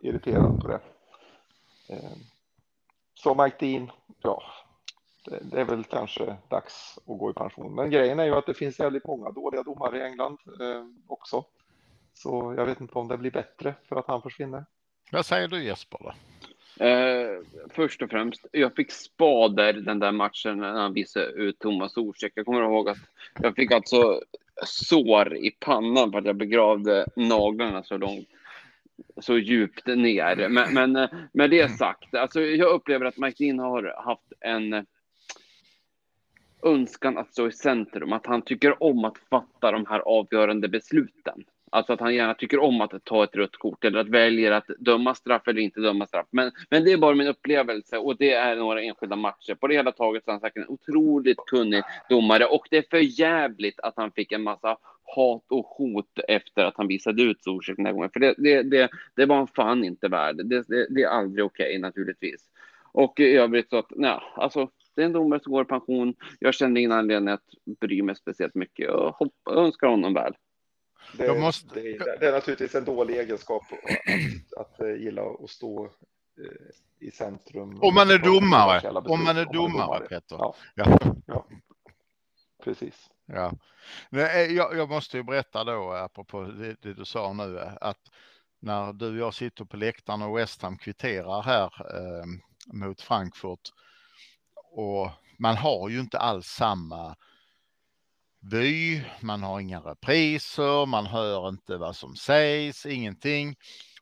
irriterad 0.00 0.60
på 0.60 0.68
det. 0.68 0.80
Så 3.14 3.34
Mike 3.34 3.56
Dean, 3.60 3.90
ja, 4.22 4.42
det 5.24 5.60
är 5.60 5.64
väl 5.64 5.84
kanske 5.84 6.36
dags 6.48 6.98
att 6.98 7.18
gå 7.18 7.30
i 7.30 7.34
pension. 7.34 7.74
Men 7.74 7.90
grejen 7.90 8.20
är 8.20 8.24
ju 8.24 8.34
att 8.34 8.46
det 8.46 8.54
finns 8.54 8.80
väldigt 8.80 9.06
många 9.06 9.30
dåliga 9.30 9.62
domare 9.62 9.98
i 9.98 10.02
England 10.02 10.38
eh, 10.60 10.84
också. 11.06 11.44
Så 12.14 12.54
jag 12.56 12.66
vet 12.66 12.80
inte 12.80 12.94
om 12.94 13.08
det 13.08 13.18
blir 13.18 13.30
bättre 13.30 13.74
för 13.88 13.96
att 13.96 14.06
han 14.06 14.22
försvinner. 14.22 14.64
Vad 15.12 15.26
säger 15.26 15.48
du 15.48 15.64
Jesper? 15.64 15.98
Då? 16.02 16.12
Eh, 16.84 17.40
först 17.70 18.02
och 18.02 18.10
främst, 18.10 18.46
jag 18.52 18.74
fick 18.74 18.90
spader 18.90 19.72
den 19.72 19.98
där 19.98 20.12
matchen 20.12 20.58
när 20.58 20.72
han 20.72 20.92
visade 20.92 21.26
ut 21.26 21.58
Thomas 21.58 21.96
Orsek. 21.96 22.32
Jag 22.34 22.46
kommer 22.46 22.62
ihåg 22.62 22.88
att 22.88 22.98
jag 23.40 23.54
fick 23.54 23.72
alltså 23.72 24.20
sår 24.64 25.36
i 25.36 25.50
pannan 25.50 26.12
för 26.12 26.18
att 26.18 26.24
jag 26.24 26.36
begravde 26.36 27.06
naglarna 27.16 27.82
så 27.82 27.96
långt 27.96 28.28
så 29.20 29.38
djupt 29.38 29.86
ner. 29.86 30.48
Men, 30.48 30.74
men 30.74 30.96
eh, 30.96 31.08
med 31.32 31.50
det 31.50 31.68
sagt, 31.68 32.14
alltså 32.14 32.40
jag 32.40 32.74
upplever 32.74 33.06
att 33.06 33.18
Mike 33.18 33.44
Dean 33.44 33.58
har 33.58 34.02
haft 34.04 34.32
en 34.40 34.86
önskan 36.62 37.18
att 37.18 37.32
stå 37.32 37.48
i 37.48 37.52
centrum, 37.52 38.12
att 38.12 38.26
han 38.26 38.42
tycker 38.42 38.82
om 38.82 39.04
att 39.04 39.18
fatta 39.30 39.72
de 39.72 39.86
här 39.86 40.00
avgörande 40.00 40.68
besluten. 40.68 41.44
Alltså 41.74 41.92
att 41.92 42.00
han 42.00 42.14
gärna 42.14 42.34
tycker 42.34 42.58
om 42.58 42.80
att 42.80 43.04
ta 43.04 43.24
ett 43.24 43.36
rött 43.36 43.56
kort 43.56 43.84
eller 43.84 44.00
att 44.00 44.08
välja 44.08 44.56
att 44.56 44.66
döma 44.78 45.14
straff 45.14 45.48
eller 45.48 45.60
inte 45.60 45.80
döma 45.80 46.06
straff. 46.06 46.26
Men, 46.30 46.52
men 46.70 46.84
det 46.84 46.92
är 46.92 46.98
bara 46.98 47.14
min 47.14 47.26
upplevelse 47.26 47.98
och 47.98 48.16
det 48.16 48.32
är 48.32 48.56
några 48.56 48.82
enskilda 48.82 49.16
matcher. 49.16 49.54
På 49.54 49.66
det 49.66 49.74
hela 49.74 49.92
taget 49.92 50.24
så 50.24 50.30
är 50.30 50.32
han 50.32 50.40
säkert 50.40 50.56
en 50.56 50.68
otroligt 50.68 51.38
kunnig 51.46 51.82
domare 52.08 52.44
och 52.44 52.66
det 52.70 52.76
är 52.76 52.84
för 52.90 53.20
jävligt 53.20 53.80
att 53.80 53.94
han 53.96 54.12
fick 54.12 54.32
en 54.32 54.42
massa 54.42 54.76
hat 55.04 55.44
och 55.48 55.66
hot 55.66 56.18
efter 56.28 56.64
att 56.64 56.76
han 56.76 56.88
visade 56.88 57.22
ut 57.22 57.44
Zuzek 57.44 57.76
den 57.76 57.86
här 57.86 57.92
gången. 57.92 58.10
För 58.12 58.20
det, 58.20 58.34
det, 58.38 58.62
det, 58.62 58.90
det 59.16 59.26
var 59.26 59.36
han 59.36 59.46
fan 59.46 59.84
inte 59.84 60.08
värd. 60.08 60.36
Det, 60.36 60.68
det, 60.68 60.86
det 60.90 61.02
är 61.02 61.08
aldrig 61.08 61.44
okej 61.44 61.66
okay, 61.66 61.78
naturligtvis. 61.78 62.48
Och 62.92 63.20
i 63.20 63.36
övrigt 63.36 63.70
så 63.70 63.78
att, 63.78 63.90
nej, 63.90 64.20
alltså 64.36 64.70
det 64.94 65.02
är 65.02 65.06
en 65.06 65.12
domare 65.12 65.40
som 65.40 65.52
går 65.52 65.62
i 65.62 65.68
pension. 65.68 66.14
Jag 66.38 66.54
kände 66.54 66.80
ingen 66.80 66.92
anledning 66.92 67.34
att 67.34 67.44
bry 67.80 68.02
mig 68.02 68.16
speciellt 68.16 68.54
mycket 68.54 68.90
och 68.90 69.16
hopp, 69.16 69.32
önskar 69.50 69.86
honom 69.86 70.14
väl. 70.14 70.34
Det, 71.16 71.40
måste... 71.40 71.74
det, 71.74 71.96
är, 71.96 72.18
det, 72.20 72.28
är 72.28 72.32
naturligtvis 72.32 72.74
en 72.74 72.84
dålig 72.84 73.16
egenskap 73.16 73.62
att, 73.72 74.60
att, 74.60 74.80
att 74.80 75.00
gilla 75.00 75.22
att 75.22 75.50
stå 75.50 75.84
eh, 75.84 77.06
i 77.06 77.10
centrum. 77.10 77.78
Om 77.82 77.94
man 77.94 78.10
är 78.10 78.18
domare. 78.18 78.90
Om 78.90 79.24
man 79.24 79.36
är 79.36 79.52
domare, 79.52 80.00
Peter. 80.00 80.36
Ja. 80.36 80.54
Ja. 81.26 81.46
Precis. 82.64 83.10
Ja. 83.26 83.52
Eh, 84.10 84.42
jag, 84.42 84.76
jag 84.76 84.88
måste 84.88 85.16
ju 85.16 85.22
berätta 85.22 85.64
då, 85.64 85.94
eh, 85.94 86.02
apropå 86.02 86.42
det, 86.42 86.76
det 86.82 86.94
du 86.94 87.04
sa 87.04 87.32
nu, 87.32 87.58
eh, 87.58 87.72
att 87.80 88.00
när 88.60 88.92
du 88.92 89.08
och 89.08 89.16
jag 89.16 89.34
sitter 89.34 89.64
på 89.64 89.76
läktaren 89.76 90.22
och 90.22 90.38
West 90.38 90.62
Ham 90.62 90.78
kvitterar 90.78 91.42
här 91.42 91.64
eh, 91.64 92.24
mot 92.72 93.00
Frankfurt 93.00 93.70
och 94.72 95.10
man 95.38 95.56
har 95.56 95.88
ju 95.88 96.00
inte 96.00 96.18
alls 96.18 96.46
samma 96.46 97.16
vy, 98.50 99.02
man 99.20 99.42
har 99.42 99.60
inga 99.60 99.80
repriser, 99.80 100.86
man 100.86 101.06
hör 101.06 101.48
inte 101.48 101.76
vad 101.76 101.96
som 101.96 102.16
sägs, 102.16 102.86
ingenting. 102.86 103.56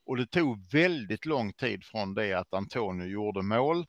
Och 0.05 0.17
det 0.17 0.27
tog 0.27 0.73
väldigt 0.73 1.27
lång 1.27 1.53
tid 1.53 1.85
från 1.85 2.15
det 2.15 2.35
att 2.35 2.55
Antonio 2.55 3.07
gjorde 3.07 3.43
mål 3.43 3.87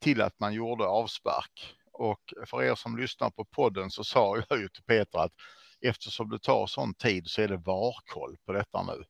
till 0.00 0.22
att 0.22 0.40
man 0.40 0.54
gjorde 0.54 0.84
avspark. 0.84 1.74
Och 1.98 2.34
för 2.46 2.62
er 2.62 2.74
som 2.74 2.98
lyssnar 2.98 3.30
på 3.30 3.44
podden 3.44 3.90
så 3.90 4.04
sa 4.04 4.42
jag 4.48 4.58
ju 4.60 4.68
till 4.68 4.84
Peter 4.84 5.18
att 5.18 5.32
eftersom 5.80 6.28
det 6.30 6.38
tar 6.38 6.66
sån 6.66 6.94
tid 6.94 7.26
så 7.26 7.42
är 7.42 7.48
det 7.48 7.56
varkoll 7.56 8.36
på 8.46 8.52
detta 8.52 8.82
nu. 8.82 9.04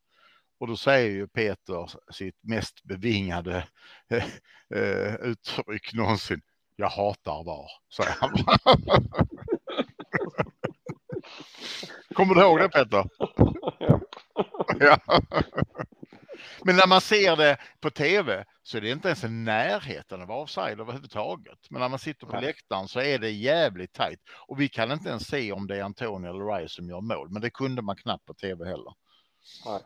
Och 0.61 0.67
då 0.67 0.77
säger 0.77 1.11
ju 1.11 1.29
Peter 1.29 1.91
sitt 2.13 2.39
mest 2.41 2.83
bevingade 2.83 3.69
eh, 4.75 5.15
uttryck 5.15 5.93
någonsin. 5.93 6.41
Jag 6.77 6.89
hatar 6.89 7.45
VAR, 7.45 7.71
säger 7.97 8.17
han. 8.21 8.31
Kommer 12.15 12.35
du 12.35 12.41
ihåg 12.41 12.59
det 12.59 12.69
Petter? 12.69 13.05
ja. 14.81 15.01
Men 16.65 16.77
när 16.77 16.87
man 16.87 17.01
ser 17.01 17.37
det 17.37 17.57
på 17.81 17.91
tv 17.91 18.45
så 18.63 18.77
är 18.77 18.81
det 18.81 18.91
inte 18.91 19.09
ens 19.09 19.25
i 19.25 19.29
närheten 19.29 20.23
av 20.23 20.31
offside 20.31 20.81
överhuvudtaget. 20.81 21.59
Men 21.71 21.81
när 21.81 21.89
man 21.89 21.99
sitter 21.99 22.27
på 22.27 22.33
Nej. 22.33 22.43
läktaren 22.43 22.89
så 22.89 23.01
är 23.01 23.19
det 23.19 23.31
jävligt 23.31 23.93
tajt. 23.93 24.21
Och 24.49 24.61
vi 24.61 24.69
kan 24.69 24.93
inte 24.93 25.09
ens 25.09 25.29
se 25.29 25.53
om 25.53 25.67
det 25.67 25.77
är 25.77 25.83
Antonio 25.83 26.31
eller 26.31 26.59
Rice 26.59 26.75
som 26.75 26.89
gör 26.89 27.01
mål. 27.01 27.31
Men 27.31 27.43
det 27.43 27.51
kunde 27.51 27.83
man 27.83 27.97
knappt 27.97 28.25
på 28.25 28.35
tv 28.35 28.65
heller. 28.65 28.93
Nej. 29.67 29.81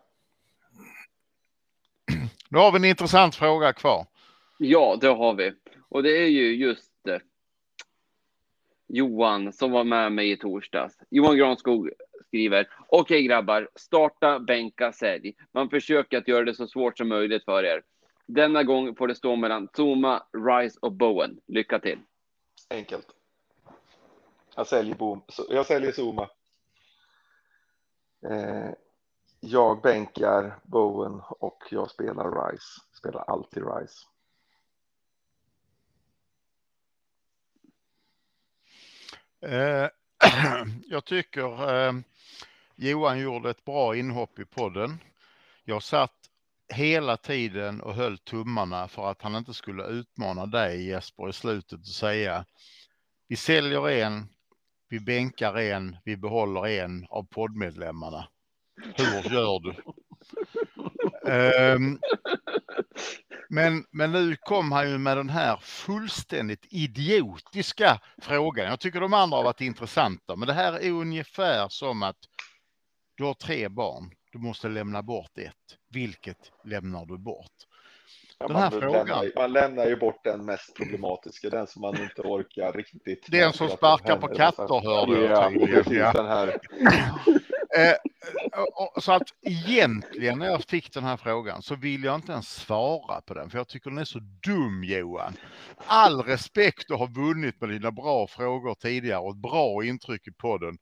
Nu 2.48 2.58
har 2.58 2.72
vi 2.72 2.76
en 2.76 2.84
intressant 2.84 3.34
fråga 3.34 3.72
kvar. 3.72 4.06
Ja, 4.58 4.98
det 5.00 5.08
har 5.08 5.34
vi. 5.34 5.52
Och 5.88 6.02
det 6.02 6.10
är 6.10 6.26
ju 6.26 6.56
just 6.56 7.06
eh, 7.08 7.18
Johan 8.88 9.52
som 9.52 9.70
var 9.70 9.84
med 9.84 10.12
mig 10.12 10.30
i 10.30 10.36
torsdags. 10.36 10.94
Johan 11.10 11.36
Granskog 11.36 11.90
skriver. 12.30 12.68
Okej 12.88 13.00
okay, 13.00 13.22
grabbar, 13.22 13.68
starta, 13.74 14.38
bänka, 14.38 14.92
sälj. 14.92 15.34
Man 15.52 15.70
försöker 15.70 16.18
att 16.18 16.28
göra 16.28 16.44
det 16.44 16.54
så 16.54 16.66
svårt 16.66 16.98
som 16.98 17.08
möjligt 17.08 17.44
för 17.44 17.64
er. 17.64 17.82
Denna 18.26 18.62
gång 18.62 18.96
får 18.96 19.08
det 19.08 19.14
stå 19.14 19.36
mellan 19.36 19.68
Zuma, 19.76 20.22
Rice 20.32 20.78
och 20.82 20.92
Bowen. 20.92 21.40
Lycka 21.46 21.78
till. 21.78 21.98
Enkelt. 22.70 23.06
Jag 24.56 24.66
säljer, 24.66 24.94
boom. 24.94 25.22
jag 25.48 25.66
säljer 25.66 25.92
Zuma. 25.92 26.28
Eh, 28.30 28.70
jag 29.40 29.80
bänkar 29.80 30.58
Bowen 30.62 31.20
och 31.28 31.62
jag 31.70 31.90
spelar 31.90 32.50
Rice. 32.50 32.80
Spelar 32.92 33.24
alltid 33.26 33.62
Rice. 33.62 34.06
Eh, 39.40 39.88
jag 40.86 41.04
tycker 41.04 41.74
eh, 41.74 41.92
Johan 42.82 43.18
gjorde 43.18 43.50
ett 43.50 43.64
bra 43.64 43.96
inhopp 43.96 44.38
i 44.38 44.44
podden. 44.44 44.98
Jag 45.64 45.82
satt 45.82 46.14
hela 46.74 47.16
tiden 47.16 47.80
och 47.80 47.94
höll 47.94 48.18
tummarna 48.18 48.88
för 48.88 49.10
att 49.10 49.22
han 49.22 49.36
inte 49.36 49.54
skulle 49.54 49.84
utmana 49.84 50.46
dig 50.46 50.86
Jesper 50.86 51.28
i 51.28 51.32
slutet 51.32 51.80
och 51.80 51.86
säga 51.86 52.44
vi 53.28 53.36
säljer 53.36 53.88
en, 53.88 54.28
vi 54.88 55.00
bänkar 55.00 55.54
en, 55.58 55.96
vi 56.04 56.16
behåller 56.16 56.66
en 56.66 57.06
av 57.10 57.22
poddmedlemmarna. 57.22 58.28
Hur 58.94 59.34
gör 59.34 59.60
du? 59.60 59.74
um, 61.74 62.00
men, 63.48 63.84
men 63.90 64.12
nu 64.12 64.36
kom 64.36 64.72
han 64.72 64.90
ju 64.90 64.98
med 64.98 65.16
den 65.16 65.30
här 65.30 65.56
fullständigt 65.56 66.66
idiotiska 66.70 68.00
frågan. 68.22 68.66
Jag 68.66 68.80
tycker 68.80 69.00
de 69.00 69.14
andra 69.14 69.36
har 69.36 69.44
varit 69.44 69.60
intressanta, 69.60 70.36
men 70.36 70.48
det 70.48 70.54
här 70.54 70.72
är 70.72 70.90
ungefär 70.90 71.68
som 71.68 72.02
att 72.02 72.18
du 73.20 73.24
har 73.26 73.34
tre 73.34 73.68
barn. 73.68 74.10
Du 74.32 74.38
måste 74.38 74.68
lämna 74.68 75.02
bort 75.02 75.38
ett. 75.38 75.78
Vilket 75.88 76.52
lämnar 76.64 77.06
du 77.06 77.18
bort? 77.18 77.46
Ja, 78.38 78.48
den 78.48 78.56
här 78.56 78.70
man, 78.70 78.80
frågan. 78.80 79.06
Lämnar, 79.06 79.32
man 79.36 79.52
lämnar 79.52 79.86
ju 79.86 79.96
bort 79.96 80.24
den 80.24 80.44
mest 80.44 80.76
problematiska, 80.76 81.50
den 81.50 81.66
som 81.66 81.82
man 81.82 82.02
inte 82.02 82.22
orkar 82.22 82.72
riktigt. 82.72 83.26
Den 83.30 83.52
som 83.52 83.68
sparkar 83.68 84.16
på 84.16 84.28
katter 84.28 84.80
hörde 84.80 85.24
jag 85.24 85.52
tydligen. 85.52 85.96
Ja, 85.96 86.12
den 86.12 86.26
här. 86.26 86.58
Eh, 87.76 87.94
så 89.00 89.12
att 89.12 89.28
egentligen 89.42 90.38
när 90.38 90.46
jag 90.46 90.64
fick 90.64 90.94
den 90.94 91.04
här 91.04 91.16
frågan 91.16 91.62
så 91.62 91.74
vill 91.74 92.04
jag 92.04 92.14
inte 92.14 92.32
ens 92.32 92.48
svara 92.48 93.20
på 93.20 93.34
den 93.34 93.50
för 93.50 93.58
jag 93.58 93.68
tycker 93.68 93.90
den 93.90 93.98
är 93.98 94.04
så 94.04 94.18
dum 94.18 94.84
Johan. 94.84 95.36
All 95.86 96.22
respekt 96.22 96.84
du 96.88 96.94
har 96.94 97.06
vunnit 97.08 97.60
med 97.60 97.70
dina 97.70 97.90
bra 97.90 98.26
frågor 98.26 98.74
tidigare 98.74 99.18
och 99.20 99.30
ett 99.30 99.42
bra 99.42 99.84
intryck 99.84 100.26
i 100.26 100.32
podden 100.32 100.78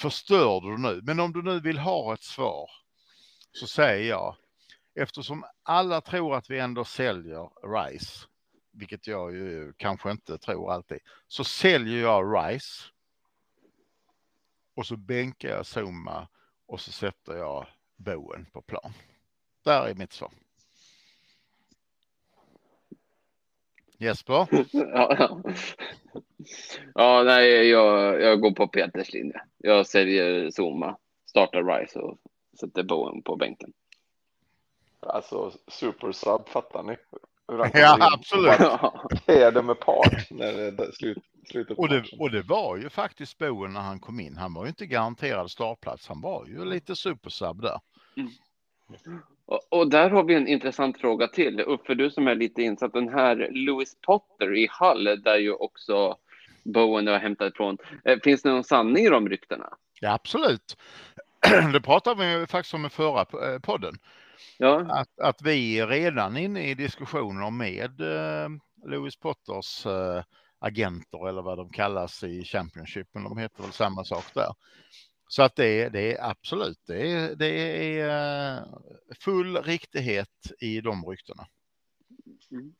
förstör 0.00 0.60
du 0.60 0.78
nu. 0.78 1.00
Men 1.02 1.20
om 1.20 1.32
du 1.32 1.42
nu 1.42 1.60
vill 1.60 1.78
ha 1.78 2.14
ett 2.14 2.22
svar 2.22 2.70
så 3.52 3.66
säger 3.66 4.10
jag 4.10 4.36
eftersom 4.94 5.44
alla 5.62 6.00
tror 6.00 6.36
att 6.36 6.50
vi 6.50 6.58
ändå 6.58 6.84
säljer 6.84 7.50
RISE 7.62 8.26
vilket 8.76 9.06
jag 9.06 9.34
ju 9.34 9.72
kanske 9.76 10.10
inte 10.10 10.38
tror 10.38 10.72
alltid, 10.72 10.98
så 11.26 11.44
säljer 11.44 12.02
jag 12.02 12.36
RISE. 12.36 12.84
Och 14.74 14.86
så 14.86 14.96
bänkar 14.96 15.48
jag 15.48 15.66
Zuma 15.66 16.28
och 16.66 16.80
så 16.80 16.92
sätter 16.92 17.36
jag 17.36 17.66
boen 17.96 18.46
på 18.52 18.62
plan. 18.62 18.92
Där 19.64 19.86
är 19.86 19.94
mitt 19.94 20.12
svar. 20.12 20.30
Jesper? 23.98 24.46
ja, 24.72 25.16
ja. 25.18 25.40
ja, 26.94 27.22
nej, 27.22 27.68
jag, 27.68 28.20
jag 28.20 28.40
går 28.40 28.50
på 28.50 28.68
Peters 28.68 29.12
linje. 29.12 29.40
Jag 29.58 29.86
säljer 29.86 30.50
Zuma, 30.50 30.96
startar 31.26 31.64
Rice 31.64 31.98
och 31.98 32.18
sätter 32.60 32.82
Bowen 32.82 33.22
på 33.22 33.36
bänken. 33.36 33.72
Alltså 35.00 35.52
super 35.68 36.12
sub, 36.12 36.48
fattar 36.48 36.82
ni? 36.82 36.96
Ja, 37.72 38.12
absolut. 38.14 38.60
Vad 39.26 39.36
är 39.36 39.52
det 39.52 39.62
med 39.62 39.80
part 39.80 40.30
när 40.30 40.70
det 40.70 40.92
slut, 40.92 41.18
slutet 41.50 41.78
och 41.78 41.88
det, 41.88 42.04
och 42.18 42.30
det 42.30 42.42
var 42.42 42.76
ju 42.76 42.90
faktiskt 42.90 43.38
Bowen 43.38 43.72
när 43.72 43.80
han 43.80 44.00
kom 44.00 44.20
in. 44.20 44.36
Han 44.36 44.54
var 44.54 44.62
ju 44.62 44.68
inte 44.68 44.86
garanterad 44.86 45.50
startplats. 45.50 46.08
Han 46.08 46.20
var 46.20 46.46
ju 46.46 46.64
lite 46.64 46.96
supersub 46.96 47.62
där. 47.62 47.80
Mm. 48.16 48.30
Och, 49.46 49.60
och, 49.68 49.90
där 49.90 50.10
har 50.10 50.24
vi 50.24 50.34
en 50.34 50.48
intressant 50.48 51.00
fråga 51.00 51.28
till. 51.28 51.64
För 51.86 51.94
du 51.94 52.10
som 52.10 52.28
är 52.28 52.34
lite 52.34 52.62
insatt, 52.62 52.92
den 52.92 53.08
här 53.08 53.48
Louis 53.50 53.96
Potter 54.00 54.56
i 54.56 54.68
Hall, 54.70 55.04
där 55.04 55.36
ju 55.36 55.52
också 55.52 56.16
Bowen 56.64 57.06
har 57.06 57.18
hämtat 57.18 57.52
ifrån. 57.52 57.78
Eh, 58.04 58.18
finns 58.24 58.42
det 58.42 58.50
någon 58.50 58.64
sanning 58.64 59.06
i 59.06 59.08
de 59.08 59.28
ryktena? 59.28 59.68
Ja, 60.00 60.12
absolut. 60.12 60.76
Det 61.72 61.80
pratade 61.80 62.38
vi 62.38 62.46
faktiskt 62.46 62.74
om 62.74 62.86
i 62.86 62.88
förra 62.88 63.20
eh, 63.20 63.58
podden. 63.60 63.94
Ja. 64.58 64.86
Att, 64.88 65.20
att 65.20 65.42
vi 65.42 65.78
är 65.78 65.86
redan 65.86 66.36
inne 66.36 66.70
i 66.70 66.74
diskussioner 66.74 67.50
med 67.50 68.00
eh, 68.00 68.48
Louis 68.86 69.16
Potters 69.16 69.86
agenter 70.58 71.28
eller 71.28 71.42
vad 71.42 71.58
de 71.58 71.70
kallas 71.70 72.24
i 72.24 72.44
Championship, 72.44 73.08
men 73.12 73.24
de 73.24 73.38
heter 73.38 73.62
väl 73.62 73.72
samma 73.72 74.04
sak 74.04 74.24
där. 74.34 74.54
Så 75.28 75.42
att 75.42 75.56
det, 75.56 75.82
är, 75.82 75.90
det 75.90 76.12
är 76.12 76.30
absolut, 76.30 76.78
det 76.86 77.10
är, 77.10 77.34
det 77.34 77.48
är 78.00 78.56
eh, 78.56 78.64
full 79.20 79.56
riktighet 79.56 80.52
i 80.60 80.80
de 80.80 81.04
ryktena. 81.04 81.46
Mm. 82.50 82.74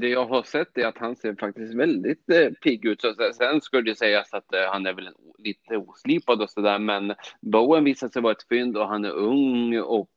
Det 0.00 0.08
jag 0.08 0.26
har 0.26 0.42
sett 0.42 0.78
är 0.78 0.86
att 0.86 0.98
han 0.98 1.16
ser 1.16 1.34
faktiskt 1.34 1.74
väldigt 1.74 2.30
eh, 2.30 2.50
pigg 2.50 2.84
ut. 2.84 3.02
sen 3.38 3.60
skulle 3.60 3.90
det 3.90 3.96
sägas 3.96 4.34
att 4.34 4.54
eh, 4.54 4.72
han 4.72 4.86
är 4.86 4.92
väl 4.92 5.10
lite 5.38 5.76
oslipad 5.76 6.42
och 6.42 6.50
sådär, 6.50 6.78
men 6.78 7.14
Bowen 7.40 7.84
visar 7.84 8.08
sig 8.08 8.22
vara 8.22 8.32
ett 8.32 8.48
fynd 8.48 8.76
och 8.76 8.88
han 8.88 9.04
är 9.04 9.10
ung 9.10 9.78
och 9.78 10.10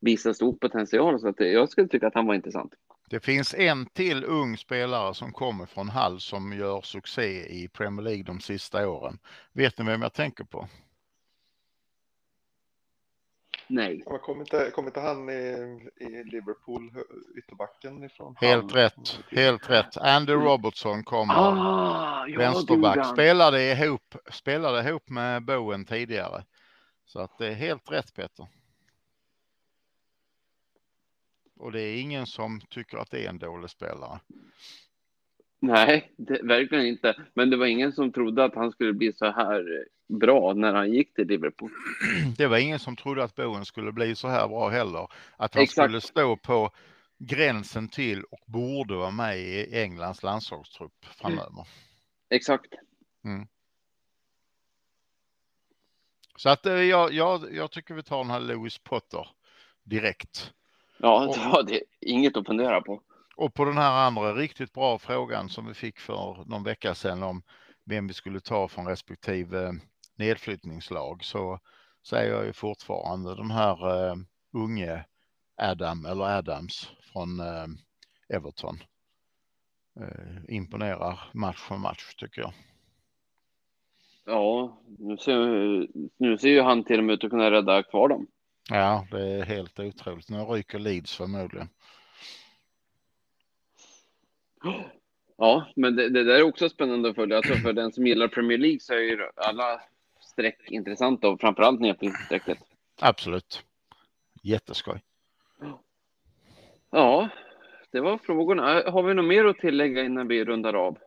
visar 0.00 0.32
stor 0.32 0.52
potential. 0.52 1.20
Så 1.20 1.28
att 1.28 1.40
jag 1.40 1.68
skulle 1.68 1.88
tycka 1.88 2.06
att 2.06 2.14
han 2.14 2.26
var 2.26 2.34
intressant. 2.34 2.74
Det 3.10 3.20
finns 3.20 3.54
en 3.54 3.86
till 3.86 4.24
ung 4.24 4.56
spelare 4.56 5.14
som 5.14 5.32
kommer 5.32 5.66
från 5.66 5.88
Hall 5.88 6.20
som 6.20 6.52
gör 6.52 6.80
succé 6.80 7.46
i 7.46 7.68
Premier 7.68 8.04
League 8.04 8.22
de 8.22 8.40
sista 8.40 8.88
åren. 8.88 9.18
Vet 9.52 9.78
ni 9.78 9.84
vem 9.84 10.02
jag 10.02 10.12
tänker 10.12 10.44
på? 10.44 10.68
Nej. 13.66 14.02
Ja, 14.06 14.18
kom, 14.18 14.40
inte, 14.40 14.70
kom 14.70 14.86
inte 14.86 15.00
han 15.00 15.30
i, 15.30 15.32
i 15.96 16.24
Liverpool, 16.24 16.92
ytterbacken 17.38 18.04
ifrån? 18.04 18.34
Helt 18.40 18.62
Hall. 18.62 18.70
rätt, 18.70 19.20
helt 19.30 19.70
rätt. 19.70 19.96
Andy 19.96 20.32
mm. 20.32 20.44
Robertson 20.44 21.04
kommer. 21.04 21.34
Ah, 21.34 22.26
ja, 22.28 22.38
vänsterback. 22.38 23.06
Spelade 23.06 23.72
ihop, 23.72 24.14
spelade 24.30 24.88
ihop 24.88 25.08
med 25.08 25.44
Bowen 25.44 25.84
tidigare. 25.84 26.44
Så 27.06 27.20
att 27.20 27.38
det 27.38 27.46
är 27.46 27.54
helt 27.54 27.90
rätt 27.90 28.14
Peter. 28.14 28.46
Och 31.58 31.72
det 31.72 31.82
är 31.82 32.00
ingen 32.00 32.26
som 32.26 32.60
tycker 32.60 32.98
att 32.98 33.10
det 33.10 33.24
är 33.24 33.28
en 33.28 33.38
dålig 33.38 33.70
spelare. 33.70 34.20
Nej, 35.60 36.12
det, 36.16 36.42
verkligen 36.42 36.86
inte. 36.86 37.16
Men 37.34 37.50
det 37.50 37.56
var 37.56 37.66
ingen 37.66 37.92
som 37.92 38.12
trodde 38.12 38.44
att 38.44 38.54
han 38.54 38.72
skulle 38.72 38.92
bli 38.92 39.12
så 39.12 39.24
här 39.24 39.86
bra 40.08 40.54
när 40.54 40.74
han 40.74 40.92
gick 40.92 41.14
till 41.14 41.28
Liverpool. 41.28 41.70
Det 42.36 42.46
var 42.46 42.58
ingen 42.58 42.78
som 42.78 42.96
trodde 42.96 43.24
att 43.24 43.34
Bowen 43.34 43.64
skulle 43.64 43.92
bli 43.92 44.14
så 44.14 44.28
här 44.28 44.48
bra 44.48 44.68
heller. 44.68 45.08
Att 45.36 45.54
han 45.54 45.62
Exakt. 45.62 45.84
skulle 45.84 46.00
stå 46.00 46.36
på 46.36 46.70
gränsen 47.18 47.88
till 47.88 48.24
och 48.24 48.40
borde 48.46 48.94
vara 48.94 49.10
med 49.10 49.38
i 49.38 49.78
Englands 49.82 50.22
landslagstrupp 50.22 51.04
framöver. 51.04 51.66
Exakt. 52.30 52.74
Mm. 53.24 53.46
Så 56.36 56.48
att 56.48 56.66
eh, 56.66 56.72
jag, 56.72 57.12
jag, 57.12 57.54
jag 57.54 57.70
tycker 57.70 57.94
vi 57.94 58.02
tar 58.02 58.18
den 58.18 58.30
här 58.30 58.40
Lewis 58.40 58.78
Potter 58.78 59.28
direkt. 59.84 60.52
Ja, 60.98 61.32
det 61.34 61.50
var 61.52 61.62
det. 61.62 61.82
Inget 62.00 62.36
att 62.36 62.46
fundera 62.46 62.80
på. 62.80 63.02
Och 63.36 63.54
på 63.54 63.64
den 63.64 63.78
här 63.78 64.06
andra 64.06 64.34
riktigt 64.34 64.72
bra 64.72 64.98
frågan 64.98 65.48
som 65.48 65.66
vi 65.66 65.74
fick 65.74 65.98
för 65.98 66.44
någon 66.46 66.64
vecka 66.64 66.94
sedan 66.94 67.22
om 67.22 67.42
vem 67.84 68.06
vi 68.06 68.14
skulle 68.14 68.40
ta 68.40 68.68
från 68.68 68.86
respektive 68.86 69.74
nedflyttningslag 70.16 71.24
så 71.24 71.58
säger 72.08 72.32
jag 72.32 72.46
ju 72.46 72.52
fortfarande 72.52 73.34
den 73.34 73.50
här 73.50 74.08
uh, 74.10 74.16
unge 74.52 75.04
Adam 75.56 76.06
eller 76.06 76.38
Adams 76.38 76.90
från 77.12 77.40
uh, 77.40 77.66
Everton. 78.28 78.78
Uh, 80.00 80.54
imponerar 80.54 81.20
match 81.32 81.58
för 81.58 81.76
match 81.76 82.14
tycker 82.14 82.40
jag. 82.40 82.52
Ja, 84.24 84.78
nu 84.98 85.16
ser, 85.16 85.36
nu 86.16 86.38
ser 86.38 86.48
ju 86.48 86.60
han 86.60 86.84
till 86.84 86.98
och 86.98 87.04
med 87.04 87.14
ut 87.14 87.24
att 87.24 87.30
kunna 87.30 87.50
rädda 87.50 87.82
kvar 87.82 88.08
dem. 88.08 88.26
Ja, 88.68 89.06
det 89.10 89.22
är 89.22 89.44
helt 89.44 89.80
otroligt. 89.80 90.28
Nu 90.28 90.38
ryker 90.38 90.78
Leeds 90.78 91.16
förmodligen. 91.16 91.68
Ja, 95.36 95.66
men 95.76 95.96
det, 95.96 96.08
det, 96.08 96.24
där 96.24 96.34
är 96.34 96.42
också 96.42 96.68
spännande 96.68 97.10
att 97.10 97.14
följa. 97.14 97.36
Alltså 97.36 97.54
för 97.54 97.72
den 97.72 97.92
som 97.92 98.06
gillar 98.06 98.28
Premier 98.28 98.58
League 98.58 98.80
så 98.80 98.94
är 98.94 98.98
ju 98.98 99.30
alla 99.36 99.80
streck 100.20 100.70
intressanta 100.70 101.28
och 101.28 101.40
framförallt 101.40 101.80
nedflyttningsstrecket. 101.80 102.58
Absolut. 103.00 103.64
Jätteskoj. 104.42 105.02
Ja, 106.90 107.28
det 107.90 108.00
var 108.00 108.18
frågorna. 108.18 108.90
Har 108.90 109.02
vi 109.02 109.14
något 109.14 109.24
mer 109.24 109.44
att 109.44 109.58
tillägga 109.58 110.04
innan 110.04 110.28
vi 110.28 110.44
rundar 110.44 110.74
av? 110.74 110.98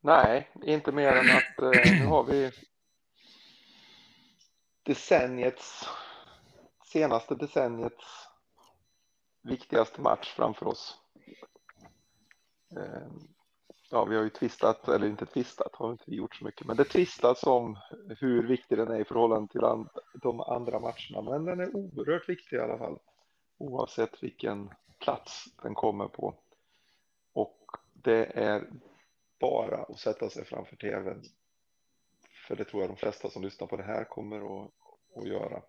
Nej, 0.00 0.50
inte 0.64 0.92
mer 0.92 1.12
än 1.12 1.36
att 1.36 1.62
eh, 1.62 2.00
nu 2.00 2.06
har 2.06 2.24
vi 2.24 2.50
decenniets, 4.84 5.88
senaste 6.84 7.34
decenniets 7.34 8.28
viktigaste 9.42 10.00
match 10.00 10.34
framför 10.36 10.66
oss. 10.66 10.98
Eh, 12.76 13.08
ja, 13.90 14.04
vi 14.04 14.16
har 14.16 14.22
ju 14.22 14.30
tvistat, 14.30 14.88
eller 14.88 15.06
inte 15.06 15.26
tvistat, 15.26 15.74
har 15.74 15.92
inte 15.92 16.14
gjort 16.14 16.36
så 16.36 16.44
mycket, 16.44 16.66
men 16.66 16.76
det 16.76 16.84
tvistas 16.84 17.42
om 17.42 17.78
hur 18.20 18.46
viktig 18.46 18.78
den 18.78 18.88
är 18.88 19.00
i 19.00 19.04
förhållande 19.04 19.52
till 19.52 19.60
de 20.14 20.40
andra 20.40 20.80
matcherna. 20.80 21.30
Men 21.30 21.44
den 21.44 21.60
är 21.60 21.76
oerhört 21.76 22.28
viktig 22.28 22.56
i 22.56 22.60
alla 22.60 22.78
fall, 22.78 22.98
oavsett 23.58 24.22
vilken 24.22 24.70
plats 25.00 25.44
den 25.62 25.74
kommer 25.74 26.08
på. 26.08 26.34
Och 27.32 27.60
det 27.92 28.24
är 28.24 28.70
bara 29.40 29.82
att 29.82 29.98
sätta 29.98 30.30
sig 30.30 30.44
framför 30.44 30.76
tvn 30.76 31.22
för 32.48 32.56
det 32.56 32.64
tror 32.64 32.82
jag 32.82 32.90
de 32.90 32.96
flesta 32.96 33.30
som 33.30 33.42
lyssnar 33.42 33.66
på 33.66 33.76
det 33.76 33.82
här 33.82 34.04
kommer 34.04 34.36
att, 34.36 34.70
att 35.16 35.28
göra. 35.28 35.62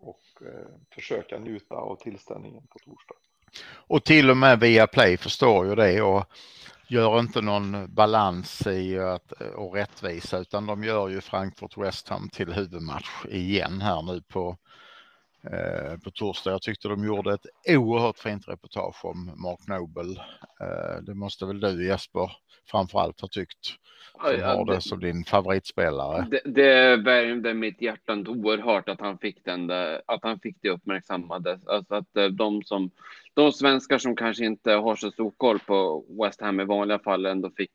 Och 0.00 0.22
eh, 0.40 0.94
försöka 0.94 1.38
njuta 1.38 1.74
av 1.74 1.96
tillställningen 1.96 2.66
på 2.66 2.78
torsdag. 2.78 3.14
Och 3.72 4.04
till 4.04 4.30
och 4.30 4.36
med 4.36 4.60
via 4.60 4.86
Play 4.86 5.16
förstår 5.16 5.66
ju 5.66 5.74
det 5.74 6.02
och 6.02 6.24
gör 6.88 7.18
inte 7.18 7.40
någon 7.40 7.94
balans 7.94 8.66
i 8.66 8.98
att, 8.98 9.32
och 9.32 9.74
rättvisa 9.74 10.38
utan 10.38 10.66
de 10.66 10.84
gör 10.84 11.08
ju 11.08 11.20
Frankfurt 11.20 11.76
West 11.76 12.08
Ham 12.08 12.28
till 12.28 12.52
huvudmatch 12.52 13.24
igen 13.28 13.80
här 13.80 14.02
nu 14.02 14.22
på 14.22 14.56
Eh, 15.50 15.96
på 15.98 16.10
torsdag. 16.10 16.50
Jag 16.50 16.62
tyckte 16.62 16.88
de 16.88 17.04
gjorde 17.04 17.34
ett 17.34 17.46
oerhört 17.68 18.18
fint 18.18 18.48
reportage 18.48 19.04
om 19.04 19.32
Mark 19.36 19.66
Noble. 19.66 20.20
Eh, 20.60 21.02
det 21.02 21.14
måste 21.14 21.46
väl 21.46 21.60
du 21.60 21.86
Jesper 21.86 22.32
framförallt 22.70 23.20
ha 23.20 23.28
tyckt. 23.28 23.74
Som 24.20 24.40
ja, 24.40 24.46
har 24.46 24.64
det, 24.64 24.74
det 24.74 24.80
som 24.80 25.00
din 25.00 25.24
favoritspelare. 25.24 26.26
Det, 26.30 26.40
det 26.44 26.96
värmde 26.96 27.54
mitt 27.54 27.82
hjärta 27.82 28.12
oerhört 28.12 28.88
att 28.88 29.00
han 29.00 29.18
fick 29.18 29.44
den 29.44 29.66
där, 29.66 30.02
att 30.06 30.20
han 30.22 30.38
fick 30.38 30.56
det 30.60 30.70
uppmärksammade. 30.70 31.58
Alltså 31.66 31.94
att 31.94 32.16
eh, 32.16 32.24
de 32.24 32.62
som 32.62 32.90
de 33.34 33.52
svenskar 33.52 33.98
som 33.98 34.16
kanske 34.16 34.44
inte 34.44 34.72
har 34.72 34.96
så 34.96 35.10
stor 35.10 35.32
koll 35.36 35.58
på 35.58 36.04
West 36.22 36.40
Ham 36.40 36.60
i 36.60 36.64
vanliga 36.64 36.98
fall 36.98 37.26
ändå 37.26 37.50
fick 37.56 37.72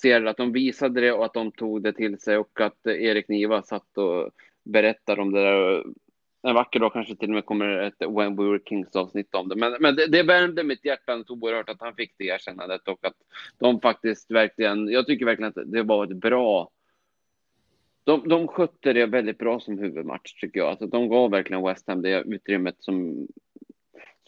se 0.00 0.14
att 0.14 0.36
de 0.36 0.52
visade 0.52 1.00
det 1.00 1.12
och 1.12 1.24
att 1.24 1.34
de 1.34 1.52
tog 1.52 1.82
det 1.82 1.92
till 1.92 2.18
sig 2.18 2.38
och 2.38 2.60
att 2.60 2.86
Erik 2.86 3.28
Niva 3.28 3.62
satt 3.62 3.98
och 3.98 4.30
berättade 4.64 5.22
om 5.22 5.32
det 5.32 5.40
där 5.40 5.84
en 6.42 6.54
vacker 6.54 6.80
dag 6.80 6.92
kanske 6.92 7.16
till 7.16 7.28
och 7.28 7.34
med 7.34 7.46
kommer 7.46 7.68
ett 7.68 8.00
When 8.00 8.36
We 8.36 8.44
Were 8.44 8.60
Kings 8.68 8.96
avsnitt 8.96 9.34
om 9.34 9.48
det. 9.48 9.56
Men, 9.56 9.76
men 9.80 9.96
det, 9.96 10.06
det 10.06 10.22
värmde 10.22 10.64
mitt 10.64 10.84
hjärta 10.84 11.24
så 11.24 11.34
oerhört 11.34 11.68
att 11.68 11.80
han 11.80 11.94
fick 11.94 12.14
det 12.18 12.24
erkännandet 12.24 12.88
och 12.88 13.04
att 13.06 13.16
de 13.58 13.80
faktiskt 13.80 14.30
verkligen, 14.30 14.88
jag 14.88 15.06
tycker 15.06 15.26
verkligen 15.26 15.52
att 15.56 15.72
det 15.72 15.82
var 15.82 16.04
ett 16.04 16.16
bra 16.16 16.70
de, 18.04 18.28
de 18.28 18.48
skötte 18.48 18.92
det 18.92 19.06
väldigt 19.06 19.38
bra 19.38 19.60
som 19.60 19.78
huvudmatch 19.78 20.32
tycker 20.40 20.60
jag. 20.60 20.68
Alltså, 20.68 20.86
de 20.86 21.08
gav 21.08 21.30
verkligen 21.30 21.62
West 21.62 21.88
Ham 21.88 22.02
det 22.02 22.22
utrymmet 22.22 22.76
som 22.78 23.26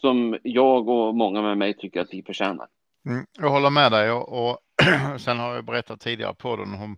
som 0.01 0.37
jag 0.43 0.89
och 0.89 1.15
många 1.15 1.41
med 1.41 1.57
mig 1.57 1.73
tycker 1.73 2.01
att 2.01 2.13
vi 2.13 2.23
förtjänar. 2.23 2.67
Mm, 3.05 3.25
jag 3.37 3.49
håller 3.49 3.69
med 3.69 3.91
dig 3.91 4.11
och, 4.11 4.49
och 4.49 4.59
sen 5.19 5.39
har 5.39 5.55
jag 5.55 5.65
berättat 5.65 5.99
tidigare 5.99 6.33
på 6.33 6.55
den 6.55 6.73
om 6.73 6.97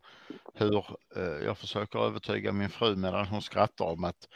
hur 0.54 0.86
eh, 1.16 1.46
jag 1.46 1.58
försöker 1.58 2.00
övertyga 2.00 2.52
min 2.52 2.70
fru 2.70 2.96
medan 2.96 3.28
hon 3.28 3.42
skrattar 3.42 3.86
om 3.86 4.04
att 4.04 4.28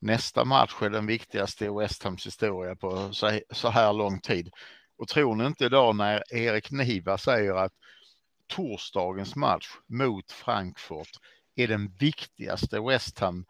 nästa 0.00 0.44
match 0.44 0.82
är 0.82 0.90
den 0.90 1.06
viktigaste 1.06 1.64
i 1.64 1.68
West 1.68 2.02
Hams 2.02 2.26
historia 2.26 2.76
på 2.76 3.12
så, 3.52 3.68
här 3.68 3.92
lång 3.92 4.20
tid. 4.20 4.50
Och 4.98 5.08
tror 5.08 5.34
ni 5.34 5.46
inte 5.46 5.64
idag 5.64 5.96
när 5.96 6.34
Erik 6.34 6.70
Niva 6.70 7.18
säger 7.18 7.54
att 7.54 7.72
torsdagens 8.48 9.36
match 9.36 9.68
mot 9.86 10.32
Frankfurt 10.32 11.10
är 11.56 11.68
den 11.68 11.92
viktigaste 11.98 12.80
West 12.80 13.18
Ham 13.18 13.44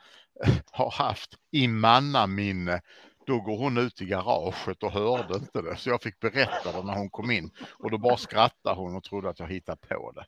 eh, 0.45 0.55
har 0.71 0.91
haft 0.91 1.35
i 1.51 1.69
mannaminne. 1.69 2.81
Då 3.27 3.41
går 3.41 3.59
hon 3.59 3.79
ut 3.79 4.03
i 4.03 4.05
garaget 4.07 4.83
och 4.83 4.93
hörde 4.93 5.35
inte 5.35 5.63
det, 5.63 5.77
så 5.77 5.91
jag 5.91 6.03
fick 6.03 6.21
berätta 6.21 6.73
det 6.73 6.83
när 6.83 6.95
hon 6.95 7.11
kom 7.11 7.31
in 7.31 7.51
och 7.79 7.91
då 7.91 7.99
bara 7.99 8.17
skrattade 8.17 8.77
hon 8.77 8.97
och 8.97 9.05
trodde 9.05 9.29
att 9.29 9.39
jag 9.41 9.49
hittade 9.49 9.79
på 9.89 10.13
det. 10.13 10.25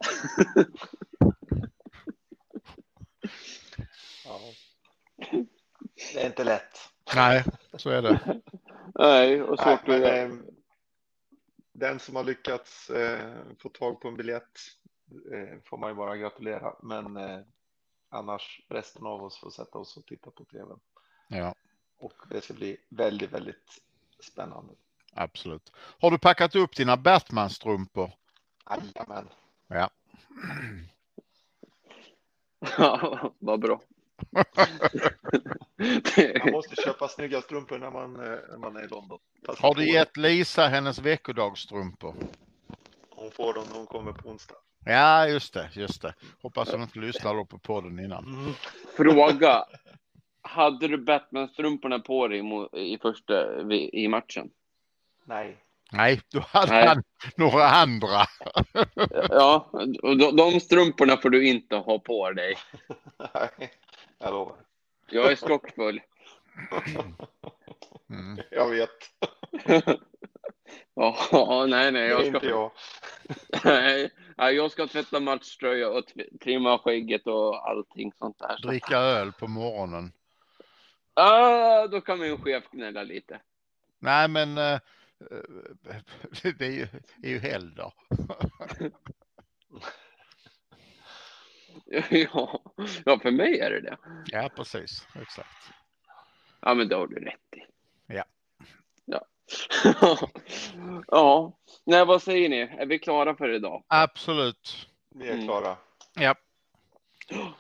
Det 6.15 6.23
är 6.23 6.27
inte 6.27 6.45
lätt. 6.45 6.79
Nej, 7.15 7.45
så 7.75 7.91
är 7.91 8.03
det. 8.03 8.41
Nej, 8.95 9.43
och 9.43 9.59
svårt 9.59 9.87
Nej, 9.87 10.01
men, 10.01 10.39
eh, 10.39 10.45
Den 11.73 11.99
som 11.99 12.17
har 12.17 12.25
lyckats 12.25 12.91
eh, 12.91 13.35
få 13.59 13.69
tag 13.69 14.01
på 14.01 14.09
en 14.09 14.17
biljett 14.17 14.59
eh, 15.33 15.59
får 15.65 15.77
man 15.79 15.91
ju 15.91 15.95
bara 15.95 16.17
gratulera. 16.17 16.75
Men 16.83 17.17
eh, 17.17 17.41
annars 18.09 18.61
resten 18.69 19.07
av 19.07 19.25
oss 19.25 19.39
får 19.39 19.51
sätta 19.51 19.79
oss 19.79 19.97
och 19.97 20.07
titta 20.07 20.31
på 20.31 20.45
tv. 20.45 20.75
Ja, 21.29 21.55
Och 21.99 22.13
det 22.31 22.41
ska 22.45 22.55
bli 22.55 22.77
väldigt, 22.89 23.33
väldigt 23.33 23.81
spännande. 24.21 24.73
absolut. 25.15 25.73
Har 25.77 26.11
du 26.11 26.19
packat 26.19 26.55
upp 26.55 26.77
dina 26.77 26.97
Batman-strumpor? 26.97 28.11
Jajamän. 28.71 29.29
Ja. 29.67 29.91
Ja, 32.79 33.33
vad 33.39 33.61
bra. 33.61 33.81
Man 34.31 34.45
måste 36.53 36.83
köpa 36.85 37.09
snygga 37.09 37.41
strumpor 37.41 37.79
när 37.79 37.91
man, 37.91 38.17
eh, 38.17 38.39
när 38.51 38.59
man 38.59 38.77
är 38.77 38.85
i 38.85 38.89
London. 38.89 39.19
Passa 39.47 39.67
Har 39.67 39.75
du 39.75 39.93
gett 39.93 40.17
Lisa 40.17 40.67
hennes 40.67 40.99
veckodagsstrumpor? 40.99 42.15
Hon 43.11 43.31
får 43.31 43.55
dem 43.55 43.65
när 43.71 43.77
hon 43.77 43.87
kommer 43.87 44.13
på 44.13 44.29
onsdag. 44.29 44.55
Ja, 44.85 45.29
just 45.29 45.55
det, 45.55 45.71
just 45.73 46.03
det. 46.03 46.15
Hoppas 46.43 46.73
hon 46.73 46.83
inte 46.83 46.99
lyssnar 46.99 47.45
på 47.45 47.59
podden 47.59 47.99
innan. 47.99 48.55
Fråga. 48.97 49.65
Hade 50.43 50.89
du 50.89 50.99
Batman-strumporna 50.99 51.99
på 51.99 52.29
dig 52.29 52.43
i 52.73 52.99
första 52.99 53.63
i 53.93 54.09
matchen? 54.09 54.51
Nej. 55.25 55.57
Nej, 55.93 56.21
då 56.33 56.45
hade 56.49 56.73
Nej. 56.73 56.87
han 56.87 57.03
några 57.37 57.65
andra. 57.65 58.27
Ja, 59.29 59.71
och 60.03 60.17
de, 60.17 60.37
de 60.37 60.61
strumporna 60.61 61.17
får 61.17 61.31
du 61.31 61.49
inte 61.49 61.77
ha 61.77 61.99
på 61.99 62.31
dig. 62.31 62.55
Nej, 63.35 63.71
jag 64.23 64.33
lovar. 64.33 64.57
Jag 65.11 65.33
är 65.33 65.37
skockfull. 65.37 66.01
Mm. 68.11 68.39
Jag 68.51 68.71
vet. 68.71 68.91
Ja, 70.95 71.67
nej, 71.69 71.93
nej. 71.93 72.03
Det 72.03 72.09
Jag 72.09 72.27
inte 72.27 72.39
ska, 72.39 72.49
jag. 72.49 72.71
nej, 73.65 74.11
nej, 74.37 74.55
jag 74.55 74.71
ska 74.71 74.87
tvätta 74.87 75.21
matchtröja 75.21 75.89
och 75.91 76.05
trimma 76.41 76.79
skägget 76.79 77.27
och 77.27 77.69
allting 77.69 78.13
sånt 78.19 78.39
där. 78.39 78.59
Dricka 78.63 78.99
öl 78.99 79.33
på 79.33 79.47
morgonen. 79.49 80.13
Ah, 81.15 81.87
då 81.87 82.01
kan 82.01 82.19
min 82.19 82.39
chef 82.39 82.65
gnälla 82.71 83.03
lite. 83.03 83.41
Nej, 83.99 84.29
men 84.29 84.59
eh, 84.59 84.81
det 86.59 86.67
är 86.67 86.71
ju, 86.71 86.87
är 87.23 87.29
ju 87.29 87.39
helgdag. 87.39 87.93
Ja, 92.11 92.63
ja, 93.05 93.19
för 93.19 93.31
mig 93.31 93.61
är 93.61 93.71
det 93.71 93.81
det. 93.81 93.97
Ja, 94.27 94.51
precis. 94.57 95.07
Exakt. 95.23 95.49
Ja, 96.61 96.75
men 96.75 96.89
det 96.89 96.97
har 96.97 97.07
du 97.07 97.17
rätt 97.17 97.55
i. 97.57 97.61
Ja. 98.07 98.25
Ja. 99.05 99.25
ja, 101.07 101.59
nej, 101.85 102.05
vad 102.07 102.23
säger 102.23 102.49
ni? 102.49 102.59
Är 102.61 102.87
vi 102.87 102.99
klara 102.99 103.35
för 103.37 103.49
idag? 103.49 103.85
Absolut. 103.89 104.89
Vi 105.15 105.29
är 105.29 105.33
Mm. 105.35 105.47
klara. 105.47 105.77
Ja, 106.15 106.35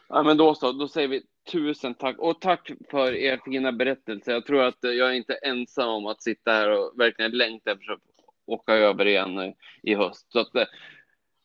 Ja, 0.08 0.22
men 0.22 0.36
då 0.36 0.54
så, 0.54 0.72
då 0.72 0.88
säger 0.88 1.08
vi 1.08 1.22
tusen 1.52 1.94
tack 1.94 2.18
och 2.18 2.40
tack 2.40 2.70
för 2.90 3.14
er 3.14 3.40
fina 3.44 3.72
berättelse. 3.72 4.32
Jag 4.32 4.46
tror 4.46 4.62
att 4.62 4.78
jag 4.80 5.08
är 5.08 5.12
inte 5.12 5.34
ensam 5.34 5.88
om 5.88 6.06
att 6.06 6.22
sitta 6.22 6.52
här 6.52 6.68
och 6.70 6.92
verkligen 7.00 7.30
längta 7.30 7.72
efter 7.72 7.92
att 7.92 8.00
åka 8.46 8.74
över 8.74 9.06
igen 9.06 9.54
i 9.82 9.94
höst. 9.94 10.32
Så 10.32 10.38
att 10.40 10.54
eh, 10.54 10.64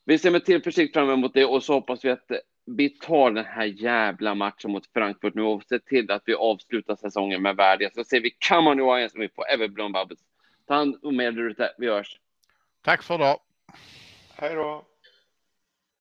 vi 0.06 0.20
ser 0.20 0.32
med 0.32 0.46
tillförsikt 0.46 0.94
fram 0.94 1.10
emot 1.10 1.34
det 1.34 1.46
och 1.46 1.64
så 1.64 1.74
hoppas 1.74 2.06
vi 2.06 2.10
att 2.10 2.32
eh, 2.32 2.38
vi 2.68 2.90
tar 2.90 3.32
den 3.32 3.46
här 3.46 3.66
jävla 3.66 4.36
matchen 4.36 4.72
mot 4.72 4.88
Frankfurt 4.94 5.36
nu 5.36 5.42
och 5.42 5.64
ser 5.64 5.80
till 5.80 6.12
att 6.12 6.24
vi 6.26 6.34
avslutar 6.34 6.96
säsongen 6.96 7.42
med 7.42 7.56
värdighet. 7.56 7.96
Så 7.96 8.04
ser 8.04 8.22
vi 8.22 8.32
Come 8.50 8.70
on 8.70 8.78
Lions 8.78 9.12
som 9.12 9.22
vi 9.22 9.30
får 9.30 9.50
Everblom 9.50 9.92
Bubbles. 9.92 10.20
Ta 10.68 10.74
hand 10.74 11.00
om 11.04 11.20
er 11.20 11.32
där 11.32 11.50
ute. 11.50 11.74
Vi 11.78 11.90
hörs. 11.90 12.20
tack 12.82 13.04
för 13.04 13.16
idag. 13.16 13.40
Hej 14.36 14.56
då. 14.56 14.86